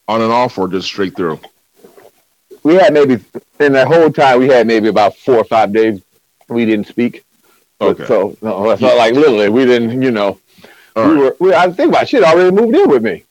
On 0.07 0.21
and 0.21 0.31
off, 0.31 0.57
or 0.57 0.67
just 0.67 0.87
straight 0.87 1.15
through? 1.15 1.39
We 2.63 2.75
had 2.75 2.93
maybe 2.93 3.23
in 3.59 3.73
that 3.73 3.87
whole 3.87 4.11
time 4.11 4.39
we 4.39 4.47
had 4.47 4.67
maybe 4.67 4.87
about 4.87 5.15
four 5.15 5.37
or 5.37 5.43
five 5.43 5.71
days 5.71 6.01
we 6.49 6.65
didn't 6.65 6.87
speak. 6.87 7.23
Okay. 7.79 8.05
So 8.05 8.37
no, 8.41 8.69
it's 8.71 8.81
not 8.81 8.97
like 8.97 9.13
literally 9.13 9.49
we 9.49 9.65
didn't, 9.65 10.01
you 10.01 10.11
know. 10.11 10.39
All 10.95 11.07
we 11.07 11.13
right. 11.13 11.19
were. 11.19 11.37
We, 11.39 11.53
I 11.53 11.71
think 11.71 11.89
about 11.89 12.09
shit 12.09 12.23
already 12.23 12.51
moved 12.51 12.75
in 12.75 12.89
with 12.89 13.03
me. 13.03 13.23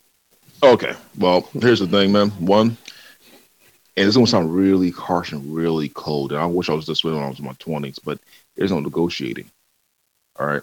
Okay. 0.62 0.94
Well, 1.18 1.48
here's 1.60 1.80
the 1.80 1.86
thing, 1.86 2.12
man. 2.12 2.30
One, 2.30 2.76
and 3.96 4.06
it's 4.06 4.16
gonna 4.16 4.26
sound 4.26 4.54
really 4.54 4.90
harsh 4.90 5.32
and 5.32 5.54
really 5.54 5.90
cold. 5.90 6.32
And 6.32 6.40
I 6.40 6.46
wish 6.46 6.68
I 6.68 6.74
was 6.74 6.86
this 6.86 7.04
way 7.04 7.12
when 7.12 7.22
I 7.22 7.28
was 7.28 7.38
in 7.38 7.44
my 7.44 7.54
twenties, 7.58 7.98
but 7.98 8.18
there's 8.56 8.72
no 8.72 8.80
negotiating. 8.80 9.50
All 10.38 10.46
right. 10.46 10.62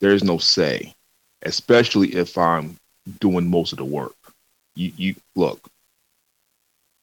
There 0.00 0.12
is 0.12 0.24
no 0.24 0.38
say, 0.38 0.94
especially 1.42 2.14
if 2.14 2.38
I'm 2.38 2.76
doing 3.20 3.48
most 3.48 3.72
of 3.72 3.78
the 3.78 3.84
work. 3.84 4.14
You 4.74 4.92
you 4.96 5.14
look, 5.36 5.70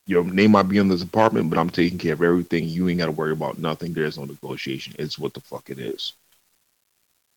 your 0.08 0.24
name 0.24 0.52
might 0.52 0.70
be 0.70 0.78
in 0.78 0.88
this 0.88 1.04
apartment, 1.04 1.50
but 1.50 1.60
I'm 1.60 1.70
taking 1.70 2.00
care 2.00 2.14
of 2.14 2.24
everything. 2.24 2.68
You 2.68 2.90
ain't 2.90 3.00
gotta 3.00 3.12
worry 3.12 3.34
about 3.34 3.60
nothing. 3.60 3.94
There's 3.94 4.18
no 4.18 4.26
negotiation. 4.26 4.96
It's 4.98 5.20
what 5.20 5.34
the 5.34 5.42
fuck 5.42 5.70
it 5.70 5.78
is. 5.78 6.14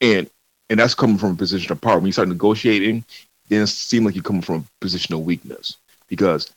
And 0.00 0.30
and 0.70 0.78
that's 0.78 0.94
coming 0.94 1.18
from 1.18 1.32
a 1.32 1.36
position 1.36 1.72
of 1.72 1.80
power. 1.80 1.96
When 1.96 2.06
you 2.06 2.12
start 2.12 2.28
negotiating, 2.28 3.04
then 3.48 3.62
it 3.62 3.66
seems 3.66 4.06
like 4.06 4.14
you're 4.14 4.22
coming 4.22 4.40
from 4.40 4.56
a 4.56 4.64
position 4.80 5.14
of 5.14 5.24
weakness 5.24 5.76
because 6.08 6.50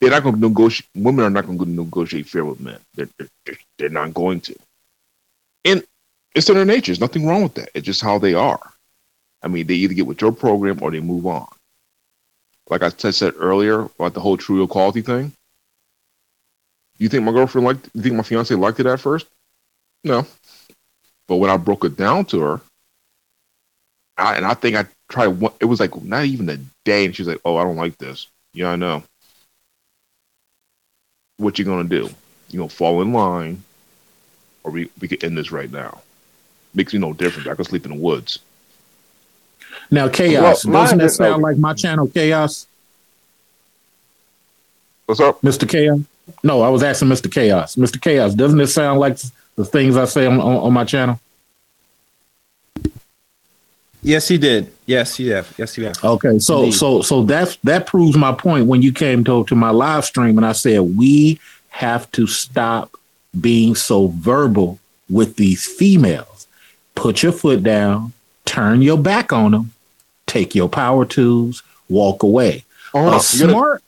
they're 0.00 0.10
not 0.10 0.22
going 0.22 0.34
to 0.36 0.40
negotiate. 0.40 0.88
Women 0.94 1.24
are 1.24 1.30
not 1.30 1.46
going 1.46 1.58
to 1.58 1.68
negotiate 1.68 2.28
fair 2.28 2.44
with 2.44 2.60
men. 2.60 2.78
They're, 2.94 3.08
they're, 3.18 3.56
they're 3.78 3.88
not 3.88 4.12
going 4.12 4.40
to. 4.42 4.54
And 5.64 5.82
it's 6.34 6.48
in 6.48 6.56
their 6.56 6.66
nature. 6.66 6.90
There's 6.92 7.00
nothing 7.00 7.26
wrong 7.26 7.42
with 7.42 7.54
that. 7.54 7.70
It's 7.74 7.86
just 7.86 8.02
how 8.02 8.18
they 8.18 8.34
are. 8.34 8.60
I 9.42 9.48
mean, 9.48 9.66
they 9.66 9.74
either 9.74 9.94
get 9.94 10.06
with 10.06 10.20
your 10.20 10.32
program 10.32 10.78
or 10.82 10.90
they 10.90 11.00
move 11.00 11.26
on. 11.26 11.48
Like 12.68 12.82
I 12.82 12.90
said 12.90 13.34
earlier 13.38 13.80
about 13.80 14.14
the 14.14 14.20
whole 14.20 14.36
true 14.36 14.62
equality 14.62 15.02
thing. 15.02 15.32
You 16.98 17.08
think 17.08 17.24
my 17.24 17.32
girlfriend 17.32 17.66
liked? 17.66 17.88
You 17.94 18.02
think 18.02 18.14
my 18.14 18.22
fiance 18.22 18.54
liked 18.54 18.80
it 18.80 18.86
at 18.86 19.00
first? 19.00 19.26
No. 20.02 20.26
But 21.26 21.36
when 21.36 21.50
I 21.50 21.56
broke 21.56 21.84
it 21.84 21.96
down 21.96 22.24
to 22.26 22.40
her, 22.40 22.60
I, 24.16 24.36
and 24.36 24.46
I 24.46 24.54
think 24.54 24.76
I 24.76 24.86
tried. 25.10 25.28
One, 25.28 25.52
it 25.60 25.64
was 25.64 25.80
like 25.80 26.00
not 26.02 26.24
even 26.24 26.48
a 26.48 26.58
day, 26.84 27.04
and 27.04 27.14
she's 27.14 27.26
like, 27.26 27.40
"Oh, 27.44 27.56
I 27.56 27.64
don't 27.64 27.76
like 27.76 27.98
this." 27.98 28.28
Yeah, 28.52 28.70
I 28.70 28.76
know 28.76 29.02
what 31.38 31.58
you 31.58 31.64
gonna 31.64 31.88
do? 31.88 32.08
You 32.50 32.58
gonna 32.58 32.68
fall 32.68 33.02
in 33.02 33.12
line, 33.12 33.64
or 34.62 34.70
we 34.70 34.88
we 35.00 35.08
could 35.08 35.24
end 35.24 35.36
this 35.36 35.50
right 35.50 35.70
now. 35.70 36.02
Makes 36.74 36.92
me 36.92 37.00
no 37.00 37.12
difference. 37.12 37.48
I 37.48 37.54
can 37.54 37.64
sleep 37.64 37.84
in 37.84 37.92
the 37.92 37.98
woods. 37.98 38.38
Now, 39.90 40.08
chaos 40.08 40.64
well, 40.64 40.82
doesn't 40.82 40.98
that 40.98 41.10
sound 41.10 41.42
like 41.42 41.56
my 41.56 41.74
channel, 41.74 42.06
chaos? 42.06 42.66
What's 45.06 45.20
up, 45.20 45.42
Mister 45.42 45.66
Chaos? 45.66 46.00
No, 46.42 46.62
I 46.62 46.68
was 46.68 46.82
asking 46.82 47.08
Mister 47.08 47.28
Chaos. 47.28 47.76
Mister 47.76 47.98
Chaos, 47.98 48.34
doesn't 48.34 48.60
it 48.60 48.68
sound 48.68 49.00
like 49.00 49.18
the 49.56 49.64
things 49.64 49.96
I 49.96 50.04
say 50.04 50.26
on, 50.26 50.40
on, 50.40 50.56
on 50.56 50.72
my 50.72 50.84
channel? 50.84 51.20
Yes, 54.04 54.28
he 54.28 54.36
did. 54.36 54.70
Yes, 54.84 55.18
you 55.18 55.32
have. 55.32 55.52
Yes, 55.56 55.78
you 55.78 55.86
have. 55.86 56.04
Okay, 56.04 56.38
so 56.38 56.64
Indeed. 56.64 56.72
so 56.72 57.00
so 57.00 57.22
that 57.24 57.56
that 57.64 57.86
proves 57.86 58.16
my 58.16 58.32
point 58.32 58.66
when 58.66 58.82
you 58.82 58.92
came 58.92 59.24
to 59.24 59.44
to 59.44 59.54
my 59.54 59.70
live 59.70 60.04
stream 60.04 60.36
and 60.36 60.46
I 60.46 60.52
said 60.52 60.80
we 60.80 61.40
have 61.70 62.10
to 62.12 62.26
stop 62.26 62.96
being 63.40 63.74
so 63.74 64.08
verbal 64.08 64.78
with 65.08 65.36
these 65.36 65.64
females. 65.64 66.46
Put 66.94 67.22
your 67.22 67.32
foot 67.32 67.62
down, 67.62 68.12
turn 68.44 68.82
your 68.82 68.98
back 68.98 69.32
on 69.32 69.52
them, 69.52 69.72
take 70.26 70.54
your 70.54 70.68
power 70.68 71.06
tools, 71.06 71.62
walk 71.88 72.22
away. 72.22 72.64
Oh, 72.92 73.16
a 73.16 73.20
smart, 73.20 73.82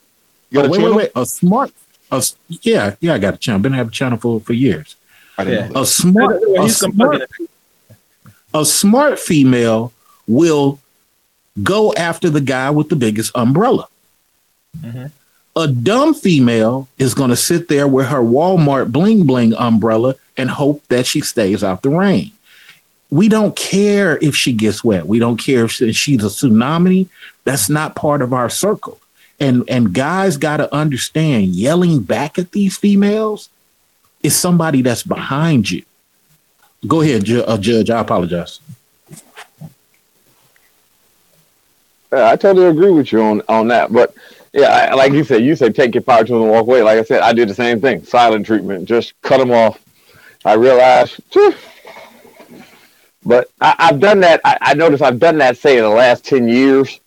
you 0.50 0.60
got 0.60 0.64
a, 0.64 0.68
oh, 0.68 0.70
wait, 0.70 0.82
wait, 0.82 0.94
wait, 0.94 1.10
a 1.14 1.26
smart, 1.26 1.72
a, 2.10 2.24
yeah, 2.62 2.96
yeah, 3.00 3.14
I 3.14 3.18
got 3.18 3.34
a 3.34 3.36
channel. 3.36 3.60
Been 3.60 3.74
have 3.74 3.88
a 3.88 3.92
channel 3.92 4.18
for 4.18 4.40
for 4.40 4.54
years. 4.54 4.96
Yeah. 5.38 5.68
A 5.74 5.84
smart, 5.84 6.42
a 6.58 6.68
smart, 6.70 7.22
a 8.54 8.64
smart 8.64 9.18
female 9.18 9.92
will 10.26 10.78
go 11.62 11.92
after 11.94 12.30
the 12.30 12.40
guy 12.40 12.70
with 12.70 12.88
the 12.88 12.96
biggest 12.96 13.32
umbrella. 13.34 13.88
Mm-hmm. 14.80 15.06
A 15.56 15.68
dumb 15.68 16.12
female 16.12 16.86
is 16.98 17.14
going 17.14 17.30
to 17.30 17.36
sit 17.36 17.68
there 17.68 17.88
with 17.88 18.06
her 18.06 18.20
Walmart 18.20 18.92
bling 18.92 19.24
bling 19.24 19.54
umbrella 19.54 20.14
and 20.36 20.50
hope 20.50 20.86
that 20.88 21.06
she 21.06 21.22
stays 21.22 21.64
out 21.64 21.82
the 21.82 21.88
rain. 21.88 22.30
We 23.10 23.28
don't 23.28 23.56
care 23.56 24.18
if 24.20 24.36
she 24.36 24.52
gets 24.52 24.84
wet. 24.84 25.06
We 25.06 25.18
don't 25.18 25.38
care 25.38 25.64
if 25.64 25.72
she's 25.72 26.22
a 26.22 26.26
tsunami. 26.26 27.08
That's 27.44 27.70
not 27.70 27.94
part 27.94 28.20
of 28.20 28.32
our 28.32 28.50
circle. 28.50 29.00
And 29.40 29.64
and 29.68 29.94
guys 29.94 30.36
got 30.36 30.58
to 30.58 30.74
understand 30.74 31.48
yelling 31.48 32.02
back 32.02 32.38
at 32.38 32.52
these 32.52 32.76
females 32.76 33.48
is 34.22 34.36
somebody 34.36 34.82
that's 34.82 35.02
behind 35.02 35.70
you. 35.70 35.84
Go 36.86 37.00
ahead, 37.00 37.24
ju- 37.24 37.44
uh, 37.44 37.56
Judge. 37.58 37.90
I 37.90 38.00
apologize. 38.00 38.60
Yeah, 42.12 42.30
I 42.30 42.36
totally 42.36 42.66
agree 42.66 42.90
with 42.90 43.12
you 43.12 43.22
on 43.22 43.42
on 43.48 43.68
that. 43.68 43.92
But 43.92 44.14
yeah, 44.52 44.88
I, 44.90 44.94
like 44.94 45.12
you 45.12 45.24
said, 45.24 45.42
you 45.44 45.56
said 45.56 45.74
take 45.74 45.94
your 45.94 46.02
power 46.02 46.24
to 46.24 46.32
them 46.32 46.42
and 46.42 46.50
walk 46.50 46.66
away. 46.66 46.82
Like 46.82 46.98
I 46.98 47.02
said, 47.02 47.20
I 47.20 47.32
did 47.32 47.48
the 47.48 47.54
same 47.54 47.80
thing. 47.80 48.04
Silent 48.04 48.46
treatment, 48.46 48.88
just 48.88 49.20
cut 49.22 49.38
them 49.38 49.50
off. 49.50 49.78
I 50.44 50.54
realized, 50.54 51.20
but 53.24 53.50
I, 53.60 53.74
have 53.78 54.00
done 54.00 54.20
that. 54.20 54.40
I, 54.44 54.56
I 54.60 54.74
noticed 54.74 55.02
I've 55.02 55.18
done 55.18 55.38
that 55.38 55.58
say 55.58 55.76
in 55.76 55.82
the 55.82 55.90
last 55.90 56.24
ten 56.24 56.48
years 56.48 57.00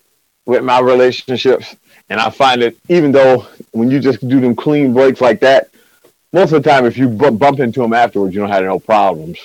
with 0.45 0.63
my 0.63 0.79
relationships, 0.79 1.75
and 2.09 2.19
I 2.19 2.29
find 2.29 2.61
that 2.61 2.75
even 2.89 3.11
though 3.11 3.47
when 3.71 3.89
you 3.89 3.99
just 3.99 4.27
do 4.27 4.39
them 4.41 4.55
clean 4.55 4.93
breaks 4.93 5.21
like 5.21 5.39
that, 5.39 5.69
most 6.33 6.51
of 6.51 6.61
the 6.61 6.69
time 6.69 6.85
if 6.85 6.97
you 6.97 7.07
b- 7.07 7.29
bump 7.29 7.59
into 7.61 7.81
them 7.81 7.93
afterwards, 7.93 8.35
you 8.35 8.41
don't 8.41 8.49
have 8.49 8.63
no 8.63 8.79
problems 8.79 9.39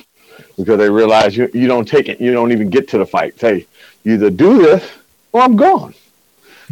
because 0.56 0.78
they 0.78 0.90
realize 0.90 1.36
you 1.36 1.48
you 1.54 1.68
don't 1.68 1.86
take 1.86 2.08
it, 2.08 2.20
you 2.20 2.32
don't 2.32 2.50
even 2.52 2.68
get 2.68 2.88
to 2.88 2.98
the 2.98 3.06
fight. 3.06 3.38
Say, 3.38 3.66
you 4.02 4.14
either 4.14 4.30
do 4.30 4.60
this 4.60 4.84
well, 5.34 5.42
I'm 5.42 5.56
gone. 5.56 5.94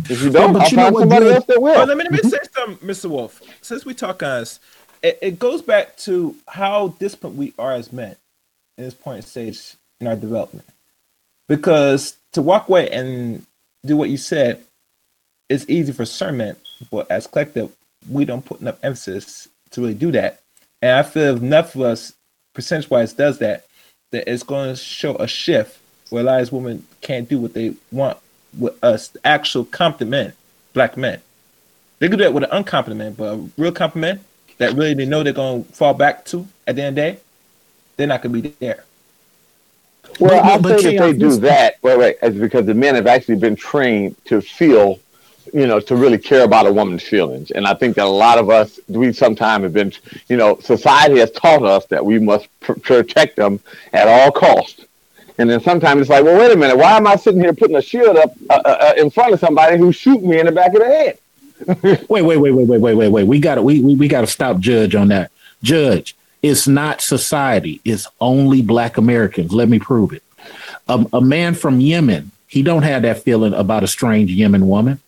If 0.08 0.22
you 0.22 0.30
don't, 0.30 0.54
yeah, 0.54 0.60
I'll 0.60 0.70
you 0.70 0.76
find 0.76 0.96
somebody 0.96 1.30
else 1.30 1.44
that 1.46 1.60
will. 1.60 1.74
Well, 1.74 1.84
let 1.84 1.96
me, 1.96 2.04
let 2.04 2.12
me 2.12 2.30
say 2.30 2.38
something, 2.54 2.88
Mr. 2.88 3.10
Wolf. 3.10 3.42
Since 3.60 3.84
we 3.84 3.92
talk 3.92 4.22
us, 4.22 4.60
it, 5.02 5.18
it 5.20 5.38
goes 5.40 5.60
back 5.62 5.96
to 5.98 6.36
how 6.46 6.88
disciplined 7.00 7.36
we 7.36 7.54
are 7.58 7.72
as 7.72 7.92
men 7.92 8.14
in 8.78 8.84
this 8.84 8.94
point 8.94 9.24
stage 9.24 9.74
in 10.00 10.06
our 10.06 10.14
development. 10.14 10.64
Because 11.48 12.16
to 12.34 12.40
walk 12.40 12.68
away 12.68 12.88
and 12.90 13.44
do 13.84 13.96
what 13.96 14.10
you 14.10 14.16
said 14.16 14.62
is 15.48 15.68
easy 15.68 15.92
for 15.92 16.04
certain 16.04 16.36
men, 16.36 16.56
but 16.88 17.10
as 17.10 17.26
collective, 17.26 17.72
we 18.08 18.24
don't 18.24 18.44
put 18.44 18.60
enough 18.60 18.78
emphasis 18.84 19.48
to 19.70 19.80
really 19.80 19.94
do 19.94 20.12
that. 20.12 20.40
And 20.80 20.92
I 20.92 21.02
feel 21.02 21.36
if 21.36 21.42
enough 21.42 21.74
of 21.74 21.82
us, 21.82 22.14
percentage 22.54 22.88
wise, 22.88 23.12
does 23.12 23.38
that, 23.38 23.66
that 24.12 24.30
it's 24.32 24.44
going 24.44 24.70
to 24.70 24.76
show 24.76 25.16
a 25.16 25.26
shift 25.26 25.80
where 26.10 26.22
a 26.22 26.26
lot 26.26 26.40
of 26.40 26.52
women 26.52 26.86
can't 27.00 27.28
do 27.28 27.40
what 27.40 27.54
they 27.54 27.74
want 27.90 28.18
with 28.58 28.82
us, 28.82 29.16
actual 29.24 29.64
compliment 29.64 30.34
black 30.72 30.96
men. 30.96 31.20
They 31.98 32.08
could 32.08 32.18
do 32.18 32.24
that 32.24 32.34
with 32.34 32.44
an 32.44 32.50
uncompliment, 32.50 33.16
but 33.16 33.34
a 33.34 33.48
real 33.56 33.72
compliment 33.72 34.20
that 34.58 34.74
really 34.74 34.94
they 34.94 35.06
know 35.06 35.22
they're 35.22 35.32
going 35.32 35.64
to 35.64 35.72
fall 35.72 35.94
back 35.94 36.24
to 36.26 36.46
at 36.66 36.76
the 36.76 36.82
end 36.82 36.98
of 36.98 37.04
the 37.04 37.12
day, 37.12 37.20
they're 37.96 38.06
not 38.06 38.22
going 38.22 38.34
to 38.34 38.42
be 38.42 38.54
there. 38.58 38.84
Well, 40.20 40.44
I'll 40.44 40.62
say 40.78 40.96
that 40.96 41.02
they 41.04 41.12
do 41.18 41.36
that. 41.38 41.76
Wait, 41.82 41.98
wait, 41.98 42.16
it's 42.22 42.36
because 42.36 42.66
the 42.66 42.74
men 42.74 42.94
have 42.94 43.06
actually 43.06 43.36
been 43.36 43.56
trained 43.56 44.16
to 44.26 44.40
feel, 44.40 44.98
you 45.52 45.66
know, 45.66 45.80
to 45.80 45.96
really 45.96 46.18
care 46.18 46.44
about 46.44 46.66
a 46.66 46.72
woman's 46.72 47.02
feelings. 47.02 47.50
And 47.50 47.66
I 47.66 47.74
think 47.74 47.96
that 47.96 48.04
a 48.04 48.08
lot 48.08 48.38
of 48.38 48.50
us, 48.50 48.78
we 48.88 49.12
sometimes 49.12 49.62
have 49.62 49.72
been, 49.72 49.92
you 50.28 50.36
know, 50.36 50.58
society 50.58 51.18
has 51.18 51.30
taught 51.30 51.64
us 51.64 51.86
that 51.86 52.04
we 52.04 52.18
must 52.18 52.48
pr- 52.60 52.74
protect 52.74 53.36
them 53.36 53.60
at 53.92 54.06
all 54.08 54.30
costs. 54.30 54.84
And 55.38 55.48
then 55.48 55.60
sometimes 55.60 56.02
it's 56.02 56.10
like, 56.10 56.24
well, 56.24 56.38
wait 56.38 56.52
a 56.52 56.56
minute, 56.56 56.76
why 56.76 56.96
am 56.96 57.06
I 57.06 57.16
sitting 57.16 57.40
here 57.40 57.54
putting 57.54 57.76
a 57.76 57.82
shield 57.82 58.16
up 58.16 58.34
uh, 58.50 58.60
uh, 58.64 58.68
uh 58.68 58.94
in 58.96 59.10
front 59.10 59.32
of 59.32 59.40
somebody 59.40 59.78
who's 59.78 59.96
shooting 59.96 60.28
me 60.28 60.38
in 60.38 60.46
the 60.46 60.52
back 60.52 60.74
of 60.74 60.80
the 60.80 60.86
head? 60.86 61.18
wait, 62.08 62.22
wait, 62.22 62.36
wait, 62.36 62.50
wait, 62.50 62.66
wait, 62.66 62.80
wait, 62.80 62.94
wait, 62.94 63.08
wait. 63.08 63.24
We 63.24 63.38
got 63.38 63.56
to 63.56 63.62
we, 63.62 63.80
we, 63.80 63.94
we 63.94 64.08
got 64.08 64.22
to 64.22 64.26
stop 64.26 64.58
Judge 64.58 64.94
on 64.94 65.08
that. 65.08 65.30
Judge, 65.62 66.16
it's 66.42 66.66
not 66.66 67.00
society. 67.00 67.80
It's 67.84 68.06
only 68.20 68.62
Black 68.62 68.96
Americans. 68.96 69.52
Let 69.52 69.68
me 69.68 69.78
prove 69.78 70.12
it. 70.12 70.22
A 70.88 71.20
man 71.20 71.54
from 71.54 71.80
Yemen, 71.80 72.32
he 72.48 72.62
don't 72.62 72.82
have 72.82 73.02
that 73.02 73.22
feeling 73.22 73.54
about 73.54 73.84
a 73.84 73.86
strange 73.86 74.30
Yemen 74.30 74.68
woman. 74.68 75.00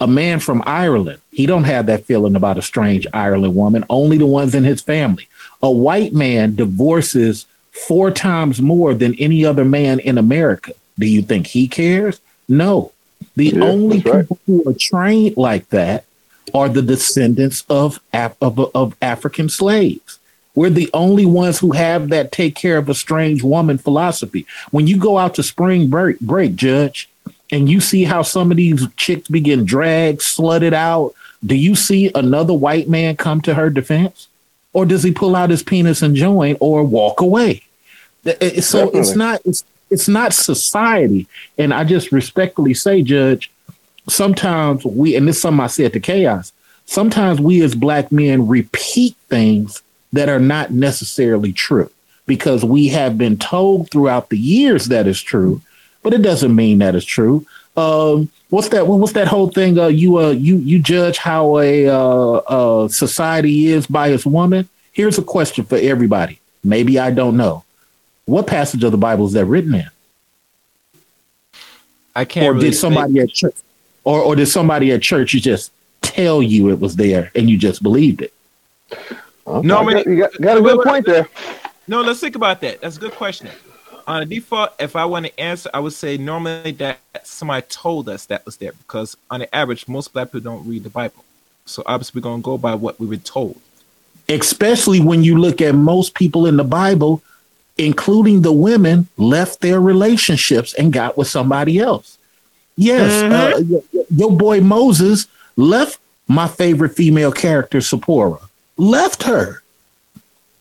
A 0.00 0.06
man 0.06 0.40
from 0.40 0.62
Ireland, 0.66 1.20
he 1.30 1.46
don't 1.46 1.64
have 1.64 1.86
that 1.86 2.04
feeling 2.04 2.34
about 2.34 2.58
a 2.58 2.62
strange 2.62 3.06
Ireland 3.14 3.54
woman. 3.54 3.84
Only 3.88 4.18
the 4.18 4.26
ones 4.26 4.54
in 4.54 4.64
his 4.64 4.82
family. 4.82 5.28
A 5.62 5.70
white 5.70 6.12
man 6.12 6.56
divorces 6.56 7.46
four 7.72 8.10
times 8.10 8.60
more 8.60 8.94
than 8.94 9.14
any 9.14 9.44
other 9.44 9.64
man 9.64 10.00
in 10.00 10.18
America. 10.18 10.72
Do 10.98 11.06
you 11.06 11.22
think 11.22 11.46
he 11.46 11.68
cares? 11.68 12.20
No. 12.48 12.92
The 13.36 13.46
yeah, 13.46 13.64
only 13.64 14.02
people 14.02 14.12
right. 14.12 14.38
who 14.46 14.68
are 14.68 14.74
trained 14.74 15.36
like 15.36 15.68
that 15.70 16.04
are 16.52 16.68
the 16.68 16.82
descendants 16.82 17.64
of, 17.68 18.00
Af- 18.12 18.36
of, 18.40 18.58
of 18.74 18.96
African 19.00 19.48
slaves. 19.48 20.18
We're 20.54 20.70
the 20.70 20.90
only 20.92 21.26
ones 21.26 21.58
who 21.58 21.72
have 21.72 22.08
that 22.08 22.32
take 22.32 22.56
care 22.56 22.76
of 22.76 22.88
a 22.88 22.94
strange 22.94 23.42
woman 23.42 23.78
philosophy. 23.78 24.46
When 24.72 24.86
you 24.86 24.98
go 24.98 25.16
out 25.16 25.34
to 25.36 25.42
spring 25.42 25.88
break, 25.88 26.18
break 26.20 26.56
Judge, 26.56 27.08
and 27.52 27.68
you 27.68 27.80
see 27.80 28.04
how 28.04 28.22
some 28.22 28.50
of 28.50 28.56
these 28.56 28.86
chicks 28.96 29.28
begin 29.28 29.64
dragged, 29.64 30.20
slutted 30.20 30.72
out, 30.72 31.14
do 31.44 31.54
you 31.54 31.74
see 31.74 32.10
another 32.14 32.52
white 32.52 32.88
man 32.88 33.16
come 33.16 33.40
to 33.42 33.54
her 33.54 33.70
defense? 33.70 34.28
Or 34.72 34.86
does 34.86 35.02
he 35.02 35.12
pull 35.12 35.34
out 35.34 35.50
his 35.50 35.62
penis 35.62 36.02
and 36.02 36.14
join 36.14 36.56
or 36.60 36.84
walk 36.84 37.20
away? 37.20 37.62
So 38.24 38.32
Definitely. 38.32 39.00
it's 39.00 39.16
not 39.16 39.40
it's 39.44 39.64
it's 39.90 40.08
not 40.08 40.32
society. 40.32 41.26
And 41.58 41.74
I 41.74 41.84
just 41.84 42.12
respectfully 42.12 42.74
say, 42.74 43.02
Judge, 43.02 43.50
sometimes 44.08 44.84
we 44.84 45.16
and 45.16 45.26
this 45.26 45.36
is 45.36 45.42
something 45.42 45.64
I 45.64 45.66
said 45.66 45.92
to 45.94 46.00
chaos, 46.00 46.52
sometimes 46.86 47.40
we 47.40 47.62
as 47.62 47.74
black 47.74 48.12
men 48.12 48.46
repeat 48.46 49.16
things 49.28 49.82
that 50.12 50.28
are 50.28 50.40
not 50.40 50.70
necessarily 50.70 51.52
true 51.52 51.90
because 52.26 52.64
we 52.64 52.88
have 52.88 53.18
been 53.18 53.36
told 53.36 53.90
throughout 53.90 54.28
the 54.28 54.38
years 54.38 54.86
that 54.86 55.06
is 55.06 55.20
true, 55.20 55.60
but 56.02 56.14
it 56.14 56.22
doesn't 56.22 56.54
mean 56.54 56.78
that 56.78 56.94
it's 56.94 57.04
true. 57.04 57.44
Um, 57.80 58.30
what's 58.50 58.68
that? 58.68 58.86
What's 58.86 59.12
that 59.12 59.28
whole 59.28 59.48
thing? 59.48 59.78
Uh, 59.78 59.86
you 59.86 60.18
uh, 60.18 60.30
you 60.30 60.56
you 60.56 60.78
judge 60.78 61.18
how 61.18 61.58
a 61.58 61.88
uh, 61.88 61.96
uh, 61.96 62.88
society 62.88 63.68
is 63.68 63.86
by 63.86 64.08
its 64.08 64.26
woman. 64.26 64.68
Here's 64.92 65.18
a 65.18 65.22
question 65.22 65.64
for 65.64 65.76
everybody. 65.76 66.40
Maybe 66.62 66.98
I 66.98 67.10
don't 67.10 67.36
know. 67.36 67.64
What 68.26 68.46
passage 68.46 68.84
of 68.84 68.92
the 68.92 68.98
Bible 68.98 69.26
is 69.26 69.32
that 69.32 69.46
written 69.46 69.74
in? 69.74 69.90
I 72.14 72.24
can't. 72.24 72.46
Or 72.46 72.52
really 72.54 72.70
did 72.70 72.76
somebody 72.76 73.14
think. 73.14 73.30
at 73.30 73.34
church, 73.34 73.54
or 74.04 74.20
or 74.20 74.36
did 74.36 74.46
somebody 74.46 74.92
at 74.92 75.00
church 75.02 75.30
just 75.30 75.72
tell 76.02 76.42
you 76.42 76.70
it 76.70 76.80
was 76.80 76.96
there 76.96 77.30
and 77.34 77.48
you 77.48 77.56
just 77.56 77.82
believed 77.82 78.22
it? 78.22 78.32
Okay. 79.46 79.66
No, 79.66 79.78
I 79.78 79.84
mean, 79.84 79.98
you 80.06 80.16
got, 80.18 80.40
got 80.40 80.58
a 80.58 80.60
good 80.60 80.84
point 80.84 81.06
there. 81.06 81.28
No, 81.88 82.02
let's 82.02 82.20
think 82.20 82.36
about 82.36 82.60
that. 82.60 82.80
That's 82.80 82.96
a 82.98 83.00
good 83.00 83.12
question. 83.12 83.48
On 84.10 84.20
a 84.20 84.26
default, 84.26 84.72
if 84.80 84.96
I 84.96 85.04
want 85.04 85.26
to 85.26 85.40
answer, 85.40 85.70
I 85.72 85.78
would 85.78 85.92
say 85.92 86.16
normally 86.16 86.72
that 86.72 86.98
somebody 87.22 87.64
told 87.68 88.08
us 88.08 88.26
that 88.26 88.44
was 88.44 88.56
there 88.56 88.72
because 88.72 89.16
on 89.30 89.38
the 89.38 89.54
average, 89.54 89.86
most 89.86 90.12
black 90.12 90.32
people 90.32 90.40
don't 90.40 90.66
read 90.66 90.82
the 90.82 90.90
Bible. 90.90 91.24
So 91.64 91.84
obviously, 91.86 92.18
we're 92.18 92.24
going 92.24 92.42
to 92.42 92.44
go 92.44 92.58
by 92.58 92.74
what 92.74 92.98
we 92.98 93.06
were 93.06 93.18
told. 93.18 93.60
Especially 94.28 94.98
when 94.98 95.22
you 95.22 95.38
look 95.38 95.60
at 95.60 95.76
most 95.76 96.14
people 96.14 96.46
in 96.46 96.56
the 96.56 96.64
Bible, 96.64 97.22
including 97.78 98.42
the 98.42 98.50
women, 98.50 99.06
left 99.16 99.60
their 99.60 99.80
relationships 99.80 100.74
and 100.74 100.92
got 100.92 101.16
with 101.16 101.28
somebody 101.28 101.78
else. 101.78 102.18
Yes, 102.76 103.12
mm-hmm. 103.12 103.76
uh, 103.76 104.00
your 104.10 104.36
boy 104.36 104.60
Moses 104.60 105.28
left 105.54 106.00
my 106.26 106.48
favorite 106.48 106.96
female 106.96 107.30
character, 107.30 107.80
Sephora, 107.80 108.40
left 108.76 109.22
her 109.22 109.62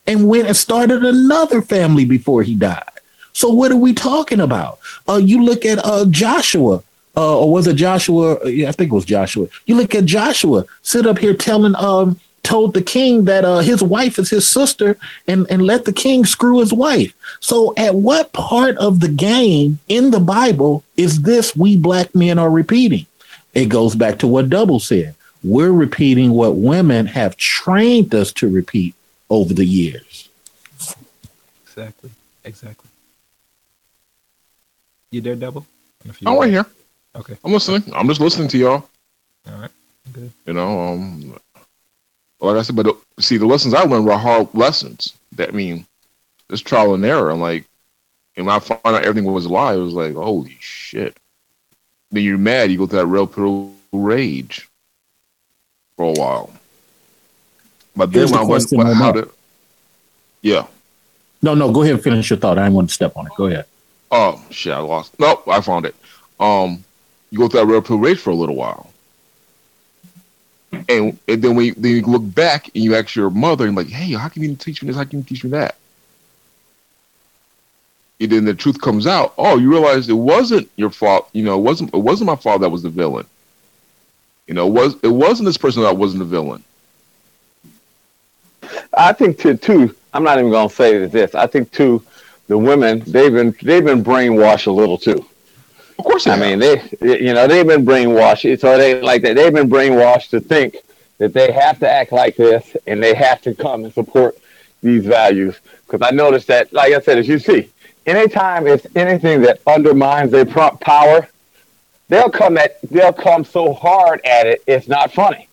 and 0.05 0.27
went 0.27 0.45
and 0.45 0.55
started 0.55 1.03
another 1.03 1.63
family 1.63 2.05
before 2.05 2.43
he 2.43 2.53
died. 2.53 2.98
So 3.39 3.47
what 3.47 3.71
are 3.71 3.77
we 3.77 3.93
talking 3.93 4.41
about? 4.41 4.79
Uh, 5.07 5.15
you 5.15 5.41
look 5.41 5.63
at 5.63 5.79
uh, 5.85 6.03
Joshua, 6.09 6.83
uh, 7.15 7.39
or 7.39 7.49
was 7.49 7.67
it 7.67 7.77
Joshua? 7.77 8.37
Yeah, 8.45 8.67
I 8.67 8.73
think 8.73 8.91
it 8.91 8.95
was 8.95 9.05
Joshua. 9.05 9.47
You 9.65 9.75
look 9.75 9.95
at 9.95 10.03
Joshua, 10.03 10.65
sit 10.81 11.07
up 11.07 11.19
here 11.19 11.33
telling, 11.33 11.73
um, 11.77 12.19
told 12.43 12.73
the 12.73 12.81
king 12.81 13.23
that 13.25 13.45
uh, 13.45 13.59
his 13.59 13.81
wife 13.81 14.19
is 14.19 14.29
his 14.29 14.45
sister, 14.45 14.97
and 15.25 15.49
and 15.49 15.61
let 15.61 15.85
the 15.85 15.93
king 15.93 16.25
screw 16.25 16.59
his 16.59 16.73
wife. 16.73 17.13
So, 17.39 17.73
at 17.77 17.95
what 17.95 18.33
part 18.33 18.75
of 18.75 18.99
the 18.99 19.07
game 19.07 19.79
in 19.87 20.11
the 20.11 20.19
Bible 20.19 20.83
is 20.97 21.21
this 21.21 21.55
we 21.55 21.77
black 21.77 22.13
men 22.13 22.39
are 22.39 22.51
repeating? 22.51 23.05
It 23.53 23.69
goes 23.69 23.95
back 23.95 24.19
to 24.19 24.27
what 24.27 24.49
Double 24.49 24.81
said 24.81 25.15
we're 25.45 25.71
repeating 25.71 26.31
what 26.31 26.57
women 26.57 27.05
have 27.05 27.37
trained 27.37 28.13
us 28.13 28.33
to 28.33 28.49
repeat 28.49 28.95
over 29.29 29.53
the 29.53 29.65
years. 29.65 30.27
Exactly. 31.63 32.09
Exactly. 32.43 32.88
You 35.11 35.21
there, 35.21 35.35
double? 35.35 35.65
I'm 36.25 36.37
right 36.37 36.49
here. 36.49 36.65
Okay. 37.15 37.35
I'm 37.43 37.51
listening. 37.51 37.83
I'm 37.93 38.07
just 38.07 38.21
listening 38.21 38.47
to 38.49 38.57
y'all. 38.57 38.89
All 39.47 39.59
right. 39.59 39.71
Good. 40.13 40.31
You 40.45 40.53
know, 40.53 40.79
um, 40.79 41.39
like 42.39 42.57
I 42.57 42.61
said, 42.61 42.75
but 42.75 42.95
see, 43.19 43.37
the 43.37 43.45
lessons 43.45 43.73
I 43.73 43.83
learned 43.83 44.05
were 44.05 44.17
hard 44.17 44.47
lessons. 44.53 45.13
That 45.33 45.49
I 45.49 45.51
mean, 45.51 45.85
it's 46.49 46.61
trial 46.61 46.93
and 46.93 47.03
error. 47.03 47.29
I'm 47.31 47.41
like, 47.41 47.65
and 48.37 48.45
when 48.45 48.55
I 48.55 48.59
found 48.59 48.81
out 48.85 49.03
everything 49.03 49.29
was 49.29 49.45
a 49.45 49.49
lie, 49.49 49.73
it 49.73 49.77
was 49.77 49.93
like, 49.93 50.13
holy 50.13 50.57
shit. 50.59 51.17
Then 52.11 52.23
you're 52.23 52.37
mad. 52.37 52.71
You 52.71 52.77
go 52.77 52.87
through 52.87 52.99
that 52.99 53.05
real 53.07 53.73
rage 53.91 54.67
for 55.95 56.05
a 56.05 56.13
while. 56.13 56.51
But 57.95 58.11
then 58.11 58.29
when 58.29 58.31
the 58.31 58.39
I 58.39 58.43
went, 58.43 58.97
how 58.97 59.11
did, 59.11 59.29
yeah. 60.41 60.67
No, 61.41 61.55
no, 61.55 61.71
go 61.71 61.81
ahead 61.81 61.95
and 61.95 62.03
finish 62.03 62.29
your 62.29 62.39
thought. 62.39 62.57
I 62.57 62.63
didn't 62.63 62.75
want 62.75 62.89
to 62.89 62.93
step 62.93 63.17
on 63.17 63.27
it. 63.27 63.33
Go 63.35 63.47
ahead. 63.47 63.65
Oh 64.11 64.43
shit, 64.49 64.73
I 64.73 64.79
lost. 64.79 65.19
Nope, 65.19 65.47
I 65.47 65.61
found 65.61 65.85
it. 65.85 65.95
Um, 66.39 66.83
you 67.31 67.37
go 67.39 67.47
through 67.47 67.65
that 67.65 67.89
red 67.89 67.89
race 67.89 68.21
for 68.21 68.31
a 68.31 68.35
little 68.35 68.55
while, 68.55 68.91
and, 70.71 71.17
and 71.27 71.41
then 71.41 71.57
you, 71.59 71.73
then 71.75 71.91
you 71.95 72.01
look 72.01 72.23
back 72.33 72.69
and 72.73 72.83
you 72.83 72.95
ask 72.95 73.15
your 73.15 73.29
mother 73.29 73.67
and 73.67 73.75
like, 73.75 73.87
hey, 73.87 74.13
how 74.13 74.29
can 74.29 74.43
you 74.43 74.55
teach 74.55 74.81
me 74.81 74.87
this? 74.87 74.95
How 74.95 75.03
can 75.03 75.19
you 75.19 75.25
teach 75.25 75.43
me 75.43 75.51
that? 75.51 75.75
And 78.21 78.31
then 78.31 78.45
the 78.45 78.53
truth 78.53 78.81
comes 78.81 79.07
out. 79.07 79.33
Oh, 79.37 79.57
you 79.57 79.69
realize 79.69 80.09
it 80.09 80.13
wasn't 80.13 80.69
your 80.75 80.89
fault. 80.89 81.29
You 81.33 81.43
know, 81.43 81.57
it 81.57 81.61
wasn't 81.61 81.93
it 81.93 81.99
wasn't 81.99 82.27
my 82.27 82.35
fault 82.35 82.61
that 82.61 82.69
was 82.69 82.83
the 82.83 82.89
villain. 82.89 83.25
You 84.47 84.55
know, 84.55 84.67
it 84.67 84.73
was 84.73 84.95
it 85.03 85.09
wasn't 85.09 85.45
this 85.45 85.57
person 85.57 85.83
that 85.83 85.95
wasn't 85.95 86.19
the 86.19 86.25
villain. 86.25 86.63
I 88.93 89.13
think 89.13 89.39
too, 89.39 89.55
too. 89.55 89.95
I'm 90.13 90.23
not 90.23 90.39
even 90.39 90.51
gonna 90.51 90.69
say 90.69 91.05
this. 91.05 91.35
I 91.35 91.47
think 91.47 91.71
too, 91.71 92.03
the 92.49 92.57
women 92.57 92.99
they've 93.07 93.31
been 93.31 93.55
they've 93.61 93.85
been 93.85 94.03
brainwashed 94.03 94.67
a 94.67 94.71
little 94.71 94.97
too. 94.97 95.25
Of 95.97 96.05
course, 96.05 96.27
I 96.27 96.35
mean 96.37 96.59
they 96.59 96.81
you 97.01 97.33
know 97.33 97.47
they've 97.47 97.65
been 97.65 97.85
brainwashed. 97.85 98.59
So 98.59 98.77
they 98.77 99.01
like 99.01 99.21
that 99.21 99.35
they've 99.35 99.53
been 99.53 99.69
brainwashed 99.69 100.31
to 100.31 100.41
think 100.41 100.77
that 101.19 101.31
they 101.33 101.51
have 101.51 101.79
to 101.79 101.89
act 101.89 102.11
like 102.11 102.35
this 102.35 102.75
and 102.87 103.01
they 103.01 103.13
have 103.13 103.41
to 103.43 103.53
come 103.53 103.85
and 103.85 103.93
support 103.93 104.37
these 104.81 105.05
values. 105.05 105.57
Because 105.85 106.05
I 106.05 106.13
noticed 106.13 106.47
that, 106.47 106.73
like 106.73 106.93
I 106.93 106.99
said, 107.01 107.17
as 107.19 107.27
you 107.27 107.39
see, 107.39 107.69
anytime 108.05 108.67
it's 108.67 108.87
anything 108.95 109.41
that 109.41 109.61
undermines 109.67 110.31
their 110.31 110.45
power, 110.45 111.27
they'll 112.09 112.29
come 112.29 112.57
at 112.57 112.81
they'll 112.89 113.13
come 113.13 113.45
so 113.45 113.73
hard 113.73 114.19
at 114.25 114.47
it 114.47 114.63
it's 114.67 114.87
not 114.87 115.13
funny 115.13 115.47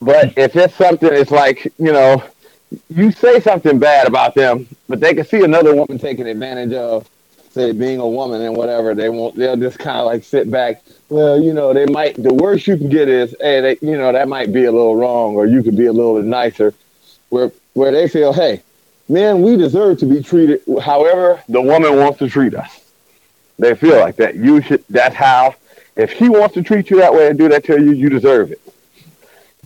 but 0.00 0.36
if 0.36 0.56
it's 0.56 0.74
something 0.74 1.10
it's 1.12 1.30
like 1.30 1.64
you 1.78 1.92
know 1.92 2.22
you 2.90 3.10
say 3.10 3.40
something 3.40 3.78
bad 3.78 4.06
about 4.06 4.34
them 4.34 4.66
but 4.88 5.00
they 5.00 5.14
can 5.14 5.24
see 5.24 5.42
another 5.42 5.74
woman 5.74 5.98
taking 5.98 6.26
advantage 6.26 6.72
of 6.72 7.08
say 7.58 7.72
being 7.72 7.98
a 7.98 8.08
woman 8.08 8.40
and 8.42 8.56
whatever, 8.56 8.94
they 8.94 9.08
won't. 9.08 9.36
They'll 9.36 9.56
just 9.56 9.78
kind 9.78 9.98
of 9.98 10.06
like 10.06 10.24
sit 10.24 10.50
back. 10.50 10.82
Well, 11.08 11.40
you 11.42 11.52
know, 11.52 11.72
they 11.72 11.86
might. 11.86 12.22
The 12.22 12.32
worst 12.32 12.66
you 12.66 12.76
can 12.76 12.88
get 12.88 13.08
is, 13.08 13.34
hey, 13.40 13.60
they, 13.60 13.78
you 13.80 13.96
know, 13.96 14.12
that 14.12 14.28
might 14.28 14.52
be 14.52 14.64
a 14.64 14.72
little 14.72 14.96
wrong, 14.96 15.34
or 15.34 15.46
you 15.46 15.62
could 15.62 15.76
be 15.76 15.86
a 15.86 15.92
little 15.92 16.22
nicer. 16.22 16.74
Where 17.30 17.52
where 17.74 17.92
they 17.92 18.08
feel, 18.08 18.32
hey, 18.32 18.62
man, 19.08 19.42
we 19.42 19.56
deserve 19.56 19.98
to 19.98 20.06
be 20.06 20.22
treated 20.22 20.62
however 20.82 21.42
the 21.48 21.60
woman 21.60 21.96
wants 21.96 22.18
to 22.20 22.28
treat 22.28 22.54
us. 22.54 22.80
They 23.58 23.74
feel 23.74 23.98
like 23.98 24.16
that. 24.16 24.36
You 24.36 24.62
should. 24.62 24.84
That's 24.88 25.14
how. 25.14 25.54
If 25.96 26.12
he 26.12 26.28
wants 26.28 26.54
to 26.54 26.62
treat 26.62 26.90
you 26.90 26.98
that 26.98 27.12
way 27.12 27.26
and 27.26 27.36
do 27.36 27.48
that 27.48 27.64
to 27.64 27.80
you, 27.80 27.90
you 27.90 28.08
deserve 28.08 28.52
it. 28.52 28.60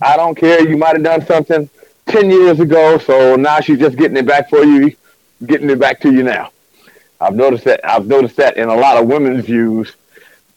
I 0.01 0.17
don't 0.17 0.35
care. 0.35 0.67
You 0.67 0.77
might 0.77 0.95
have 0.95 1.03
done 1.03 1.23
something 1.27 1.69
ten 2.07 2.29
years 2.29 2.59
ago, 2.59 2.97
so 2.97 3.35
now 3.35 3.59
she's 3.59 3.79
just 3.79 3.97
getting 3.97 4.17
it 4.17 4.25
back 4.25 4.49
for 4.49 4.63
you, 4.63 4.95
getting 5.45 5.69
it 5.69 5.79
back 5.79 5.99
to 6.01 6.11
you 6.11 6.23
now. 6.23 6.51
I've 7.19 7.35
noticed 7.35 7.63
that. 7.65 7.79
I've 7.83 8.05
noticed 8.07 8.35
that 8.37 8.57
in 8.57 8.69
a 8.69 8.75
lot 8.75 8.97
of 9.01 9.07
women's 9.07 9.45
views, 9.45 9.95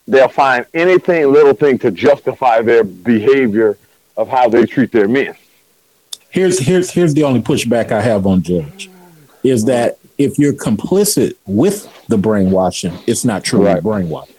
they'll 0.08 0.28
find 0.28 0.66
anything, 0.74 1.32
little 1.32 1.54
thing, 1.54 1.78
to 1.78 1.90
justify 1.90 2.62
their 2.62 2.82
behavior 2.84 3.78
of 4.16 4.28
how 4.28 4.48
they 4.48 4.66
treat 4.66 4.90
their 4.92 5.08
men. 5.08 5.34
Here's 6.30 6.58
here's 6.58 6.90
here's 6.90 7.14
the 7.14 7.22
only 7.24 7.40
pushback 7.40 7.92
I 7.92 8.00
have 8.00 8.26
on 8.26 8.42
George, 8.42 8.90
is 9.42 9.64
that 9.66 9.98
if 10.18 10.38
you're 10.38 10.52
complicit 10.54 11.34
with 11.46 11.88
the 12.08 12.18
brainwashing, 12.18 12.98
it's 13.06 13.24
not 13.24 13.44
truly 13.44 13.66
Right. 13.66 13.82
brainwashing. 13.82 14.34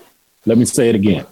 Let 0.45 0.57
me 0.57 0.65
say 0.65 0.89
it 0.89 0.95
again. 0.95 1.25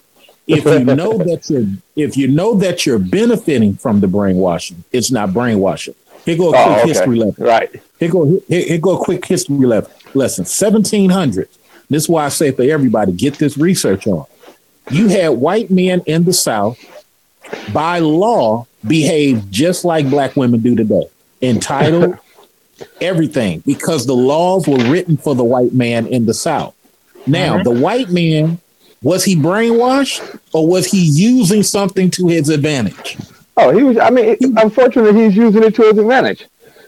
If 0.48 0.66
you 0.66 0.84
know 0.84 1.18
that 1.30 1.50
you're 1.50 1.68
if 1.96 2.18
you 2.18 2.28
know 2.28 2.56
that 2.56 2.86
you're 2.86 3.00
benefiting 3.00 3.76
from 3.76 4.00
the 4.00 4.08
brainwashing, 4.08 4.84
it's 4.92 5.12
not 5.12 5.34
brainwashing. 5.34 5.96
Here 6.26 6.38
go 6.38 6.54
a 6.54 6.58
oh, 6.58 6.64
quick 6.64 6.68
Oh, 6.68 6.80
okay. 6.80 6.88
history 6.88 7.16
lesson. 7.18 7.44
Right. 7.44 7.82
Here 8.00 8.10
go 8.10 8.42
here, 8.48 8.66
here 8.66 8.78
go 8.78 9.00
a 9.00 9.04
quick 9.04 9.26
history 9.26 9.66
le- 9.66 9.88
lesson. 10.14 10.46
seventeen 10.46 11.10
hundred. 11.10 11.50
This 11.90 12.04
is 12.04 12.10
why 12.10 12.26
I 12.26 12.30
say 12.30 12.52
for 12.52 12.64
everybody, 12.64 13.12
get 13.12 13.36
this 13.36 13.58
research 13.58 14.08
on. 14.08 14.26
You 14.92 15.08
had 15.08 15.30
white 15.30 15.70
men 15.70 16.02
in 16.06 16.24
the 16.24 16.34
South 16.34 16.80
by 17.74 18.00
law 18.00 18.68
behave 18.86 19.50
just 19.52 19.86
like 19.86 20.10
black 20.10 20.36
women 20.36 20.62
do 20.62 20.76
today. 20.76 21.08
Entitled, 21.42 22.18
everything, 23.02 23.62
because 23.66 24.06
the 24.06 24.16
laws 24.16 24.68
were 24.68 24.84
written 24.90 25.18
for 25.18 25.36
the 25.36 25.44
white 25.44 25.74
man 25.74 26.08
in 26.08 26.26
the 26.26 26.34
South. 26.34 26.76
Now, 27.28 27.56
mm-hmm. 27.56 27.64
the 27.64 27.82
white 27.82 28.10
man, 28.10 28.60
was 29.02 29.24
he 29.24 29.36
brainwashed 29.36 30.40
or 30.54 30.68
was 30.68 30.86
he 30.92 31.00
using 31.00 31.64
something 31.64 32.10
to 32.12 32.28
his 32.28 32.50
advantage? 32.50 33.18
Oh, 33.58 33.72
he 33.72 33.84
was. 33.84 33.98
I 33.98 34.10
mean, 34.10 34.36
unfortunately, 34.58 35.24
he's 35.24 35.36
using 35.36 35.64
it 35.64 35.76
to 35.76 35.84
his 35.84 35.98
advantage. 35.98 36.46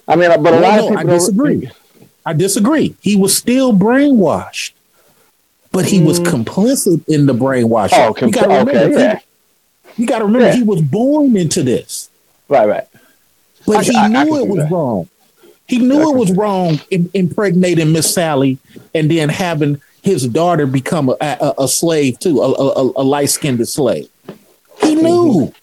I 0.07 0.15
mean, 0.15 0.29
but 0.41 0.53
a 0.53 0.59
No, 0.59 0.61
lot 0.61 0.79
of 0.79 0.85
people 0.85 0.97
I 0.97 1.03
don't- 1.03 1.13
disagree. 1.13 1.69
I 2.25 2.33
disagree. 2.33 2.95
He 3.01 3.15
was 3.15 3.35
still 3.37 3.71
brainwashed, 3.71 4.71
but 5.71 5.85
he 5.85 6.01
was 6.01 6.19
complicit 6.19 7.07
in 7.07 7.25
the 7.25 7.33
brainwashing. 7.33 7.97
Mm. 7.99 8.09
Oh, 8.09 8.13
com- 8.13 8.27
you 8.29 8.33
got 8.33 8.41
to 8.43 8.47
remember, 8.49 8.71
okay, 8.71 8.87
he- 8.89 8.93
yeah, 8.95 9.19
you 9.95 10.05
got 10.07 10.19
to 10.19 10.25
remember, 10.25 10.47
Yeah. 10.47 10.55
he 10.55 10.63
was 10.63 10.81
born 10.81 11.37
into 11.37 11.63
this, 11.63 12.09
right, 12.49 12.67
right. 12.67 12.87
but 13.65 13.77
I- 13.77 13.83
he 13.83 13.95
I- 13.95 14.03
I 14.05 14.07
knew 14.25 14.31
can 14.31 14.41
it 14.41 14.47
was 14.47 14.57
that. 14.57 14.71
wrong. 14.71 15.07
He 15.67 15.79
knew 15.79 16.09
it 16.11 16.17
was 16.17 16.31
wrong 16.31 16.79
in, 16.91 17.09
impregnating 17.13 17.91
Miss 17.93 18.13
Sally 18.13 18.57
and 18.95 19.09
then 19.11 19.29
having 19.29 19.81
his 20.07 20.27
daughter 20.27 20.65
become 20.65 21.09
a, 21.09 21.15
a, 21.21 21.53
a 21.59 21.67
slave 21.67 22.17
too, 22.19 22.41
a, 22.41 22.51
a, 22.51 22.81
a 22.95 23.03
light 23.03 23.29
skinned 23.29 23.67
slave. 23.67 24.09
He 24.81 24.95
Mm-hmm. 24.95 25.03
knew. 25.03 25.53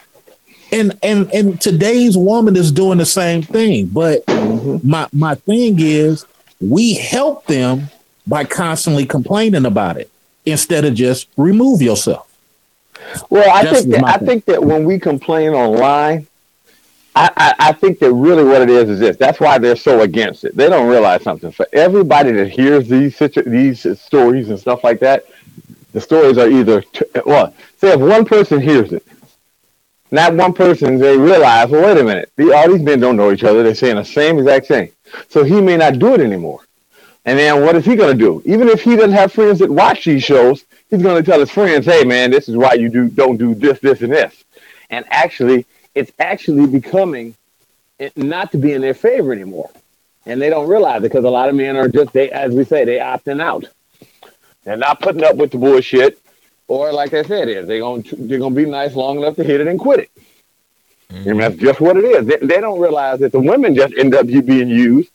And 0.72 0.98
and 1.02 1.32
and 1.32 1.60
today's 1.60 2.16
woman 2.16 2.56
is 2.56 2.70
doing 2.72 2.98
the 2.98 3.06
same 3.06 3.42
thing. 3.42 3.86
But 3.86 4.24
Mm-hmm. 4.26 4.88
my 4.88 5.08
my 5.12 5.34
thing 5.34 5.76
is 5.80 6.26
we 6.60 6.94
help 6.94 7.46
them 7.46 7.88
by 8.26 8.44
constantly 8.44 9.06
complaining 9.06 9.66
about 9.66 9.96
it 9.96 10.10
instead 10.46 10.84
of 10.84 10.94
just 10.94 11.28
remove 11.36 11.80
yourself. 11.82 12.26
Well, 13.30 13.48
I 13.50 13.64
think 13.72 13.90
that 13.90 14.04
I 14.04 14.18
think 14.18 14.44
that 14.46 14.62
when 14.62 14.84
we 14.84 14.98
complain 14.98 15.52
online, 15.52 16.26
I, 17.16 17.54
I, 17.58 17.72
think 17.72 18.00
that 18.00 18.12
really 18.12 18.42
what 18.42 18.62
it 18.62 18.70
is 18.70 18.90
is 18.90 18.98
this. 18.98 19.16
That's 19.16 19.38
why 19.38 19.58
they're 19.58 19.76
so 19.76 20.00
against 20.00 20.44
it. 20.44 20.56
They 20.56 20.68
don't 20.68 20.88
realize 20.88 21.22
something. 21.22 21.52
For 21.52 21.66
everybody 21.72 22.32
that 22.32 22.48
hears 22.48 22.88
these 22.88 23.16
situ- 23.16 23.42
these 23.42 24.00
stories 24.00 24.50
and 24.50 24.58
stuff 24.58 24.82
like 24.82 24.98
that, 25.00 25.24
the 25.92 26.00
stories 26.00 26.38
are 26.38 26.48
either 26.48 26.80
t- 26.80 27.04
well, 27.24 27.54
say 27.78 27.92
if 27.92 28.00
one 28.00 28.24
person 28.24 28.60
hears 28.60 28.92
it, 28.92 29.06
not 30.10 30.34
one 30.34 30.52
person 30.52 30.98
they 30.98 31.16
realize, 31.16 31.68
well, 31.70 31.84
wait 31.84 32.00
a 32.00 32.04
minute, 32.04 32.32
all 32.52 32.68
these 32.72 32.82
men 32.82 32.98
don't 32.98 33.16
know 33.16 33.30
each 33.30 33.44
other. 33.44 33.62
They're 33.62 33.76
saying 33.76 33.96
the 33.96 34.04
same 34.04 34.38
exact 34.38 34.66
thing, 34.66 34.90
so 35.28 35.44
he 35.44 35.60
may 35.60 35.76
not 35.76 36.00
do 36.00 36.14
it 36.14 36.20
anymore. 36.20 36.60
And 37.26 37.38
then 37.38 37.62
what 37.62 37.76
is 37.76 37.84
he 37.84 37.96
going 37.96 38.16
to 38.16 38.18
do? 38.18 38.42
Even 38.44 38.68
if 38.68 38.82
he 38.82 38.96
doesn't 38.96 39.12
have 39.12 39.32
friends 39.32 39.60
that 39.60 39.70
watch 39.70 40.04
these 40.04 40.22
shows, 40.22 40.64
he's 40.90 41.02
going 41.02 41.22
to 41.22 41.28
tell 41.28 41.38
his 41.40 41.50
friends, 41.50 41.86
"Hey, 41.86 42.04
man, 42.04 42.32
this 42.32 42.48
is 42.48 42.56
why 42.56 42.74
you 42.74 42.88
do 42.88 43.08
don't 43.08 43.36
do 43.36 43.54
this, 43.54 43.78
this, 43.78 44.02
and 44.02 44.12
this." 44.12 44.44
And 44.90 45.04
actually, 45.10 45.64
it's 45.94 46.12
actually 46.18 46.66
becoming 46.66 47.34
not 48.16 48.52
to 48.52 48.58
be 48.58 48.72
in 48.72 48.80
their 48.80 48.94
favor 48.94 49.32
anymore, 49.32 49.70
and 50.26 50.40
they 50.40 50.50
don't 50.50 50.68
realize 50.68 50.98
it 50.98 51.02
because 51.02 51.24
a 51.24 51.30
lot 51.30 51.48
of 51.48 51.54
men 51.54 51.76
are 51.76 51.88
just 51.88 52.12
they, 52.12 52.30
as 52.30 52.54
we 52.54 52.64
say, 52.64 52.84
they 52.84 52.98
opting 52.98 53.40
out. 53.40 53.64
They're 54.64 54.76
not 54.76 55.00
putting 55.00 55.24
up 55.24 55.36
with 55.36 55.50
the 55.52 55.58
bullshit, 55.58 56.18
or 56.68 56.92
like 56.92 57.12
I 57.14 57.22
said, 57.22 57.48
is 57.48 57.66
they 57.66 57.78
going 57.78 58.02
to 58.04 58.16
they're 58.16 58.38
going 58.38 58.54
to 58.54 58.64
be 58.64 58.68
nice 58.68 58.94
long 58.94 59.18
enough 59.18 59.36
to 59.36 59.44
hit 59.44 59.60
it 59.60 59.66
and 59.66 59.78
quit 59.78 60.00
it. 60.00 60.10
Mm-hmm. 61.10 61.30
And 61.30 61.40
that's 61.40 61.56
just 61.56 61.80
what 61.80 61.96
it 61.96 62.04
is. 62.04 62.26
They, 62.26 62.36
they 62.38 62.60
don't 62.60 62.80
realize 62.80 63.20
that 63.20 63.32
the 63.32 63.40
women 63.40 63.74
just 63.74 63.94
end 63.94 64.14
up 64.14 64.26
being 64.26 64.68
used, 64.68 65.10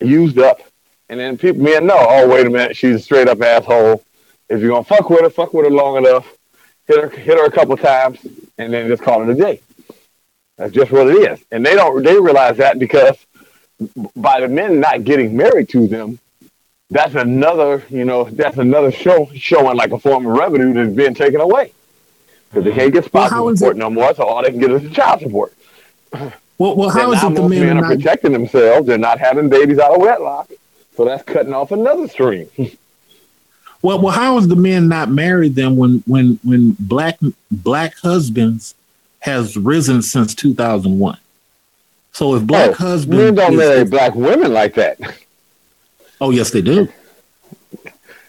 used 0.00 0.38
up, 0.38 0.60
and 1.08 1.20
then 1.20 1.36
people 1.38 1.62
men 1.62 1.86
know, 1.86 1.98
oh 1.98 2.28
wait 2.28 2.46
a 2.46 2.50
minute, 2.50 2.76
she's 2.76 2.96
a 2.96 2.98
straight 2.98 3.28
up 3.28 3.40
asshole. 3.40 4.02
If 4.48 4.60
you're 4.60 4.70
gonna 4.70 4.84
fuck 4.84 5.10
with 5.10 5.20
her, 5.20 5.30
fuck 5.30 5.52
with 5.52 5.66
her 5.66 5.70
long 5.70 5.98
enough, 5.98 6.26
hit 6.88 7.00
her 7.00 7.08
hit 7.10 7.38
her 7.38 7.44
a 7.44 7.50
couple 7.50 7.76
times, 7.76 8.26
and 8.58 8.72
then 8.72 8.88
just 8.88 9.02
call 9.02 9.22
it 9.22 9.28
a 9.28 9.34
day. 9.34 9.60
That's 10.56 10.72
just 10.72 10.90
what 10.90 11.08
it 11.08 11.30
is. 11.32 11.40
And 11.50 11.64
they 11.64 11.74
don't 11.74 12.02
they 12.02 12.18
realize 12.18 12.56
that 12.58 12.78
because 12.78 13.16
by 14.14 14.40
the 14.40 14.48
men 14.48 14.80
not 14.80 15.04
getting 15.04 15.36
married 15.36 15.68
to 15.70 15.86
them, 15.86 16.18
that's 16.90 17.14
another, 17.14 17.82
you 17.90 18.04
know, 18.04 18.24
that's 18.24 18.56
another 18.58 18.90
show 18.90 19.28
showing 19.34 19.76
like 19.76 19.92
a 19.92 19.98
form 19.98 20.26
of 20.26 20.32
revenue 20.32 20.72
that's 20.72 20.94
being 20.96 21.14
taken 21.14 21.40
away. 21.40 21.72
Because 22.48 22.64
they 22.64 22.72
can't 22.72 22.92
get 22.92 23.12
Well, 23.12 23.26
spousal 23.28 23.48
is 23.50 23.58
support 23.58 23.76
it- 23.76 23.80
no 23.80 23.90
more, 23.90 24.14
so 24.14 24.24
all 24.24 24.42
they 24.42 24.50
can 24.50 24.60
get 24.60 24.70
is 24.70 24.90
child 24.92 25.20
support. 25.20 25.52
Well, 26.58 26.74
well, 26.74 26.88
how 26.88 27.12
is 27.12 27.22
it 27.22 27.34
the 27.34 27.46
men 27.46 27.50
men 27.50 27.66
are 27.66 27.70
are 27.78 27.80
not 27.82 27.88
protecting 27.98 28.32
themselves? 28.32 28.86
They're 28.86 28.96
not 28.96 29.18
having 29.18 29.50
babies 29.50 29.78
out 29.78 29.94
of 29.94 30.00
wedlock, 30.00 30.50
so 30.96 31.04
that's 31.04 31.22
cutting 31.24 31.52
off 31.52 31.70
another 31.70 32.08
stream. 32.08 32.48
Well, 33.82 34.00
well, 34.00 34.14
how 34.14 34.38
is 34.38 34.48
the 34.48 34.56
men 34.56 34.88
not 34.88 35.10
married 35.10 35.54
then 35.54 35.76
when 35.76 36.02
when 36.06 36.40
when 36.42 36.74
black 36.80 37.18
black 37.50 37.94
husbands 37.98 38.74
has 39.20 39.56
risen 39.56 40.02
since 40.02 40.34
two 40.34 40.54
thousand 40.54 40.98
one? 40.98 41.18
So 42.12 42.34
if 42.34 42.44
black 42.44 42.70
Oh, 42.70 42.74
husbands 42.74 43.16
Men 43.24 43.34
don't 43.34 43.52
is- 43.52 43.58
marry 43.58 43.84
black 43.84 44.14
women 44.14 44.52
like 44.52 44.74
that. 44.74 44.98
oh 46.20 46.30
yes 46.30 46.50
they 46.50 46.62
do. 46.62 46.88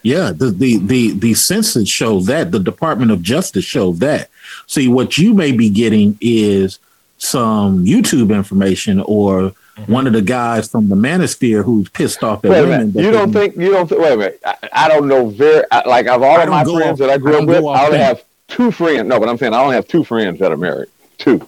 Yeah, 0.03 0.31
the, 0.31 0.51
the 0.51 0.77
the 0.77 1.11
the 1.11 1.33
census 1.33 1.89
shows 1.89 2.27
that 2.27 2.51
the 2.51 2.59
Department 2.59 3.11
of 3.11 3.21
Justice 3.21 3.65
shows 3.65 3.99
that. 3.99 4.29
See, 4.65 4.87
what 4.87 5.17
you 5.17 5.33
may 5.33 5.51
be 5.51 5.69
getting 5.69 6.17
is 6.21 6.79
some 7.17 7.83
YouTube 7.83 8.33
information 8.33 9.01
or 9.01 9.49
mm-hmm. 9.51 9.91
one 9.91 10.07
of 10.07 10.13
the 10.13 10.21
guys 10.21 10.69
from 10.69 10.87
the 10.87 10.95
Manosphere 10.95 11.63
who's 11.63 11.89
pissed 11.89 12.23
off 12.23 12.45
at 12.45 12.51
Wait 12.51 12.61
women. 12.61 12.93
You 12.93 13.11
don't 13.11 13.33
think 13.33 13.57
you 13.57 13.71
don't 13.71 13.87
th- 13.89 13.99
wait 13.99 14.13
a 14.13 14.17
minute. 14.17 14.39
I, 14.45 14.55
I 14.71 14.87
don't 14.87 15.07
know 15.09 15.27
very 15.29 15.63
I, 15.71 15.85
like 15.87 16.07
of 16.07 16.21
all 16.21 16.39
of 16.39 16.47
my 16.49 16.63
friends 16.63 16.83
off- 16.83 16.97
that 16.99 17.09
I 17.09 17.17
grew 17.17 17.35
I 17.35 17.39
up 17.41 17.47
with, 17.47 17.65
I 17.65 17.85
only 17.85 17.97
that. 17.97 18.05
have 18.17 18.23
two 18.47 18.71
friends. 18.71 19.07
No, 19.07 19.19
but 19.19 19.29
I'm 19.29 19.37
saying 19.37 19.53
I 19.53 19.61
only 19.61 19.75
have 19.75 19.87
two 19.87 20.03
friends 20.03 20.39
that 20.39 20.51
are 20.51 20.57
married. 20.57 20.89
Two. 21.17 21.47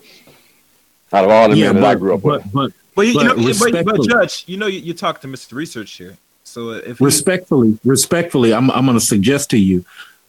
Out 1.11 1.25
of 1.25 1.31
all 1.31 1.49
the 1.49 1.55
men 1.55 1.75
that 1.75 1.83
I 1.83 1.95
grew 1.95 2.13
up 2.13 2.23
with. 2.23 2.43
but, 2.43 2.53
but 2.53 2.71
But 2.95 3.01
you, 3.07 3.13
you 3.13 3.23
know, 3.23 3.53
but, 3.59 3.85
but 3.85 4.07
Judge, 4.07 4.43
you 4.47 4.57
know, 4.57 4.67
you, 4.67 4.79
you 4.79 4.93
talk 4.93 5.21
to 5.21 5.27
Mr. 5.27 5.53
Research 5.53 5.91
here. 5.93 6.17
So 6.43 6.71
if 6.71 6.99
he- 6.99 7.05
respectfully, 7.05 7.79
respectfully, 7.85 8.53
I'm 8.53 8.69
I'm 8.71 8.85
going 8.85 8.97
to 8.97 9.03
suggest 9.05 9.49
to 9.51 9.57
you, 9.57 9.85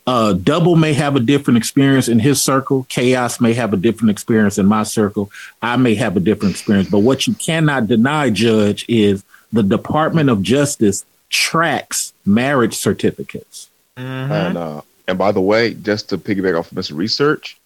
uh, 0.07 0.35
Double 0.35 0.77
may 0.77 0.93
have 0.95 1.17
a 1.17 1.21
different 1.21 1.57
experience 1.59 2.09
in 2.09 2.19
his 2.19 2.43
circle. 2.43 2.87
Chaos 2.89 3.41
may 3.41 3.53
have 3.55 3.73
a 3.73 3.77
different 3.77 4.11
experience 4.11 4.59
in 4.59 4.67
my 4.67 4.83
circle. 4.83 5.31
I 5.63 5.77
may 5.77 5.95
have 5.97 6.17
a 6.17 6.21
different 6.21 6.53
experience. 6.55 6.89
But 6.91 7.01
what 7.01 7.27
you 7.27 7.35
cannot 7.35 7.87
deny, 7.89 8.31
Judge, 8.31 8.85
is 8.89 9.25
the 9.53 9.63
Department 9.63 10.31
of 10.31 10.43
Justice 10.43 11.05
tracks 11.29 12.13
marriage 12.27 12.75
certificates. 12.75 13.69
Mhm. 13.97 14.31
And 14.31 14.59
uh, 14.59 14.81
and 15.11 15.19
by 15.19 15.33
the 15.33 15.41
way, 15.41 15.75
just 15.75 16.09
to 16.11 16.19
piggyback 16.19 16.57
off 16.57 16.71
of 16.71 16.79
Mr. 16.79 16.97
Research, 16.97 17.59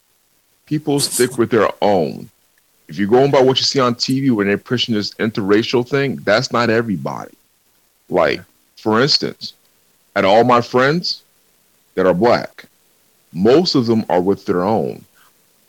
people 0.64 0.98
stick 0.98 1.36
with 1.36 1.50
their 1.50 1.68
own. 1.82 2.30
If 2.88 2.96
you're 2.96 3.06
going 3.06 3.30
by 3.30 3.42
what 3.42 3.58
you 3.58 3.64
see 3.64 3.80
on 3.80 3.94
TV 3.94 4.30
when 4.30 4.46
they're 4.46 4.56
pushing 4.56 4.94
this 4.94 5.12
interracial 5.14 5.86
thing, 5.86 6.16
that's 6.16 6.52
not 6.52 6.70
everybody. 6.70 7.34
Like, 8.08 8.40
for 8.76 8.98
instance, 9.02 9.52
at 10.16 10.24
all 10.24 10.42
my 10.44 10.62
friends 10.62 11.22
that 11.96 12.06
are 12.06 12.14
black, 12.14 12.64
most 13.34 13.74
of 13.74 13.84
them 13.84 14.06
are 14.08 14.22
with 14.22 14.46
their 14.46 14.62
own. 14.62 15.04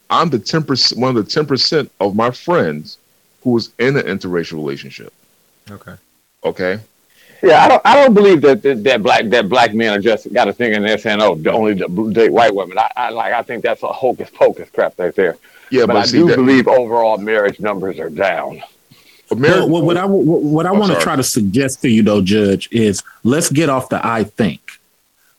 I'm 0.09 0.29
the 0.29 0.39
ten 0.39 0.63
percent, 0.63 1.01
one 1.01 1.17
of 1.17 1.25
the 1.25 1.29
ten 1.29 1.45
percent 1.45 1.91
of 1.99 2.15
my 2.15 2.31
friends 2.31 2.97
who 3.43 3.49
was 3.49 3.69
in 3.79 3.97
an 3.97 4.03
interracial 4.03 4.53
relationship. 4.53 5.11
okay. 5.69 5.95
Okay. 6.45 6.79
Yeah, 7.43 7.63
I 7.63 7.67
don't. 7.67 7.81
I 7.85 7.95
don't 7.95 8.13
believe 8.13 8.41
that 8.41 8.61
that, 8.63 8.83
that 8.83 9.03
black 9.03 9.25
that 9.29 9.49
black 9.49 9.73
men 9.73 9.93
are 9.93 10.01
just 10.01 10.31
got 10.33 10.47
a 10.47 10.53
thing 10.53 10.73
in 10.73 10.83
there 10.83 10.97
saying, 10.97 11.21
"Oh, 11.21 11.39
only 11.47 11.75
date 12.13 12.31
white 12.31 12.53
women." 12.55 12.77
I, 12.77 12.91
I 12.95 13.09
like. 13.09 13.33
I 13.33 13.41
think 13.41 13.63
that's 13.63 13.83
a 13.83 13.87
hocus 13.87 14.29
pocus 14.29 14.69
crap 14.69 14.97
right 14.97 15.13
there. 15.15 15.37
Yeah, 15.69 15.85
but, 15.85 15.93
but 15.93 16.07
I 16.07 16.11
do 16.11 16.27
that- 16.27 16.35
believe 16.37 16.67
overall 16.67 17.17
marriage 17.17 17.59
numbers 17.59 17.99
are 17.99 18.09
down. 18.09 18.61
America, 19.31 19.59
Well, 19.59 19.69
what, 19.69 19.83
what 19.83 19.97
I 19.97 20.05
what, 20.05 20.43
what 20.43 20.65
I 20.65 20.71
want 20.71 20.93
to 20.93 20.99
try 20.99 21.15
to 21.15 21.23
suggest 21.23 21.81
to 21.81 21.89
you 21.89 22.03
though, 22.03 22.21
Judge, 22.21 22.69
is 22.71 23.03
let's 23.23 23.49
get 23.49 23.69
off 23.69 23.89
the 23.89 24.05
I 24.05 24.23
think. 24.23 24.61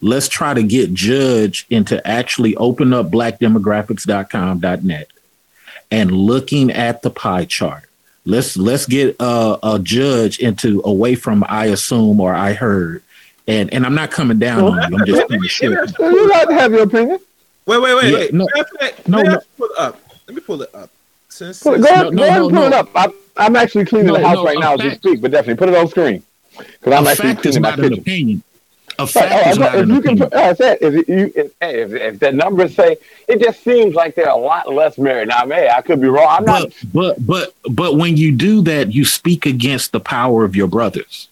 Let's 0.01 0.29
try 0.29 0.53
to 0.55 0.63
get 0.63 0.93
Judge 0.93 1.67
into 1.71 2.07
actually 2.07 2.55
open 2.57 2.93
up 2.93 3.11
blackdemographics.com.net 3.11 5.09
and 5.91 6.11
looking 6.13 6.71
at 6.71 7.03
the 7.03 7.11
pie 7.11 7.45
chart. 7.47 7.85
Let's 8.27 8.57
let's 8.57 8.87
get 8.87 9.17
uh, 9.21 9.57
a 9.63 9.79
judge 9.79 10.41
into 10.41 10.83
away 10.85 11.15
from 11.15 11.45
I 11.49 11.67
assume 11.67 12.21
or 12.21 12.35
I 12.35 12.53
heard. 12.55 13.03
And 13.49 13.73
and 13.73 13.87
I'm 13.87 13.95
not 13.95 14.11
coming 14.11 14.39
down 14.41 14.65
on 14.65 14.93
you. 14.93 14.99
I'm 14.99 15.07
just 15.07 15.29
saying 15.29 15.43
shit. 15.45 15.71
You 16.01 16.29
got 16.29 16.47
to 16.49 16.55
have 16.55 16.73
your 16.73 16.83
opinion. 16.83 17.21
Wait, 17.67 17.79
wait, 17.81 17.95
wait, 17.95 18.11
Yeah, 18.13 18.19
wait. 18.19 18.35
no. 18.35 18.47
Matter 18.55 18.61
of 18.73 18.81
fact, 18.81 19.09
No, 19.09 19.23
may 19.23 19.29
I 19.29 19.33
no. 19.35 19.41
pull 19.57 19.67
it 19.67 19.79
up. 19.79 20.01
Let 20.27 20.35
me 20.35 20.41
pull 20.41 20.63
it 20.63 20.75
up. 20.75 20.91
Since, 21.29 21.63
Put, 21.63 21.75
since- 21.75 21.87
go 21.87 21.93
ahead, 21.93 22.05
no, 22.13 22.19
go 22.19 22.25
ahead 22.25 22.43
and 22.43 22.53
no, 22.53 22.59
pull 22.61 22.67
it 22.69 22.73
up. 22.73 22.89
I, 22.95 23.09
I'm 23.37 23.55
actually 23.57 23.85
cleaning 23.85 24.09
No, 24.09 24.15
the 24.19 24.27
house 24.27 24.37
no, 24.37 24.45
right 24.45 24.57
a 24.57 24.61
now 24.61 24.75
as 24.75 24.83
we 24.83 24.91
speak, 24.95 25.21
but 25.21 25.31
definitely 25.31 25.57
put 25.59 25.69
it 25.69 25.77
on 25.77 25.87
screen 25.89 26.23
because 26.57 26.93
I'm 26.93 27.07
actually 27.07 27.29
fact 27.35 27.47
is 27.47 27.57
cleaning 27.57 27.63
my 27.63 27.71
not 27.71 27.79
an 27.79 27.85
kitchen. 27.91 28.01
opinion. 28.01 28.43
A 28.99 29.07
fact 29.07 29.49
is 29.49 29.59
not 29.59 29.75
if 29.75 29.83
an 29.83 29.89
you 29.91 30.01
can, 30.01 30.23
opinion. 30.23 30.31
put, 30.31 30.39
I 30.39 30.55
said, 30.55 30.79
if 30.81 31.09
you, 31.09 31.33
if, 31.35 31.53
if, 31.61 31.93
if 31.93 32.19
the 32.19 32.33
numbers 32.33 32.75
say, 32.75 32.97
it 33.29 33.43
just 33.43 33.63
seems 33.63 33.95
like 33.95 34.15
they're 34.15 34.29
a 34.29 34.37
lot 34.37 34.73
less 34.73 34.97
married. 34.97 35.29
Now, 35.29 35.45
man, 35.45 35.71
I 35.71 35.83
could 35.83 36.01
be 36.01 36.09
wrong. 36.09 36.29
I'm 36.39 36.45
not. 36.45 36.73
but 36.93 37.27
but 37.27 37.27
but 37.27 37.75
but 37.75 37.97
when 37.97 38.17
you 38.17 38.33
do 38.33 38.63
that 38.63 38.93
you 38.93 39.05
speak 39.05 39.47
against 39.47 39.93
the 39.93 40.01
power 40.01 40.45
of 40.45 40.57
your 40.57 40.69
brothers 40.69 41.29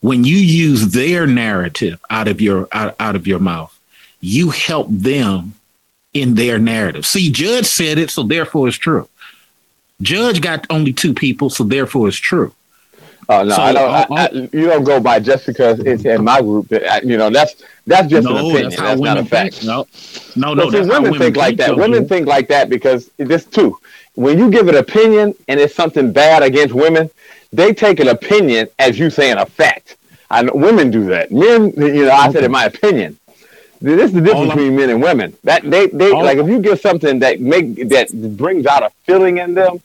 when 0.00 0.24
you 0.24 0.36
use 0.36 0.92
their 0.92 1.26
narrative 1.26 2.00
out 2.10 2.28
of 2.28 2.40
your 2.40 2.68
out, 2.72 2.94
out 3.00 3.16
of 3.16 3.26
your 3.26 3.38
mouth 3.38 3.76
you 4.20 4.50
help 4.50 4.88
them 4.90 5.54
in 6.14 6.34
their 6.34 6.58
narrative 6.58 7.06
see 7.06 7.30
judge 7.30 7.66
said 7.66 7.98
it 7.98 8.10
so 8.10 8.22
therefore 8.22 8.68
it's 8.68 8.76
true 8.76 9.08
judge 10.02 10.40
got 10.40 10.66
only 10.70 10.92
two 10.92 11.14
people 11.14 11.50
so 11.50 11.64
therefore 11.64 12.08
it's 12.08 12.16
true 12.16 12.52
Oh 13.28 13.42
no, 13.42 13.54
So, 13.56 13.62
I 13.62 13.72
don't. 13.72 13.90
uh, 13.90 14.06
I, 14.10 14.24
I, 14.26 14.30
you 14.32 14.66
don't 14.66 14.84
go 14.84 15.00
by 15.00 15.18
just 15.18 15.46
because 15.46 15.80
it's 15.80 16.04
in 16.04 16.22
my 16.22 16.40
group. 16.40 16.68
That, 16.68 17.04
you 17.04 17.16
know, 17.16 17.28
that's 17.30 17.62
that's 17.86 18.08
just 18.08 18.26
an 18.28 18.34
no 18.34 18.48
opinion. 18.50 18.70
that's 18.70 18.80
That's, 18.82 19.00
not 19.00 19.18
a 19.18 19.24
fact. 19.24 19.54
think 19.54 19.66
no 19.66 19.86
no 20.36 20.54
No, 20.54 20.70
see, 20.70 20.88
how 20.88 21.02
women, 21.02 21.18
think 21.18 21.36
like 21.36 21.56
that. 21.56 21.76
Women 21.76 22.06
think 22.06 22.26
like 22.26 22.48
that 22.48 22.68
because 22.68 23.10
this 23.16 23.44
too. 23.44 23.78
When 24.14 24.38
you 24.38 24.50
give 24.50 24.68
an 24.68 24.76
opinion 24.76 25.34
and 25.48 25.60
it's 25.60 25.74
something 25.74 26.12
bad 26.12 26.42
against 26.42 26.74
women, 26.74 27.10
they 27.52 27.74
take 27.74 28.00
an 28.00 28.08
opinion 28.08 28.68
as 28.78 28.98
you 28.98 29.10
saying 29.10 29.38
a 29.38 29.46
fact. 29.46 29.96
And 30.30 30.50
women 30.52 30.90
do 30.90 31.04
that. 31.06 31.30
Men, 31.30 31.72
you 31.76 32.06
know, 32.06 32.10
I 32.10 32.32
said 32.32 32.44
in 32.44 32.50
my 32.52 32.64
opinion. 32.64 33.18
This 33.80 34.06
is 34.06 34.12
the 34.12 34.20
difference 34.22 34.48
between 34.54 34.74
men 34.74 34.90
and 34.90 35.02
women. 35.02 35.36
That 35.44 35.62
they, 35.62 35.86
they 35.88 36.10
All- 36.10 36.24
like 36.24 36.38
if 36.38 36.48
you 36.48 36.60
give 36.60 36.80
something 36.80 37.18
that 37.20 37.40
make 37.40 37.88
that 37.90 38.08
brings 38.36 38.66
out 38.66 38.82
a 38.82 38.90
feeling 39.04 39.38
in 39.38 39.54
them, 39.54 39.82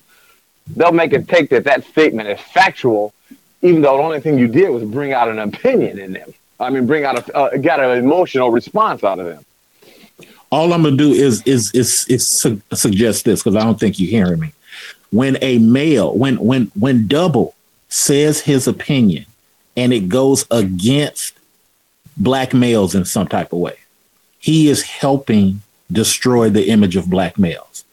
they'll 0.75 0.93
make 0.93 1.13
it 1.13 1.27
take 1.27 1.49
that 1.49 1.65
that 1.65 1.83
statement 1.85 2.29
is 2.29 2.39
factual, 2.39 3.13
even 3.61 3.81
though 3.81 3.97
the 3.97 4.03
only 4.03 4.19
thing 4.19 4.37
you 4.37 4.47
did 4.47 4.69
was 4.69 4.83
bring 4.83 5.13
out 5.13 5.29
an 5.29 5.39
opinion 5.39 5.99
in 5.99 6.13
them. 6.13 6.33
I 6.59 6.69
mean, 6.69 6.85
bring 6.85 7.05
out 7.05 7.27
a 7.29 7.37
uh, 7.37 7.57
got 7.57 7.79
an 7.79 7.97
emotional 7.97 8.51
response 8.51 9.03
out 9.03 9.19
of 9.19 9.25
them. 9.25 9.45
all 10.51 10.73
I'm 10.73 10.83
gonna 10.83 10.97
do 10.97 11.11
is 11.11 11.41
is 11.43 11.71
is 11.71 12.05
is 12.07 12.27
su- 12.27 12.61
suggest 12.73 13.25
this 13.25 13.41
because 13.41 13.55
I 13.55 13.63
don't 13.63 13.79
think 13.79 13.99
you're 13.99 14.09
hearing 14.09 14.39
me. 14.39 14.53
When 15.11 15.37
a 15.41 15.57
male, 15.59 16.15
when 16.15 16.37
when 16.37 16.71
when 16.79 17.07
double 17.07 17.55
says 17.89 18.41
his 18.41 18.67
opinion, 18.67 19.25
and 19.75 19.91
it 19.91 20.07
goes 20.07 20.45
against 20.51 21.33
black 22.17 22.53
males 22.53 22.93
in 22.95 23.05
some 23.05 23.27
type 23.27 23.51
of 23.53 23.59
way, 23.59 23.75
he 24.39 24.69
is 24.69 24.83
helping 24.83 25.61
destroy 25.91 26.49
the 26.49 26.69
image 26.69 26.95
of 26.95 27.09
black 27.09 27.37
males. 27.37 27.83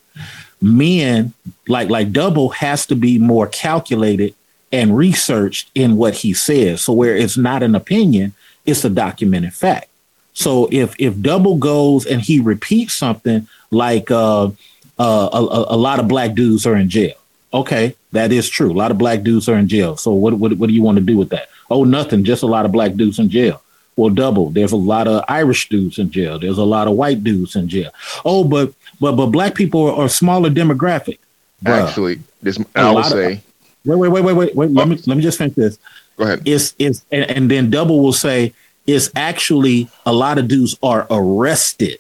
Men 0.61 1.32
like 1.69 1.89
like 1.89 2.12
double 2.12 2.51
has 2.51 2.86
to 2.86 2.97
be 2.97 3.19
more 3.19 3.47
calculated 3.47 4.35
and 4.73 4.97
researched 4.97 5.70
in 5.74 5.97
what 5.97 6.15
he 6.15 6.35
says. 6.35 6.82
So 6.82 6.93
where 6.93 7.16
it's 7.16 7.36
not 7.36 7.62
an 7.62 7.74
opinion, 7.74 8.35
it's 8.66 8.85
a 8.85 8.90
documented 8.90 9.55
fact. 9.55 9.89
So 10.35 10.69
if 10.70 10.95
if 10.99 11.20
double 11.20 11.57
goes 11.57 12.07
and 12.07 12.20
he 12.20 12.39
repeats 12.39 12.95
something 12.95 13.49
like 13.70 14.11
uh, 14.11 14.47
uh, 14.47 15.28
a, 15.32 15.74
a, 15.74 15.77
lot 15.77 15.99
of 15.99 16.07
black 16.07 16.35
dudes 16.35 16.65
are 16.66 16.77
in 16.77 16.89
jail, 16.89 17.15
okay, 17.53 17.97
that 18.12 18.31
is 18.31 18.49
true. 18.49 18.70
A 18.70 18.73
lot 18.73 18.90
of 18.90 18.99
black 18.99 19.23
dudes 19.23 19.49
are 19.49 19.57
in 19.57 19.69
jail. 19.69 19.97
So 19.97 20.12
what 20.12 20.35
what 20.35 20.53
what 20.55 20.69
do 20.69 20.74
you 20.74 20.82
want 20.82 20.99
to 20.99 21.05
do 21.05 21.16
with 21.19 21.31
that? 21.31 21.49
Oh, 21.70 21.85
nothing. 21.85 22.24
Just 22.24 22.43
a 22.43 22.47
lot 22.47 22.65
of 22.66 22.73
black 22.73 22.95
dudes 22.95 23.19
in 23.19 23.28
jail. 23.28 23.62
Well, 23.97 24.11
double. 24.11 24.51
There's 24.51 24.70
a 24.70 24.77
lot 24.77 25.09
of 25.09 25.24
Irish 25.28 25.69
dudes 25.69 25.99
in 25.99 26.12
jail. 26.12 26.39
There's 26.39 26.59
a 26.59 26.65
lot 26.65 26.86
of 26.86 26.95
white 26.95 27.24
dudes 27.24 27.57
in 27.57 27.69
jail. 27.69 27.90
Oh, 28.24 28.45
but 28.45 28.73
but 29.01 29.16
but 29.16 29.27
black 29.27 29.57
people 29.57 29.89
are, 29.89 30.05
are 30.05 30.09
smaller 30.09 30.51
demographic. 30.51 31.19
Bruh. 31.65 31.89
actually, 31.89 32.20
this 32.40 32.59
I 32.77 32.86
would 32.86 32.95
lot 32.95 33.07
of- 33.07 33.12
say. 33.12 33.40
Wait, 33.89 33.97
wait, 33.97 34.09
wait, 34.10 34.23
wait, 34.23 34.35
wait, 34.35 34.55
wait. 34.55 34.70
Let 34.73 34.86
me 34.89 34.97
let 35.06 35.16
me 35.16 35.23
just 35.23 35.39
finish 35.39 35.55
this 35.55 35.78
Go 36.19 36.24
ahead. 36.24 36.43
it's 36.47 36.74
it's 36.78 37.05
and, 37.10 37.28
and 37.31 37.51
then 37.51 37.70
double 37.70 38.01
will 38.01 38.12
say 38.12 38.52
it's 38.86 39.10
actually 39.16 39.89
a 40.06 40.12
lot 40.12 40.36
of 40.39 40.47
dudes 40.47 40.77
are 40.82 41.06
arrested 41.10 41.98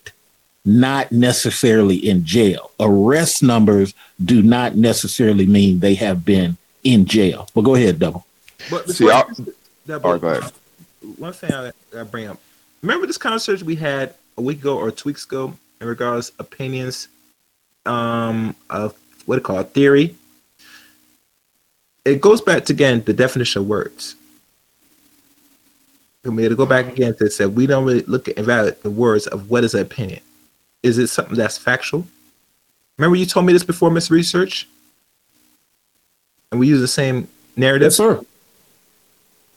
not 0.64 1.10
necessarily 1.12 1.96
in 1.96 2.24
jail 2.24 2.70
arrest 2.78 3.42
numbers 3.42 3.94
do 4.22 4.42
not 4.42 4.74
necessarily 4.76 5.46
mean 5.46 5.80
they 5.80 5.94
have 5.94 6.24
been 6.26 6.56
in 6.84 7.06
jail 7.06 7.48
but 7.54 7.62
go 7.62 7.74
ahead 7.74 7.98
double 7.98 8.26
But 8.70 8.88
See, 8.90 9.04
before 9.04 9.12
I- 9.12 9.24
you- 9.38 9.54
that- 9.86 10.04
All 10.04 10.18
right. 10.18 10.42
One 11.16 11.32
thing 11.32 11.54
I, 11.54 11.70
I 11.98 12.02
bring 12.02 12.26
up. 12.28 12.38
Remember 12.82 13.06
this 13.06 13.16
conversation 13.16 13.66
we 13.66 13.76
had 13.76 14.12
a 14.36 14.42
week 14.42 14.58
ago 14.58 14.76
or 14.76 14.90
two 14.90 15.08
weeks 15.08 15.24
ago 15.24 15.54
in 15.80 15.86
regards 15.86 16.32
opinions, 16.38 17.08
um, 17.86 18.54
of 18.68 18.94
what 19.24 19.36
do 19.36 19.38
you 19.38 19.44
call 19.44 19.60
it, 19.60 19.70
theory. 19.72 20.14
It 22.08 22.20
goes 22.20 22.40
back 22.40 22.64
to 22.66 22.72
again 22.72 23.02
the 23.04 23.12
definition 23.12 23.62
of 23.62 23.68
words. 23.68 24.16
We 26.24 26.42
had 26.42 26.50
to 26.50 26.56
go 26.56 26.66
back 26.66 26.88
again 26.88 27.14
to 27.16 27.30
say 27.30 27.46
we 27.46 27.66
don't 27.66 27.84
really 27.84 28.02
look 28.02 28.28
at 28.28 28.38
evaluate 28.38 28.82
the 28.82 28.90
words 28.90 29.26
of 29.26 29.48
what 29.50 29.64
is 29.64 29.74
an 29.74 29.80
opinion. 29.80 30.20
Is 30.82 30.98
it 30.98 31.08
something 31.08 31.36
that's 31.36 31.56
factual? 31.56 32.06
Remember 32.98 33.16
you 33.16 33.24
told 33.24 33.46
me 33.46 33.52
this 33.52 33.64
before, 33.64 33.90
Miss 33.90 34.10
Research? 34.10 34.68
And 36.50 36.60
we 36.60 36.66
use 36.66 36.80
the 36.80 36.88
same 36.88 37.28
narrative. 37.56 37.86
Yes, 37.86 37.96
sir 37.96 38.20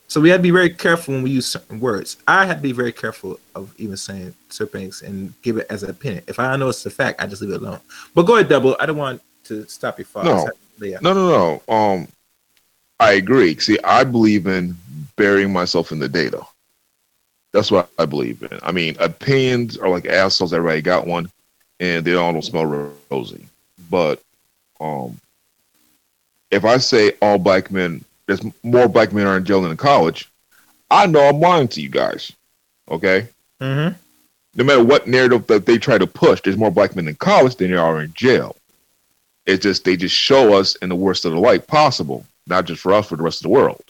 So 0.08 0.22
we 0.22 0.30
had 0.30 0.38
to 0.38 0.44
be 0.44 0.52
very 0.52 0.70
careful 0.70 1.14
when 1.14 1.24
we 1.24 1.32
use 1.32 1.48
certain 1.48 1.80
words. 1.80 2.18
I 2.28 2.46
had 2.46 2.58
to 2.58 2.62
be 2.62 2.72
very 2.72 2.92
careful 2.94 3.40
of 3.56 3.74
even 3.78 3.98
saying 3.98 4.34
certain 4.50 4.82
things 4.82 5.02
and 5.02 5.34
give 5.42 5.58
it 5.58 5.68
as 5.70 5.84
an 5.84 5.90
opinion. 5.90 6.24
If 6.28 6.40
I 6.40 6.56
know 6.56 6.70
it's 6.70 6.86
a 6.86 6.90
fact, 6.90 7.22
I 7.22 7.28
just 7.28 7.42
leave 7.42 7.52
it 7.52 7.62
alone. 7.62 7.80
But 8.14 8.24
go 8.24 8.36
ahead, 8.36 8.50
double. 8.50 8.78
I 8.80 8.86
don't 8.86 8.98
want 8.98 9.22
to 9.46 9.68
stop 9.68 9.98
your 9.98 10.06
thoughts. 10.06 10.28
No. 10.80 11.00
No, 11.02 11.14
no, 11.14 11.62
no. 11.68 11.74
Um, 11.74 12.08
I 13.02 13.14
agree. 13.14 13.58
See, 13.58 13.80
I 13.84 14.04
believe 14.04 14.46
in 14.46 14.76
burying 15.16 15.52
myself 15.52 15.92
in 15.92 16.00
the 16.00 16.08
data. 16.08 16.42
That's 17.52 17.72
what 17.72 17.90
I 17.98 18.06
believe 18.06 18.44
in. 18.44 18.60
I 18.62 18.72
mean, 18.72 18.96
opinions 19.00 19.78
are 19.78 19.90
like 19.90 20.06
assholes. 20.06 20.54
Everybody 20.54 20.82
got 20.82 21.08
one, 21.08 21.30
and 21.80 22.06
they 22.06 22.14
all 22.14 22.32
don't 22.32 22.44
smell 22.44 22.94
rosy. 23.10 23.46
But 23.90 24.22
um, 24.80 25.20
if 26.52 26.64
I 26.64 26.78
say 26.78 27.14
all 27.22 27.38
black 27.40 27.72
men, 27.72 28.06
there's 28.28 28.42
more 28.64 28.88
black 28.88 29.12
men 29.14 29.28
are 29.28 29.36
in 29.36 29.46
jail 29.46 29.62
than 29.62 29.72
in 29.72 29.78
college, 29.78 30.30
I 30.90 31.08
know 31.08 31.28
I'm 31.28 31.40
lying 31.40 31.68
to 31.70 31.82
you 31.82 31.90
guys. 31.90 32.32
Okay. 32.90 33.28
Mm-hmm. 33.60 33.96
no 34.56 34.64
matter 34.64 34.84
what 34.84 35.08
narrative 35.08 35.46
that 35.48 35.66
they 35.66 35.78
try 35.78 35.98
to 35.98 36.08
push, 36.08 36.42
there's 36.42 36.58
more 36.58 36.72
black 36.72 36.96
men 36.96 37.08
in 37.08 37.16
college 37.16 37.56
than 37.56 37.72
there 37.72 37.82
are 37.82 38.02
in 38.02 38.14
jail. 38.14 38.56
It's 39.46 39.64
just 39.64 39.86
they 39.86 39.96
just 39.98 40.16
show 40.16 40.54
us 40.54 40.76
in 40.78 40.90
the 40.90 40.96
worst 40.96 41.26
of 41.26 41.32
the 41.32 41.40
light 41.40 41.68
possible, 41.68 42.26
not 42.48 42.66
just 42.66 42.82
for 42.82 42.94
us, 42.94 43.08
for 43.08 43.16
the 43.16 43.24
rest 43.24 43.40
of 43.40 43.44
the 43.44 43.50
world. 43.50 43.84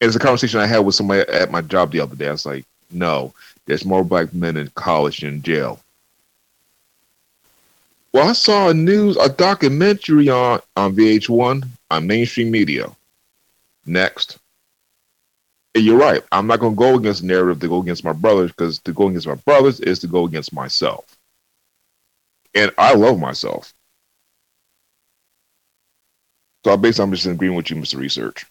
And 0.00 0.08
it's 0.08 0.16
a 0.16 0.20
conversation 0.20 0.60
I 0.60 0.66
had 0.66 0.80
with 0.80 0.94
somebody 0.94 1.20
at 1.30 1.50
my 1.50 1.60
job 1.62 1.92
the 1.92 2.00
other 2.00 2.16
day. 2.16 2.28
I 2.28 2.32
was 2.32 2.46
like, 2.46 2.64
no, 2.90 3.32
there's 3.66 3.84
more 3.84 4.04
black 4.04 4.32
men 4.34 4.56
in 4.56 4.68
college 4.74 5.20
than 5.20 5.34
in 5.34 5.42
jail. 5.42 5.80
Well, 8.12 8.28
I 8.28 8.32
saw 8.32 8.68
a 8.68 8.74
news, 8.74 9.16
a 9.16 9.28
documentary 9.28 10.28
on, 10.28 10.60
on 10.76 10.94
VH1 10.94 11.66
on 11.90 12.06
mainstream 12.06 12.50
media. 12.50 12.94
Next. 13.86 14.38
And 15.74 15.84
you're 15.84 15.98
right. 15.98 16.22
I'm 16.30 16.46
not 16.46 16.60
going 16.60 16.74
to 16.74 16.78
go 16.78 16.94
against 16.94 17.22
the 17.22 17.26
narrative 17.26 17.60
to 17.60 17.68
go 17.68 17.82
against 17.82 18.04
my 18.04 18.12
brothers 18.12 18.52
because 18.52 18.78
to 18.80 18.92
go 18.92 19.08
against 19.08 19.26
my 19.26 19.34
brothers 19.34 19.80
is 19.80 19.98
to 20.00 20.06
go 20.06 20.26
against 20.26 20.52
myself. 20.52 21.04
And 22.54 22.70
I 22.78 22.94
love 22.94 23.18
myself. 23.18 23.73
So 26.64 26.72
I 26.72 26.76
basically 26.76 27.04
I'm 27.04 27.12
just 27.12 27.26
agreeing 27.26 27.54
with 27.54 27.70
you, 27.70 27.76
Mr. 27.76 27.98
Research. 27.98 28.46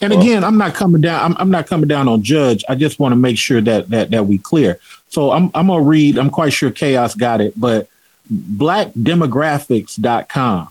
And 0.00 0.12
Well- 0.12 0.22
again, 0.22 0.44
I'm 0.44 0.58
not 0.58 0.74
coming 0.74 1.00
down. 1.00 1.24
I'm, 1.24 1.34
I'm 1.40 1.50
not 1.50 1.66
coming 1.66 1.88
down 1.88 2.06
on 2.08 2.22
Judge. 2.22 2.62
I 2.68 2.74
just 2.74 2.98
want 2.98 3.12
to 3.12 3.16
make 3.16 3.38
sure 3.38 3.60
that 3.62 3.88
that 3.90 4.10
that 4.10 4.26
we 4.26 4.38
clear. 4.38 4.78
So 5.08 5.30
I'm 5.32 5.50
I'm 5.54 5.68
gonna 5.68 5.82
read. 5.82 6.18
I'm 6.18 6.30
quite 6.30 6.52
sure 6.52 6.70
Chaos 6.70 7.14
got 7.14 7.40
it, 7.40 7.58
but 7.58 7.88
blackdemographics.com. 8.32 10.68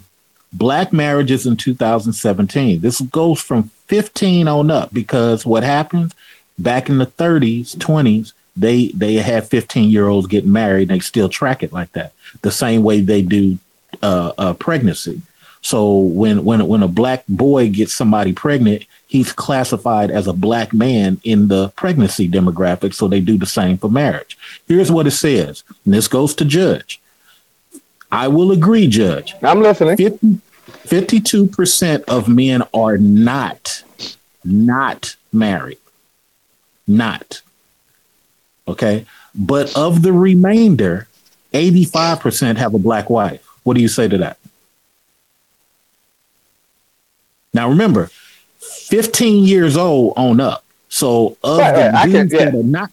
black 0.51 0.91
marriages 0.93 1.45
in 1.47 1.55
2017. 1.57 2.81
This 2.81 3.01
goes 3.01 3.41
from 3.41 3.69
15 3.87 4.47
on 4.47 4.69
up 4.71 4.93
because 4.93 5.45
what 5.45 5.63
happens 5.63 6.13
back 6.59 6.89
in 6.89 6.97
the 6.99 7.07
30s, 7.07 7.75
20s, 7.77 8.33
they 8.55 8.87
they 8.89 9.15
had 9.15 9.47
15 9.47 9.89
year 9.89 10.07
olds 10.07 10.27
getting 10.27 10.51
married 10.51 10.91
and 10.91 10.99
they 10.99 11.03
still 11.03 11.29
track 11.29 11.63
it 11.63 11.73
like 11.73 11.91
that 11.93 12.13
the 12.43 12.51
same 12.51 12.83
way 12.83 13.01
they 13.01 13.21
do 13.23 13.57
uh, 14.01 14.33
uh, 14.37 14.53
pregnancy. 14.53 15.21
So 15.61 15.97
when 15.97 16.43
when 16.43 16.67
when 16.67 16.83
a 16.83 16.89
black 16.89 17.23
boy 17.27 17.69
gets 17.69 17.93
somebody 17.93 18.33
pregnant 18.33 18.85
he's 19.07 19.31
classified 19.31 20.09
as 20.09 20.27
a 20.27 20.33
black 20.33 20.73
man 20.73 21.21
in 21.23 21.47
the 21.47 21.69
pregnancy 21.75 22.27
demographic 22.27 22.93
so 22.93 23.07
they 23.07 23.21
do 23.21 23.37
the 23.37 23.45
same 23.45 23.77
for 23.77 23.89
marriage. 23.89 24.37
Here's 24.67 24.91
what 24.91 25.07
it 25.07 25.11
says 25.11 25.63
and 25.85 25.93
this 25.93 26.07
goes 26.07 26.35
to 26.35 26.45
judge. 26.45 26.99
I 28.11 28.27
will 28.27 28.51
agree 28.51 28.87
judge. 28.87 29.35
I'm 29.41 29.61
listening. 29.61 29.97
50, 29.97 30.39
52% 30.85 32.03
of 32.05 32.27
men 32.27 32.63
are 32.73 32.97
not 32.97 33.83
not 34.43 35.15
married. 35.31 35.79
Not. 36.85 37.41
Okay? 38.67 39.05
But 39.33 39.75
of 39.77 40.01
the 40.01 40.11
remainder 40.11 41.07
85% 41.53 42.57
have 42.57 42.73
a 42.73 42.79
black 42.79 43.09
wife 43.09 43.42
what 43.63 43.75
do 43.75 43.81
you 43.81 43.87
say 43.87 44.07
to 44.07 44.17
that 44.17 44.37
now 47.53 47.69
remember 47.69 48.09
15 48.59 49.43
years 49.45 49.77
old 49.77 50.13
on 50.17 50.39
up 50.39 50.63
so 50.89 51.37
of 51.43 51.57
Right, 51.59 51.71
the 51.73 51.79
right, 51.81 51.93
I 51.95 52.01
can- 52.03 52.11
dudes 52.11 52.33
yeah. 52.33 52.45
that 52.45 52.55
are 52.55 52.63
not 52.63 52.91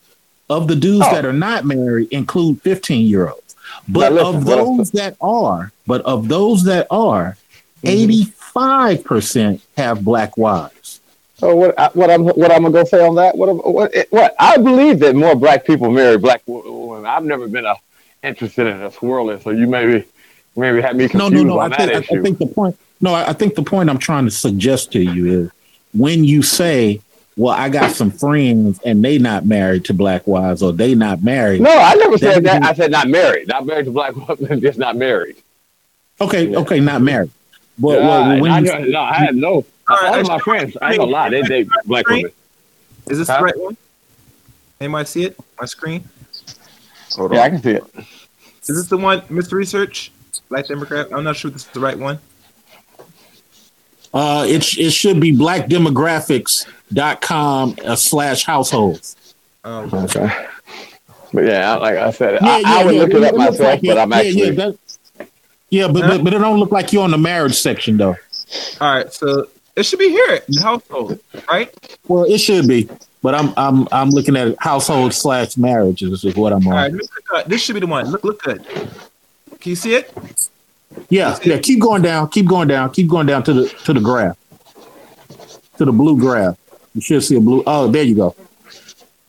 of 0.48 0.66
the 0.68 0.76
dudes 0.76 1.04
Oh. 1.08 1.14
that 1.14 1.24
are 1.24 1.32
not 1.32 1.64
married 1.64 2.08
include 2.10 2.60
15 2.62 3.06
year 3.06 3.28
olds 3.28 3.56
but 3.88 4.12
listen, 4.12 4.36
of 4.36 4.44
those 4.44 4.90
that 4.92 5.16
are 5.20 5.72
but 5.86 6.00
of 6.02 6.28
those 6.28 6.64
that 6.64 6.86
are 6.90 7.36
Mm-hmm. 7.82 8.58
85% 8.58 9.60
have 9.78 10.04
black 10.04 10.36
wives 10.36 11.00
So 11.36 11.56
what? 11.56 11.78
I- 11.80 11.88
What 11.94 12.10
I'm 12.10 12.24
what 12.26 12.52
I'm 12.52 12.60
gonna 12.64 12.72
go 12.72 12.84
say 12.84 13.02
on 13.06 13.14
that? 13.14 13.34
What? 13.38 13.48
What? 13.66 13.94
What? 14.10 14.34
I 14.38 14.58
believe 14.58 14.98
that 14.98 15.16
more 15.16 15.34
black 15.34 15.64
people 15.64 15.90
marry 15.90 16.18
black 16.18 16.42
women. 16.46 17.06
I've 17.06 17.24
never 17.24 17.48
been 17.48 17.64
a, 17.64 17.76
interested 18.22 18.66
in 18.66 18.82
a 18.82 18.90
swirling, 18.92 19.40
so 19.40 19.48
you 19.48 19.66
maybe 19.66 20.04
maybe 20.56 20.80
had 20.80 20.96
me 20.96 21.04
no 21.04 21.10
confused 21.10 21.34
no 21.46 21.54
no 21.54 21.58
I 21.58 21.64
on 21.64 21.70
that 21.70 21.78
think, 21.78 22.04
issue. 22.04 22.18
I 22.18 22.22
think 22.22 22.38
the 22.38 22.46
point 22.46 22.76
no 23.00 23.14
I, 23.14 23.28
I 23.30 23.32
think 23.32 23.54
the 23.54 23.62
point 23.62 23.88
i'm 23.90 23.98
trying 23.98 24.24
to 24.24 24.30
suggest 24.30 24.92
to 24.92 25.00
you 25.00 25.42
is 25.44 25.50
when 25.94 26.24
you 26.24 26.42
say 26.42 27.00
well 27.36 27.54
i 27.54 27.68
got 27.68 27.92
some 27.92 28.10
friends 28.10 28.80
and 28.84 29.04
they 29.04 29.18
not 29.18 29.46
married 29.46 29.84
to 29.86 29.94
black 29.94 30.26
wives 30.26 30.62
or 30.62 30.72
they 30.72 30.94
not 30.94 31.22
married 31.22 31.60
no, 31.60 31.70
I 31.70 31.94
never 31.94 32.18
said 32.18 32.44
That- 32.44 32.62
that. 32.62 32.64
I 32.64 32.74
said 32.74 32.90
not 32.90 33.08
married. 33.08 33.48
Not 33.48 33.66
married 33.66 33.86
to 33.86 33.92
black 33.92 34.14
women, 34.16 34.60
just 34.68 34.78
not 34.78 34.96
married. 34.96 35.36
okay 36.20 36.48
Yeah. 36.48 36.58
okay 36.58 36.80
not 36.80 37.00
married 37.02 37.30
but 37.78 38.00
Yeah, 38.00 38.06
well, 38.08 38.40
when 38.42 38.50
I, 38.52 38.58
you, 38.58 38.64
know- 38.66 38.78
no, 38.84 39.00
I 39.00 39.14
had 39.14 39.34
no. 39.36 39.64
right, 39.88 40.04
all 40.08 40.20
of 40.20 40.26
my 40.28 40.38
friends, 40.40 40.76
I 40.82 40.90
ain't 40.90 40.98
gonna 40.98 41.10
lie, 41.10 41.30
they 41.30 41.40
date 41.42 41.68
black 41.86 42.06
women. 42.08 42.30
Is 43.08 43.16
this 43.18 43.28
Huh? 43.28 43.38
the 43.38 43.44
right 43.44 43.58
one? 43.58 43.76
Anybody 44.80 45.06
see 45.06 45.24
it? 45.24 45.36
My 45.58 45.64
screen. 45.66 46.04
Hold 47.16 47.32
Yeah, 47.32 47.40
I 47.40 47.48
can 47.48 47.62
see 47.62 47.70
it. 47.70 47.84
Is 48.68 48.76
this 48.76 48.86
the 48.88 48.98
one, 48.98 49.22
Mr. 49.22 49.52
Research? 49.52 50.12
Black 50.50 50.66
Democrat. 50.66 51.08
I'm 51.12 51.24
not 51.24 51.36
sure 51.36 51.50
this 51.50 51.62
is 51.62 51.68
the 51.68 51.80
right 51.80 51.98
one. 51.98 52.18
uh 54.12 54.44
it, 54.48 54.62
sh- 54.64 54.78
it 54.78 54.90
should 54.90 55.20
be 55.20 55.32
blackdemographics.com 55.36 57.76
uh, 57.84 57.94
slash 57.96 58.44
households 58.44 59.16
Um, 59.64 59.92
Okay. 59.94 60.46
But 61.32 61.44
yeah, 61.44 61.76
like 61.76 61.96
I 61.96 62.10
said, 62.10 62.40
Yeah, 62.42 62.48
I, 62.48 62.58
yeah, 62.58 62.68
I 62.68 62.84
would 62.84 62.94
yeah, 62.96 63.00
look 63.02 63.10
it 63.14 63.22
up 63.22 63.34
myself, 63.36 63.60
like 63.60 63.82
but. 63.82 63.98
I'm 63.98 64.10
Yeah, 64.10 64.16
actually. 64.18 64.44
yeah, 64.46 64.50
that- 64.50 64.76
yeah, 65.72 65.86
but, 65.86 66.00
but 66.02 66.24
but 66.24 66.34
it 66.34 66.38
don't 66.38 66.58
look 66.58 66.72
like 66.72 66.92
you're 66.92 67.04
on 67.04 67.12
the 67.12 67.18
marriage 67.18 67.54
section 67.54 67.96
though. 67.96 68.16
all 68.80 68.94
right, 68.96 69.12
so 69.12 69.46
it 69.76 69.84
should 69.84 70.00
be 70.00 70.08
here 70.10 70.40
in 70.48 70.56
household, 70.60 71.20
right? 71.48 71.72
Well, 72.08 72.24
it 72.24 72.38
should 72.38 72.66
be, 72.66 72.88
but 73.22 73.36
I'm 73.36 73.54
I'm 73.56 73.86
I'm 73.92 74.10
looking 74.10 74.36
at 74.36 74.56
household 74.58 75.14
slash 75.14 75.56
marriages 75.56 76.24
is 76.24 76.34
what 76.34 76.52
I'm 76.52 76.66
All 76.66 76.72
on. 76.72 76.76
right, 76.76 76.90
let 76.92 77.00
me 77.00 77.06
click 77.06 77.32
on- 77.32 77.44
this 77.48 77.62
should 77.62 77.74
be 77.74 77.80
the 77.80 77.86
one. 77.86 78.10
Look, 78.10 78.24
look 78.24 78.42
good. 78.42 78.66
Can 79.60 79.70
you 79.70 79.76
see 79.76 79.94
it? 79.94 80.12
Yeah, 81.08 81.38
yeah. 81.44 81.58
Keep 81.58 81.80
going 81.80 82.02
down. 82.02 82.28
Keep 82.30 82.46
going 82.46 82.68
down. 82.68 82.90
Keep 82.92 83.08
going 83.08 83.26
down 83.26 83.42
to 83.44 83.52
the 83.52 83.68
to 83.84 83.92
the 83.92 84.00
graph, 84.00 84.36
to 85.78 85.84
the 85.84 85.92
blue 85.92 86.18
graph. 86.18 86.56
You 86.94 87.00
should 87.00 87.22
see 87.22 87.36
a 87.36 87.40
blue. 87.40 87.62
Oh, 87.66 87.88
there 87.88 88.02
you 88.02 88.14
go. 88.16 88.34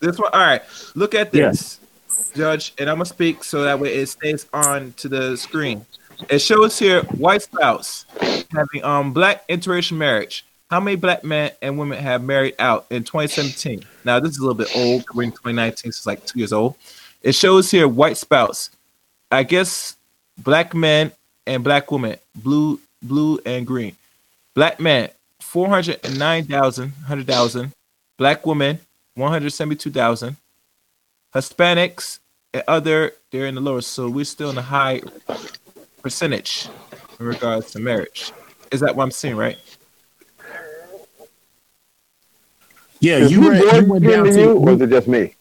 This 0.00 0.18
one. 0.18 0.30
All 0.32 0.40
right, 0.40 0.62
look 0.94 1.14
at 1.14 1.32
Yeah. 1.32 1.50
this, 1.50 1.78
Judge, 2.34 2.74
and 2.78 2.90
I'm 2.90 2.96
gonna 2.96 3.04
speak 3.06 3.44
so 3.44 3.62
that 3.62 3.78
way 3.78 3.94
it 3.94 4.08
stays 4.08 4.46
on 4.52 4.94
to 4.96 5.08
the 5.08 5.36
screen. 5.36 5.86
It 6.28 6.40
shows 6.40 6.78
here 6.78 7.02
white 7.02 7.42
spouse 7.42 8.04
having 8.52 8.82
um 8.84 9.12
black 9.12 9.46
interracial 9.48 9.96
marriage. 9.96 10.44
How 10.70 10.80
many 10.80 10.96
black 10.96 11.22
men 11.22 11.52
and 11.60 11.78
women 11.78 11.98
have 11.98 12.24
married 12.24 12.54
out 12.58 12.86
in 12.90 13.04
2017? 13.04 13.84
Now 14.04 14.18
this 14.18 14.32
is 14.32 14.38
a 14.38 14.40
little 14.40 14.54
bit 14.54 14.70
old. 14.74 15.04
We're 15.14 15.24
in 15.24 15.30
2019, 15.32 15.92
so 15.92 15.96
it's 15.98 16.06
like 16.06 16.24
two 16.26 16.38
years 16.38 16.52
old. 16.52 16.74
It 17.22 17.34
shows 17.34 17.70
here 17.70 17.86
white 17.86 18.16
spouse. 18.16 18.70
I 19.30 19.42
guess 19.44 19.96
black 20.42 20.74
men 20.74 21.12
and 21.46 21.64
black 21.64 21.90
women, 21.90 22.16
blue, 22.34 22.80
blue 23.02 23.38
and 23.44 23.66
green. 23.66 23.96
Black 24.54 24.80
men, 24.80 25.08
409,000, 25.40 26.82
100,000. 26.90 27.72
Black 28.18 28.46
women, 28.46 28.78
172,000. 29.14 30.36
Hispanics 31.34 32.18
and 32.52 32.62
other, 32.68 33.12
they're 33.30 33.46
in 33.46 33.54
the 33.54 33.60
lower. 33.60 33.80
So 33.80 34.08
we're 34.08 34.24
still 34.24 34.50
in 34.50 34.56
the 34.56 34.62
high 34.62 35.00
percentage 36.02 36.68
in 37.18 37.26
regards 37.26 37.70
to 37.72 37.78
marriage. 37.78 38.32
Is 38.70 38.80
that 38.80 38.94
what 38.94 39.04
I'm 39.04 39.10
seeing, 39.10 39.36
right? 39.36 39.58
Yeah, 43.00 43.26
you, 43.26 43.40
were, 43.40 43.50
read, 43.50 43.62
you 43.62 43.70
born 43.70 43.88
went 43.88 44.04
to 44.04 44.10
down 44.10 44.26
you, 44.26 44.32
to 44.32 44.52
or 44.52 44.70
is 44.70 44.80
it 44.80 44.90
just 44.90 45.08
me? 45.08 45.34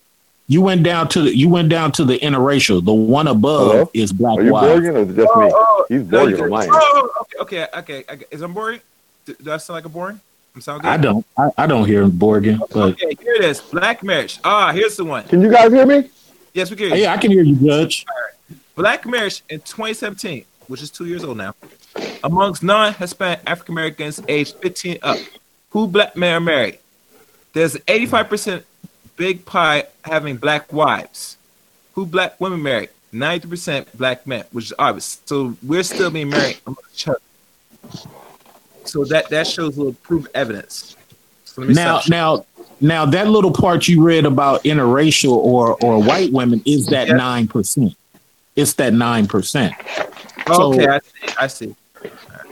You 0.51 0.61
went 0.61 0.83
down 0.83 1.07
to 1.07 1.21
the 1.21 1.37
you 1.37 1.47
went 1.47 1.69
down 1.69 1.93
to 1.93 2.03
the 2.03 2.19
interracial. 2.19 2.83
The 2.83 2.93
one 2.93 3.27
above 3.27 3.71
Hello? 3.71 3.91
is 3.93 4.11
black 4.11 4.37
Are 4.37 4.43
you 4.43 4.51
wives. 4.51 4.81
Borgen, 4.81 4.93
or 4.95 4.99
is 4.99 5.09
it 5.09 5.15
just 5.15 5.35
me? 5.37 5.97
He's 5.97 6.07
no, 6.11 6.25
Borgen 6.25 6.37
you- 6.37 6.43
on 6.43 6.49
mine. 6.49 6.69
oh, 6.71 7.09
okay, 7.21 7.37
okay, 7.41 7.67
okay. 7.79 8.03
okay. 8.13 8.25
Is 8.31 8.41
I'm 8.41 8.53
boring? 8.53 8.81
Do, 9.25 9.33
do 9.41 9.51
I 9.51 9.57
sound 9.57 9.75
like 9.77 9.85
a 9.85 9.89
boring? 9.89 10.19
I'm 10.53 10.59
sound 10.59 10.81
good? 10.81 10.89
I 10.89 10.97
don't 10.97 11.25
I, 11.37 11.49
I 11.57 11.67
don't 11.67 11.85
hear 11.87 12.05
Borgen, 12.07 12.59
but 12.69 12.89
Okay, 13.01 13.15
here 13.21 13.35
it 13.35 13.45
is. 13.45 13.61
Black 13.61 14.03
marriage. 14.03 14.39
Ah, 14.43 14.73
here's 14.73 14.97
the 14.97 15.05
one. 15.05 15.23
Can 15.23 15.41
you 15.41 15.49
guys 15.49 15.71
hear 15.71 15.85
me? 15.85 16.09
Yes, 16.53 16.69
we 16.69 16.75
can. 16.75 16.87
hear 16.87 16.95
you. 16.97 17.03
yeah, 17.03 17.13
I 17.13 17.17
can 17.17 17.31
hear 17.31 17.43
you, 17.43 17.55
Judge. 17.55 18.05
Black 18.75 19.05
marriage 19.05 19.41
in 19.49 19.59
2017, 19.61 20.43
which 20.67 20.81
is 20.81 20.89
two 20.91 21.05
years 21.05 21.23
old 21.23 21.37
now, 21.37 21.55
amongst 22.25 22.61
non-Hispanic 22.61 23.39
African 23.47 23.73
Americans 23.75 24.21
aged 24.27 24.55
15 24.57 24.97
up, 25.01 25.17
who 25.69 25.87
black 25.87 26.17
men 26.17 26.33
are 26.35 26.39
married? 26.41 26.79
There's 27.53 27.75
85% 27.75 28.63
big 29.21 29.45
pie 29.45 29.83
having 30.03 30.35
black 30.35 30.73
wives. 30.73 31.37
Who 31.93 32.07
black 32.07 32.41
women 32.41 32.63
married? 32.63 32.89
90% 33.13 33.85
black 33.93 34.25
men, 34.25 34.45
which 34.51 34.65
is 34.65 34.73
obvious. 34.79 35.21
So 35.25 35.55
we're 35.61 35.83
still 35.83 36.09
being 36.09 36.29
married 36.29 36.59
amongst 36.65 36.91
each 36.95 37.07
other. 37.07 37.19
So 38.85 39.05
that 39.05 39.29
that 39.29 39.45
shows 39.45 39.75
a 39.75 39.79
little 39.79 39.93
proof 40.01 40.25
evidence. 40.33 40.95
So 41.45 41.61
Now 41.61 42.01
now 42.09 42.45
now 42.79 43.05
that 43.05 43.27
little 43.27 43.51
part 43.51 43.87
you 43.87 44.01
read 44.03 44.25
about 44.25 44.63
interracial 44.63 45.33
or 45.33 45.77
or 45.83 46.01
white 46.01 46.31
women 46.33 46.63
is 46.65 46.87
that 46.87 47.07
Yeah. 47.09 47.13
nine 47.13 47.47
percent. 47.47 47.93
It's 48.55 48.73
that 48.73 48.91
nine 48.93 49.27
percent. 49.27 49.73
so- 50.47 50.73
okay, 50.73 50.87
I 50.87 50.99
see. 50.99 51.35
I 51.43 51.47
see. 51.47 51.75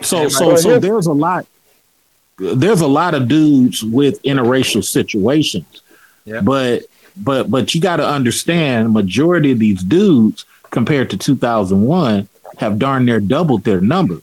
So 0.02 0.30
so 0.30 0.56
so 0.56 0.78
there's 0.78 1.08
a 1.08 1.14
lot 1.14 1.48
there's 2.38 2.82
a 2.82 2.88
lot 2.88 3.16
of 3.16 3.28
dudes 3.28 3.84
with 3.84 4.22
interracial 4.22 4.84
situations. 4.84 5.82
But 6.42 6.84
but 7.18 7.50
but 7.50 7.76
you 7.76 7.82
got 7.82 7.98
to 7.98 8.08
understand 8.08 8.94
majority 8.94 9.52
of 9.52 9.60
these 9.60 9.84
dudes 9.84 10.46
compared 10.70 11.10
to 11.10 11.18
2001 11.18 12.28
have 12.58 12.80
darn 12.80 13.06
near 13.06 13.20
doubled 13.20 13.64
their 13.64 13.82
number. 13.82 14.22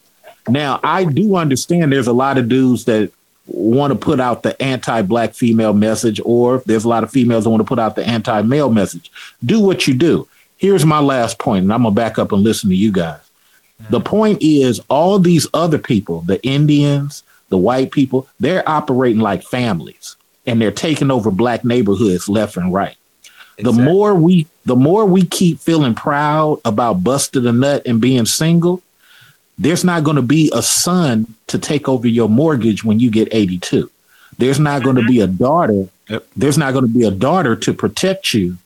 Now, 0.49 0.79
I 0.83 1.05
do 1.05 1.37
understand 1.37 1.93
there's 1.93 2.07
a 2.07 2.13
lot 2.13 2.39
of 2.39 2.49
dudes 2.49 2.85
that 2.85 3.11
want 3.47 3.93
to 3.93 3.99
put 3.99 4.21
out 4.21 4.43
the 4.43 4.61
anti-black 4.61 5.35
female 5.35 5.73
message 5.73 6.21
or 6.25 6.63
there's 6.67 6.85
a 6.85 6.89
lot 6.89 7.05
of 7.05 7.11
females 7.11 7.45
that 7.45 7.51
want 7.51 7.61
to 7.61 7.67
put 7.67 7.79
out 7.79 7.97
the 7.97 8.07
anti-male 8.07 8.71
message. 8.71 9.11
Do 9.45 9.61
what 9.61 9.87
you 9.87 9.95
do. 9.95 10.29
Here's 10.57 10.85
my 10.85 11.01
last 11.01 11.39
point 11.39 11.65
and 11.65 11.73
I'm 11.73 11.83
going 11.83 11.95
to 11.95 12.01
back 12.01 12.19
up 12.19 12.33
and 12.33 12.43
listen 12.43 12.71
to 12.71 12.77
you 12.77 12.93
guys. 12.93 13.21
The 13.91 14.01
point 14.01 14.39
is, 14.41 14.81
all 14.89 15.19
these 15.19 15.47
other 15.53 15.79
people, 15.79 16.23
the 16.23 16.43
Indians, 16.43 17.23
the 17.51 17.59
white 17.59 17.91
people, 17.91 18.27
they're 18.41 18.67
operating 18.69 19.21
like 19.21 19.43
families 19.43 20.17
and 20.47 20.61
they're 20.61 20.71
taking 20.71 21.11
over 21.11 21.31
black 21.31 21.65
neighborhoods 21.65 22.29
left 22.29 22.57
and 22.57 22.73
right. 22.73 22.97
The 23.59 23.73
more 23.73 24.15
we 24.15 24.47
the 24.67 24.77
more 24.77 25.07
we 25.07 25.25
keep 25.25 25.61
feeling 25.61 25.95
proud 25.95 26.61
about 26.65 27.03
busting 27.03 27.47
a 27.47 27.53
nut 27.53 27.83
and 27.87 28.01
being 28.01 28.27
single, 28.27 28.83
there's 29.59 29.85
not 29.85 30.05
going 30.05 30.17
to 30.17 30.23
be 30.23 30.51
a 30.55 30.63
son 30.63 31.35
to 31.47 31.59
take 31.59 31.89
over 31.89 32.07
your 32.07 32.29
mortgage 32.29 32.85
when 32.85 33.01
you 33.01 33.11
get 33.11 33.29
82. 33.33 33.91
There's 34.39 34.61
not 34.61 34.83
going 34.83 34.97
to 34.97 35.05
be 35.05 35.21
a 35.21 35.27
daughter. 35.27 35.89
Yep. 36.09 36.27
There's 36.37 36.59
not 36.59 36.73
going 36.73 36.87
to 36.87 36.93
be 36.93 37.07
a 37.07 37.11
daughter 37.11 37.57
to 37.57 37.73
protect 37.73 38.35
you 38.35 38.59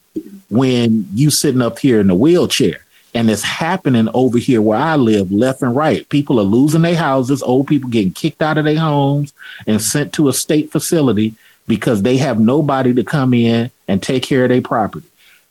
when 0.49 1.07
you 1.13 1.29
sitting 1.29 1.61
up 1.61 1.79
here 1.79 2.01
in 2.01 2.07
the 2.07 2.15
wheelchair. 2.15 2.83
And 3.13 3.29
it's 3.29 3.43
happening 3.43 4.09
over 4.13 4.37
here 4.37 4.61
where 4.61 4.79
I 4.79 4.95
live, 4.95 5.31
left 5.31 5.61
and 5.61 5.75
right. 5.75 6.07
People 6.09 6.39
are 6.39 6.43
losing 6.43 6.81
their 6.81 6.95
houses, 6.95 7.43
old 7.43 7.67
people 7.67 7.89
getting 7.89 8.13
kicked 8.13 8.41
out 8.41 8.57
of 8.57 8.65
their 8.65 8.79
homes 8.79 9.33
and 9.67 9.81
sent 9.81 10.13
to 10.13 10.29
a 10.29 10.33
state 10.33 10.71
facility 10.71 11.35
because 11.67 12.01
they 12.01 12.17
have 12.17 12.39
nobody 12.39 12.93
to 12.93 13.03
come 13.03 13.33
in 13.33 13.71
and 13.87 14.01
take 14.01 14.23
care 14.23 14.43
of 14.43 14.49
their 14.49 14.61
property. 14.61 15.07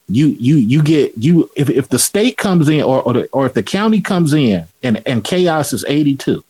You 0.09 0.27
you 0.27 0.55
you 0.57 0.83
get 0.83 1.13
you 1.17 1.49
if, 1.55 1.69
if 1.69 1.87
the 1.89 1.99
state 1.99 2.37
comes 2.37 2.67
in 2.69 2.81
or 2.81 3.01
or, 3.01 3.13
the, 3.13 3.27
or 3.27 3.45
if 3.45 3.53
the 3.53 3.63
county 3.63 4.01
comes 4.01 4.33
in 4.33 4.65
and, 4.83 5.01
and 5.05 5.23
chaos 5.23 5.71
is 5.71 5.85
82 5.87 6.43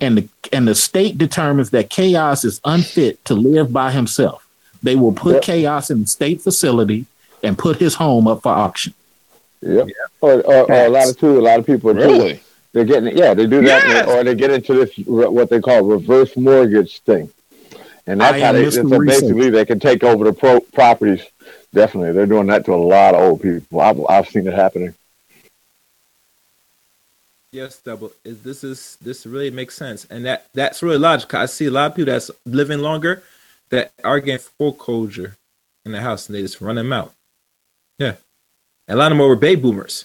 and 0.00 0.18
the 0.18 0.28
and 0.52 0.68
the 0.68 0.74
state 0.74 1.16
determines 1.16 1.70
that 1.70 1.88
chaos 1.88 2.44
is 2.44 2.60
unfit 2.64 3.24
to 3.24 3.34
live 3.34 3.72
by 3.72 3.90
himself, 3.90 4.46
they 4.82 4.96
will 4.96 5.12
put 5.12 5.34
Yep. 5.34 5.42
chaos 5.42 5.90
in 5.90 6.02
the 6.02 6.06
state 6.06 6.42
facility 6.42 7.06
and 7.42 7.56
put 7.56 7.76
his 7.78 7.94
home 7.94 8.28
up 8.28 8.42
for 8.42 8.50
auction. 8.52 8.92
Yep. 9.62 9.88
Or, 10.20 10.32
or, 10.42 10.70
or 10.70 10.84
a 10.86 10.88
lot 10.90 11.08
of 11.08 11.18
too. 11.18 11.38
A 11.38 11.40
lot 11.40 11.58
of 11.58 11.64
people 11.66 11.94
too. 11.94 12.00
Really? 12.00 12.40
They're 12.72 12.84
getting 12.84 13.16
yeah. 13.16 13.32
They 13.32 13.46
do 13.46 13.62
that, 13.62 13.82
Yes! 13.88 14.08
or 14.08 14.22
they 14.24 14.34
get 14.34 14.50
into 14.50 14.74
this 14.74 14.94
what 15.06 15.48
they 15.48 15.60
call 15.60 15.82
reverse 15.82 16.36
mortgage 16.36 16.98
thing, 17.00 17.30
and 18.06 18.20
that's 18.20 18.34
I 18.34 18.40
how 18.40 18.52
they 18.52 18.64
Mr. 18.64 18.88
so 18.88 19.04
basically 19.04 19.50
they 19.50 19.64
can 19.64 19.80
take 19.80 20.04
over 20.04 20.24
the 20.24 20.32
pro- 20.32 20.60
properties. 20.60 21.22
Definitely, 21.74 22.12
they're 22.12 22.26
doing 22.26 22.46
that 22.46 22.64
to 22.66 22.74
a 22.74 22.76
lot 22.76 23.14
of 23.14 23.20
old 23.20 23.42
people. 23.42 23.80
I've 23.80 24.00
I've 24.08 24.28
seen 24.28 24.46
it 24.46 24.54
happening. 24.54 24.94
Yes, 27.52 27.78
double. 27.78 28.12
Is 28.24 28.42
this 28.42 28.62
is 28.64 28.96
this 29.00 29.24
really 29.26 29.50
makes 29.50 29.74
sense, 29.76 30.04
and 30.10 30.24
that 30.26 30.46
that's 30.54 30.82
really 30.82 30.98
logical. 30.98 31.38
I 31.40 31.46
see 31.46 31.66
a 31.66 31.70
lot 31.70 31.90
of 31.90 31.96
people 31.96 32.12
that's 32.12 32.30
living 32.44 32.80
longer 32.80 33.22
that 33.70 33.92
are 34.04 34.20
getting 34.20 34.46
foreclosure 34.58 35.36
in 35.84 35.92
the 35.92 36.00
house, 36.00 36.28
and 36.28 36.36
they 36.36 36.42
just 36.42 36.60
run 36.60 36.76
them 36.76 36.92
out. 36.92 37.12
Yeah, 37.98 38.16
and 38.88 38.96
a 38.96 38.98
lot 38.98 39.10
of 39.12 39.18
them 39.18 39.26
were 39.26 39.36
baby 39.36 39.60
boomers, 39.62 40.04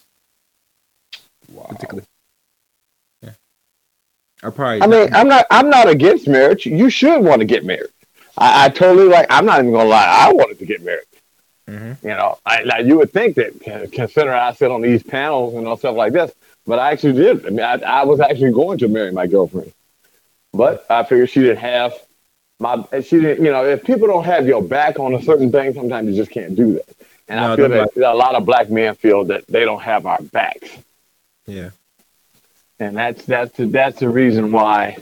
Wow. 1.51 1.65
particularly. 1.69 2.07
Yeah, 3.21 3.31
are 4.43 4.51
probably. 4.51 4.81
I 4.81 4.87
mean, 4.87 5.13
I'm 5.13 5.27
not 5.27 5.45
I'm 5.51 5.69
not 5.69 5.89
against 5.89 6.27
marriage. 6.27 6.65
You 6.65 6.89
should 6.89 7.21
want 7.21 7.39
to 7.39 7.45
get 7.45 7.65
married. 7.65 7.90
I, 8.37 8.65
I 8.65 8.69
totally 8.69 9.07
like. 9.07 9.27
I'm 9.29 9.45
not 9.45 9.59
even 9.59 9.71
gonna 9.71 9.89
lie. 9.89 10.05
I 10.27 10.31
wanted 10.33 10.59
to 10.59 10.65
get 10.65 10.81
married. 10.83 11.05
Mhm. 11.69 12.03
You 12.03 12.09
know, 12.09 12.37
I, 12.45 12.63
now 12.63 12.79
you 12.79 12.97
would 12.97 13.11
think 13.11 13.35
that 13.35 13.89
considering 13.91 14.35
I 14.37 14.53
sit 14.53 14.71
on 14.71 14.81
these 14.81 15.03
panels 15.03 15.53
and 15.55 15.67
all 15.67 15.77
stuff 15.77 15.95
like 15.95 16.13
this, 16.13 16.31
but 16.65 16.79
I 16.79 16.91
actually 16.91 17.13
did. 17.13 17.45
I 17.45 17.49
mean, 17.49 17.61
I, 17.61 17.75
I 17.75 18.03
was 18.05 18.19
actually 18.19 18.51
going 18.51 18.79
to 18.79 18.87
marry 18.87 19.11
my 19.11 19.27
girlfriend, 19.27 19.71
but 20.53 20.85
I 20.89 21.03
figured 21.03 21.29
she 21.29 21.41
didn't 21.41 21.57
have 21.59 21.93
my. 22.59 22.83
She 23.01 23.19
didn't. 23.19 23.43
You 23.45 23.51
know, 23.51 23.65
if 23.65 23.83
people 23.83 24.07
don't 24.07 24.25
have 24.25 24.47
your 24.47 24.61
back 24.63 24.99
on 24.99 25.13
a 25.13 25.21
certain 25.21 25.51
thing, 25.51 25.73
sometimes 25.73 26.09
you 26.09 26.15
just 26.15 26.31
can't 26.31 26.55
do 26.55 26.73
that. 26.73 26.85
And 27.27 27.39
No, 27.39 27.53
I 27.53 27.55
feel 27.55 27.69
that 27.69 27.95
a 27.97 28.13
lot 28.15 28.35
of 28.35 28.45
black 28.45 28.69
men 28.69 28.95
feel 28.95 29.23
that 29.25 29.47
they 29.47 29.63
don't 29.63 29.81
have 29.81 30.05
our 30.05 30.21
backs, 30.21 30.69
Yeah, 31.45 31.69
and 32.79 32.97
that's 32.97 33.23
that's 33.23 33.55
the, 33.55 33.67
that's 33.67 33.99
the 33.99 34.09
reason 34.09 34.51
why. 34.51 34.97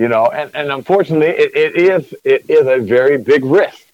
You 0.00 0.08
know, 0.08 0.28
and, 0.28 0.50
and 0.54 0.72
unfortunately, 0.72 1.26
it, 1.26 1.54
it 1.54 1.76
is 1.76 2.14
it 2.24 2.48
is 2.48 2.66
a 2.66 2.78
very 2.78 3.18
big 3.18 3.44
risk. 3.44 3.86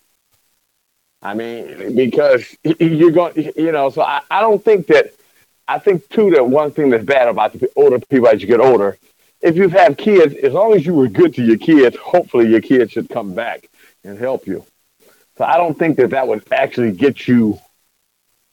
I 1.20 1.34
mean, 1.34 1.96
because 1.96 2.56
you're 2.62 3.10
going, 3.10 3.52
you 3.56 3.72
know, 3.72 3.90
so 3.90 4.02
I, 4.02 4.20
I 4.30 4.40
don't 4.40 4.64
think 4.64 4.86
that, 4.86 5.12
I 5.66 5.80
think 5.80 6.08
too 6.08 6.30
that 6.30 6.46
one 6.46 6.70
thing 6.70 6.90
that's 6.90 7.04
bad 7.04 7.26
about 7.26 7.54
the 7.54 7.68
older 7.74 7.98
people 7.98 8.28
as 8.28 8.40
you 8.40 8.46
get 8.46 8.60
older, 8.60 8.96
if 9.40 9.56
you've 9.56 9.72
had 9.72 9.98
kids, 9.98 10.36
as 10.36 10.52
long 10.52 10.74
as 10.74 10.86
you 10.86 10.94
were 10.94 11.08
good 11.08 11.34
to 11.34 11.42
your 11.42 11.58
kids, 11.58 11.96
hopefully 11.96 12.48
your 12.48 12.60
kids 12.60 12.92
should 12.92 13.08
come 13.08 13.34
back 13.34 13.68
and 14.04 14.16
help 14.16 14.46
you. 14.46 14.64
So 15.36 15.44
I 15.44 15.56
don't 15.56 15.76
think 15.76 15.96
that 15.96 16.10
that 16.10 16.28
would 16.28 16.44
actually 16.52 16.92
get 16.92 17.26
you, 17.26 17.58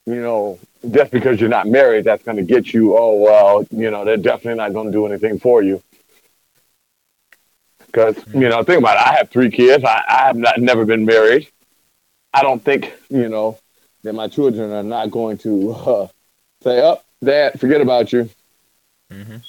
you 0.08 0.22
know, 0.22 0.58
just 0.90 1.12
because 1.12 1.40
you're 1.40 1.52
not 1.52 1.68
married, 1.68 2.06
that's 2.06 2.24
going 2.24 2.38
to 2.38 2.44
get 2.44 2.74
you, 2.74 2.98
oh, 2.98 3.14
well, 3.22 3.68
you 3.70 3.92
know, 3.92 4.04
they're 4.06 4.18
definitely 4.18 4.58
not 4.58 4.74
going 4.74 4.88
to 4.88 4.92
do 4.92 5.06
anything 5.06 5.38
for 5.38 5.62
you. 5.62 5.84
Because, 7.94 8.18
you 8.34 8.50
know, 8.50 8.64
think 8.64 8.80
about 8.80 8.98
it. 8.98 9.08
I 9.08 9.16
have 9.18 9.30
three 9.30 9.52
kids. 9.52 9.84
I, 9.84 10.04
I 10.10 10.26
have 10.26 10.36
not, 10.36 10.60
never 10.60 10.84
been 10.84 11.06
married. 11.06 11.48
I 12.34 12.42
don't 12.42 12.60
think, 12.64 12.92
you 13.10 13.30
know, 13.30 13.60
that 14.02 14.14
my 14.14 14.28
children 14.28 14.72
are 14.72 14.82
not 14.82 15.12
going 15.12 15.38
to 15.40 15.72
uh, 15.74 16.08
say, 16.64 16.82
"Oh, 16.82 17.00
Dad, 17.24 17.60
forget 17.60 17.82
about 17.82 18.12
you." 18.12 18.30
Mhm. 19.12 19.42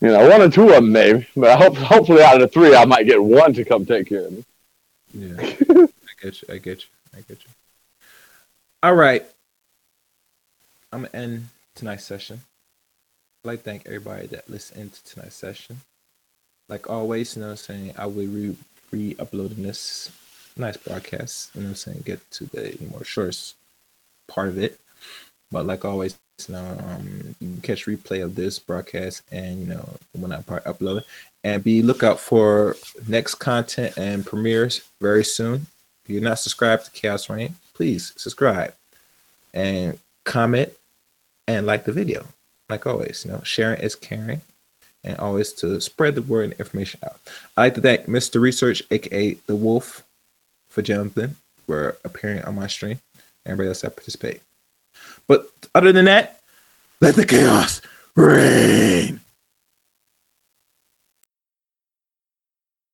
You 0.00 0.08
know, 0.08 0.28
one 0.28 0.42
or 0.42 0.48
two 0.48 0.68
of 0.68 0.74
them 0.74 0.92
maybe, 0.92 1.26
but 1.34 1.50
I 1.50 1.56
hope 1.56 1.76
hopefully 1.76 2.22
out 2.22 2.36
of 2.36 2.42
the 2.42 2.48
three, 2.48 2.76
I 2.76 2.84
might 2.84 3.06
get 3.06 3.20
one 3.20 3.52
to 3.54 3.64
come 3.64 3.84
take 3.84 4.08
care 4.08 4.26
of 4.26 4.32
me. 4.32 4.44
yeah. 5.12 5.34
I 5.40 6.22
get 6.22 6.42
you. 6.42 6.48
I 6.54 6.58
get 6.58 6.82
you. 6.82 6.88
I 7.16 7.20
get 7.22 7.42
you. 7.42 7.50
All 8.84 8.94
right. 8.94 9.26
I'm 10.92 11.00
gonna 11.02 11.10
end 11.14 11.48
tonight's 11.74 12.04
session. 12.04 12.42
I'd 13.44 13.48
like 13.48 13.58
to 13.60 13.64
thank 13.64 13.86
everybody 13.86 14.28
that 14.28 14.48
listened 14.48 14.92
to 14.92 15.04
tonight's 15.04 15.34
session. 15.34 15.80
Like 16.68 16.90
always, 16.90 17.36
you 17.36 17.42
know 17.42 17.48
what 17.48 17.52
I'm 17.52 17.56
saying, 17.58 17.94
I 17.96 18.06
will 18.06 18.26
re 18.26 18.56
re 18.90 19.16
uploading 19.18 19.62
this 19.62 20.10
nice 20.56 20.76
broadcast, 20.76 21.50
you 21.54 21.60
know 21.60 21.66
what 21.66 21.70
I'm 21.70 21.76
saying, 21.76 22.02
get 22.04 22.30
to 22.32 22.44
the 22.46 22.76
more 22.90 23.04
shorts 23.04 23.54
part 24.26 24.48
of 24.48 24.58
it. 24.58 24.80
But 25.52 25.66
like 25.66 25.84
always, 25.84 26.18
you 26.48 26.54
know, 26.54 26.78
um, 26.88 27.36
you 27.40 27.48
can 27.48 27.60
catch 27.60 27.86
replay 27.86 28.22
of 28.22 28.34
this 28.34 28.58
broadcast 28.58 29.22
and 29.30 29.60
you 29.60 29.66
know 29.66 29.88
when 30.12 30.32
I 30.32 30.42
part 30.42 30.64
upload 30.64 30.98
it. 30.98 31.06
And 31.44 31.62
be 31.62 31.82
lookout 31.82 32.18
for 32.18 32.76
next 33.06 33.36
content 33.36 33.96
and 33.96 34.26
premieres 34.26 34.82
very 35.00 35.24
soon. 35.24 35.66
If 36.04 36.10
you're 36.10 36.22
not 36.22 36.40
subscribed 36.40 36.86
to 36.86 36.90
Chaos 36.90 37.30
Reign, 37.30 37.54
please 37.74 38.12
subscribe 38.16 38.74
and 39.54 39.98
comment 40.24 40.72
and 41.46 41.64
like 41.64 41.84
the 41.84 41.92
video. 41.92 42.26
Like 42.68 42.86
always, 42.86 43.24
you 43.24 43.30
know, 43.30 43.40
sharing 43.44 43.80
is 43.80 43.94
caring 43.94 44.40
and 45.06 45.18
always 45.18 45.52
to 45.54 45.80
spread 45.80 46.14
the 46.14 46.22
word 46.22 46.44
and 46.44 46.52
information 46.54 47.00
out. 47.04 47.18
I'd 47.56 47.62
like 47.62 47.74
to 47.76 47.80
thank 47.80 48.06
Mr. 48.06 48.40
Research, 48.40 48.82
aka 48.90 49.34
The 49.46 49.56
Wolf, 49.56 50.04
for 50.68 50.82
jumping, 50.82 51.36
for 51.66 51.96
appearing 52.04 52.42
on 52.42 52.54
my 52.54 52.66
stream, 52.66 53.00
everybody 53.46 53.68
else 53.68 53.80
that 53.82 53.96
participate. 53.96 54.42
But 55.26 55.50
other 55.74 55.92
than 55.92 56.04
that, 56.06 56.40
let 57.00 57.14
the 57.14 57.26
chaos 57.26 57.80
reign. 58.14 59.20